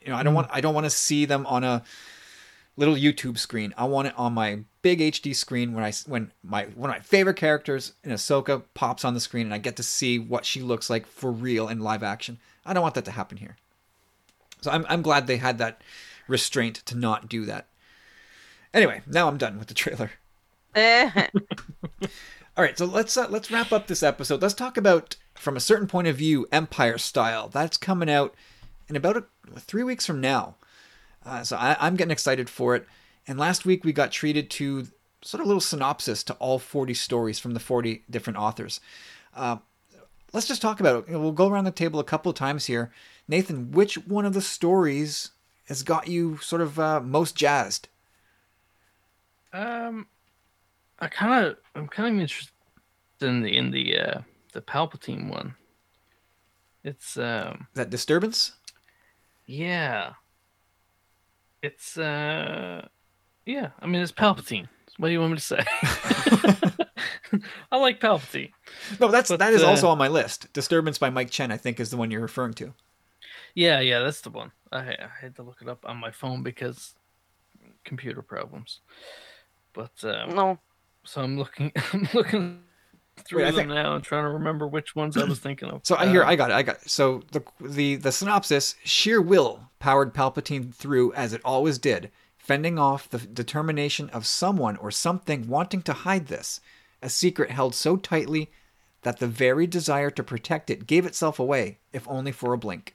You 0.01 0.11
know, 0.11 0.17
I 0.17 0.23
don't 0.23 0.35
want 0.35 0.49
I 0.51 0.61
don't 0.61 0.75
want 0.75 0.85
to 0.85 0.91
see 0.91 1.25
them 1.25 1.47
on 1.47 1.65
a 1.65 1.83
little 2.77 2.95
YouTube 2.95 3.39
screen. 3.39 3.75
I 3.77 3.85
want 3.85 4.09
it 4.09 4.15
on 4.17 4.33
my 4.33 4.61
big 4.81 5.01
HD 5.01 5.35
screen 5.35 5.75
when 5.75 5.85
I 5.85 5.93
when 6.07 6.33
my 6.43 6.65
one 6.75 6.91
of 6.91 6.97
my 6.97 7.01
favorite 7.01 7.37
characters 7.37 7.93
in 8.03 8.11
Ahsoka 8.11 8.63
pops 8.75 9.05
on 9.05 9.15
the 9.15 9.21
screen 9.21 9.47
and 9.47 9.55
I 9.55 9.59
get 9.59 9.77
to 9.77 9.83
see 9.83 10.19
what 10.19 10.45
she 10.45 10.61
looks 10.61 10.91
like 10.91 11.07
for 11.07 11.31
real 11.31 11.69
in 11.69 11.81
live 11.81 12.03
action. 12.03 12.39
I 12.65 12.73
don't 12.73 12.83
want 12.83 12.95
that 12.95 13.05
to 13.07 13.11
happen 13.11 13.39
here. 13.39 13.57
So 14.61 14.71
I'm 14.71 14.87
I'm 14.89 15.03
glad 15.03 15.27
they 15.27 15.37
had 15.37 15.59
that 15.59 15.83
restraint 16.29 16.77
to 16.87 16.97
not 16.97 17.29
do 17.29 17.45
that. 17.47 17.67
Anyway, 18.73 19.03
now 19.07 19.29
I'm 19.29 19.39
done 19.39 19.59
with 19.59 19.69
the 19.69 19.75
trailer. 19.75 20.13
All 22.57 22.63
right, 22.63 22.77
so 22.77 22.85
let's 22.85 23.17
uh, 23.17 23.27
let's 23.29 23.51
wrap 23.51 23.73
up 23.73 23.87
this 23.87 24.03
episode. 24.03 24.43
Let's 24.43 24.55
talk 24.55 24.77
about 24.77 25.17
from 25.35 25.57
a 25.57 25.61
certain 25.61 25.87
point 25.87 26.09
of 26.09 26.17
view, 26.17 26.47
Empire 26.53 26.99
Style. 26.99 27.49
That's 27.49 27.77
coming 27.77 28.11
out 28.11 28.35
in 28.89 28.97
about 28.97 29.17
a, 29.17 29.25
three 29.59 29.83
weeks 29.83 30.07
from 30.07 30.21
now. 30.21 30.57
Uh, 31.25 31.43
so 31.45 31.57
I, 31.57 31.77
I'm 31.81 31.97
getting 31.97 32.11
excited 32.11 32.51
for 32.51 32.75
it. 32.75 32.87
And 33.27 33.39
last 33.39 33.65
week 33.65 33.85
we 33.85 33.93
got 33.93 34.11
treated 34.11 34.51
to 34.51 34.89
sort 35.23 35.41
of 35.41 35.47
a 35.47 35.49
little 35.49 35.61
synopsis 35.61 36.23
to 36.25 36.35
all 36.35 36.59
40 36.59 36.95
stories 36.95 37.39
from 37.39 37.55
the 37.55 37.61
40 37.61 38.03
different 38.11 38.39
authors. 38.39 38.81
Uh, 39.35 39.59
let's 40.33 40.49
just 40.49 40.63
talk 40.63 40.81
about 40.81 41.09
it. 41.09 41.19
We'll 41.19 41.33
go 41.33 41.49
around 41.49 41.65
the 41.65 41.71
table 41.71 42.01
a 42.01 42.05
couple 42.05 42.31
of 42.31 42.37
times 42.37 42.67
here. 42.67 42.91
Nathan, 43.29 43.71
which 43.71 43.95
one 44.07 44.25
of 44.25 44.35
the 44.35 44.43
stories 44.43 45.31
has 45.67 45.83
got 45.83 46.09
you 46.09 46.39
sort 46.39 46.61
of 46.61 46.79
uh, 46.79 47.01
most 47.01 47.37
jazzed? 47.37 47.89
Um, 49.53 50.07
I 50.99 51.09
kind 51.09 51.47
of, 51.47 51.57
I'm 51.75 51.89
kind 51.89 52.15
of 52.15 52.21
interested 52.21 52.53
in 53.21 53.43
the 53.43 53.57
in 53.57 53.71
the 53.71 53.99
uh, 53.99 54.21
the 54.53 54.61
Palpatine 54.61 55.29
one. 55.29 55.55
It's 56.83 57.17
um, 57.17 57.69
that 57.75 57.91
Disturbance? 57.91 58.53
yeah. 59.47 60.15
It's 61.63 61.97
uh, 61.97 62.87
yeah. 63.47 63.71
I 63.81 63.87
mean, 63.87 64.03
it's 64.03 64.13
Palpatine. 64.13 64.69
What 64.99 65.09
do 65.09 65.13
you 65.13 65.21
want 65.21 65.33
me 65.33 65.39
to 65.39 65.43
say? 65.43 65.65
I 67.73 67.77
like 67.77 68.01
Palpatine. 68.01 68.51
No, 69.01 69.09
that's 69.09 69.31
But, 69.31 69.39
that 69.39 69.53
is 69.53 69.63
uh, 69.63 69.69
also 69.69 69.89
on 69.89 69.99
my 69.99 70.09
list. 70.09 70.53
Disturbance 70.53 70.99
by 70.99 71.11
Mike 71.11 71.31
Chen, 71.31 71.51
I 71.51 71.57
think, 71.57 71.81
is 71.81 71.91
the 71.91 71.97
one 71.97 72.11
you're 72.11 72.21
referring 72.21 72.55
to. 72.55 72.75
Yeah, 73.55 73.81
yeah, 73.81 74.01
that's 74.01 74.21
the 74.21 74.31
one. 74.31 74.53
I, 74.71 74.81
I 74.81 75.09
had 75.21 75.37
to 75.37 75.43
look 75.43 75.63
it 75.63 75.69
up 75.69 75.85
on 75.87 75.97
my 75.99 76.11
phone 76.11 76.43
because 76.43 76.95
computer 77.85 78.23
problems. 78.23 78.81
But 79.73 79.93
um, 80.05 80.35
no. 80.35 80.59
so 81.05 81.23
I'm 81.23 81.39
looking, 81.39 81.73
I'm 81.93 82.09
looking 82.13 82.63
through 83.27 83.41
Wait, 83.43 83.47
them 83.47 83.55
think- 83.55 83.69
now 83.71 83.95
and 83.95 84.05
trying 84.05 84.25
to 84.25 84.31
remember 84.31 84.67
which 84.67 84.95
ones 84.97 85.17
I 85.17 85.25
was 85.25 85.39
thinking 85.39 85.69
of. 85.71 85.81
So 85.85 85.97
I 85.97 86.07
hear 86.09 86.23
Uh, 86.23 86.29
I 86.29 86.37
got 86.37 86.51
it. 86.51 86.55
I 86.55 86.63
got 86.63 86.77
it. 86.83 86.91
So 86.91 87.23
the 87.33 87.43
the 87.61 87.97
the 87.97 88.13
synopsis: 88.13 88.75
sheer 88.85 89.21
will 89.21 89.69
powered 89.79 90.15
Palpatine 90.15 90.75
through 90.75 91.13
as 91.15 91.33
it 91.33 91.41
always 91.45 91.79
did, 91.79 92.11
fending 92.39 92.79
off 92.79 93.09
the 93.09 93.19
determination 93.19 94.09
of 94.11 94.27
someone 94.27 94.77
or 94.77 94.91
something 94.91 95.49
wanting 95.49 95.83
to 95.83 95.93
hide 95.93 96.27
this, 96.29 96.61
a 97.01 97.09
secret 97.09 97.51
held 97.51 97.75
so 97.75 97.97
tightly 97.97 98.51
that 99.03 99.19
the 99.19 99.27
very 99.27 99.67
desire 99.67 100.11
to 100.11 100.23
protect 100.23 100.71
it 100.71 100.87
gave 100.87 101.05
itself 101.05 101.39
away, 101.41 101.79
if 101.93 102.07
only 102.09 102.31
for 102.31 102.53
a 102.53 102.59
blink. 102.59 102.95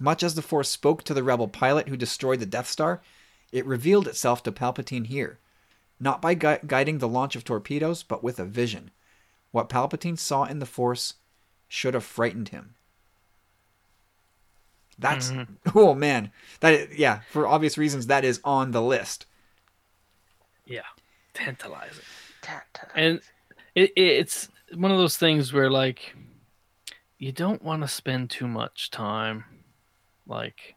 Much 0.00 0.22
as 0.22 0.34
the 0.36 0.42
Force 0.42 0.68
spoke 0.70 1.02
to 1.02 1.12
the 1.14 1.22
rebel 1.24 1.48
pilot 1.48 1.88
who 1.88 1.96
destroyed 1.96 2.38
the 2.40 2.46
Death 2.46 2.68
Star, 2.68 3.02
it 3.50 3.66
revealed 3.66 4.06
itself 4.06 4.42
to 4.44 4.52
Palpatine 4.52 5.06
here, 5.06 5.38
not 5.98 6.22
by 6.22 6.34
gui- 6.34 6.60
guiding 6.66 6.98
the 6.98 7.08
launch 7.08 7.34
of 7.36 7.44
torpedoes, 7.44 8.02
but 8.04 8.22
with 8.22 8.38
a 8.38 8.44
vision. 8.44 8.90
What 9.52 9.68
Palpatine 9.68 10.18
saw 10.18 10.44
in 10.44 10.58
the 10.58 10.66
Force 10.66 11.14
should 11.68 11.94
have 11.94 12.04
frightened 12.04 12.48
him. 12.48 12.74
That's 14.98 15.30
mm-hmm. 15.30 15.54
oh 15.78 15.94
man, 15.94 16.32
that 16.60 16.74
is, 16.74 16.98
yeah. 16.98 17.20
For 17.30 17.46
obvious 17.46 17.78
reasons, 17.78 18.08
that 18.08 18.24
is 18.24 18.40
on 18.44 18.72
the 18.72 18.82
list. 18.82 19.26
yeah, 20.66 20.82
tantalizing. 21.34 22.04
Tantalizing. 22.42 22.92
and 22.94 23.20
it, 23.74 23.90
it, 23.96 24.02
it's 24.02 24.48
one 24.74 24.90
of 24.90 24.98
those 24.98 25.16
things 25.16 25.52
where 25.52 25.70
like 25.70 26.14
you 27.18 27.32
don't 27.32 27.62
want 27.62 27.82
to 27.82 27.88
spend 27.88 28.30
too 28.30 28.48
much 28.48 28.90
time 28.90 29.44
like 30.26 30.74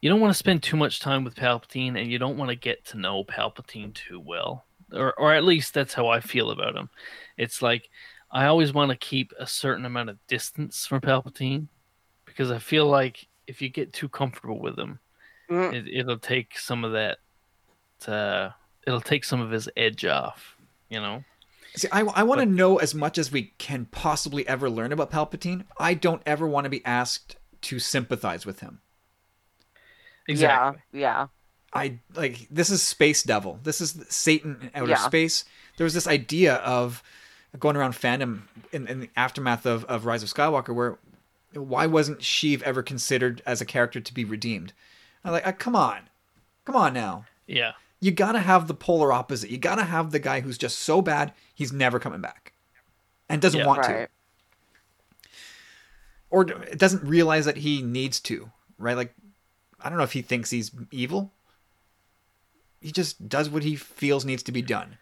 you 0.00 0.08
don't 0.08 0.20
want 0.20 0.32
to 0.32 0.38
spend 0.38 0.62
too 0.62 0.76
much 0.76 1.00
time 1.00 1.24
with 1.24 1.34
palpatine 1.34 1.98
and 1.98 2.10
you 2.10 2.18
don't 2.18 2.36
want 2.36 2.50
to 2.50 2.56
get 2.56 2.84
to 2.84 2.98
know 2.98 3.24
palpatine 3.24 3.92
too 3.94 4.20
well 4.20 4.64
or, 4.92 5.12
or 5.14 5.34
at 5.34 5.44
least 5.44 5.74
that's 5.74 5.94
how 5.94 6.06
i 6.06 6.20
feel 6.20 6.50
about 6.50 6.76
him 6.76 6.88
it's 7.36 7.62
like 7.62 7.88
i 8.30 8.46
always 8.46 8.72
want 8.72 8.90
to 8.90 8.96
keep 8.96 9.32
a 9.38 9.46
certain 9.46 9.84
amount 9.84 10.10
of 10.10 10.18
distance 10.26 10.86
from 10.86 11.00
palpatine 11.00 11.66
because 12.24 12.50
i 12.50 12.58
feel 12.58 12.86
like 12.86 13.26
if 13.46 13.60
you 13.62 13.68
get 13.68 13.92
too 13.92 14.08
comfortable 14.08 14.58
with 14.60 14.78
him 14.78 14.98
Mm. 15.50 15.72
it, 15.74 15.86
it'll 16.00 16.18
take 16.18 16.58
some 16.58 16.82
of 16.84 16.90
that 16.92 17.18
uh, 18.08 18.50
it'll 18.84 19.00
take 19.00 19.22
some 19.22 19.40
of 19.40 19.50
his 19.52 19.68
edge 19.76 20.04
off 20.04 20.56
you 20.90 20.98
know 21.00 21.22
See, 21.76 21.88
I, 21.92 22.00
I 22.00 22.22
want 22.22 22.40
to 22.40 22.46
know 22.46 22.78
as 22.78 22.94
much 22.94 23.18
as 23.18 23.30
we 23.30 23.52
can 23.58 23.84
possibly 23.84 24.48
ever 24.48 24.70
learn 24.70 24.92
about 24.92 25.10
Palpatine. 25.10 25.64
I 25.78 25.92
don't 25.92 26.22
ever 26.24 26.48
want 26.48 26.64
to 26.64 26.70
be 26.70 26.82
asked 26.86 27.36
to 27.60 27.78
sympathize 27.78 28.46
with 28.46 28.60
him. 28.60 28.80
Exactly. 30.26 30.80
Yeah, 30.92 30.98
yeah. 31.00 31.26
I 31.72 31.98
like 32.14 32.48
this 32.50 32.70
is 32.70 32.82
Space 32.82 33.22
Devil. 33.22 33.60
This 33.62 33.80
is 33.80 34.04
Satan 34.08 34.58
in 34.62 34.70
outer 34.74 34.92
Yeah. 34.92 35.06
space. 35.06 35.44
There 35.76 35.84
was 35.84 35.92
this 35.94 36.06
idea 36.06 36.54
of 36.56 37.02
going 37.58 37.76
around 37.76 37.92
fandom 37.92 38.42
in, 38.72 38.86
in 38.86 39.00
the 39.00 39.10
aftermath 39.16 39.66
of, 39.66 39.84
of 39.86 40.04
Rise 40.06 40.22
of 40.22 40.28
Skywalker 40.32 40.74
where 40.74 40.98
why 41.52 41.86
wasn't 41.86 42.20
Sheev 42.20 42.60
ever 42.62 42.82
considered 42.82 43.40
as 43.46 43.60
a 43.60 43.64
character 43.64 44.00
to 44.00 44.14
be 44.14 44.24
redeemed? 44.24 44.72
I'm 45.24 45.32
like, 45.32 45.46
uh, 45.46 45.52
come 45.52 45.74
on. 45.74 46.00
Come 46.64 46.76
on 46.76 46.92
now. 46.92 47.24
Yeah. 47.46 47.72
You 48.00 48.10
gotta 48.10 48.40
have 48.40 48.68
the 48.68 48.74
polar 48.74 49.12
opposite. 49.12 49.50
You 49.50 49.56
gotta 49.58 49.84
have 49.84 50.10
the 50.10 50.18
guy 50.18 50.40
who's 50.40 50.58
just 50.58 50.78
so 50.80 51.00
bad 51.00 51.32
he's 51.54 51.72
never 51.72 51.98
coming 51.98 52.20
back. 52.20 52.52
And 53.28 53.40
doesn't 53.40 53.60
Yeah. 53.60 53.66
want 53.66 53.82
to. 53.84 54.08
Or 56.30 56.44
d- 56.44 56.54
doesn't 56.76 57.04
realize 57.04 57.44
that 57.46 57.58
he 57.58 57.80
needs 57.82 58.20
to, 58.20 58.50
right? 58.78 58.96
Like 58.96 59.14
I 59.80 59.88
don't 59.88 59.98
know 59.98 60.04
if 60.04 60.12
he 60.12 60.22
thinks 60.22 60.50
he's 60.50 60.70
evil. 60.90 61.32
He 62.80 62.90
just 62.92 63.28
does 63.28 63.48
what 63.48 63.62
he 63.62 63.76
feels 63.76 64.24
needs 64.24 64.42
to 64.44 64.52
be 64.52 64.62
done. 64.62 64.98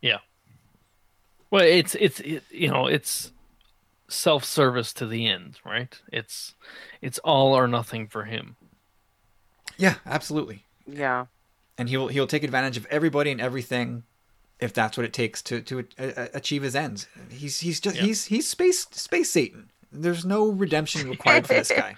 Yeah. 0.00 0.18
Well, 1.50 1.64
it's 1.64 1.94
it's 1.96 2.20
it, 2.20 2.44
you 2.50 2.68
know 2.68 2.86
it's 2.86 3.32
self-service 4.08 4.92
to 4.94 5.06
the 5.06 5.26
end, 5.26 5.58
right? 5.64 6.00
It's 6.12 6.54
it's 7.00 7.18
all 7.20 7.56
or 7.56 7.66
nothing 7.68 8.06
for 8.06 8.24
him. 8.24 8.56
Yeah, 9.76 9.96
absolutely. 10.06 10.64
Yeah. 10.86 11.26
And 11.78 11.88
he'll 11.88 12.08
he'll 12.08 12.26
take 12.26 12.42
advantage 12.44 12.76
of 12.76 12.86
everybody 12.86 13.30
and 13.30 13.40
everything 13.40 14.02
if 14.58 14.74
that's 14.74 14.96
what 14.96 15.06
it 15.06 15.12
takes 15.12 15.40
to 15.42 15.60
to 15.62 15.86
uh, 15.98 16.26
achieve 16.34 16.62
his 16.62 16.76
ends. 16.76 17.08
He's 17.30 17.60
he's 17.60 17.80
just 17.80 17.96
Yeah. 17.96 18.02
he's 18.02 18.26
he's 18.26 18.48
space 18.48 18.86
space 18.90 19.30
Satan. 19.30 19.70
There's 19.92 20.24
no 20.24 20.48
redemption 20.50 21.08
required 21.10 21.46
for 21.46 21.54
this 21.54 21.68
guy. 21.76 21.96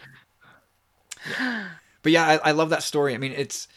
But 2.03 2.13
yeah, 2.13 2.27
I, 2.27 2.49
I 2.49 2.51
love 2.53 2.71
that 2.71 2.83
story. 2.83 3.15
I 3.15 3.19
mean, 3.19 3.33
it's 3.33 3.69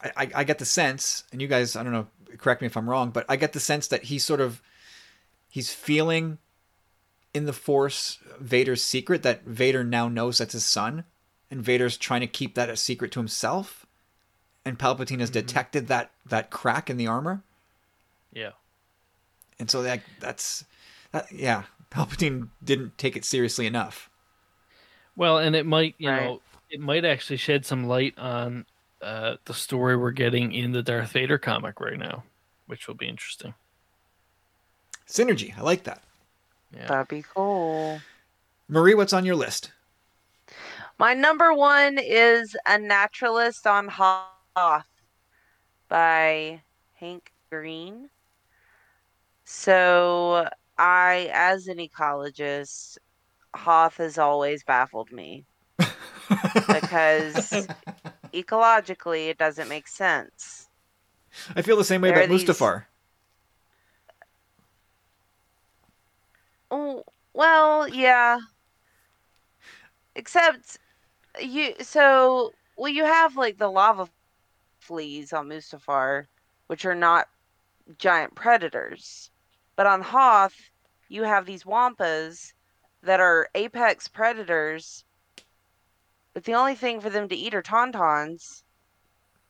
I, 0.00 0.10
I 0.16 0.30
I 0.36 0.44
get 0.44 0.58
the 0.58 0.64
sense, 0.64 1.24
and 1.32 1.40
you 1.40 1.48
guys, 1.48 1.76
I 1.76 1.82
don't 1.82 1.92
know, 1.92 2.06
correct 2.38 2.60
me 2.60 2.66
if 2.66 2.76
I'm 2.76 2.88
wrong, 2.88 3.10
but 3.10 3.24
I 3.28 3.36
get 3.36 3.52
the 3.52 3.60
sense 3.60 3.88
that 3.88 4.04
he's 4.04 4.24
sort 4.24 4.40
of 4.40 4.60
he's 5.56 5.72
feeling 5.72 6.36
in 7.32 7.46
the 7.46 7.52
Force 7.54 8.18
Vader's 8.38 8.82
secret 8.82 9.22
that 9.22 9.44
Vader 9.44 9.82
now 9.82 10.06
knows 10.06 10.36
that's 10.36 10.52
his 10.52 10.66
son, 10.66 11.04
and 11.50 11.62
Vader's 11.62 11.96
trying 11.96 12.20
to 12.20 12.26
keep 12.26 12.54
that 12.54 12.68
a 12.68 12.76
secret 12.76 13.10
to 13.12 13.20
himself, 13.20 13.86
and 14.66 14.78
Palpatine 14.78 15.20
has 15.20 15.30
detected 15.30 15.88
that 15.88 16.10
that 16.26 16.50
crack 16.50 16.90
in 16.90 16.98
the 16.98 17.06
armor, 17.06 17.42
Yeah. 18.34 18.50
and 19.58 19.70
so 19.70 19.82
that 19.82 20.02
that's 20.20 20.66
that 21.12 21.32
yeah, 21.32 21.62
Palpatine 21.90 22.50
didn't 22.62 22.98
take 22.98 23.16
it 23.16 23.24
seriously 23.24 23.66
enough. 23.66 24.10
Well, 25.16 25.38
and 25.38 25.56
it 25.56 25.64
might, 25.64 25.94
you 25.96 26.10
Right. 26.10 26.22
know, 26.22 26.42
it 26.68 26.80
might 26.80 27.06
actually 27.06 27.38
shed 27.38 27.64
some 27.64 27.86
light 27.86 28.12
on 28.18 28.66
uh, 29.00 29.36
the 29.46 29.54
story 29.54 29.96
we're 29.96 30.10
getting 30.10 30.52
in 30.52 30.72
the 30.72 30.82
Darth 30.82 31.12
Vader 31.12 31.38
comic 31.38 31.80
right 31.80 31.98
now, 31.98 32.24
which 32.66 32.86
will 32.86 32.94
be 32.94 33.08
interesting. 33.08 33.54
Synergy, 35.08 35.56
I 35.56 35.62
like 35.62 35.84
that. 35.84 36.02
Yeah. 36.74 36.86
That'd 36.86 37.08
be 37.08 37.24
cool. 37.34 38.00
Marie, 38.68 38.94
what's 38.94 39.12
on 39.12 39.24
your 39.24 39.36
list? 39.36 39.70
My 40.98 41.14
number 41.14 41.52
one 41.54 41.98
is 41.98 42.56
A 42.66 42.78
Naturalist 42.78 43.66
on 43.66 43.88
Hoth 43.88 44.86
by 45.88 46.62
Hank 46.94 47.32
Green. 47.50 48.08
So, 49.44 50.48
I, 50.78 51.30
as 51.32 51.68
an 51.68 51.78
ecologist, 51.78 52.98
Hoth 53.54 53.98
has 53.98 54.18
always 54.18 54.64
baffled 54.64 55.12
me 55.12 55.44
because 55.78 57.68
ecologically 58.34 59.28
it 59.28 59.38
doesn't 59.38 59.68
make 59.68 59.86
sense. 59.86 60.68
I 61.54 61.62
feel 61.62 61.76
the 61.76 61.84
same 61.84 62.00
way 62.00 62.08
There 62.08 62.16
about 62.18 62.24
are 62.24 62.32
these- 62.32 62.42
Oh, 66.78 67.04
well, 67.32 67.88
yeah. 67.88 68.38
Except 70.14 70.76
you 71.40 71.72
so 71.80 72.52
well 72.76 72.92
you 72.92 73.04
have 73.04 73.34
like 73.34 73.56
the 73.56 73.68
lava 73.68 74.10
fleas 74.80 75.32
on 75.32 75.48
Mustafar, 75.48 76.26
which 76.66 76.84
are 76.84 76.94
not 76.94 77.28
giant 77.98 78.34
predators. 78.34 79.30
But 79.74 79.86
on 79.86 80.02
Hoth, 80.02 80.54
you 81.08 81.22
have 81.22 81.46
these 81.46 81.64
wampas 81.64 82.52
that 83.02 83.20
are 83.20 83.48
apex 83.54 84.06
predators. 84.06 85.02
But 86.34 86.44
the 86.44 86.54
only 86.54 86.74
thing 86.74 87.00
for 87.00 87.08
them 87.08 87.26
to 87.30 87.34
eat 87.34 87.54
are 87.54 87.62
tauntauns. 87.62 88.64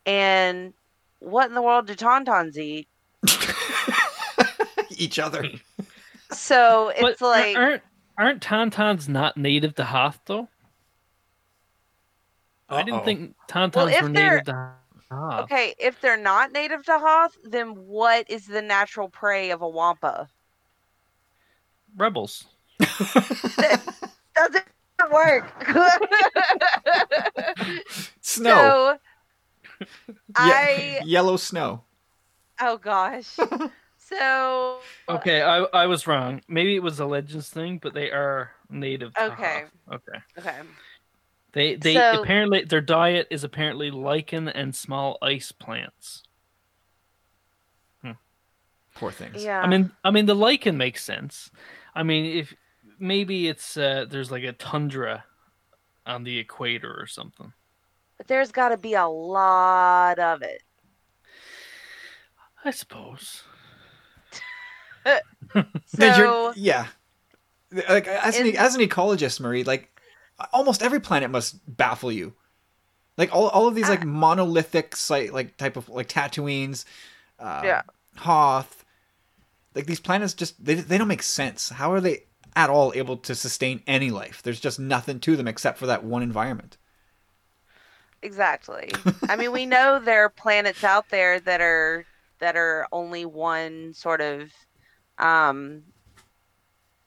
And 0.05 0.75
what 1.19 1.49
in 1.49 1.55
the 1.55 1.63
world 1.63 1.89
do 1.89 1.97
tauntauns 1.97 2.57
eat? 2.57 2.87
Each 4.91 5.19
other. 5.19 5.51
So 6.33 6.93
But 7.01 7.13
it's 7.13 7.21
like 7.21 7.57
aren't 7.57 7.83
aren't 8.19 8.43
tauntauns 8.43 9.09
not 9.09 9.37
native 9.37 9.75
to 9.77 9.85
Hoth 9.85 10.21
though? 10.27 10.49
I 12.69 12.83
didn't 12.83 13.05
think 13.05 13.35
tauntauns 13.49 13.93
if 13.93 14.03
were 14.03 14.09
native 14.09 14.45
to 14.45 14.73
Hoth. 15.11 15.45
okay, 15.45 15.75
if 15.79 16.01
they're 16.01 16.17
not 16.17 16.51
native 16.53 16.85
to 16.87 16.99
Hoth, 16.99 17.37
then 17.45 17.69
what 17.87 18.29
is 18.29 18.47
the 18.47 18.63
natural 18.63 19.09
prey 19.09 19.51
of 19.51 19.63
a 19.63 19.69
wampa? 19.69 20.29
Rebels. 21.97 22.45
that 22.79 23.81
Doesn't 24.35 25.13
work. 25.13 25.67
Snow. 28.21 28.51
So 28.51 28.99
Ye- 29.79 29.87
I 30.37 31.01
yellow 31.05 31.37
snow. 31.37 31.85
oh 32.61 32.79
gosh. 32.79 33.37
So 34.09 34.79
Okay, 35.09 35.43
I 35.43 35.59
I 35.73 35.87
was 35.87 36.07
wrong. 36.07 36.41
Maybe 36.49 36.77
it 36.77 36.83
was 36.83 37.01
a 37.01 37.07
legends 37.07 37.51
thing, 37.51 37.79
but 37.79 37.93
they 37.95 38.11
are 38.13 38.53
native 38.71 39.13
to 39.15 39.33
Okay. 39.33 39.65
Hoth. 39.89 40.01
Okay. 40.09 40.19
okay. 40.39 40.61
They 41.53 41.75
they 41.77 41.95
So- 41.95 42.23
apparently 42.23 42.65
their 42.65 42.81
diet 42.81 43.27
is 43.31 43.43
apparently 43.43 43.91
lichen 43.91 44.49
and 44.49 44.75
small 44.75 45.19
ice 45.23 45.51
plants. 45.53 46.23
Poor 48.95 49.13
things. 49.13 49.45
Yeah. 49.45 49.61
I 49.61 49.67
mean 49.67 49.91
I 50.05 50.11
mean 50.11 50.25
the 50.25 50.35
lichen 50.35 50.79
makes 50.79 51.05
sense. 51.05 51.51
I 51.95 52.03
mean 52.03 52.25
if 52.39 52.55
maybe 52.99 53.47
it's 53.47 53.77
uh 53.77 54.07
there's 54.09 54.31
like 54.31 54.45
a 54.45 54.53
tundra 54.55 55.23
on 56.07 56.23
the 56.25 56.39
equator 56.39 56.95
or 56.99 57.07
something. 57.07 57.53
but 58.17 58.27
there's 58.27 58.51
got 58.53 58.71
to 58.71 58.79
be 58.79 58.95
a 58.95 59.05
lot 59.07 60.19
of 60.19 60.41
it. 60.41 60.63
I 62.65 62.71
suppose. 62.71 63.43
So 65.87 66.53
yeah. 66.57 66.89
Like 67.73 68.07
as 68.07 68.39
an 68.39 68.57
as 68.57 68.75
an 68.77 68.81
ecologist, 68.83 69.41
Marie, 69.41 69.65
like 69.65 70.01
almost 70.53 70.83
every 70.83 71.01
planet 71.01 71.31
must 71.31 71.57
baffle 71.77 72.13
you. 72.13 72.35
Like 73.17 73.35
all, 73.35 73.49
all 73.49 73.67
of 73.67 73.75
these 73.75 73.89
like 73.89 74.05
monolithic 74.05 74.97
site 74.97 75.33
like 75.33 75.57
type 75.57 75.77
of 75.77 75.89
like 75.89 76.09
Tatooines, 76.09 76.85
uh, 77.39 77.63
Yeah. 77.65 77.83
Hoth, 78.19 78.85
like 79.75 79.87
these 79.87 80.01
planets 80.01 80.35
just 80.35 80.63
they 80.65 80.75
they 80.75 80.99
don't 80.99 81.09
make 81.09 81.23
sense. 81.23 81.71
How 81.71 81.93
are 81.93 82.01
they 82.01 82.25
at 82.57 82.71
all 82.71 82.93
able 82.95 83.17
to 83.19 83.35
sustain 83.35 83.83
any 83.87 84.11
life? 84.11 84.43
There's 84.43 84.61
just 84.61 84.81
nothing 84.81 85.21
to 85.21 85.37
them 85.37 85.49
except 85.49 85.79
for 85.79 85.87
that 85.87 86.05
one 86.05 86.23
environment. 86.23 86.79
exactly. 88.23 89.03
I 89.29 89.37
mean, 89.37 89.53
we 89.53 89.67
know 89.67 89.99
there 90.01 90.25
are 90.25 90.31
planets 90.31 90.85
out 90.85 91.09
there 91.11 91.41
that 91.41 91.61
are 91.61 92.07
that 92.39 92.57
are 92.57 92.87
only 92.93 93.25
one 93.25 93.95
sort 93.95 94.21
of 94.21 94.53
um 95.19 95.83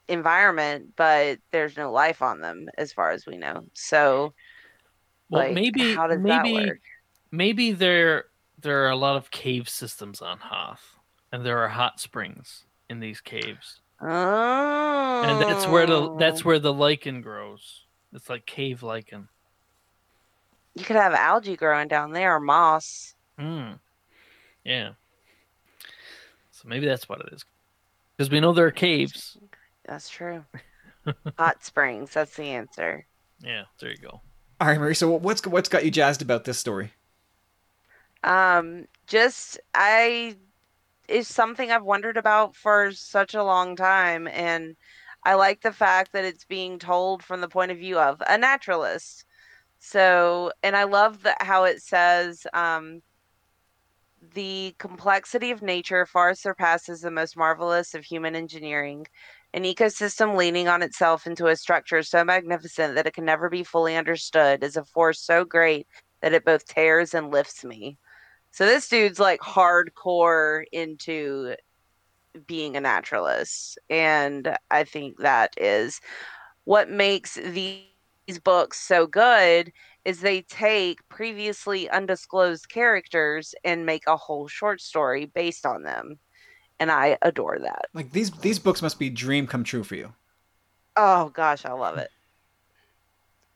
environment, 0.08 0.94
but 0.96 1.40
there's 1.52 1.78
no 1.78 1.92
life 1.92 2.22
on 2.22 2.42
them 2.42 2.68
as 2.78 2.92
far 2.92 3.12
as 3.12 3.26
we 3.26 3.38
know. 3.38 3.66
So 3.74 4.34
Well 5.30 5.44
like, 5.46 5.54
maybe 5.54 5.94
how 5.94 6.08
does 6.08 6.20
maybe 6.20 6.54
that 6.58 6.68
work? 6.68 6.80
maybe 7.32 7.72
there 7.72 8.26
there 8.60 8.86
are 8.86 8.90
a 8.90 8.96
lot 8.96 9.16
of 9.16 9.32
cave 9.32 9.70
systems 9.70 10.22
on 10.22 10.40
Hoth, 10.40 10.98
and 11.32 11.46
there 11.46 11.60
are 11.60 11.70
hot 11.70 12.00
springs 12.00 12.66
in 12.90 13.00
these 13.00 13.22
caves, 13.22 13.82
Oh. 14.02 15.22
and 15.26 15.42
that's 15.42 15.66
where 15.68 15.86
the 15.86 16.16
that's 16.18 16.44
where 16.44 16.60
the 16.60 16.74
lichen 16.74 17.22
grows. 17.22 17.86
It's 18.12 18.30
like 18.30 18.46
cave 18.48 18.82
lichen. 18.84 19.30
you 20.76 20.84
could 20.84 20.96
have 20.96 21.14
algae 21.14 21.56
growing 21.56 21.88
down 21.88 22.12
there 22.14 22.36
or 22.36 22.40
moss. 22.40 23.14
Hmm. 23.38 23.74
Yeah. 24.66 24.94
So 26.52 26.68
maybe 26.68 26.86
that's 26.88 27.08
what 27.08 27.22
it 27.22 27.30
is, 27.32 27.46
because 28.20 28.30
we 28.30 28.42
know 28.42 28.52
there 28.52 28.66
are 28.66 28.72
caves. 28.72 29.38
That's 29.86 30.10
true. 30.10 30.44
Hot 31.38 31.64
springs. 31.64 32.12
That's 32.12 32.36
the 32.36 32.50
answer. 32.50 33.06
Yeah, 33.40 33.64
there 33.80 33.92
you 33.92 33.98
go. 33.98 34.20
All 34.60 34.68
right, 34.68 34.78
Marie. 34.78 34.94
So 34.94 35.10
what's 35.10 35.48
what's 35.48 35.70
got 35.70 35.86
you 35.86 35.92
jazzed 35.92 36.22
about 36.22 36.44
this 36.44 36.60
story? 36.60 36.92
Um, 38.26 38.88
just 39.08 39.58
I 39.74 40.36
is 41.08 41.30
something 41.30 41.72
I've 41.72 41.86
wondered 41.86 42.18
about 42.18 42.58
for 42.58 42.92
such 42.92 43.36
a 43.36 43.44
long 43.44 43.78
time, 43.78 44.28
and 44.28 44.76
I 45.24 45.36
like 45.36 45.62
the 45.62 45.72
fact 45.72 46.12
that 46.12 46.26
it's 46.26 46.44
being 46.44 46.78
told 46.78 47.24
from 47.24 47.40
the 47.40 47.48
point 47.48 47.72
of 47.72 47.78
view 47.78 48.00
of 48.00 48.22
a 48.28 48.38
naturalist. 48.38 49.24
So, 49.80 50.52
and 50.62 50.76
I 50.76 50.84
love 50.84 51.24
that 51.24 51.42
how 51.42 51.64
it 51.64 51.82
says 51.82 52.46
um, 52.54 53.02
the 54.34 54.76
complexity 54.80 55.52
of 55.52 55.62
nature 55.62 56.06
far 56.06 56.36
surpasses 56.36 57.02
the 57.02 57.12
most 57.12 57.38
marvelous 57.38 57.94
of 57.94 58.04
human 58.04 58.36
engineering. 58.36 59.06
An 59.54 59.64
ecosystem 59.64 60.38
leaning 60.38 60.68
on 60.68 60.84
itself 60.84 61.26
into 61.26 61.48
a 61.48 61.56
structure 61.56 62.04
so 62.04 62.24
magnificent 62.24 62.96
that 62.96 63.08
it 63.08 63.14
can 63.14 63.26
never 63.26 63.50
be 63.50 63.64
fully 63.64 63.96
understood 63.96 64.64
is 64.64 64.78
a 64.78 64.86
force 64.86 65.20
so 65.22 65.44
great 65.44 65.88
that 66.22 66.34
it 66.34 66.46
both 66.46 66.66
tears 66.66 67.14
and 67.14 67.32
lifts 67.32 67.64
me. 67.64 67.98
So 68.52 68.66
this 68.66 68.88
dude's 68.90 69.20
like 69.20 69.40
hardcore 69.42 70.64
into 70.72 71.56
being 72.46 72.76
a 72.76 72.82
naturalist. 72.82 73.80
And 73.90 74.56
I 74.70 74.84
think 74.84 75.20
that 75.20 75.54
is 75.58 76.00
what 76.66 76.90
makes 76.90 77.36
these 77.36 77.86
books 78.44 78.80
so 78.80 79.08
good 79.08 79.72
is 80.10 80.22
they 80.22 80.42
take 80.42 81.08
previously 81.08 81.88
undisclosed 81.92 82.68
characters 82.68 83.54
and 83.64 83.86
make 83.86 84.08
a 84.08 84.18
whole 84.18 84.48
short 84.48 84.82
story 84.82 85.26
based 85.26 85.68
on 85.68 85.84
them. 85.84 86.18
And 86.80 86.90
I 86.90 87.20
adore 87.22 87.60
that. 87.60 87.86
Like 87.94 88.12
these 88.12 88.32
these 88.32 88.58
books 88.58 88.82
must 88.82 88.98
be 88.98 89.12
dream 89.12 89.46
come 89.46 89.64
true 89.64 89.84
for 89.84 89.94
you. 89.94 90.14
Oh 90.96 91.30
gosh, 91.30 91.64
I 91.64 91.74
love 91.74 92.00
it. 92.00 92.10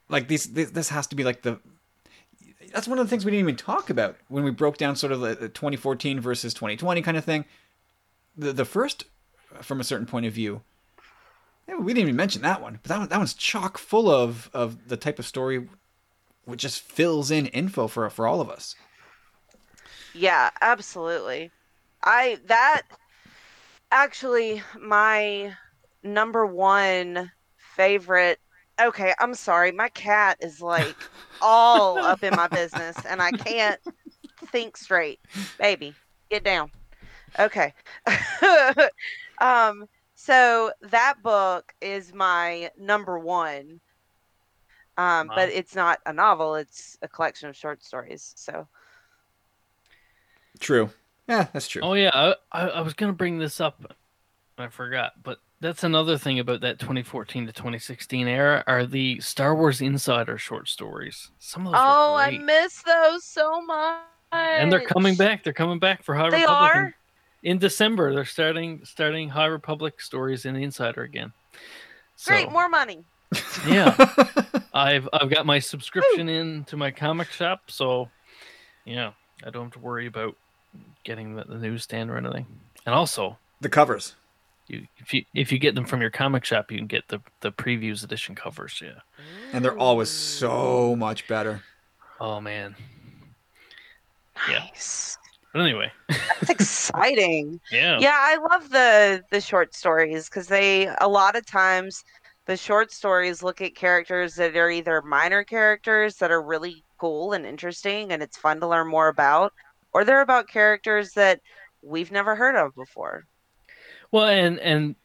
like 0.09 0.27
these 0.27 0.45
this, 0.53 0.69
this 0.69 0.89
has 0.89 1.07
to 1.07 1.15
be 1.15 1.23
like 1.23 1.41
the 1.41 1.59
that's 2.71 2.88
one 2.88 2.99
of 2.99 3.05
the 3.05 3.09
things 3.09 3.25
we 3.25 3.31
didn't 3.31 3.45
even 3.45 3.55
talk 3.55 3.89
about 3.89 4.15
when 4.27 4.43
we 4.43 4.51
broke 4.51 4.77
down 4.77 4.95
sort 4.95 5.11
of 5.11 5.21
the, 5.21 5.35
the 5.35 5.49
2014 5.49 6.19
versus 6.19 6.53
2020 6.53 7.01
kind 7.01 7.17
of 7.17 7.25
thing 7.25 7.45
the 8.38 8.53
the 8.53 8.65
first 8.65 9.05
from 9.61 9.80
a 9.80 9.84
certain 9.84 10.05
point 10.05 10.27
of 10.27 10.34
view 10.34 10.61
we 11.80 11.93
didn't 11.93 12.03
even 12.09 12.15
mention 12.15 12.41
that 12.43 12.61
one 12.61 12.80
but 12.84 12.89
that 12.89 12.99
one, 12.99 13.07
that 13.09 13.17
one's 13.17 13.34
chock 13.34 13.77
full 13.77 14.09
of 14.09 14.49
of 14.53 14.88
the 14.88 14.97
type 14.97 15.17
of 15.17 15.25
story 15.25 15.67
which 16.45 16.61
just 16.61 16.81
fills 16.81 17.31
in 17.31 17.47
info 17.47 17.87
for 17.87 18.09
for 18.09 18.27
all 18.27 18.41
of 18.41 18.49
us 18.49 18.75
Yeah, 20.13 20.51
absolutely. 20.61 21.51
I 22.03 22.37
that 22.45 22.83
actually 23.91 24.61
my 24.79 25.55
number 26.03 26.45
one 26.45 27.31
favorite 27.75 28.39
okay, 28.81 29.13
I'm 29.19 29.33
sorry. 29.35 29.71
My 29.71 29.89
cat 29.89 30.37
is 30.41 30.61
like 30.61 30.95
all 31.41 31.99
up 31.99 32.23
in 32.23 32.35
my 32.35 32.47
business 32.47 32.97
and 33.07 33.21
I 33.21 33.31
can't 33.31 33.79
think 34.47 34.77
straight. 34.77 35.19
Baby, 35.59 35.95
get 36.29 36.43
down. 36.43 36.71
Okay. 37.39 37.73
um 39.41 39.87
so 40.15 40.71
that 40.81 41.15
book 41.23 41.73
is 41.81 42.13
my 42.13 42.69
number 42.77 43.17
one. 43.17 43.79
Um, 44.97 45.27
Wow. 45.27 45.35
but 45.35 45.49
it's 45.49 45.75
not 45.75 45.99
a 46.05 46.13
novel, 46.13 46.55
it's 46.55 46.97
a 47.01 47.07
collection 47.07 47.49
of 47.49 47.55
short 47.55 47.83
stories. 47.83 48.33
So 48.37 48.67
true 50.59 50.89
yeah 51.27 51.47
that's 51.51 51.67
true 51.67 51.81
Oh 51.83 51.93
yeah, 51.93 52.11
I, 52.13 52.35
I, 52.51 52.67
I 52.69 52.81
was 52.81 52.93
gonna 52.93 53.13
bring 53.13 53.37
this 53.39 53.59
up. 53.59 53.95
I 54.57 54.67
forgot, 54.67 55.13
but 55.23 55.39
that's 55.61 55.83
another 55.83 56.17
thing 56.17 56.37
about 56.39 56.61
that 56.61 56.77
2014 56.77 57.47
to 57.47 57.51
2016 57.53 58.27
era 58.27 58.63
are 58.67 58.85
the 58.85 59.19
Star 59.19 59.55
Wars 59.55 59.81
Insider 59.81 60.37
short 60.37 60.67
stories. 60.69 61.31
Some 61.39 61.65
of 61.65 61.71
those. 61.73 61.81
Oh, 61.83 62.13
were 62.13 62.19
I 62.19 62.37
miss 62.37 62.83
those 62.83 63.23
so 63.23 63.61
much. 63.61 64.01
and 64.31 64.71
they're 64.71 64.85
coming 64.85 65.15
back. 65.15 65.43
They're 65.43 65.53
coming 65.53 65.79
back 65.79 66.03
for 66.03 66.13
High 66.13 66.29
They 66.29 66.41
Republic 66.41 66.71
in- 66.75 66.77
are. 66.81 66.95
in, 67.43 67.57
December. 67.57 68.13
They're 68.13 68.25
starting 68.25 68.81
starting 68.83 69.29
High 69.29 69.45
Republic 69.47 69.99
stories 70.01 70.45
in 70.45 70.53
the 70.53 70.61
Insider 70.61 71.01
again. 71.01 71.31
Great, 72.25 72.51
more 72.51 72.69
money. 72.69 73.03
Yeah, 73.68 73.95
I've 74.73 75.07
I've 75.14 75.30
got 75.30 75.45
my 75.45 75.60
subscription 75.60 76.30
in 76.30 76.64
to 76.65 76.77
my 76.77 76.91
comic 76.91 77.30
shop, 77.31 77.64
so 77.68 78.10
yeah, 78.85 79.11
I 79.45 79.49
don't 79.49 79.65
have 79.65 79.73
to 79.73 79.80
worry 79.80 80.07
about 80.07 80.35
getting 81.03 81.35
the, 81.35 81.43
the 81.43 81.57
newsstand 81.57 82.10
or 82.10 82.18
anything. 82.18 82.45
And 82.85 82.93
also, 82.95 83.38
the 83.61 83.69
covers 83.69 84.15
you 84.68 84.88
if 84.97 85.14
you 85.14 85.26
if 85.34 85.51
you 85.51 85.60
get 85.60 85.76
them 85.76 85.85
from 85.85 86.01
your 86.01 86.10
comic 86.10 86.45
shop, 86.45 86.72
you 86.72 86.77
can 86.77 86.88
get 86.88 87.07
the 87.10 87.19
the 87.41 87.51
previews 87.51 88.03
edition 88.03 88.35
covers. 88.35 88.81
Yeah. 88.84 88.99
and 89.51 89.64
they're 89.64 89.77
always 89.77 90.10
so 90.10 90.95
much 90.95 91.27
better 91.27 91.61
Oh 92.19 92.39
man. 92.39 92.76
Yeah. 94.49 94.65
But 95.51 95.61
anyway, 95.61 95.91
That's 96.07 96.49
exciting. 96.49 97.60
yeah. 97.72 97.99
Yeah, 97.99 98.15
I 98.15 98.38
love 98.38 98.69
the 98.69 99.23
the 99.30 99.41
short 99.41 99.76
stories 99.76 100.30
because 100.30 100.47
they 100.47 100.88
a 101.01 101.07
lot 101.07 101.35
of 101.35 101.45
times 101.45 102.03
the 102.45 102.57
short 102.57 102.91
stories 102.91 103.41
look 103.43 103.61
at 103.61 103.75
characters 103.75 104.35
that 104.35 104.55
are 104.55 104.69
either 104.69 105.01
minor 105.01 105.43
characters 105.43 106.17
that 106.17 106.31
are 106.31 106.41
really 106.41 106.83
cool 106.97 107.33
and 107.33 107.45
interesting 107.45 108.11
and 108.11 108.21
it's 108.23 108.37
fun 108.37 108.59
to 108.59 108.67
learn 108.67 108.87
more 108.87 109.07
about, 109.07 109.53
or 109.93 110.03
they're 110.03 110.21
about 110.21 110.47
characters 110.47 111.13
that 111.13 111.39
we've 111.81 112.11
never 112.11 112.35
heard 112.35 112.55
of 112.55 112.73
before. 112.75 113.25
Well, 114.11 114.27
and 114.27 114.59
and 114.59 114.95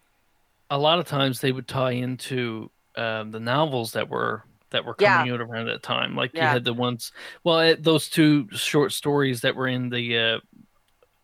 a 0.71 0.79
lot 0.79 0.99
of 0.99 1.07
times 1.07 1.41
they 1.41 1.53
would 1.53 1.69
tie 1.69 1.93
into 1.93 2.71
um, 2.97 3.31
the 3.31 3.41
novels 3.41 3.93
that 3.93 4.09
were 4.09 4.45
that 4.71 4.85
were 4.85 4.95
Yeah. 4.99 5.19
coming 5.19 5.33
out 5.33 5.41
around 5.41 5.67
that 5.67 5.83
time. 5.83 6.15
Like 6.15 6.35
you 6.35 6.41
had 6.49 6.65
the 6.65 6.75
ones, 6.75 7.13
well, 7.43 7.59
eh, 7.61 7.77
those 7.79 8.09
two 8.09 8.49
short 8.51 8.93
stories 8.93 9.41
that 9.43 9.57
were 9.57 9.69
in 9.69 9.89
the 9.89 10.19
uh, 10.19 10.41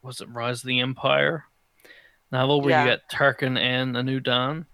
was 0.03 0.21
it 0.21 0.29
Rise 0.31 0.63
of 0.63 0.69
the 0.69 0.81
Empire 0.81 1.45
novel 2.33 2.61
where 2.63 2.73
you 2.73 2.85
got 2.91 3.01
Tarkin 3.11 3.59
and 3.59 3.97
A 3.97 4.03
New 4.03 4.21
Dawn. 4.21 4.67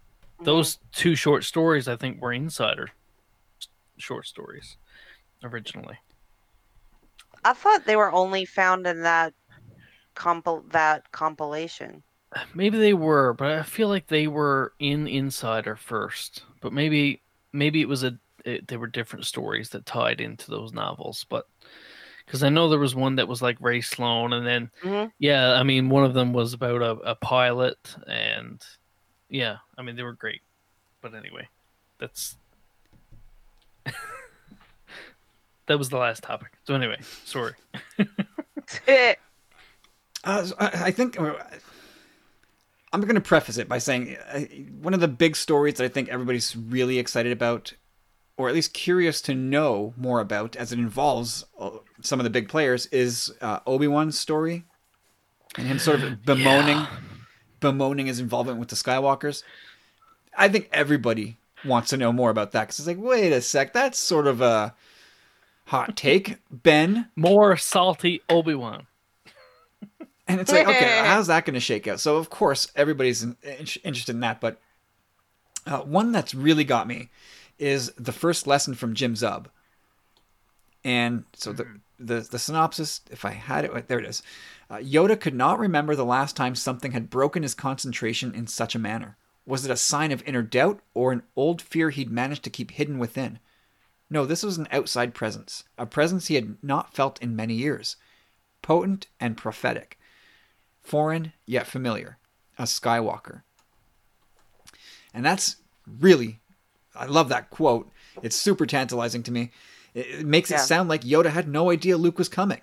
Those 0.42 0.78
two 0.92 1.14
short 1.14 1.44
stories, 1.44 1.88
I 1.88 1.96
think, 1.96 2.20
were 2.20 2.32
Insider 2.32 2.90
short 3.98 4.26
stories 4.26 4.76
originally. 5.42 5.98
I 7.44 7.52
thought 7.52 7.84
they 7.84 7.96
were 7.96 8.12
only 8.12 8.44
found 8.44 8.86
in 8.86 9.02
that 9.02 9.34
compil 10.14 10.70
that 10.72 11.10
compilation. 11.12 12.02
Maybe 12.54 12.78
they 12.78 12.94
were, 12.94 13.32
but 13.34 13.50
I 13.52 13.62
feel 13.62 13.88
like 13.88 14.06
they 14.06 14.26
were 14.26 14.72
in 14.78 15.06
Insider 15.06 15.76
first. 15.76 16.44
But 16.60 16.72
maybe 16.72 17.22
maybe 17.52 17.80
it 17.80 17.88
was 17.88 18.04
a 18.04 18.18
it, 18.44 18.68
they 18.68 18.76
were 18.76 18.86
different 18.86 19.26
stories 19.26 19.70
that 19.70 19.86
tied 19.86 20.20
into 20.20 20.50
those 20.50 20.72
novels. 20.72 21.26
But 21.28 21.46
because 22.24 22.42
I 22.42 22.48
know 22.48 22.68
there 22.68 22.78
was 22.78 22.94
one 22.94 23.16
that 23.16 23.28
was 23.28 23.42
like 23.42 23.56
Rae 23.60 23.80
Sloane, 23.80 24.32
and 24.32 24.46
then 24.46 24.70
Mhm. 24.82 25.12
yeah, 25.18 25.54
I 25.54 25.62
mean 25.62 25.88
one 25.88 26.04
of 26.04 26.14
them 26.14 26.32
was 26.32 26.52
about 26.52 26.82
a, 26.82 26.92
a 27.10 27.14
pilot, 27.16 27.78
and 28.06 28.62
yeah, 29.30 29.58
I 29.78 29.82
mean 29.82 29.96
they 29.96 30.02
were 30.02 30.12
great. 30.12 30.42
But 31.00 31.14
anyway, 31.14 31.48
that's 31.98 32.36
that 35.66 35.78
was 35.78 35.88
the 35.88 35.96
last 35.96 36.22
topic. 36.22 36.52
So 36.64 36.74
anyway, 36.74 36.98
sorry. 37.24 37.54
Uh, 40.22 40.44
so 40.44 40.54
I, 40.58 40.66
I 40.66 40.90
think 40.90 41.18
uh, 41.18 41.32
I'm 42.92 43.00
going 43.00 43.14
to 43.14 43.20
preface 43.20 43.56
it 43.56 43.68
by 43.68 43.78
saying 43.78 44.16
uh, 44.32 44.40
one 44.80 44.94
of 44.94 45.00
the 45.00 45.08
big 45.08 45.36
stories 45.36 45.74
that 45.74 45.84
I 45.84 45.88
think 45.88 46.08
everybody's 46.08 46.56
really 46.56 46.98
excited 46.98 47.32
about, 47.32 47.72
or 48.36 48.48
at 48.48 48.54
least 48.54 48.74
curious 48.74 49.22
to 49.22 49.34
know 49.34 49.94
more 49.96 50.20
about, 50.20 50.56
as 50.56 50.72
it 50.72 50.78
involves 50.78 51.44
uh, 51.58 51.70
some 52.00 52.20
of 52.20 52.24
the 52.24 52.30
big 52.30 52.48
players, 52.48 52.86
is 52.86 53.32
uh, 53.40 53.60
Obi 53.66 53.88
Wan's 53.88 54.18
story, 54.18 54.64
and 55.56 55.66
him 55.66 55.78
sort 55.78 56.02
of 56.02 56.22
bemoaning, 56.24 56.86
bemoaning 57.60 58.06
his 58.06 58.20
involvement 58.20 58.58
with 58.58 58.68
the 58.68 58.76
Skywalkers. 58.76 59.42
I 60.36 60.48
think 60.48 60.68
everybody 60.72 61.36
wants 61.64 61.90
to 61.90 61.96
know 61.96 62.12
more 62.12 62.30
about 62.30 62.52
that 62.52 62.62
because 62.62 62.78
it's 62.78 62.88
like, 62.88 62.98
wait 62.98 63.32
a 63.32 63.40
sec, 63.40 63.72
that's 63.72 63.98
sort 63.98 64.26
of 64.26 64.40
a 64.40 64.74
hot 65.66 65.96
take, 65.96 66.36
Ben. 66.50 67.08
More 67.16 67.56
salty 67.56 68.22
Obi 68.28 68.54
Wan. 68.54 68.86
And 70.26 70.40
it's 70.40 70.52
like, 70.52 70.66
okay, 70.66 70.98
how's 71.04 71.26
that 71.26 71.44
going 71.44 71.54
to 71.54 71.60
shake 71.60 71.88
out? 71.88 72.00
So, 72.00 72.16
of 72.16 72.30
course, 72.30 72.70
everybody's 72.76 73.22
in, 73.22 73.36
in- 73.42 73.66
interested 73.84 74.14
in 74.14 74.20
that. 74.20 74.40
But 74.40 74.60
uh, 75.66 75.80
one 75.80 76.12
that's 76.12 76.34
really 76.34 76.64
got 76.64 76.86
me 76.86 77.10
is 77.58 77.92
the 77.96 78.12
first 78.12 78.46
lesson 78.46 78.74
from 78.74 78.94
Jim 78.94 79.14
Zub. 79.14 79.46
And 80.84 81.24
so 81.34 81.52
the, 81.52 81.66
the, 82.00 82.20
the 82.20 82.38
synopsis, 82.38 83.02
if 83.10 83.24
I 83.24 83.32
had 83.32 83.64
it, 83.64 83.88
there 83.88 83.98
it 83.98 84.06
is. 84.06 84.22
Uh, 84.68 84.76
Yoda 84.76 85.20
could 85.20 85.34
not 85.34 85.58
remember 85.58 85.94
the 85.94 86.04
last 86.04 86.34
time 86.34 86.54
something 86.54 86.92
had 86.92 87.10
broken 87.10 87.42
his 87.42 87.54
concentration 87.54 88.34
in 88.34 88.46
such 88.46 88.74
a 88.74 88.80
manner. 88.80 89.16
Was 89.46 89.64
it 89.64 89.70
a 89.70 89.76
sign 89.76 90.10
of 90.10 90.22
inner 90.26 90.42
doubt 90.42 90.80
or 90.94 91.12
an 91.12 91.22
old 91.36 91.60
fear 91.60 91.90
he'd 91.90 92.10
managed 92.10 92.44
to 92.44 92.50
keep 92.50 92.72
hidden 92.72 92.98
within? 92.98 93.38
No, 94.08 94.24
this 94.24 94.42
was 94.42 94.58
an 94.58 94.68
outside 94.72 95.14
presence, 95.14 95.64
a 95.78 95.86
presence 95.86 96.26
he 96.26 96.34
had 96.34 96.56
not 96.62 96.94
felt 96.94 97.22
in 97.22 97.36
many 97.36 97.54
years. 97.54 97.96
Potent 98.62 99.06
and 99.20 99.36
prophetic 99.36 99.98
foreign 100.82 101.32
yet 101.46 101.66
familiar, 101.66 102.18
a 102.58 102.64
Skywalker. 102.64 103.42
And 105.12 105.24
that's 105.24 105.56
really, 105.86 106.40
I 106.94 107.06
love 107.06 107.28
that 107.28 107.50
quote. 107.50 107.90
It's 108.22 108.36
super 108.36 108.66
tantalizing 108.66 109.22
to 109.24 109.32
me. 109.32 109.50
It, 109.94 110.06
it 110.20 110.26
makes 110.26 110.50
Yeah. 110.50 110.56
it 110.56 110.66
sound 110.66 110.88
like 110.88 111.02
Yoda 111.02 111.30
had 111.30 111.48
no 111.48 111.70
idea 111.70 111.96
Luke 111.96 112.18
was 112.18 112.28
coming 112.28 112.60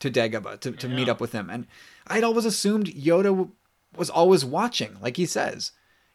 to 0.00 0.10
Dagobah 0.10 0.60
to, 0.60 0.72
to 0.72 0.88
meet 0.88 1.08
up 1.08 1.20
with 1.20 1.32
him. 1.32 1.48
And 1.48 1.66
I'd 2.06 2.24
always 2.24 2.44
assumed 2.44 2.86
Yoda 2.88 3.24
w- 3.24 3.50
was 3.96 4.10
always 4.10 4.44
watching, 4.44 4.96
like 5.00 5.16
he 5.16 5.26
says. 5.26 5.72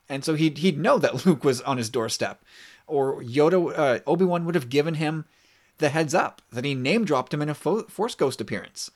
And 0.10 0.24
so 0.26 0.36
he'd, 0.36 0.58
he'd 0.60 0.78
know 0.78 0.98
that 1.00 1.26
Luke 1.26 1.44
was 1.44 1.62
on 1.62 1.78
his 1.78 1.90
doorstep. 1.90 2.44
Or 2.86 3.22
Yoda, 3.24 3.78
uh, 3.78 4.00
Obi 4.06 4.26
Wan 4.26 4.46
would 4.46 4.56
have 4.56 4.70
given 4.70 4.96
him 4.96 5.26
the 5.78 5.90
heads 5.90 6.14
up 6.16 6.42
that 6.52 6.66
he 6.66 6.74
name 6.74 7.06
dropped 7.06 7.34
him 7.34 7.42
in 7.42 7.50
a 7.50 7.54
fo- 7.54 7.84
Force 7.84 8.16
Ghost 8.16 8.42
appearance. 8.42 8.92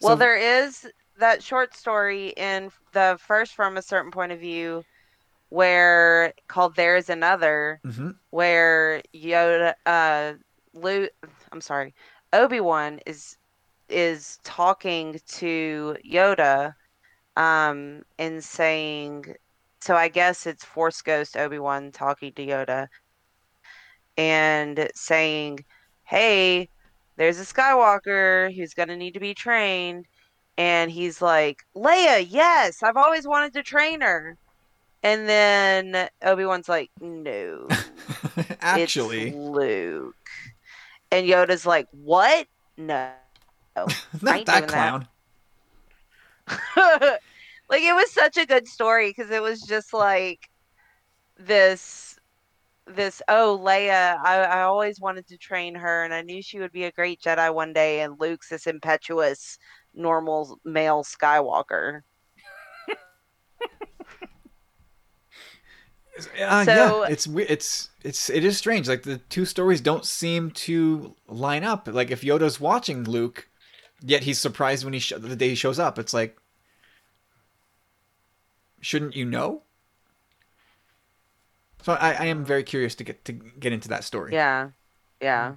Well, 0.00 0.14
So- 0.16 0.18
there 0.20 0.36
is 0.64 0.86
that 1.18 1.42
short 1.42 1.74
story 1.76 2.28
in 2.36 2.70
the 2.92 3.18
first 3.20 3.54
from 3.54 3.76
a 3.76 3.82
certain 3.82 4.10
point 4.10 4.32
of 4.32 4.40
view 4.40 4.84
where 5.50 6.32
called 6.48 6.76
There's 6.76 7.10
Another 7.10 7.80
Mhm. 7.84 8.16
where 8.30 9.02
Yoda 9.14 9.74
uh 9.86 10.34
Luke 10.74 11.12
I'm 11.52 11.60
sorry, 11.60 11.94
Obi-Wan 12.32 13.00
is 13.06 13.36
is 13.88 14.38
talking 14.44 15.20
to 15.28 15.96
Yoda 16.04 16.74
um 17.36 18.02
and 18.18 18.42
saying 18.44 19.34
so 19.82 19.96
I 19.96 20.08
guess 20.08 20.46
it's 20.46 20.64
Force 20.64 21.02
Ghost 21.02 21.36
Obi-Wan 21.36 21.92
talking 21.92 22.32
to 22.34 22.46
Yoda 22.46 22.88
and 24.16 24.90
saying, 24.94 25.60
"Hey, 26.04 26.68
there's 27.16 27.38
a 27.40 27.44
Skywalker 27.44 28.54
who's 28.54 28.74
going 28.74 28.88
to 28.88 28.96
need 28.96 29.14
to 29.14 29.20
be 29.20 29.34
trained." 29.34 30.06
And 30.58 30.90
he's 30.90 31.22
like, 31.22 31.58
"Leia, 31.76 32.24
yes, 32.28 32.82
I've 32.82 32.96
always 32.96 33.26
wanted 33.26 33.54
to 33.54 33.62
train 33.62 34.00
her." 34.02 34.36
And 35.02 35.28
then 35.28 36.08
Obi-Wan's 36.22 36.68
like, 36.68 36.90
"No, 37.00 37.66
Actually, 38.60 39.28
it's 39.28 39.36
Luke." 39.36 40.14
And 41.10 41.26
Yoda's 41.26 41.64
like, 41.64 41.86
"What? 41.92 42.46
No." 42.76 43.12
not 43.76 43.94
that 44.22 44.46
doing 44.46 44.46
that. 44.46 44.68
clown. 44.68 45.08
like 47.70 47.82
it 47.82 47.94
was 47.94 48.12
such 48.12 48.36
a 48.36 48.46
good 48.46 48.66
story 48.66 49.10
because 49.10 49.30
it 49.30 49.40
was 49.40 49.62
just 49.62 49.92
like 49.92 50.50
this 51.38 52.18
this 52.86 53.22
oh 53.28 53.60
Leia 53.62 54.18
I, 54.22 54.42
I 54.42 54.62
always 54.62 55.00
wanted 55.00 55.28
to 55.28 55.38
train 55.38 55.76
her 55.76 56.04
and 56.04 56.12
I 56.12 56.22
knew 56.22 56.42
she 56.42 56.58
would 56.58 56.72
be 56.72 56.84
a 56.84 56.92
great 56.92 57.20
Jedi 57.20 57.54
one 57.54 57.72
day 57.72 58.00
and 58.00 58.18
Luke's 58.18 58.48
this 58.48 58.66
impetuous 58.66 59.58
normal 59.94 60.58
male 60.64 61.04
Skywalker. 61.04 62.00
Uh, 66.40 66.64
So- 66.64 67.02
yeah, 67.04 67.12
it's 67.12 67.26
we- 67.26 67.46
it's 67.46 67.90
it's 68.02 68.30
it 68.30 68.44
is 68.44 68.56
strange. 68.58 68.88
Like 68.88 69.02
the 69.02 69.18
two 69.18 69.44
stories 69.44 69.80
don't 69.80 70.04
seem 70.04 70.50
to 70.52 71.14
line 71.26 71.64
up. 71.64 71.86
Like 71.88 72.10
if 72.10 72.22
Yoda's 72.22 72.58
watching 72.60 73.04
Luke, 73.04 73.48
yet 74.02 74.22
he's 74.24 74.38
surprised 74.38 74.84
when 74.84 74.92
he 74.94 75.00
sh- 75.00 75.12
the 75.16 75.36
day 75.36 75.50
he 75.50 75.54
shows 75.54 75.78
up. 75.78 75.98
It's 75.98 76.12
like, 76.14 76.38
shouldn't 78.80 79.14
you 79.16 79.24
know? 79.24 79.62
So 81.82 81.94
I, 81.94 82.12
I 82.12 82.24
am 82.26 82.44
very 82.44 82.62
curious 82.62 82.94
to 82.96 83.04
get 83.04 83.24
to 83.24 83.32
get 83.32 83.72
into 83.72 83.88
that 83.88 84.04
story. 84.04 84.32
Yeah. 84.34 84.70
Yeah. 85.20 85.54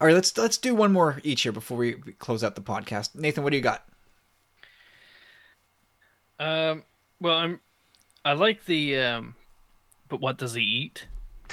All 0.00 0.06
right, 0.06 0.14
let's 0.14 0.36
let's 0.36 0.58
do 0.58 0.74
one 0.74 0.92
more 0.92 1.20
each 1.24 1.42
here 1.42 1.52
before 1.52 1.78
we 1.78 1.94
we 2.04 2.12
close 2.12 2.42
out 2.44 2.54
the 2.54 2.60
podcast. 2.60 3.14
Nathan, 3.14 3.44
what 3.44 3.50
do 3.50 3.56
you 3.56 3.62
got? 3.62 3.86
Um, 6.38 6.82
well, 7.20 7.36
I'm. 7.36 7.60
I 8.26 8.32
like 8.32 8.64
the. 8.66 8.98
Um, 8.98 9.34
but 10.08 10.20
what 10.20 10.36
does 10.36 10.54
he 10.54 10.62
eat? 10.62 11.06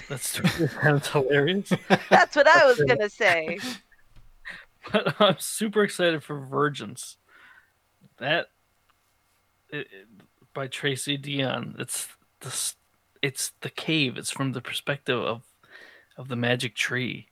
That's 0.10 0.42
sounds 0.82 1.08
hilarious. 1.10 1.72
That's 2.10 2.36
what 2.36 2.48
I 2.48 2.66
was 2.66 2.82
gonna 2.88 3.10
say. 3.10 3.60
But 4.92 5.16
I'm 5.22 5.38
super 5.40 5.84
excited 5.84 6.24
for 6.24 6.40
Vergence. 6.40 7.18
That 8.18 8.48
it, 9.70 9.88
it- 9.92 10.08
by 10.54 10.68
Tracy 10.68 11.18
Deonn. 11.18 11.80
It's 11.80 12.08
the 12.42 12.74
it's 13.22 13.54
the 13.62 13.70
cave. 13.72 14.18
It's 14.18 14.30
from 14.32 14.52
the 14.52 14.62
perspective 14.62 15.20
of 15.20 15.42
of 16.18 16.28
the 16.28 16.36
magic 16.36 16.76
tree, 16.76 17.28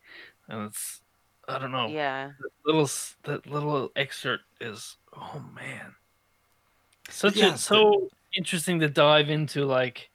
and 0.48 0.68
it's 0.68 1.02
I 1.48 1.58
don't 1.60 1.72
know. 1.72 1.88
Yeah. 1.88 2.32
That 2.40 2.50
little 2.66 2.90
that 3.24 3.46
little 3.48 3.92
excerpt 3.96 4.44
is 4.60 4.98
oh 5.16 5.44
man, 5.56 5.94
such 7.10 7.36
Yeah, 7.36 7.54
a 7.56 7.58
so 7.58 8.10
interesting 8.36 8.80
to 8.80 8.90
dive 8.90 9.30
into 9.30 9.66
like. 9.66 10.10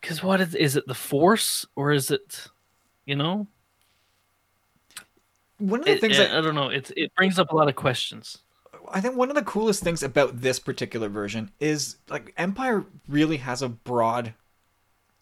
Because 0.00 0.22
what 0.22 0.40
is 0.40 0.54
is 0.54 0.76
it 0.76 0.86
the 0.86 0.94
force 0.94 1.66
or 1.74 1.92
is 1.92 2.10
it, 2.10 2.46
you 3.06 3.16
know? 3.16 3.46
one 5.58 5.80
of 5.80 5.86
the 5.86 5.92
It- 5.92 6.00
things 6.00 6.18
it- 6.18 6.28
that 6.28 6.36
I 6.38 6.40
don't 6.42 6.54
know. 6.54 6.68
It's 6.68 6.92
it 6.96 7.14
brings 7.16 7.38
up 7.38 7.50
a 7.50 7.56
lot 7.56 7.68
of 7.68 7.76
questions. 7.76 8.38
I 8.92 9.00
think 9.00 9.16
one 9.16 9.30
of 9.30 9.34
the 9.34 9.42
coolest 9.42 9.82
things 9.82 10.02
about 10.02 10.42
this 10.42 10.58
particular 10.60 11.08
version 11.08 11.50
is 11.58 11.96
like 12.08 12.32
Empire 12.36 12.84
really 13.08 13.38
has 13.38 13.62
a 13.62 13.68
broad 13.68 14.34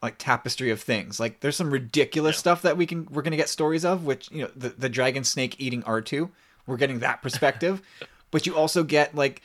like 0.02 0.16
tapestry 0.18 0.70
of 0.70 0.82
things. 0.82 1.18
Like 1.18 1.40
there's 1.40 1.56
some 1.56 1.70
ridiculous 1.70 2.36
stuff 2.36 2.60
that 2.62 2.76
we 2.76 2.84
can 2.84 3.06
we're 3.10 3.22
gonna 3.22 3.36
get 3.36 3.48
stories 3.48 3.84
of, 3.84 4.04
which 4.04 4.30
you 4.30 4.42
know, 4.42 4.50
the, 4.54 4.70
the 4.70 4.88
dragon 4.90 5.24
snake 5.24 5.56
eating 5.58 5.82
R2. 5.84 6.30
We're 6.66 6.76
getting 6.76 6.98
that 6.98 7.22
perspective. 7.22 7.80
but 8.30 8.44
you 8.46 8.54
also 8.56 8.82
get 8.82 9.14
like 9.14 9.40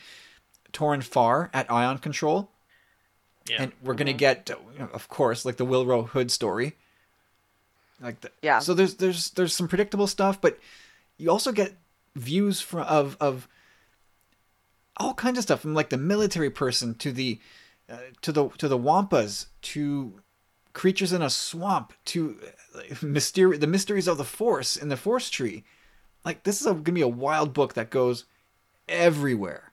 Torin 0.73 1.03
Farr 1.03 1.49
at 1.53 1.71
Ion 1.71 1.97
Control. 1.97 2.51
Yeah. 3.49 3.63
And 3.63 3.71
we're 3.83 3.95
gonna 3.95 4.13
get, 4.13 4.49
of 4.93 5.09
course, 5.09 5.45
like 5.45 5.57
the 5.57 5.65
Wilrow 5.65 6.07
Hood 6.07 6.29
story. 6.31 6.75
Like 8.01 8.21
the, 8.21 8.31
Yeah. 8.41 8.59
So 8.59 8.73
there's 8.73 8.95
there's 8.95 9.31
there's 9.31 9.53
some 9.53 9.67
predictable 9.67 10.07
stuff, 10.07 10.39
but 10.39 10.59
you 11.17 11.29
also 11.29 11.51
get 11.51 11.75
views 12.15 12.61
from 12.61 12.81
of 12.81 13.17
of 13.19 13.47
all 14.97 15.13
kinds 15.13 15.37
of 15.37 15.43
stuff 15.43 15.61
from 15.61 15.73
like 15.73 15.89
the 15.89 15.97
military 15.97 16.49
person 16.49 16.93
to 16.95 17.11
the 17.11 17.39
uh, 17.89 17.97
to 18.21 18.31
the 18.31 18.49
to 18.57 18.67
the 18.67 18.77
wampas 18.77 19.47
to 19.61 20.21
creatures 20.73 21.11
in 21.11 21.21
a 21.21 21.29
swamp 21.29 21.93
to 22.05 22.37
uh, 22.75 22.81
mystery 23.01 23.57
the 23.57 23.67
mysteries 23.67 24.07
of 24.07 24.17
the 24.17 24.23
force 24.23 24.77
in 24.77 24.89
the 24.89 24.97
force 24.97 25.29
tree. 25.29 25.63
Like 26.23 26.43
this 26.43 26.61
is 26.61 26.67
a, 26.67 26.73
gonna 26.73 26.93
be 26.93 27.01
a 27.01 27.07
wild 27.07 27.53
book 27.53 27.73
that 27.73 27.89
goes 27.89 28.25
everywhere. 28.87 29.68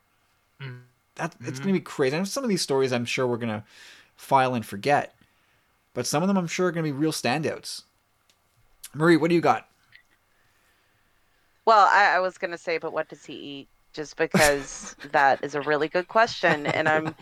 That 1.15 1.35
it's 1.41 1.59
gonna 1.59 1.73
be 1.73 1.79
crazy. 1.79 2.15
And 2.15 2.27
some 2.27 2.43
of 2.43 2.49
these 2.49 2.61
stories 2.61 2.93
I'm 2.93 3.05
sure 3.05 3.25
we're 3.25 3.37
gonna 3.37 3.65
file 4.15 4.53
and 4.53 4.65
forget, 4.65 5.15
but 5.93 6.05
some 6.05 6.21
of 6.23 6.27
them 6.27 6.37
I'm 6.37 6.47
sure 6.47 6.67
are 6.67 6.71
gonna 6.71 6.83
be 6.83 6.91
real 6.91 7.11
standouts. 7.11 7.83
Marie, 8.93 9.17
what 9.17 9.29
do 9.29 9.35
you 9.35 9.41
got? 9.41 9.67
Well, 11.65 11.87
I, 11.91 12.15
I 12.15 12.19
was 12.19 12.37
gonna 12.37 12.57
say, 12.57 12.77
but 12.77 12.93
what 12.93 13.09
does 13.09 13.25
he 13.25 13.33
eat? 13.33 13.67
Just 13.93 14.15
because 14.15 14.95
that 15.11 15.43
is 15.43 15.55
a 15.55 15.61
really 15.61 15.87
good 15.87 16.07
question, 16.07 16.67
and 16.67 16.87
I'm 16.87 17.15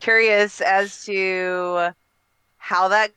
curious 0.00 0.60
as 0.60 1.04
to 1.04 1.90
how 2.56 2.88
that 2.88 3.12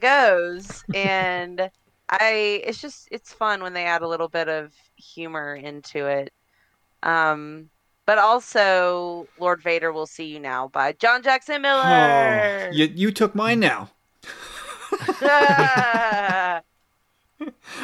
goes. 0.00 0.84
And 0.94 1.68
I, 2.08 2.62
it's 2.64 2.80
just 2.80 3.08
it's 3.10 3.32
fun 3.32 3.62
when 3.62 3.72
they 3.72 3.84
add 3.84 4.02
a 4.02 4.08
little 4.08 4.28
bit 4.28 4.48
of 4.48 4.72
humor 4.96 5.56
into 5.56 6.06
it. 6.06 6.32
Um, 7.02 7.70
but 8.06 8.18
also, 8.18 9.26
Lord 9.38 9.62
Vader 9.62 9.92
will 9.92 10.06
see 10.06 10.26
you 10.26 10.40
now 10.40 10.68
by 10.68 10.92
John 10.92 11.22
Jackson 11.22 11.56
oh, 11.56 11.60
Miller. 11.60 12.68
Oh, 12.68 12.74
you 12.74 12.86
you 12.94 13.10
took 13.12 13.34
mine 13.34 13.60
now. 13.60 13.90
I 15.20 16.62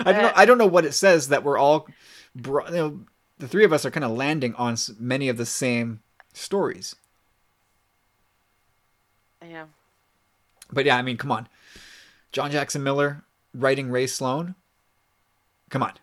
don't 0.05 0.23
know. 0.23 0.33
I 0.35 0.45
don't 0.47 0.59
know 0.59 0.67
what 0.67 0.85
it 0.85 0.93
says 0.93 1.29
that 1.29 1.43
we're 1.45 1.59
all, 1.59 1.87
you 2.35 2.53
know, 2.71 3.01
the 3.39 3.49
three 3.49 3.65
of 3.65 3.73
us 3.73 3.85
are 3.85 3.91
kind 3.91 4.05
of 4.05 4.13
landing 4.13 4.55
on 4.55 4.77
many 4.99 5.29
of 5.29 5.37
the 5.37 5.47
same 5.47 6.01
stories. 6.33 6.97
yeah. 9.43 9.67
But 10.73 10.85
yeah, 10.85 10.97
I 10.97 11.03
mean, 11.03 11.17
come 11.17 11.33
on, 11.33 11.49
John 12.31 12.51
Jackson 12.51 12.83
Miller 12.83 13.25
writing 13.55 13.91
Rae 13.91 14.07
Sloane. 14.07 14.55
Come 15.71 15.83
on, 15.83 15.95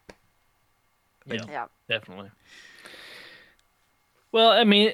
Yeah, 1.26 1.42
Yeah. 1.48 1.66
definitely. 1.88 2.32
Well, 4.32 4.50
I 4.50 4.64
mean, 4.64 4.94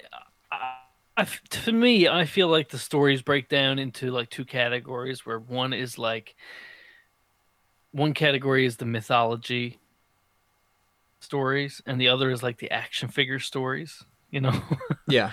I, 0.51 0.75
I, 1.17 1.27
to 1.49 1.71
me, 1.71 2.07
I 2.07 2.25
feel 2.25 2.47
like 2.47 2.69
the 2.69 2.77
stories 2.77 3.21
break 3.21 3.49
down 3.49 3.79
into 3.79 4.11
like 4.11 4.29
two 4.29 4.45
categories. 4.45 5.25
Where 5.25 5.39
one 5.39 5.73
is 5.73 5.97
like, 5.97 6.35
one 7.91 8.13
category 8.13 8.65
is 8.65 8.77
the 8.77 8.85
mythology 8.85 9.79
stories, 11.19 11.81
and 11.85 11.99
the 11.99 12.09
other 12.09 12.31
is 12.31 12.43
like 12.43 12.57
the 12.57 12.71
action 12.71 13.09
figure 13.09 13.39
stories. 13.39 14.03
You 14.29 14.41
know. 14.41 14.61
yeah, 15.07 15.31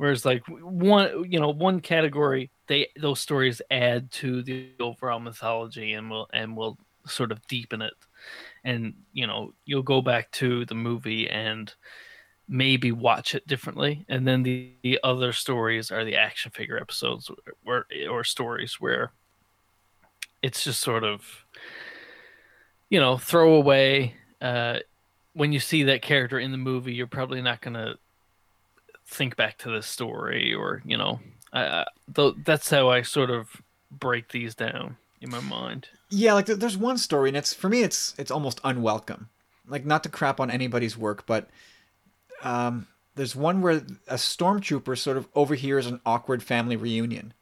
Whereas 0.00 0.24
like 0.24 0.42
one, 0.48 1.30
you 1.30 1.38
know, 1.38 1.50
one 1.50 1.80
category, 1.80 2.50
they 2.68 2.88
those 2.98 3.20
stories 3.20 3.60
add 3.70 4.10
to 4.12 4.42
the 4.42 4.70
overall 4.80 5.20
mythology 5.20 5.92
and 5.92 6.08
will 6.08 6.26
and 6.32 6.56
will 6.56 6.78
sort 7.06 7.30
of 7.30 7.46
deepen 7.48 7.82
it. 7.82 7.92
And 8.64 8.94
you 9.12 9.26
know, 9.26 9.52
you'll 9.66 9.82
go 9.82 10.00
back 10.00 10.30
to 10.32 10.64
the 10.64 10.74
movie 10.74 11.28
and 11.28 11.70
maybe 12.50 12.90
watch 12.90 13.34
it 13.34 13.46
differently. 13.46 14.04
And 14.08 14.26
then 14.26 14.42
the, 14.42 14.72
the 14.82 14.98
other 15.02 15.32
stories 15.32 15.90
are 15.90 16.04
the 16.04 16.16
action 16.16 16.50
figure 16.50 16.78
episodes 16.78 17.30
or 17.64 18.24
stories 18.24 18.80
where 18.80 19.12
it's 20.42 20.64
just 20.64 20.80
sort 20.80 21.04
of 21.04 21.44
you 22.88 22.98
know, 22.98 23.16
throw 23.16 23.54
away 23.54 24.14
uh 24.42 24.80
when 25.32 25.52
you 25.52 25.60
see 25.60 25.84
that 25.84 26.02
character 26.02 26.38
in 26.38 26.50
the 26.50 26.58
movie, 26.58 26.92
you're 26.92 27.06
probably 27.06 27.40
not 27.40 27.60
going 27.60 27.74
to 27.74 27.96
think 29.06 29.36
back 29.36 29.58
to 29.58 29.70
the 29.70 29.82
story 29.82 30.54
or 30.54 30.82
you 30.84 30.96
know 30.96 31.18
that's 32.44 32.70
how 32.70 32.88
i 32.88 33.02
sort 33.02 33.28
of 33.28 33.60
break 33.90 34.28
these 34.28 34.54
down 34.54 34.96
in 35.20 35.28
my 35.28 35.40
mind 35.40 35.88
yeah. 36.10 36.34
Like 36.34 36.46
there's 36.46 36.76
one 36.76 36.98
story, 36.98 37.30
and 37.30 37.36
it's 37.36 37.54
for 37.54 37.68
me, 37.68 37.82
it's 37.82 38.14
it's 38.18 38.30
almost 38.30 38.60
unwelcome. 38.64 39.28
Like 39.66 39.86
not 39.86 40.02
to 40.02 40.08
crap 40.08 40.40
on 40.40 40.50
anybody's 40.50 40.98
work, 40.98 41.24
but 41.24 41.48
um, 42.42 42.86
there's 43.14 43.36
one 43.36 43.60
where 43.60 43.82
a 44.08 44.14
stormtrooper 44.14 44.96
sort 44.96 45.16
of 45.16 45.28
overhears 45.34 45.86
an 45.86 46.00
awkward 46.06 46.42
family 46.42 46.76
reunion. 46.76 47.34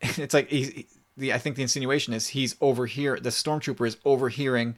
it's 0.00 0.34
like 0.34 0.48
he's, 0.48 0.70
he- 0.70 0.88
the 1.16 1.32
I 1.32 1.38
think 1.38 1.56
the 1.56 1.62
insinuation 1.62 2.14
is 2.14 2.28
he's 2.28 2.56
overhear 2.60 3.18
the 3.18 3.30
stormtrooper 3.30 3.86
is 3.86 3.96
overhearing 4.04 4.76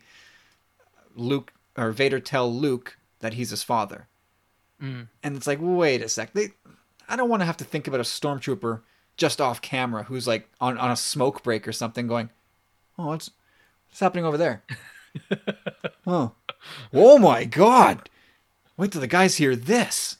Luke 1.15 1.53
or 1.77 1.93
Vader 1.93 2.21
tell 2.21 2.53
Luke 2.53 2.99
that 3.21 3.35
he's 3.35 3.51
his 3.51 3.63
father. 3.63 4.09
Mm. 4.83 5.09
And 5.23 5.37
it's 5.37 5.47
like, 5.47 5.59
wait 5.61 6.03
a 6.03 6.09
sec. 6.09 6.33
They, 6.33 6.49
I 7.09 7.17
don't 7.17 7.29
want 7.29 7.41
to 7.43 7.47
have 7.47 7.57
to 7.59 7.65
think 7.65 7.87
about 7.87 8.01
a 8.01 8.05
stormtrooper 8.05 8.83
just 9.17 9.41
off 9.41 9.63
camera 9.63 10.05
who's 10.05 10.27
like 10.27 10.49
on, 10.61 10.77
on 10.79 10.91
a 10.91 10.97
smoke 10.97 11.43
break 11.43 11.67
or 11.69 11.73
something 11.73 12.07
going, 12.07 12.31
oh, 12.99 13.07
what's, 13.07 13.31
what's 13.89 14.01
happening 14.01 14.25
over 14.25 14.37
there? 14.37 14.63
oh, 16.07 16.33
oh 16.93 17.19
my 17.19 17.45
God. 17.45 18.09
Wait 18.77 18.93
till 18.93 19.01
the 19.01 19.07
guys 19.07 19.37
hear 19.37 19.55
this. 19.55 20.19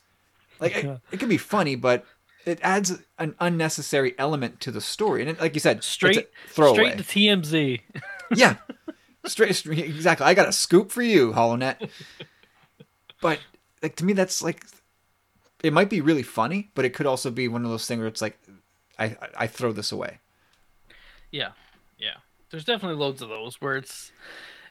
Like, 0.61 0.77
it, 0.77 1.01
it 1.11 1.21
can 1.21 1.29
be 1.29 1.37
funny, 1.37 1.75
but 1.75 2.05
it 2.47 2.59
adds 2.63 3.03
an 3.19 3.35
unnecessary 3.41 4.15
element 4.19 4.61
to 4.61 4.71
the 4.71 4.81
story. 4.81 5.21
And 5.23 5.31
it, 5.31 5.41
like 5.41 5.55
you 5.55 5.61
said, 5.61 5.83
straight 5.83 6.29
throwaway. 6.49 6.93
straight 6.93 6.99
to 6.99 7.05
tmz 7.05 7.81
Yeah. 8.37 8.57
Straight, 9.27 9.55
straight 9.57 9.79
exactly. 9.79 10.27
I 10.27 10.35
got 10.35 10.49
a 10.49 10.53
scoop 10.53 10.91
for 10.91 11.03
you, 11.03 11.33
HoloNet. 11.33 11.89
But 13.21 13.41
like 13.83 13.97
to 13.97 14.05
me 14.05 14.13
that's 14.13 14.43
like 14.43 14.65
it 15.63 15.73
might 15.73 15.89
be 15.89 16.03
really 16.03 16.23
funny, 16.23 16.71
but 16.75 16.85
it 16.85 16.91
could 16.91 17.07
also 17.07 17.31
be 17.31 17.49
one 17.49 17.65
of 17.65 17.71
those 17.71 17.87
things 17.87 17.99
where 17.99 18.09
it's 18.09 18.21
like 18.21 18.39
I 18.99 19.05
I, 19.07 19.17
I 19.39 19.47
throw 19.47 19.73
this 19.73 19.93
away. 19.93 20.19
yeah 21.31 21.53
yeah 21.99 22.17
there's 22.51 22.65
definitely 22.65 22.99
loads 22.99 23.23
of 23.23 23.29
those 23.31 23.61
where 23.61 23.77
it's 23.77 24.13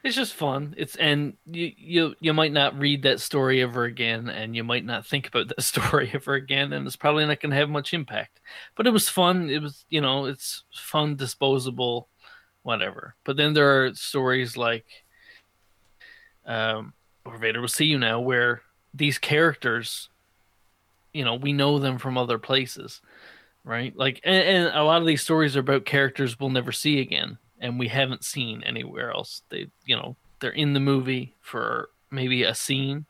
it's 0.03 0.15
just 0.17 0.33
fun. 0.33 0.75
It's 0.77 0.97
and 0.97 1.37
you 1.45 1.71
you 1.77 2.15
you 2.19 2.33
might 2.33 2.51
not 2.51 2.77
read 2.77 3.03
that 3.03 3.21
story 3.21 3.61
ever 3.61 3.85
again 3.85 4.27
and 4.29 4.53
you 4.53 4.63
might 4.63 4.83
not 4.83 5.05
think 5.05 5.27
about 5.27 5.47
that 5.47 5.61
story 5.63 6.11
ever 6.13 6.33
again 6.33 6.73
and 6.73 6.85
it's 6.85 6.97
probably 6.97 7.25
not 7.25 7.39
going 7.39 7.51
to 7.51 7.55
have 7.57 7.69
much 7.69 7.93
impact. 7.93 8.41
But 8.75 8.85
it 8.85 8.91
was 8.91 9.07
fun. 9.07 9.49
It 9.49 9.61
was 9.61 9.85
you 9.89 10.01
know 10.01 10.25
it's 10.25 10.63
fun 10.73 11.15
disposable 11.15 12.09
whatever. 12.63 13.15
But 13.23 13.37
then 13.37 13.53
there 13.53 13.85
are 13.85 13.93
stories 13.95 14.57
like 14.57 14.85
um 16.45 16.93
or 17.25 17.37
vader 17.37 17.61
will 17.61 17.69
see 17.69 17.85
you 17.85 17.97
now 17.97 18.19
where 18.19 18.61
these 18.93 19.17
characters 19.17 20.09
you 21.13 21.23
know 21.23 21.35
we 21.35 21.53
know 21.53 21.79
them 21.79 21.97
from 21.97 22.17
other 22.17 22.37
places 22.37 23.01
right? 23.65 23.95
Like 23.95 24.19
and, 24.25 24.43
and 24.43 24.75
a 24.75 24.83
lot 24.83 24.99
of 25.01 25.07
these 25.07 25.21
stories 25.21 25.55
are 25.55 25.61
about 25.61 25.85
characters 25.85 26.37
we'll 26.37 26.49
never 26.49 26.73
see 26.73 26.99
again 26.99 27.37
and 27.63 27.79
we 27.79 27.87
haven't 27.87 28.23
seen 28.23 28.61
anywhere 28.63 29.09
else 29.11 29.41
they 29.49 29.67
you 29.85 29.95
know 29.95 30.15
they're 30.39 30.51
in 30.51 30.73
the 30.73 30.79
movie 30.79 31.33
for 31.41 31.89
maybe 32.11 32.43
a 32.43 32.53
scene 32.53 33.05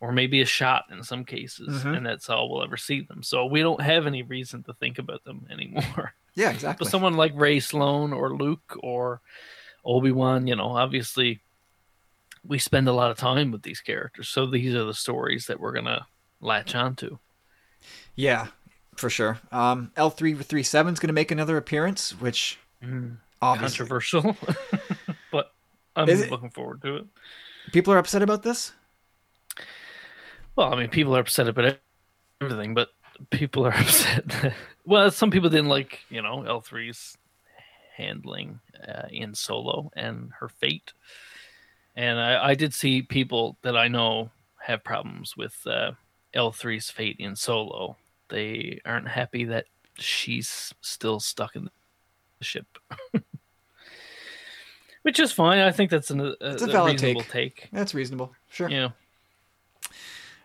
or 0.00 0.10
maybe 0.10 0.40
a 0.40 0.46
shot 0.46 0.84
in 0.90 1.02
some 1.04 1.24
cases 1.24 1.84
Mhm. 1.84 1.96
and 1.98 2.06
that's 2.06 2.28
all 2.28 2.48
we'll 2.50 2.64
ever 2.64 2.76
see 2.76 3.02
them 3.02 3.22
so 3.22 3.46
we 3.46 3.60
don't 3.60 3.80
have 3.82 4.06
any 4.06 4.22
reason 4.22 4.62
to 4.64 4.72
think 4.74 4.98
about 4.98 5.22
them 5.24 5.46
anymore 5.50 6.14
Yeah, 6.34 6.50
exactly. 6.50 6.84
but 6.84 6.90
someone 6.90 7.14
like 7.14 7.32
Rae 7.36 7.60
Sloane 7.60 8.12
or 8.12 8.34
luke 8.34 8.76
or 8.82 9.20
obi-wan 9.84 10.46
you 10.48 10.56
know 10.56 10.70
obviously 10.76 11.40
we 12.44 12.58
spend 12.58 12.88
a 12.88 12.92
lot 12.92 13.10
of 13.12 13.16
time 13.18 13.52
with 13.52 13.62
these 13.62 13.80
characters 13.80 14.28
so 14.28 14.46
these 14.46 14.74
are 14.74 14.84
the 14.84 14.94
stories 14.94 15.46
that 15.46 15.60
we're 15.60 15.72
gonna 15.72 16.06
latch 16.40 16.74
onto 16.74 17.18
yeah, 18.14 18.48
for 18.96 19.08
sure. 19.10 19.38
Um 19.50 19.90
L 19.96 20.10
three 20.10 20.34
three 20.34 20.62
seven 20.62 20.92
is 20.92 21.00
gonna 21.00 21.12
make 21.14 21.30
another 21.32 21.56
appearance, 21.56 22.10
which 22.20 22.58
Mm, 22.84 23.16
obviously 23.42 23.78
controversial 23.78 24.36
but 25.32 25.52
i'm 25.96 26.08
Is 26.08 26.22
it- 26.22 26.30
looking 26.30 26.50
forward 26.50 26.80
to 26.82 26.96
it 26.96 27.04
people 27.72 27.92
are 27.94 27.98
upset 27.98 28.22
about 28.22 28.42
this. 28.42 28.72
Well, 30.56 30.72
I 30.74 30.76
mean, 30.76 30.88
people 30.88 31.16
are 31.16 31.20
upset 31.20 31.48
about 31.48 31.78
everything, 32.40 32.74
but 32.74 32.88
people 33.30 33.64
are 33.66 33.72
upset. 33.78 34.26
that- 34.28 34.54
well, 34.84 35.10
some 35.10 35.30
people 35.30 35.48
didn't 35.48 35.68
like, 35.68 36.00
you 36.10 36.20
know, 36.22 36.38
L3's 36.46 37.16
handling 37.96 38.58
uh, 38.86 39.06
in 39.10 39.34
Solo 39.34 39.90
and 39.94 40.32
her 40.40 40.48
fate. 40.48 40.92
And 41.94 42.18
I, 42.18 42.48
I 42.50 42.54
did 42.54 42.74
see 42.74 43.00
people 43.02 43.56
that 43.62 43.76
I 43.76 43.88
know 43.88 44.30
have 44.62 44.82
problems 44.84 45.36
with 45.36 45.56
uh, 45.66 45.92
L3's 46.34 46.90
fate 46.90 47.16
in 47.18 47.36
Solo. 47.36 47.96
They 48.28 48.80
aren't 48.84 49.08
happy 49.08 49.44
that 49.44 49.66
she's 49.98 50.74
still 50.80 51.20
stuck 51.20 51.54
in 51.56 51.64
the 52.38 52.44
ship. 52.44 52.66
Which 55.02 55.18
is 55.18 55.32
fine. 55.32 55.58
I 55.58 55.70
think 55.72 55.90
that's 55.90 56.10
an, 56.10 56.20
a, 56.20 56.34
It's 56.40 56.62
a 56.62 56.66
a 56.68 56.72
valid 56.72 56.92
reasonable 56.92 57.22
take. 57.22 57.30
take. 57.30 57.68
That's 57.72 57.94
reasonable. 57.94 58.32
Sure. 58.50 58.68
Yeah. 58.68 58.90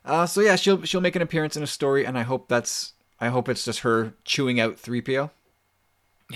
Uh, 0.04 0.26
so 0.26 0.42
yeah, 0.42 0.56
she'll 0.56 0.84
she'll 0.84 1.02
make 1.02 1.16
an 1.16 1.22
appearance 1.22 1.58
in 1.58 1.64
a 1.64 1.68
story, 1.68 2.06
and 2.06 2.18
I 2.18 2.24
hope 2.24 2.48
that's 2.48 2.94
I 3.20 3.28
hope 3.28 3.50
it's 3.50 3.66
just 3.66 3.80
her 3.82 4.14
chewing 4.24 4.60
out 4.60 4.80
three 4.80 5.02
PO, 5.02 5.30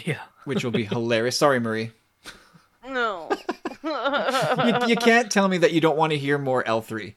Yeah. 0.05 0.19
which 0.45 0.63
will 0.63 0.71
be 0.71 0.83
hilarious. 0.85 1.37
Sorry, 1.37 1.59
Marie. 1.59 1.91
No. 2.87 3.29
You, 3.83 4.89
you 4.89 4.95
can't 4.95 5.31
tell 5.31 5.47
me 5.47 5.57
that 5.57 5.71
you 5.71 5.81
don't 5.81 5.97
want 5.97 6.11
to 6.11 6.17
hear 6.19 6.37
more 6.37 6.65
L 6.67 6.81
three. 6.81 7.15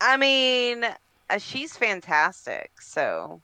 I 0.00 0.16
mean, 0.16 0.84
uh, 1.30 1.38
she's 1.38 1.76
fantastic, 1.76 2.72
so 2.80 3.40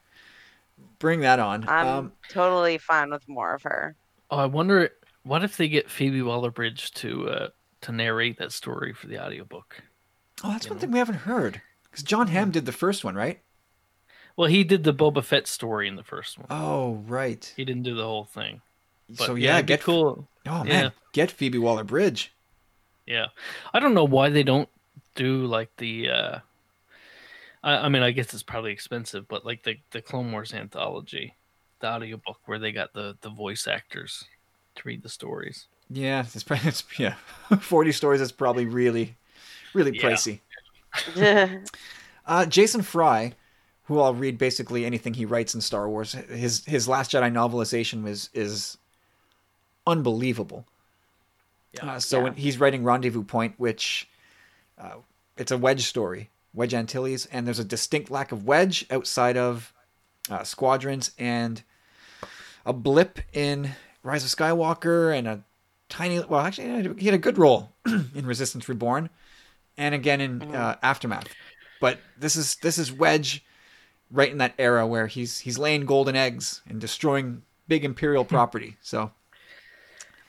Bring 0.98 1.20
that 1.20 1.38
on. 1.38 1.68
I'm 1.68 1.86
Um, 1.86 2.12
totally 2.28 2.78
fine 2.78 3.10
with 3.10 3.28
more 3.28 3.54
of 3.54 3.62
her. 3.62 3.94
Oh, 4.32 4.38
I 4.38 4.46
wonder 4.46 4.90
what 5.22 5.44
if 5.44 5.56
they 5.56 5.68
get 5.68 5.90
Phoebe 5.90 6.22
Waller-Bridge 6.22 6.92
to 6.94 7.28
uh, 7.28 7.48
to 7.82 7.92
narrate 7.92 8.38
that 8.38 8.52
story 8.52 8.92
for 8.92 9.06
the 9.06 9.18
audiobook. 9.24 9.82
oh, 10.44 10.50
that's 10.50 10.68
one 10.68 10.78
thing 10.78 10.90
we 10.90 10.98
haven't 10.98 11.16
heard 11.16 11.60
because 11.84 12.02
Jon 12.04 12.28
Hamm 12.28 12.50
did 12.50 12.66
the 12.66 12.72
first 12.72 13.04
one, 13.04 13.14
right? 13.14 13.40
Well, 14.36 14.48
he 14.48 14.64
did 14.64 14.82
the 14.84 14.94
Boba 14.94 15.22
Fett 15.22 15.46
story 15.46 15.86
in 15.88 15.96
the 15.96 16.02
first 16.02 16.38
one. 16.38 16.46
Oh, 16.48 16.94
right. 17.06 17.52
He 17.54 17.64
didn't 17.66 17.82
do 17.82 17.94
the 17.94 18.04
whole 18.04 18.24
thing. 18.24 18.62
But 19.08 19.26
so 19.26 19.34
yeah, 19.34 19.56
yeah, 19.56 19.62
get 19.62 19.82
cool. 19.82 20.26
Oh 20.46 20.64
man, 20.64 20.84
Yeah. 20.84 20.90
get 21.12 21.30
Phoebe 21.30 21.58
Waller 21.58 21.84
Bridge. 21.84 22.32
Yeah, 23.06 23.26
I 23.74 23.80
don't 23.80 23.94
know 23.94 24.04
why 24.06 24.30
they 24.30 24.42
don't 24.42 24.68
do 25.14 25.46
like 25.46 25.70
the. 25.76 26.08
uh 26.08 26.38
I, 27.64 27.86
I 27.86 27.88
mean, 27.88 28.02
I 28.02 28.10
guess 28.10 28.32
it's 28.32 28.42
probably 28.42 28.72
expensive, 28.72 29.28
but 29.28 29.44
like 29.44 29.64
the 29.64 29.76
the 29.90 30.00
Clone 30.00 30.32
Wars 30.32 30.54
anthology, 30.54 31.36
the 31.80 31.88
audiobook 31.88 32.38
where 32.46 32.58
they 32.58 32.72
got 32.72 32.92
the 32.94 33.16
the 33.20 33.28
voice 33.30 33.66
actors 33.66 34.24
to 34.76 34.82
read 34.84 35.02
the 35.02 35.08
stories. 35.08 35.66
Yeah, 35.90 36.24
it's, 36.34 36.42
probably, 36.42 36.68
it's 36.68 36.84
yeah, 36.98 37.14
forty 37.60 37.92
stories 37.92 38.20
is 38.20 38.32
probably 38.32 38.66
really, 38.66 39.16
really 39.74 39.96
Yeah. 39.96 40.02
pricey. 40.02 40.40
Uh, 42.24 42.46
Jason 42.46 42.82
Fry, 42.82 43.32
who 43.84 43.98
I'll 43.98 44.14
read 44.14 44.38
basically 44.38 44.84
anything 44.84 45.14
he 45.14 45.24
writes 45.24 45.56
in 45.56 45.60
Star 45.60 45.88
Wars. 45.88 46.12
His 46.12 46.64
his 46.66 46.86
Last 46.86 47.10
Jedi 47.10 47.32
novelization 47.32 48.04
was 48.04 48.30
is 48.32 48.78
unbelievable. 49.86 50.64
Uh, 51.80 51.98
so 51.98 52.18
Yeah. 52.18 52.22
when 52.24 52.34
he's 52.34 52.58
writing 52.60 52.84
Rendezvous 52.84 53.24
Point, 53.24 53.54
which 53.58 54.08
uh, 54.78 54.96
it's 55.36 55.50
a 55.50 55.58
Wedge 55.58 55.82
story, 55.84 56.30
Wedge 56.54 56.74
Antilles, 56.74 57.26
and 57.26 57.46
there's 57.46 57.58
a 57.58 57.64
distinct 57.64 58.10
lack 58.10 58.30
of 58.30 58.44
Wedge 58.46 58.86
outside 58.90 59.36
of 59.36 59.72
uh, 60.30 60.44
Squadrons 60.44 61.10
and 61.18 61.62
a 62.64 62.72
blip 62.72 63.18
in 63.32 63.70
Rise 64.02 64.24
of 64.24 64.30
Skywalker 64.30 65.16
and 65.16 65.28
a 65.28 65.42
tiny 65.88 66.20
well 66.20 66.40
actually 66.40 66.94
he 66.98 67.06
had 67.06 67.14
a 67.14 67.18
good 67.18 67.36
role 67.36 67.72
in 67.86 68.24
Resistance 68.26 68.68
Reborn 68.68 69.10
and 69.76 69.94
again 69.94 70.20
in 70.20 70.54
uh, 70.54 70.76
Aftermath. 70.82 71.28
But 71.80 71.98
this 72.18 72.36
is 72.36 72.56
this 72.56 72.78
is 72.78 72.92
Wedge 72.92 73.44
right 74.10 74.30
in 74.30 74.38
that 74.38 74.54
era 74.58 74.86
where 74.86 75.06
he's 75.06 75.40
he's 75.40 75.58
laying 75.58 75.86
golden 75.86 76.16
eggs 76.16 76.62
and 76.68 76.80
destroying 76.80 77.42
big 77.68 77.84
imperial 77.84 78.24
property. 78.24 78.76
So 78.80 79.10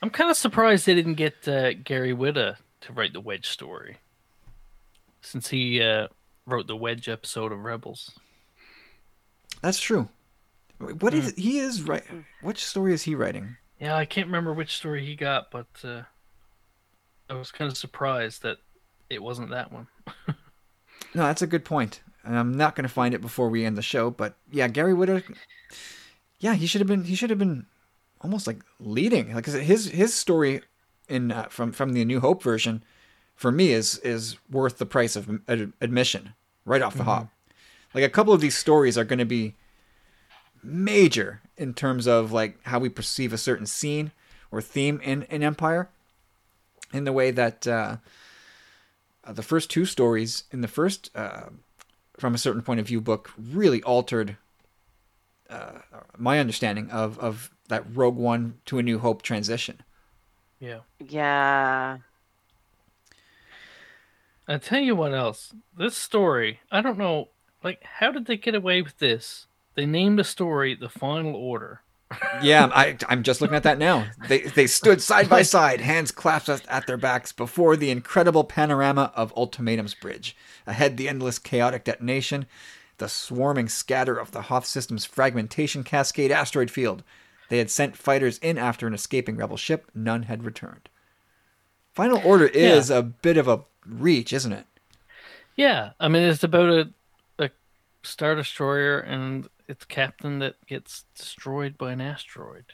I'm 0.01 0.09
kind 0.09 0.29
of 0.29 0.37
surprised 0.37 0.85
they 0.85 0.95
didn't 0.95 1.15
get 1.15 1.47
uh, 1.47 1.73
Gary 1.73 2.13
Whitta 2.13 2.57
to 2.81 2.93
write 2.93 3.13
the 3.13 3.21
Wedge 3.21 3.47
story, 3.47 3.97
since 5.21 5.49
he 5.49 5.81
uh, 5.81 6.07
wrote 6.45 6.67
the 6.67 6.75
Wedge 6.75 7.07
episode 7.07 7.51
of 7.51 7.63
Rebels. 7.63 8.11
that's 9.61 9.79
true. 9.79 10.09
What 10.79 11.13
is 11.13 11.33
he 11.35 11.59
is 11.59 11.83
right? 11.83 12.03
Which 12.41 12.65
story 12.65 12.93
is 12.93 13.03
he 13.03 13.15
writing? 13.15 13.55
Yeah, 13.83 13.97
I 13.97 14.05
can't 14.05 14.27
remember 14.27 14.53
which 14.53 14.77
story 14.77 15.05
he 15.05 15.13
got, 15.13 15.51
but 15.51 15.67
uh, 15.83 16.03
I 17.29 17.33
was 17.33 17.51
kind 17.51 17.69
of 17.69 17.77
surprised 17.77 18.41
that 18.43 18.59
it 19.09 19.21
wasn't 19.21 19.49
that 19.49 19.71
one. 19.73 19.87
No, 21.15 21.23
that's 21.23 21.43
a 21.43 21.47
good 21.47 21.63
point. 21.63 22.01
And 22.23 22.35
I'm 22.35 22.57
not 22.57 22.75
going 22.75 22.87
to 22.87 22.93
find 22.93 23.13
it 23.13 23.21
before 23.21 23.47
we 23.47 23.65
end 23.65 23.77
the 23.77 23.83
show, 23.83 24.09
but 24.09 24.35
yeah, 24.51 24.67
Gary 24.67 24.93
Whitta. 24.93 25.21
Yeah, 26.39 26.55
he 26.55 26.65
should 26.65 26.81
have 26.81 26.87
been. 26.87 27.03
He 27.03 27.13
should 27.13 27.29
have 27.29 27.37
been 27.37 27.67
almost 28.21 28.47
like 28.47 28.63
leading, 28.79 29.35
like 29.35 29.45
his 29.45 29.89
his 29.89 30.15
story 30.15 30.61
in 31.07 31.31
uh, 31.31 31.43
from 31.49 31.71
from 31.71 31.93
the 31.93 32.03
New 32.03 32.19
Hope 32.19 32.41
version, 32.41 32.83
for 33.35 33.51
me 33.51 33.73
is 33.73 33.99
is 33.99 34.37
worth 34.49 34.79
the 34.79 34.87
price 34.87 35.15
of 35.15 35.29
ad- 35.47 35.73
admission 35.81 36.33
right 36.65 36.81
off 36.81 36.95
the 36.95 37.03
hop. 37.03 37.27
Like 37.93 38.03
a 38.03 38.09
couple 38.09 38.33
of 38.33 38.41
these 38.41 38.57
stories 38.57 38.97
are 38.97 39.05
going 39.05 39.19
to 39.19 39.25
be 39.25 39.55
major 40.63 41.41
in 41.57 41.73
terms 41.73 42.07
of 42.07 42.31
like 42.31 42.57
how 42.63 42.79
we 42.79 42.89
perceive 42.89 43.33
a 43.33 43.37
certain 43.37 43.65
scene 43.65 44.11
or 44.51 44.61
theme 44.61 44.99
in 45.03 45.23
in 45.23 45.43
Empire, 45.43 45.89
in 46.93 47.03
the 47.03 47.13
way 47.13 47.31
that. 47.31 47.67
Uh, 47.67 47.97
uh, 49.25 49.31
the 49.31 49.43
first 49.43 49.69
two 49.69 49.85
stories 49.85 50.43
in 50.51 50.61
the 50.61 50.67
first 50.67 51.09
uh, 51.15 51.43
from 52.17 52.35
a 52.35 52.37
certain 52.37 52.61
point 52.61 52.79
of 52.79 52.87
view 52.87 52.99
book 52.99 53.31
really 53.37 53.81
altered 53.83 54.37
uh, 55.49 55.79
my 56.17 56.39
understanding 56.39 56.89
of, 56.89 57.17
of 57.19 57.49
that 57.69 57.85
rogue 57.95 58.17
one 58.17 58.55
to 58.65 58.79
a 58.79 58.83
new 58.83 58.99
hope 58.99 59.21
transition 59.21 59.81
Yeah. 60.59 60.79
yeah. 60.99 61.97
I 64.45 64.57
tell 64.57 64.81
you 64.81 64.95
what 64.95 65.13
else. 65.13 65.53
This 65.77 65.95
story, 65.95 66.59
I 66.69 66.81
don't 66.81 66.97
know, 66.97 67.29
like, 67.63 67.81
how 67.83 68.11
did 68.11 68.25
they 68.25 68.35
get 68.35 68.55
away 68.55 68.81
with 68.81 68.99
this? 68.99 69.47
They 69.75 69.85
named 69.85 70.19
the 70.19 70.23
story 70.23 70.75
The 70.75 70.89
Final 70.89 71.35
Order. 71.35 71.81
yeah 72.43 72.69
I, 72.71 72.95
i'm 73.09 73.23
just 73.23 73.41
looking 73.41 73.55
at 73.55 73.63
that 73.63 73.79
now. 73.79 74.05
They, 74.27 74.41
they 74.41 74.67
stood 74.67 75.01
side 75.01 75.29
by 75.29 75.41
side 75.55 75.81
hands 75.81 76.11
clasped 76.11 76.67
at, 76.67 76.85
their 76.85 76.97
backs 76.97 77.31
before 77.31 77.75
the 77.75 77.89
incredible 77.89 78.43
panorama 78.43 79.11
of 79.15 79.33
ultimatum's 79.35 79.95
bridge. 79.95 80.35
Ahead 80.67 80.97
the 80.97 81.09
endless 81.09 81.39
chaotic 81.39 81.83
detonation 81.83 82.45
the 82.99 83.09
swarming 83.09 83.67
scatter 83.67 84.17
of 84.17 84.31
the 84.31 84.43
hoth 84.43 84.65
system's 84.65 85.05
fragmentation 85.05 85.83
cascade 85.83 86.31
asteroid 86.31 86.69
field. 86.69 87.03
They 87.49 87.57
had 87.57 87.71
sent 87.71 87.97
fighters 87.97 88.37
in 88.37 88.57
after 88.57 88.87
an 88.87 88.93
escaping 88.93 89.35
rebel 89.35 89.57
ship. 89.57 89.89
None 89.93 90.23
had 90.23 90.43
returned. 90.43 90.89
Final 91.93 92.21
order 92.23 92.47
is 92.47 92.89
a 92.89 93.01
bit 93.01 93.37
of 93.37 93.47
a 93.47 93.63
reach 93.85 94.31
isn't 94.33 94.53
it? 94.53 94.65
Yeah, 95.55 95.91
I 95.99 96.07
mean, 96.07 96.23
it's 96.23 96.43
about 96.43 96.69
a, 96.69 96.89
a 97.37 97.49
Star 98.01 98.35
Destroyer 98.35 98.99
and 98.99 99.47
its 99.67 99.85
captain 99.85 100.39
that 100.39 100.55
gets 100.67 101.05
destroyed 101.17 101.77
by 101.77 101.91
an 101.91 102.01
asteroid. 102.01 102.65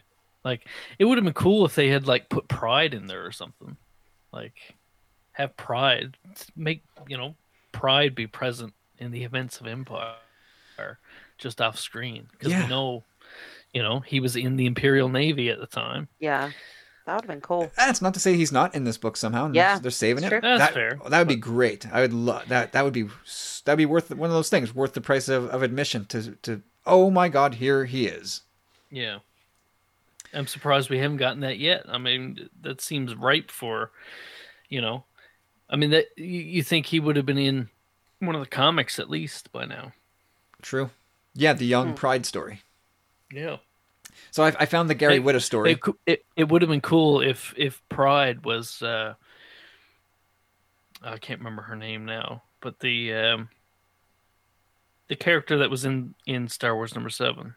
Like, 0.44 0.68
it 0.98 1.06
would 1.06 1.18
have 1.18 1.26
been 1.26 1.34
cool 1.34 1.66
if 1.66 1.76
they 1.76 1.90
had, 1.90 2.08
like, 2.08 2.30
put 2.30 2.48
Pryde 2.48 2.94
in 2.94 3.08
there 3.08 3.26
or 3.26 3.32
something. 3.32 3.76
Like, 4.32 4.54
have 5.34 5.56
Pryde, 5.58 6.18
make, 6.56 6.84
you 7.08 7.18
know, 7.18 7.36
Pryde 7.72 8.16
be 8.16 8.28
present 8.28 8.74
in 8.98 9.12
the 9.12 9.24
events 9.24 9.60
of 9.60 9.68
Empire 9.68 10.16
just 11.38 11.62
off 11.62 11.78
screen. 11.78 12.28
Because 12.32 12.52
Yeah. 12.52 12.64
we 12.64 12.70
know, 12.70 13.04
you 13.74 13.84
know, 13.84 14.00
he 14.00 14.20
was 14.20 14.36
in 14.36 14.56
the 14.56 14.66
Imperial 14.66 15.10
Navy 15.10 15.50
at 15.50 15.60
the 15.60 15.68
time. 15.68 16.08
Yeah. 16.20 16.52
That 17.06 17.16
would 17.16 17.22
have 17.24 17.30
been 17.30 17.42
cool. 17.42 17.72
That's 17.76 18.02
not 18.02 18.14
to 18.14 18.20
say 18.20 18.36
he's 18.36 18.52
not 18.52 18.76
in 18.76 18.84
this 18.84 18.98
book 18.98 19.18
somehow. 19.18 19.52
Yeah, 19.52 19.80
they're 19.80 19.90
saving 19.90 20.24
it. 20.24 20.30
true. 20.30 20.42
That's 20.42 20.60
that, 20.60 20.74
fair, 20.74 21.00
That 21.08 21.18
would 21.18 21.28
be 21.28 21.36
great. 21.36 21.92
I 21.92 22.02
would 22.02 22.14
love 22.14 22.48
that. 22.50 22.74
That 22.74 22.84
would 22.84 22.94
be 22.94 23.10
that'd 23.66 23.78
be 23.80 23.88
worth 23.88 24.14
one 24.14 24.30
of 24.30 24.34
those 24.36 24.50
things, 24.50 24.76
worth 24.76 24.94
the 24.94 25.02
price 25.02 25.28
of, 25.28 25.48
of 25.50 25.64
admission. 25.64 26.06
To 26.06 26.32
to 26.44 26.62
oh 26.86 27.10
my 27.10 27.30
god, 27.30 27.56
here 27.56 27.86
he 27.86 28.06
is. 28.08 28.42
Yeah. 28.90 29.20
I'm 30.34 30.48
surprised 30.48 30.90
we 30.90 31.00
haven't 31.00 31.18
gotten 31.18 31.40
that 31.40 31.58
yet. 31.58 31.86
I 31.88 31.98
mean, 31.98 32.50
that 32.62 32.82
seems 32.82 33.16
ripe 33.16 33.50
for, 33.50 33.92
you 34.70 34.80
know, 34.82 35.04
I 35.70 35.76
mean 35.76 35.90
that 35.92 36.06
you, 36.18 36.26
you 36.26 36.64
think 36.64 36.86
he 36.88 37.00
would 37.00 37.16
have 37.16 37.26
been 37.26 37.38
in 37.38 37.70
one 38.20 38.36
of 38.36 38.42
the 38.42 38.48
comics 38.48 39.00
at 39.00 39.10
least 39.10 39.52
by 39.52 39.66
now. 39.66 39.92
True. 40.62 40.90
Yeah, 41.34 41.54
the 41.54 41.66
Hmm. 41.66 41.72
young 41.72 41.94
Pryde 41.94 42.26
story. 42.26 42.62
Yeah. 43.32 43.58
So 44.32 44.44
I, 44.44 44.48
I 44.60 44.66
found 44.66 44.90
the 44.90 44.96
Gary 44.96 45.16
Hey, 45.16 45.20
Whitta 45.22 45.42
story. 45.42 45.72
It, 45.72 45.80
it, 46.06 46.26
it 46.36 46.50
would 46.50 46.62
have 46.62 46.70
been 46.70 46.82
cool 46.82 47.22
if 47.22 47.54
if 47.58 47.82
Pryde 47.90 48.44
was 48.46 48.82
uh 48.82 49.14
I 51.02 51.18
can't 51.18 51.40
remember 51.40 51.62
her 51.64 51.76
name 51.76 52.06
now, 52.06 52.44
but 52.62 52.80
the 52.80 53.14
um 53.14 53.50
the 55.10 55.16
character 55.16 55.58
that 55.58 55.70
was 55.70 55.84
in 55.86 56.16
in 56.26 56.48
Star 56.48 56.74
Wars 56.76 56.96
number 56.96 57.10
7. 57.10 57.54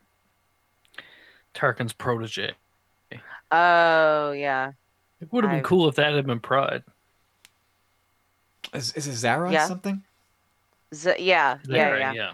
Tarkin's 1.54 1.92
protege. 1.92 2.52
Oh, 3.50 4.32
yeah. 4.32 4.72
It 5.20 5.30
would 5.32 5.44
have 5.44 5.50
been 5.52 5.60
I- 5.60 5.62
cool 5.62 5.86
if 5.88 5.94
that 5.96 6.14
had 6.14 6.26
been 6.26 6.40
Pryde. 6.40 6.82
Is, 8.72 8.92
is 8.94 9.06
it 9.06 9.14
Zahra 9.14 9.52
Yeah. 9.52 9.66
something? 9.66 10.02
Z- 10.94 11.16
yeah. 11.18 11.58
Yeah. 11.68 11.76
Zahra, 11.76 11.98
Yeah. 12.00 12.12
yeah. 12.12 12.32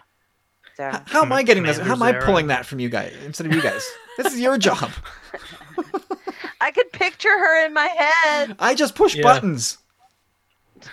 Zahra. 0.76 1.02
How 1.08 1.22
am 1.22 1.32
I 1.32 1.42
getting 1.42 1.64
this? 1.64 1.78
How 1.78 1.92
am 1.94 2.02
I 2.02 2.08
Commander 2.10 2.26
pulling 2.26 2.46
that 2.46 2.64
from 2.64 2.78
you 2.78 2.88
guys 2.88 3.12
instead 3.24 3.46
of 3.46 3.54
you 3.54 3.60
guys? 3.60 3.84
this 4.16 4.32
is 4.32 4.38
your 4.40 4.56
job. 4.56 4.90
I 6.60 6.70
could 6.70 6.92
picture 6.92 7.28
her 7.36 7.66
in 7.66 7.72
my 7.74 7.86
head. 7.86 8.54
I 8.60 8.74
just 8.76 8.94
push 8.94 9.16
Yeah. 9.16 9.22
buttons. 9.24 9.78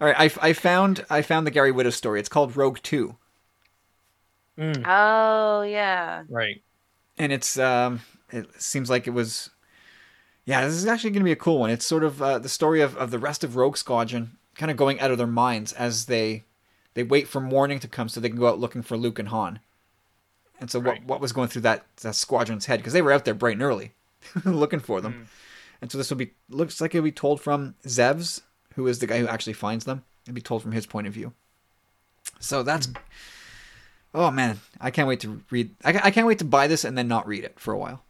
All 0.00 0.06
right, 0.08 0.16
I, 0.18 0.48
I 0.48 0.52
found 0.52 1.04
I 1.10 1.22
found 1.22 1.46
the 1.46 1.50
Gary 1.50 1.72
Whitta 1.72 1.92
story. 1.92 2.18
It's 2.20 2.28
called 2.28 2.56
Rogue 2.56 2.78
Two, 2.82 3.16
Mm, 4.58 4.82
oh 4.86 5.62
yeah. 5.62 6.24
right. 6.30 6.62
and 7.18 7.30
it's 7.32 7.58
um 7.58 8.00
it 8.30 8.46
seems 8.60 8.88
like 8.88 9.06
it 9.06 9.10
was 9.10 9.50
yeah 10.46 10.64
this 10.64 10.74
is 10.74 10.86
actually 10.86 11.10
going 11.10 11.20
to 11.20 11.24
be 11.26 11.32
a 11.32 11.36
cool 11.36 11.58
one. 11.58 11.70
It's 11.70 11.84
sort 11.84 12.04
of 12.04 12.22
uh, 12.22 12.38
the 12.38 12.48
story 12.48 12.80
of, 12.80 12.96
of 12.96 13.10
the 13.10 13.18
rest 13.18 13.44
of 13.44 13.56
Rogue 13.56 13.76
Squadron 13.76 14.38
kind 14.54 14.70
of 14.70 14.76
going 14.78 14.98
out 15.00 15.10
of 15.10 15.18
their 15.18 15.26
minds 15.26 15.72
as 15.74 16.06
they 16.06 16.44
they 16.94 17.02
wait 17.02 17.28
for 17.28 17.40
morning 17.40 17.78
to 17.80 17.88
come 17.88 18.08
so 18.08 18.18
they 18.20 18.30
can 18.30 18.38
go 18.38 18.48
out 18.48 18.58
looking 18.58 18.82
for 18.82 18.96
Luke 18.96 19.18
and 19.18 19.28
Han. 19.28 19.60
And 20.58 20.70
so 20.70 20.80
Right. 20.80 21.00
what 21.02 21.06
what 21.08 21.20
was 21.20 21.32
going 21.32 21.48
through 21.48 21.62
that, 21.62 21.84
that 22.00 22.14
squadron's 22.14 22.64
head 22.64 22.78
because 22.80 22.94
they 22.94 23.02
were 23.02 23.12
out 23.12 23.26
there 23.26 23.34
bright 23.34 23.56
and 23.56 23.62
early 23.62 23.92
looking 24.46 24.80
for 24.80 25.02
them. 25.02 25.28
And 25.82 25.92
so 25.92 25.98
this 25.98 26.08
will 26.08 26.16
be 26.16 26.30
looks 26.48 26.80
like 26.80 26.94
it'll 26.94 27.04
be 27.04 27.12
told 27.12 27.42
from 27.42 27.74
Zevs, 27.84 28.40
who 28.76 28.86
is 28.86 29.00
the 29.00 29.06
guy 29.06 29.18
who 29.18 29.26
actually 29.26 29.54
finds 29.54 29.84
them. 29.84 30.04
It'll 30.24 30.34
be 30.34 30.40
told 30.40 30.62
from 30.62 30.72
his 30.72 30.86
point 30.86 31.06
of 31.06 31.12
view. 31.12 31.32
So 32.38 32.62
that's 32.62 32.88
oh 34.14 34.30
man, 34.30 34.60
I 34.80 34.90
can't 34.90 35.08
wait 35.08 35.20
to 35.20 35.42
read. 35.50 35.74
I, 35.84 36.00
I 36.04 36.10
can't 36.10 36.26
wait 36.26 36.38
to 36.38 36.44
buy 36.44 36.66
this 36.66 36.84
and 36.84 36.96
then 36.96 37.08
not 37.08 37.26
read 37.26 37.44
it 37.44 37.58
for 37.58 37.74
a 37.74 37.78
while. 37.78 38.02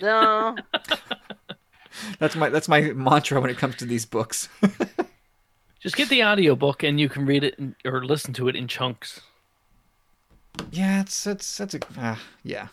No. 0.00 0.56
That's 2.18 2.34
my 2.34 2.48
that's 2.48 2.66
my 2.66 2.80
mantra 2.92 3.40
when 3.40 3.50
it 3.50 3.56
comes 3.56 3.76
to 3.76 3.84
these 3.84 4.04
books. 4.04 4.48
Just 5.80 5.96
get 5.96 6.08
the 6.08 6.24
audiobook 6.24 6.82
and 6.82 6.98
you 6.98 7.08
can 7.08 7.24
read 7.24 7.44
it 7.44 7.54
in, 7.56 7.76
or 7.84 8.04
listen 8.04 8.32
to 8.34 8.48
it 8.48 8.56
in 8.56 8.66
chunks. 8.66 9.20
yeah, 10.72 11.02
it's 11.02 11.24
it's 11.26 11.56
that's 11.56 11.74
a 11.74 11.80
uh, 11.96 12.16
yeah. 12.42 12.66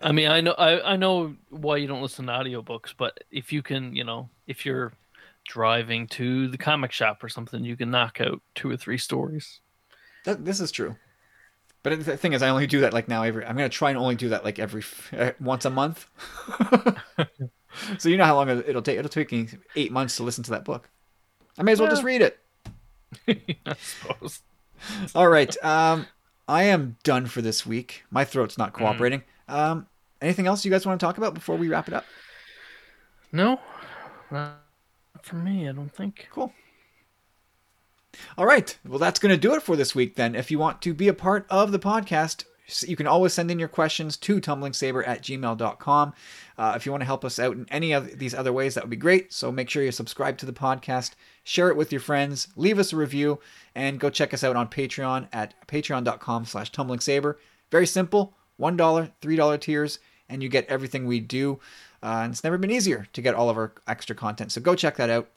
I 0.00 0.12
mean, 0.12 0.28
I 0.28 0.40
know 0.40 0.52
I, 0.52 0.92
I 0.92 0.96
know 0.96 1.36
why 1.50 1.76
you 1.76 1.86
don't 1.86 2.00
listen 2.00 2.26
to 2.26 2.32
audiobooks, 2.32 2.94
but 2.96 3.24
if 3.30 3.52
you 3.52 3.62
can, 3.62 3.94
you 3.94 4.04
know, 4.04 4.30
if 4.46 4.64
you're 4.64 4.92
driving 5.46 6.06
to 6.08 6.48
the 6.48 6.58
comic 6.58 6.92
shop 6.92 7.22
or 7.22 7.28
something, 7.28 7.64
you 7.64 7.76
can 7.76 7.90
knock 7.90 8.20
out 8.20 8.40
two 8.54 8.70
or 8.70 8.76
three 8.76 8.98
stories. 8.98 9.60
That, 10.24 10.44
this 10.44 10.60
is 10.60 10.70
true. 10.70 10.96
But 11.82 12.04
the 12.04 12.16
thing 12.16 12.32
is, 12.32 12.42
I 12.42 12.48
only 12.48 12.68
do 12.68 12.80
that 12.80 12.92
like 12.92 13.08
now 13.08 13.22
every. 13.24 13.44
I'm 13.44 13.56
gonna 13.56 13.68
try 13.68 13.90
and 13.90 13.98
only 13.98 14.14
do 14.14 14.28
that 14.28 14.44
like 14.44 14.60
every 14.60 14.84
uh, 15.18 15.32
once 15.40 15.64
a 15.64 15.70
month. 15.70 16.06
so 17.98 18.08
you 18.08 18.16
know 18.16 18.24
how 18.24 18.36
long 18.36 18.48
it- 18.48 18.68
it'll 18.68 18.82
take. 18.82 18.98
It'll 18.98 19.08
take 19.08 19.32
me 19.32 19.48
eight 19.74 19.90
months 19.90 20.16
to 20.18 20.22
listen 20.22 20.44
to 20.44 20.52
that 20.52 20.64
book. 20.64 20.88
I 21.58 21.64
may 21.64 21.72
as 21.72 21.80
well 21.80 21.90
just 21.90 22.04
read 22.04 22.22
it. 22.22 22.38
I 23.66 23.74
suppose. 23.80 24.42
All 25.14 25.28
right. 25.28 25.54
Um, 25.64 26.06
I 26.46 26.64
am 26.64 26.96
done 27.02 27.26
for 27.26 27.42
this 27.42 27.66
week. 27.66 28.04
My 28.10 28.24
throat's 28.24 28.56
not 28.56 28.72
cooperating. 28.72 29.22
Um, 29.48 29.86
anything 30.20 30.46
else 30.46 30.64
you 30.64 30.70
guys 30.70 30.86
want 30.86 31.00
to 31.00 31.04
talk 31.04 31.18
about 31.18 31.34
before 31.34 31.56
we 31.56 31.68
wrap 31.68 31.88
it 31.88 31.94
up? 31.94 32.04
No, 33.32 33.60
for 35.24 35.36
me. 35.36 35.68
I 35.68 35.72
don't 35.72 35.94
think. 35.94 36.28
Cool. 36.30 36.52
All 38.36 38.46
right. 38.46 38.76
Well, 38.86 38.98
that's 38.98 39.18
going 39.18 39.34
to 39.34 39.40
do 39.40 39.54
it 39.54 39.62
for 39.62 39.76
this 39.76 39.94
week 39.94 40.16
then. 40.16 40.34
If 40.34 40.50
you 40.50 40.58
want 40.58 40.82
to 40.82 40.94
be 40.94 41.08
a 41.08 41.14
part 41.14 41.46
of 41.48 41.72
the 41.72 41.78
podcast, 41.78 42.44
you 42.86 42.96
can 42.96 43.06
always 43.06 43.32
send 43.32 43.50
in 43.50 43.58
your 43.58 43.68
questions 43.68 44.16
to 44.18 44.40
tumblingsaber 44.40 45.06
at 45.06 45.22
gmail.com. 45.22 46.12
Uh, 46.58 46.72
if 46.76 46.86
you 46.86 46.92
want 46.92 47.00
to 47.00 47.06
help 47.06 47.24
us 47.24 47.38
out 47.38 47.56
in 47.56 47.66
any 47.70 47.92
of 47.92 48.18
these 48.18 48.34
other 48.34 48.52
ways, 48.52 48.74
that 48.74 48.84
would 48.84 48.90
be 48.90 48.96
great. 48.96 49.32
So 49.32 49.50
make 49.50 49.68
sure 49.68 49.82
you 49.82 49.92
subscribe 49.92 50.38
to 50.38 50.46
the 50.46 50.52
podcast, 50.52 51.12
share 51.44 51.68
it 51.68 51.76
with 51.76 51.92
your 51.92 52.00
friends, 52.00 52.48
leave 52.56 52.78
us 52.78 52.92
a 52.92 52.96
review, 52.96 53.40
and 53.74 53.98
go 53.98 54.10
check 54.10 54.32
us 54.32 54.44
out 54.44 54.56
on 54.56 54.68
Patreon 54.68 55.28
at 55.32 55.54
patreon.com 55.66 56.44
slash 56.44 56.70
tumblingsaber. 56.70 57.36
Very 57.70 57.86
simple. 57.86 58.34
$1, 58.60 59.10
$3 59.20 59.60
tiers, 59.60 59.98
and 60.28 60.42
you 60.42 60.48
get 60.48 60.66
everything 60.66 61.06
we 61.06 61.20
do. 61.20 61.58
Uh, 62.02 62.22
and 62.24 62.32
it's 62.32 62.44
never 62.44 62.58
been 62.58 62.70
easier 62.70 63.06
to 63.12 63.22
get 63.22 63.34
all 63.34 63.48
of 63.48 63.56
our 63.56 63.72
extra 63.86 64.16
content. 64.16 64.52
So 64.52 64.60
go 64.60 64.74
check 64.74 64.96
that 64.96 65.10
out. 65.10 65.28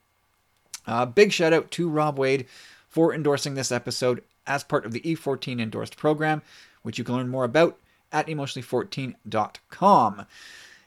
Uh, 0.88 1.06
big 1.06 1.32
shout 1.32 1.54
out 1.54 1.72
to 1.72 1.90
Rob 1.90 2.18
Wade 2.18 2.48
for 2.90 3.14
endorsing 3.14 3.56
this 3.56 3.72
episode 3.72 4.24
as 4.48 4.64
part 4.64 4.86
of 4.86 4.92
the 4.92 5.02
E14 5.02 5.60
endorsed 5.60 5.98
program, 5.98 6.42
which 6.82 6.98
you 6.98 7.04
can 7.04 7.16
learn 7.16 7.30
more 7.30 7.44
about 7.44 7.78
at 8.12 8.28
emotionally14.com. 8.28 10.26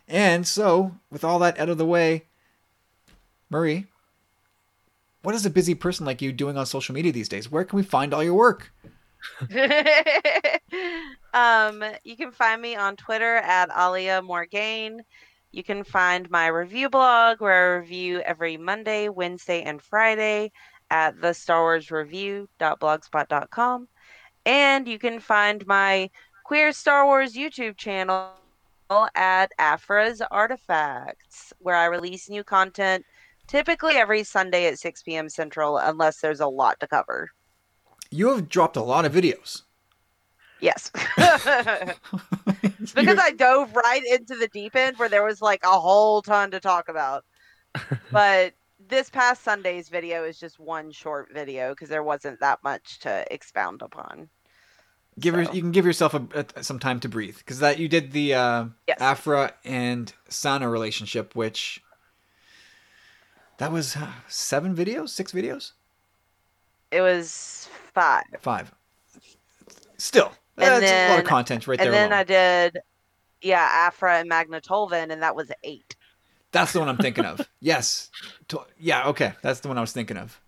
And 0.07 0.47
so, 0.47 0.95
with 1.11 1.25
all 1.25 1.39
that 1.41 1.59
out 1.59 1.69
of 1.69 1.77
the 1.79 1.85
way, 1.85 2.25
Marie, 3.51 3.87
what 5.23 5.35
is 5.35 5.45
a 5.45 5.51
busy 5.51 5.75
person 5.75 6.07
like 6.07 6.23
you 6.23 6.33
doing 6.33 6.57
on 6.57 6.65
social 6.65 6.95
media 6.95 7.13
these 7.13 7.29
days? 7.29 7.51
Where 7.51 7.65
can 7.65 7.77
we 7.77 7.83
find 7.83 8.15
all 8.15 8.25
your 8.25 8.35
work? 8.35 8.73
um, 11.35 11.85
you 12.05 12.17
can 12.17 12.31
find 12.33 12.63
me 12.63 12.77
on 12.77 12.97
Twitter 12.97 13.37
at 13.37 13.69
Alia 13.77 14.23
Morgaine. 14.23 15.03
You 15.51 15.65
can 15.65 15.83
find 15.83 16.31
my 16.31 16.49
review 16.49 16.91
blog 16.91 17.41
where 17.41 17.75
I 17.75 17.79
review 17.79 18.21
every 18.21 18.57
Monday, 18.57 19.09
Wednesday, 19.09 19.63
and 19.63 19.81
Friday 19.81 20.53
at 20.91 21.21
the 21.21 21.33
Star 21.33 21.63
Wars 21.63 21.91
Review.blogspot.com. 21.91 23.89
And 24.45 24.89
you 24.89 24.99
can 24.99 25.21
find 25.21 25.67
my 25.67 26.11
Queer 26.45 26.73
Star 26.73 27.07
Wars 27.07 27.35
YouTube 27.35 27.77
channel 27.77 28.33
at 29.15 29.53
Aphra's 29.59 30.23
Artifacts, 30.31 31.53
where 31.59 31.77
I 31.77 31.87
release 31.87 32.29
new 32.29 32.45
content 32.45 33.05
typically 33.47 33.95
every 33.95 34.25
Sunday 34.25 34.67
at 34.67 34.79
6 34.79 35.03
p.m. 35.03 35.29
Central, 35.29 35.79
unless 35.79 36.21
there's 36.21 36.41
a 36.41 36.47
lot 36.47 36.79
to 36.81 36.87
cover. 36.87 37.31
You 38.11 38.29
have 38.31 38.49
dropped 38.49 38.77
a 38.77 38.83
lot 38.83 39.05
of 39.05 39.13
videos. 39.13 39.63
Yes. 40.61 40.91
It's 41.17 42.93
because 42.95 43.19
I 43.19 43.33
dove 43.37 43.75
right 43.77 44.03
into 44.13 44.35
the 44.37 44.49
deep 44.49 44.75
end 44.77 44.97
where 44.99 45.09
there 45.09 45.25
was 45.25 45.41
like 45.41 45.63
a 45.65 45.79
whole 45.81 46.23
ton 46.23 46.51
to 46.53 46.61
talk 46.61 46.89
about. 46.89 47.25
but 48.13 48.55
this 48.89 49.11
past 49.11 49.43
Sunday's 49.45 49.89
video 49.89 50.25
is 50.25 50.39
just 50.39 50.59
one 50.59 50.91
short 50.91 51.29
video 51.33 51.71
because 51.71 51.89
there 51.89 52.03
wasn't 52.03 52.41
that 52.41 52.63
much 52.65 52.99
to 53.01 53.25
expound 53.33 53.83
upon. 53.83 54.29
give 55.21 55.35
your, 55.35 55.45
you 55.45 55.61
can 55.61 55.73
give 55.73 55.85
yourself 55.85 56.15
a, 56.15 56.47
a- 56.57 56.63
some 56.63 56.79
time 56.79 56.99
to 57.01 57.09
breathe 57.09 57.37
because 57.39 57.59
that 57.61 57.79
you 57.79 57.89
did 57.89 58.13
the 58.13 58.35
uh, 58.35 58.65
Yes. 58.87 59.01
Aphra 59.01 59.53
and 59.65 60.13
Sana 60.29 60.69
relationship, 60.69 61.37
which 61.37 61.83
that 63.59 63.71
was 63.71 63.97
uh, 63.97 64.11
seven 64.29 64.75
videos, 64.75 65.11
six 65.11 65.33
videos, 65.33 65.73
It 66.91 67.01
was 67.03 67.69
five. 67.93 68.25
five. 68.41 68.73
Still, 69.99 70.33
And 70.59 70.83
that's 70.83 70.93
a 70.93 71.09
lot 71.09 71.17
then- 71.17 71.21
of 71.21 71.25
content 71.27 71.67
right 71.67 71.81
and 71.81 71.87
there. 71.87 71.93
then 71.93 72.13
alone. 72.13 72.21
I 72.21 72.25
did, 72.25 72.79
yeah, 73.43 73.69
Aphra 73.89 74.19
and 74.19 74.29
Magna 74.29 74.61
Tolvan, 74.61 75.11
and 75.13 75.23
that 75.23 75.37
was 75.37 75.51
eight. 75.65 75.97
That's 76.53 76.73
the 76.73 76.81
one 76.81 76.89
I'm 76.89 76.97
thinking 76.99 77.25
of. 77.25 77.49
yes, 77.61 78.11
To- 78.49 78.67
yeah, 78.79 79.07
okay, 79.09 79.35
that's 79.43 79.61
the 79.61 79.69
one 79.69 79.79
I 79.79 79.83
was 79.83 79.93
thinking 79.93 80.17
of. 80.17 80.41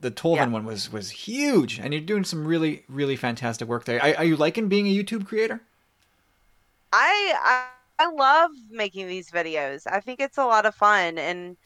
The 0.00 0.10
Tolvan 0.10 0.36
Yeah. 0.36 0.46
one 0.48 0.64
was 0.66 0.92
was 0.92 1.10
huge, 1.10 1.78
and 1.80 1.94
you're 1.94 2.02
doing 2.02 2.24
some 2.24 2.46
really 2.46 2.84
really 2.88 3.16
fantastic 3.16 3.68
work 3.68 3.84
there. 3.84 4.02
Are, 4.02 4.16
are 4.18 4.24
you 4.24 4.36
liking 4.36 4.68
being 4.68 4.86
a 4.86 4.94
YouTube 4.94 5.26
creator? 5.26 5.62
I, 6.92 7.34
I 7.98 8.04
I 8.06 8.10
love 8.10 8.50
making 8.70 9.06
these 9.08 9.30
videos. 9.30 9.86
I 9.86 10.00
think 10.00 10.20
it's 10.20 10.38
a 10.38 10.44
lot 10.46 10.66
of 10.66 10.74
fun, 10.74 11.18
and 11.18 11.56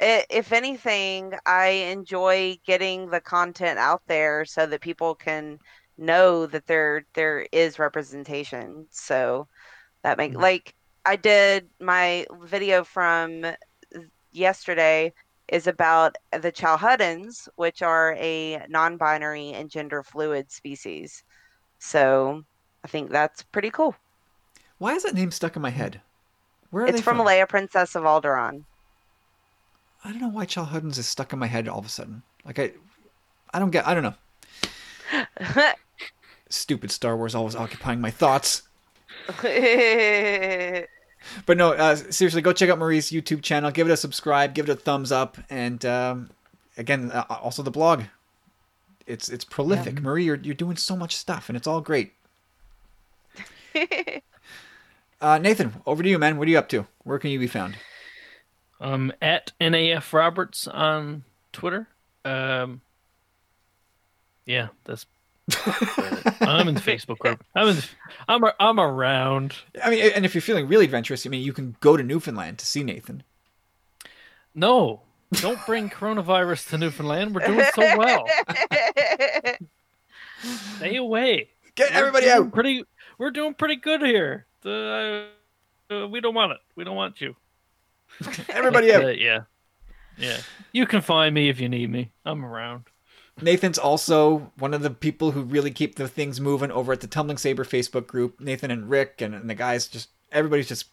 i 0.00 0.24
if 0.30 0.52
anything, 0.52 1.32
I 1.46 1.68
enjoy 1.92 2.58
getting 2.66 3.08
the 3.10 3.20
content 3.20 3.78
out 3.78 4.02
there 4.06 4.44
so 4.44 4.66
that 4.66 4.80
people 4.82 5.14
can 5.14 5.58
know 5.98 6.46
that 6.46 6.66
there 6.66 7.04
there 7.14 7.46
is 7.52 7.78
representation. 7.78 8.86
So 8.90 9.48
that 10.02 10.18
make 10.18 10.34
Mhm. 10.34 10.40
like 10.40 10.74
I 11.06 11.16
did 11.16 11.70
my 11.80 12.26
video 12.42 12.84
from 12.84 13.44
yesterday 14.32 15.12
is 15.48 15.66
about 15.66 16.16
the 16.32 16.52
Chalhuddans, 16.52 17.48
which 17.56 17.82
are 17.82 18.14
a 18.18 18.64
non-binary 18.68 19.50
and 19.52 19.70
gender 19.70 20.02
fluid 20.02 20.50
species. 20.52 21.22
So 21.78 22.42
I 22.84 22.88
think 22.88 23.10
that's 23.10 23.42
pretty 23.44 23.70
cool. 23.70 23.96
Why 24.78 24.94
is 24.94 25.04
that 25.04 25.14
name 25.14 25.30
stuck 25.30 25.54
in 25.56 25.62
my 25.62 25.70
head? 25.70 26.02
Where 26.70 26.84
are 26.86 26.90
It's 26.90 26.98
they 26.98 27.02
from 27.02 27.18
Leia, 27.18 27.48
Princess 27.48 27.94
of 27.94 28.04
Alderaan. 28.04 28.64
I 30.04 30.10
don't 30.10 30.20
know 30.20 30.28
why 30.28 30.46
Chalhuddans 30.46 30.98
is 30.98 31.06
stuck 31.06 31.32
in 31.32 31.38
my 31.38 31.46
head 31.46 31.68
all 31.68 31.78
of 31.78 31.86
a 31.86 31.88
sudden. 31.88 32.22
Like 32.44 32.58
I, 32.58 32.72
I 33.52 33.58
don't 33.58 33.70
get. 33.70 33.86
I 33.86 33.94
don't 33.94 34.02
know. 34.02 34.14
Stupid 36.48 36.90
Star 36.90 37.16
Wars 37.16 37.34
always 37.34 37.56
occupying 37.56 38.00
my 38.00 38.10
thoughts. 38.10 38.62
But 41.46 41.56
no, 41.56 41.72
uh, 41.72 41.96
seriously, 41.96 42.42
go 42.42 42.52
check 42.52 42.70
out 42.70 42.78
Marie's 42.78 43.10
YouTube 43.10 43.42
channel. 43.42 43.70
Give 43.70 43.88
it 43.88 43.92
a 43.92 43.96
subscribe. 43.96 44.54
Give 44.54 44.68
it 44.68 44.72
a 44.72 44.76
thumbs 44.76 45.12
up. 45.12 45.36
And 45.50 45.84
um, 45.84 46.30
again, 46.76 47.10
uh, 47.12 47.24
also 47.28 47.62
the 47.62 47.70
blog. 47.70 48.04
It's 49.06 49.28
it's 49.28 49.44
prolific. 49.44 50.00
Marie, 50.02 50.24
you're 50.24 50.36
you're 50.36 50.54
doing 50.54 50.76
so 50.76 50.94
much 50.94 51.16
stuff, 51.16 51.48
and 51.48 51.56
it's 51.56 51.66
all 51.66 51.80
great. 51.80 52.12
Uh, 55.20 55.36
Nathan, 55.36 55.74
over 55.84 56.00
to 56.00 56.08
you, 56.08 56.16
man. 56.16 56.38
What 56.38 56.46
are 56.46 56.50
you 56.52 56.58
up 56.58 56.68
to? 56.68 56.86
Where 57.02 57.18
can 57.18 57.30
you 57.30 57.40
be 57.40 57.48
found? 57.48 57.76
Um, 58.80 59.12
at 59.20 59.50
NAF 59.60 60.12
Roberts 60.12 60.68
on 60.68 61.24
Twitter. 61.52 61.88
Um, 62.24 62.82
yeah, 64.48 64.68
that's. 64.84 65.06
I'm 66.40 66.68
in 66.68 66.74
the 66.74 66.80
Facebook 66.80 67.18
group. 67.18 67.42
I'm 67.54 67.68
in. 67.68 67.76
The, 67.76 67.88
I'm 68.28 68.44
a, 68.44 68.54
I'm 68.60 68.78
around. 68.80 69.54
I 69.82 69.88
mean, 69.90 70.10
and 70.14 70.24
if 70.24 70.34
you're 70.34 70.42
feeling 70.42 70.66
really 70.68 70.84
adventurous, 70.86 71.24
I 71.26 71.30
mean, 71.30 71.42
you 71.42 71.52
can 71.52 71.76
go 71.80 71.96
to 71.96 72.02
Newfoundland 72.02 72.58
to 72.58 72.66
see 72.66 72.82
Nathan. 72.82 73.22
No, 74.54 75.02
Don't 75.32 75.64
bring 75.66 75.88
coronavirus 75.88 76.68
to 76.70 76.78
Newfoundland. 76.78 77.34
We're 77.34 77.46
doing 77.46 77.64
so 77.74 77.96
well. 77.96 78.26
Stay 80.76 80.96
away. 80.96 81.48
Get 81.74 81.90
We're 81.92 81.98
everybody 81.98 82.30
out. 82.30 82.52
Pretty. 82.52 82.84
We're 83.18 83.30
doing 83.30 83.54
pretty 83.54 83.76
good 83.76 84.02
here. 84.02 84.46
The, 84.62 85.28
uh, 85.90 86.06
we 86.08 86.20
don't 86.20 86.34
want 86.34 86.52
it. 86.52 86.58
We 86.76 86.84
don't 86.84 86.96
want 86.96 87.20
you. 87.20 87.34
Everybody 88.48 88.92
Uh, 88.92 89.00
out. 89.08 89.18
yeah. 89.18 89.40
Yeah. 90.16 90.38
You 90.72 90.86
can 90.86 91.00
find 91.00 91.34
me 91.34 91.48
if 91.48 91.60
you 91.60 91.68
need 91.68 91.90
me. 91.90 92.10
I'm 92.24 92.44
around. 92.44 92.84
Nathan's 93.40 93.78
also 93.78 94.52
one 94.58 94.74
of 94.74 94.82
the 94.82 94.90
people 94.90 95.32
who 95.32 95.42
really 95.42 95.70
keep 95.70 95.94
the 95.94 96.08
things 96.08 96.40
moving 96.40 96.70
over 96.70 96.92
at 96.92 97.00
the 97.00 97.06
Tumbling 97.06 97.38
Saber 97.38 97.64
Facebook 97.64 98.06
group. 98.06 98.40
Nathan 98.40 98.70
and 98.70 98.90
Rick 98.90 99.20
and, 99.20 99.34
and 99.34 99.48
the 99.48 99.54
guys 99.54 99.86
just 99.86 100.10
everybody's 100.32 100.68
just 100.68 100.86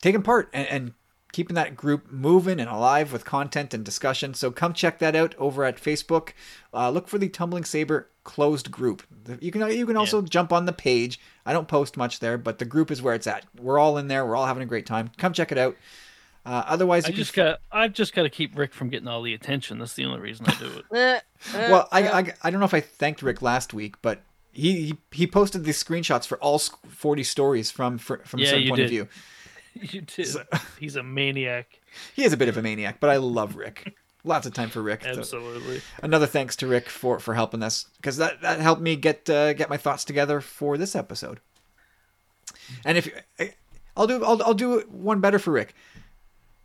taking 0.00 0.22
part 0.22 0.50
and, 0.52 0.66
and 0.68 0.94
keeping 1.32 1.54
that 1.54 1.76
group 1.76 2.10
moving 2.12 2.60
and 2.60 2.68
alive 2.68 3.12
with 3.12 3.24
content 3.24 3.72
and 3.72 3.84
discussion. 3.84 4.34
So 4.34 4.50
come 4.50 4.74
check 4.74 4.98
that 4.98 5.16
out 5.16 5.34
over 5.36 5.64
at 5.64 5.82
Facebook. 5.82 6.30
Uh, 6.72 6.90
look 6.90 7.08
for 7.08 7.18
the 7.18 7.28
Tumbling 7.28 7.64
Saber 7.64 8.10
closed 8.24 8.70
group. 8.70 9.02
You 9.40 9.50
can 9.50 9.68
you 9.70 9.86
can 9.86 9.96
also 9.96 10.22
jump 10.22 10.52
on 10.52 10.66
the 10.66 10.72
page. 10.72 11.18
I 11.44 11.52
don't 11.52 11.68
post 11.68 11.96
much 11.96 12.20
there, 12.20 12.38
but 12.38 12.58
the 12.58 12.64
group 12.64 12.90
is 12.90 13.02
where 13.02 13.14
it's 13.14 13.26
at. 13.26 13.46
We're 13.58 13.78
all 13.78 13.98
in 13.98 14.08
there. 14.08 14.26
We're 14.26 14.36
all 14.36 14.46
having 14.46 14.62
a 14.62 14.66
great 14.66 14.86
time. 14.86 15.10
Come 15.16 15.32
check 15.32 15.50
it 15.50 15.58
out. 15.58 15.76
Uh, 16.44 16.64
otherwise, 16.66 17.04
I 17.04 17.10
just 17.12 17.34
got 17.34 17.60
I've 17.70 17.92
just 17.92 18.14
got 18.14 18.22
to 18.24 18.30
keep 18.30 18.58
Rick 18.58 18.74
from 18.74 18.88
getting 18.88 19.06
all 19.06 19.22
the 19.22 19.32
attention. 19.34 19.78
That's 19.78 19.94
the 19.94 20.04
only 20.04 20.20
reason 20.20 20.46
I 20.48 20.54
do 20.54 20.82
it. 20.90 21.22
well, 21.54 21.88
I, 21.92 22.08
I 22.08 22.32
I 22.42 22.50
don't 22.50 22.58
know 22.58 22.66
if 22.66 22.74
I 22.74 22.80
thanked 22.80 23.22
Rick 23.22 23.42
last 23.42 23.72
week, 23.72 23.94
but 24.02 24.22
he 24.52 24.82
he, 24.86 24.98
he 25.12 25.26
posted 25.26 25.64
these 25.64 25.82
screenshots 25.82 26.26
for 26.26 26.38
all 26.38 26.58
forty 26.58 27.22
stories 27.22 27.70
from 27.70 27.98
fr- 27.98 28.16
from 28.24 28.40
a 28.40 28.42
Yeah, 28.42 28.48
certain 28.50 28.62
you 28.64 28.70
point 28.70 28.82
of 28.82 28.88
view. 28.88 29.08
you 29.74 30.00
did. 30.00 30.36
He's 30.80 30.96
a 30.96 31.02
maniac. 31.02 31.80
He 32.14 32.24
is 32.24 32.32
a 32.32 32.36
bit 32.36 32.48
of 32.48 32.56
a 32.56 32.62
maniac, 32.62 32.98
but 32.98 33.10
I 33.10 33.18
love 33.18 33.54
Rick. 33.54 33.94
Lots 34.24 34.46
of 34.46 34.54
time 34.54 34.70
for 34.70 34.82
Rick. 34.82 35.02
So 35.02 35.10
Absolutely. 35.10 35.80
another 36.02 36.26
thanks 36.26 36.56
to 36.56 36.66
Rick 36.66 36.88
for 36.88 37.20
for 37.20 37.34
helping 37.34 37.62
us 37.62 37.86
because 37.96 38.16
that 38.16 38.40
that 38.42 38.58
helped 38.60 38.82
me 38.82 38.96
get 38.96 39.30
uh, 39.30 39.52
get 39.52 39.70
my 39.70 39.76
thoughts 39.76 40.04
together 40.04 40.40
for 40.40 40.76
this 40.76 40.96
episode. 40.96 41.40
And 42.84 42.98
if 42.98 43.08
I'll 43.96 44.06
do 44.06 44.24
I'll 44.24 44.42
I'll 44.42 44.54
do 44.54 44.80
one 44.90 45.20
better 45.20 45.38
for 45.38 45.52
Rick. 45.52 45.74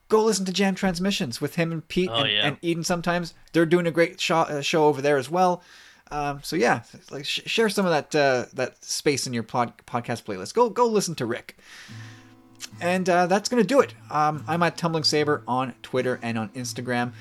Go 0.09 0.23
listen 0.23 0.45
to 0.45 0.53
Jam 0.53 0.73
Transmissions 0.75 1.41
with 1.41 1.55
him 1.55 1.71
and 1.71 1.87
Pete 1.87 2.09
Oh, 2.11 2.21
and, 2.23 2.31
yeah. 2.31 2.47
and 2.47 2.57
Eden. 2.61 2.83
Sometimes 2.83 3.33
they're 3.51 3.65
doing 3.65 3.87
a 3.87 3.91
great 3.91 4.19
show, 4.21 4.37
uh, 4.39 4.61
show 4.61 4.85
over 4.85 5.01
there 5.01 5.17
as 5.17 5.29
well. 5.29 5.61
Um, 6.09 6.39
so 6.43 6.55
yeah, 6.55 6.83
like 7.11 7.25
sh- 7.25 7.41
share 7.45 7.67
some 7.67 7.85
of 7.85 7.91
that 7.91 8.15
uh, 8.15 8.45
that 8.53 8.81
space 8.83 9.27
in 9.27 9.33
your 9.33 9.43
pod- 9.43 9.73
podcast 9.85 10.23
playlist. 10.23 10.53
Go 10.53 10.69
go 10.69 10.85
listen 10.87 11.15
to 11.15 11.25
Rick. 11.25 11.57
And 12.81 13.09
uh, 13.09 13.27
that's 13.27 13.49
gonna 13.49 13.63
do 13.63 13.81
it. 13.81 13.93
Um, 14.09 14.43
I'm 14.47 14.63
at 14.63 14.77
Tumbling 14.77 15.03
Saber 15.03 15.43
on 15.47 15.73
Twitter 15.83 16.19
and 16.21 16.37
on 16.37 16.49
Instagram. 16.49 17.11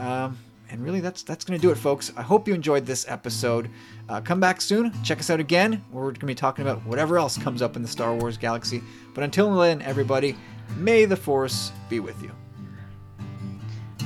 Um, 0.00 0.38
and 0.70 0.82
really, 0.82 1.00
that's 1.00 1.22
that's 1.22 1.44
gonna 1.44 1.58
do 1.58 1.70
it, 1.70 1.76
folks. 1.76 2.12
I 2.16 2.22
hope 2.22 2.48
you 2.48 2.54
enjoyed 2.54 2.86
this 2.86 3.06
episode. 3.08 3.68
Uh, 4.08 4.20
come 4.20 4.40
back 4.40 4.60
soon. 4.60 4.92
Check 5.02 5.20
us 5.20 5.30
out 5.30 5.38
again. 5.40 5.84
We're 5.92 6.12
gonna 6.12 6.26
be 6.26 6.34
talking 6.34 6.62
about 6.66 6.84
whatever 6.86 7.18
else 7.18 7.38
comes 7.38 7.62
up 7.62 7.76
in 7.76 7.82
the 7.82 7.88
Star 7.88 8.14
Wars 8.14 8.36
galaxy. 8.36 8.82
But 9.14 9.22
until 9.24 9.54
then, 9.54 9.82
everybody, 9.82 10.34
may 10.76 11.04
the 11.04 11.16
Force 11.16 11.72
be 11.88 12.00
with 12.00 12.22
you. 12.22 12.32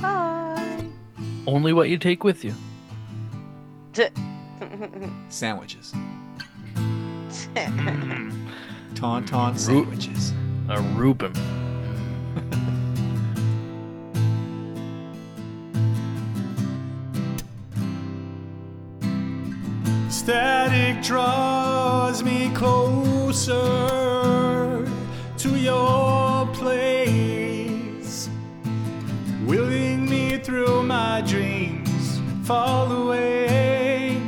Bye. 0.01 0.85
Only 1.45 1.73
what 1.73 1.89
you 1.89 1.97
take 1.97 2.23
with 2.23 2.43
you. 2.43 2.53
Sandwiches, 5.29 5.91
tauntaun 8.93 9.57
sandwiches. 9.57 10.33
a 10.69 10.79
Reuben. 10.95 11.33
Static 20.09 21.01
draws 21.03 22.21
me 22.23 22.51
closer 22.53 23.57
to 25.37 25.55
your 25.57 26.36
place, 26.67 28.29
willing 29.45 29.99
me 30.09 30.37
through 30.37 30.83
my 30.83 31.21
dreams, 31.21 32.19
fall 32.43 32.91
away. 32.91 34.21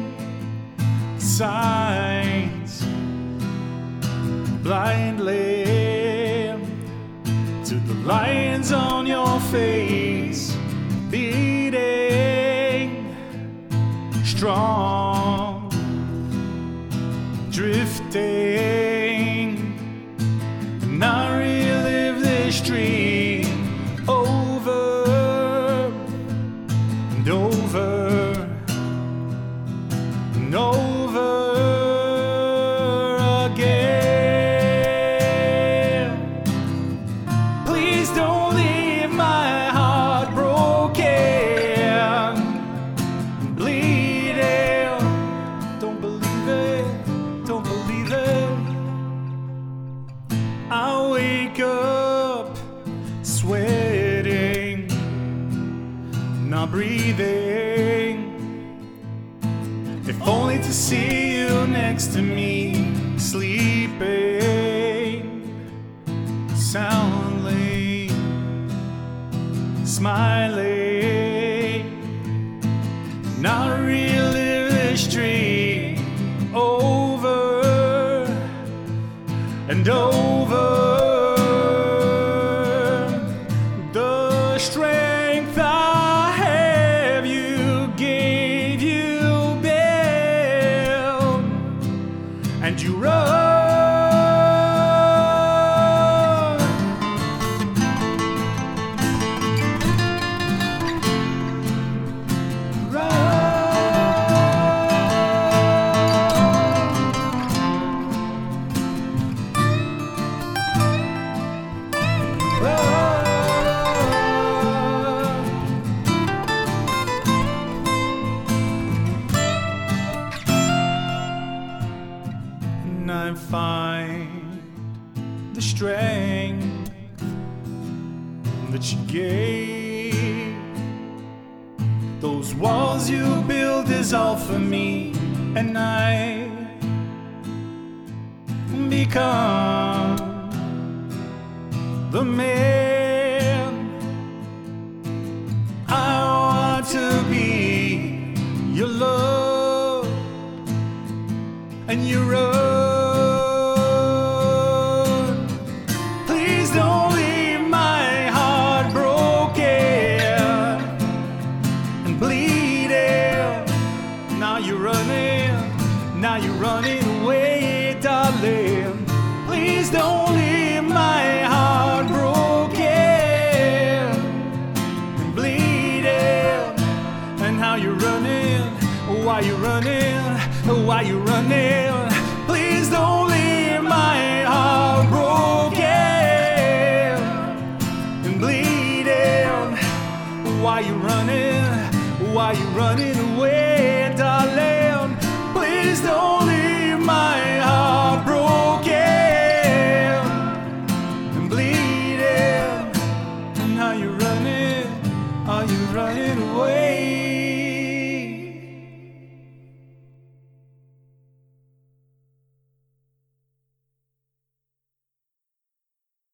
Signs 1.17 2.73
blindly 4.63 5.65
to 7.69 7.75
the 7.89 7.97
lines 8.05 8.71
on 8.71 9.05
your 9.05 9.39
face, 9.55 10.55
beating 11.11 12.89
strong, 14.23 14.78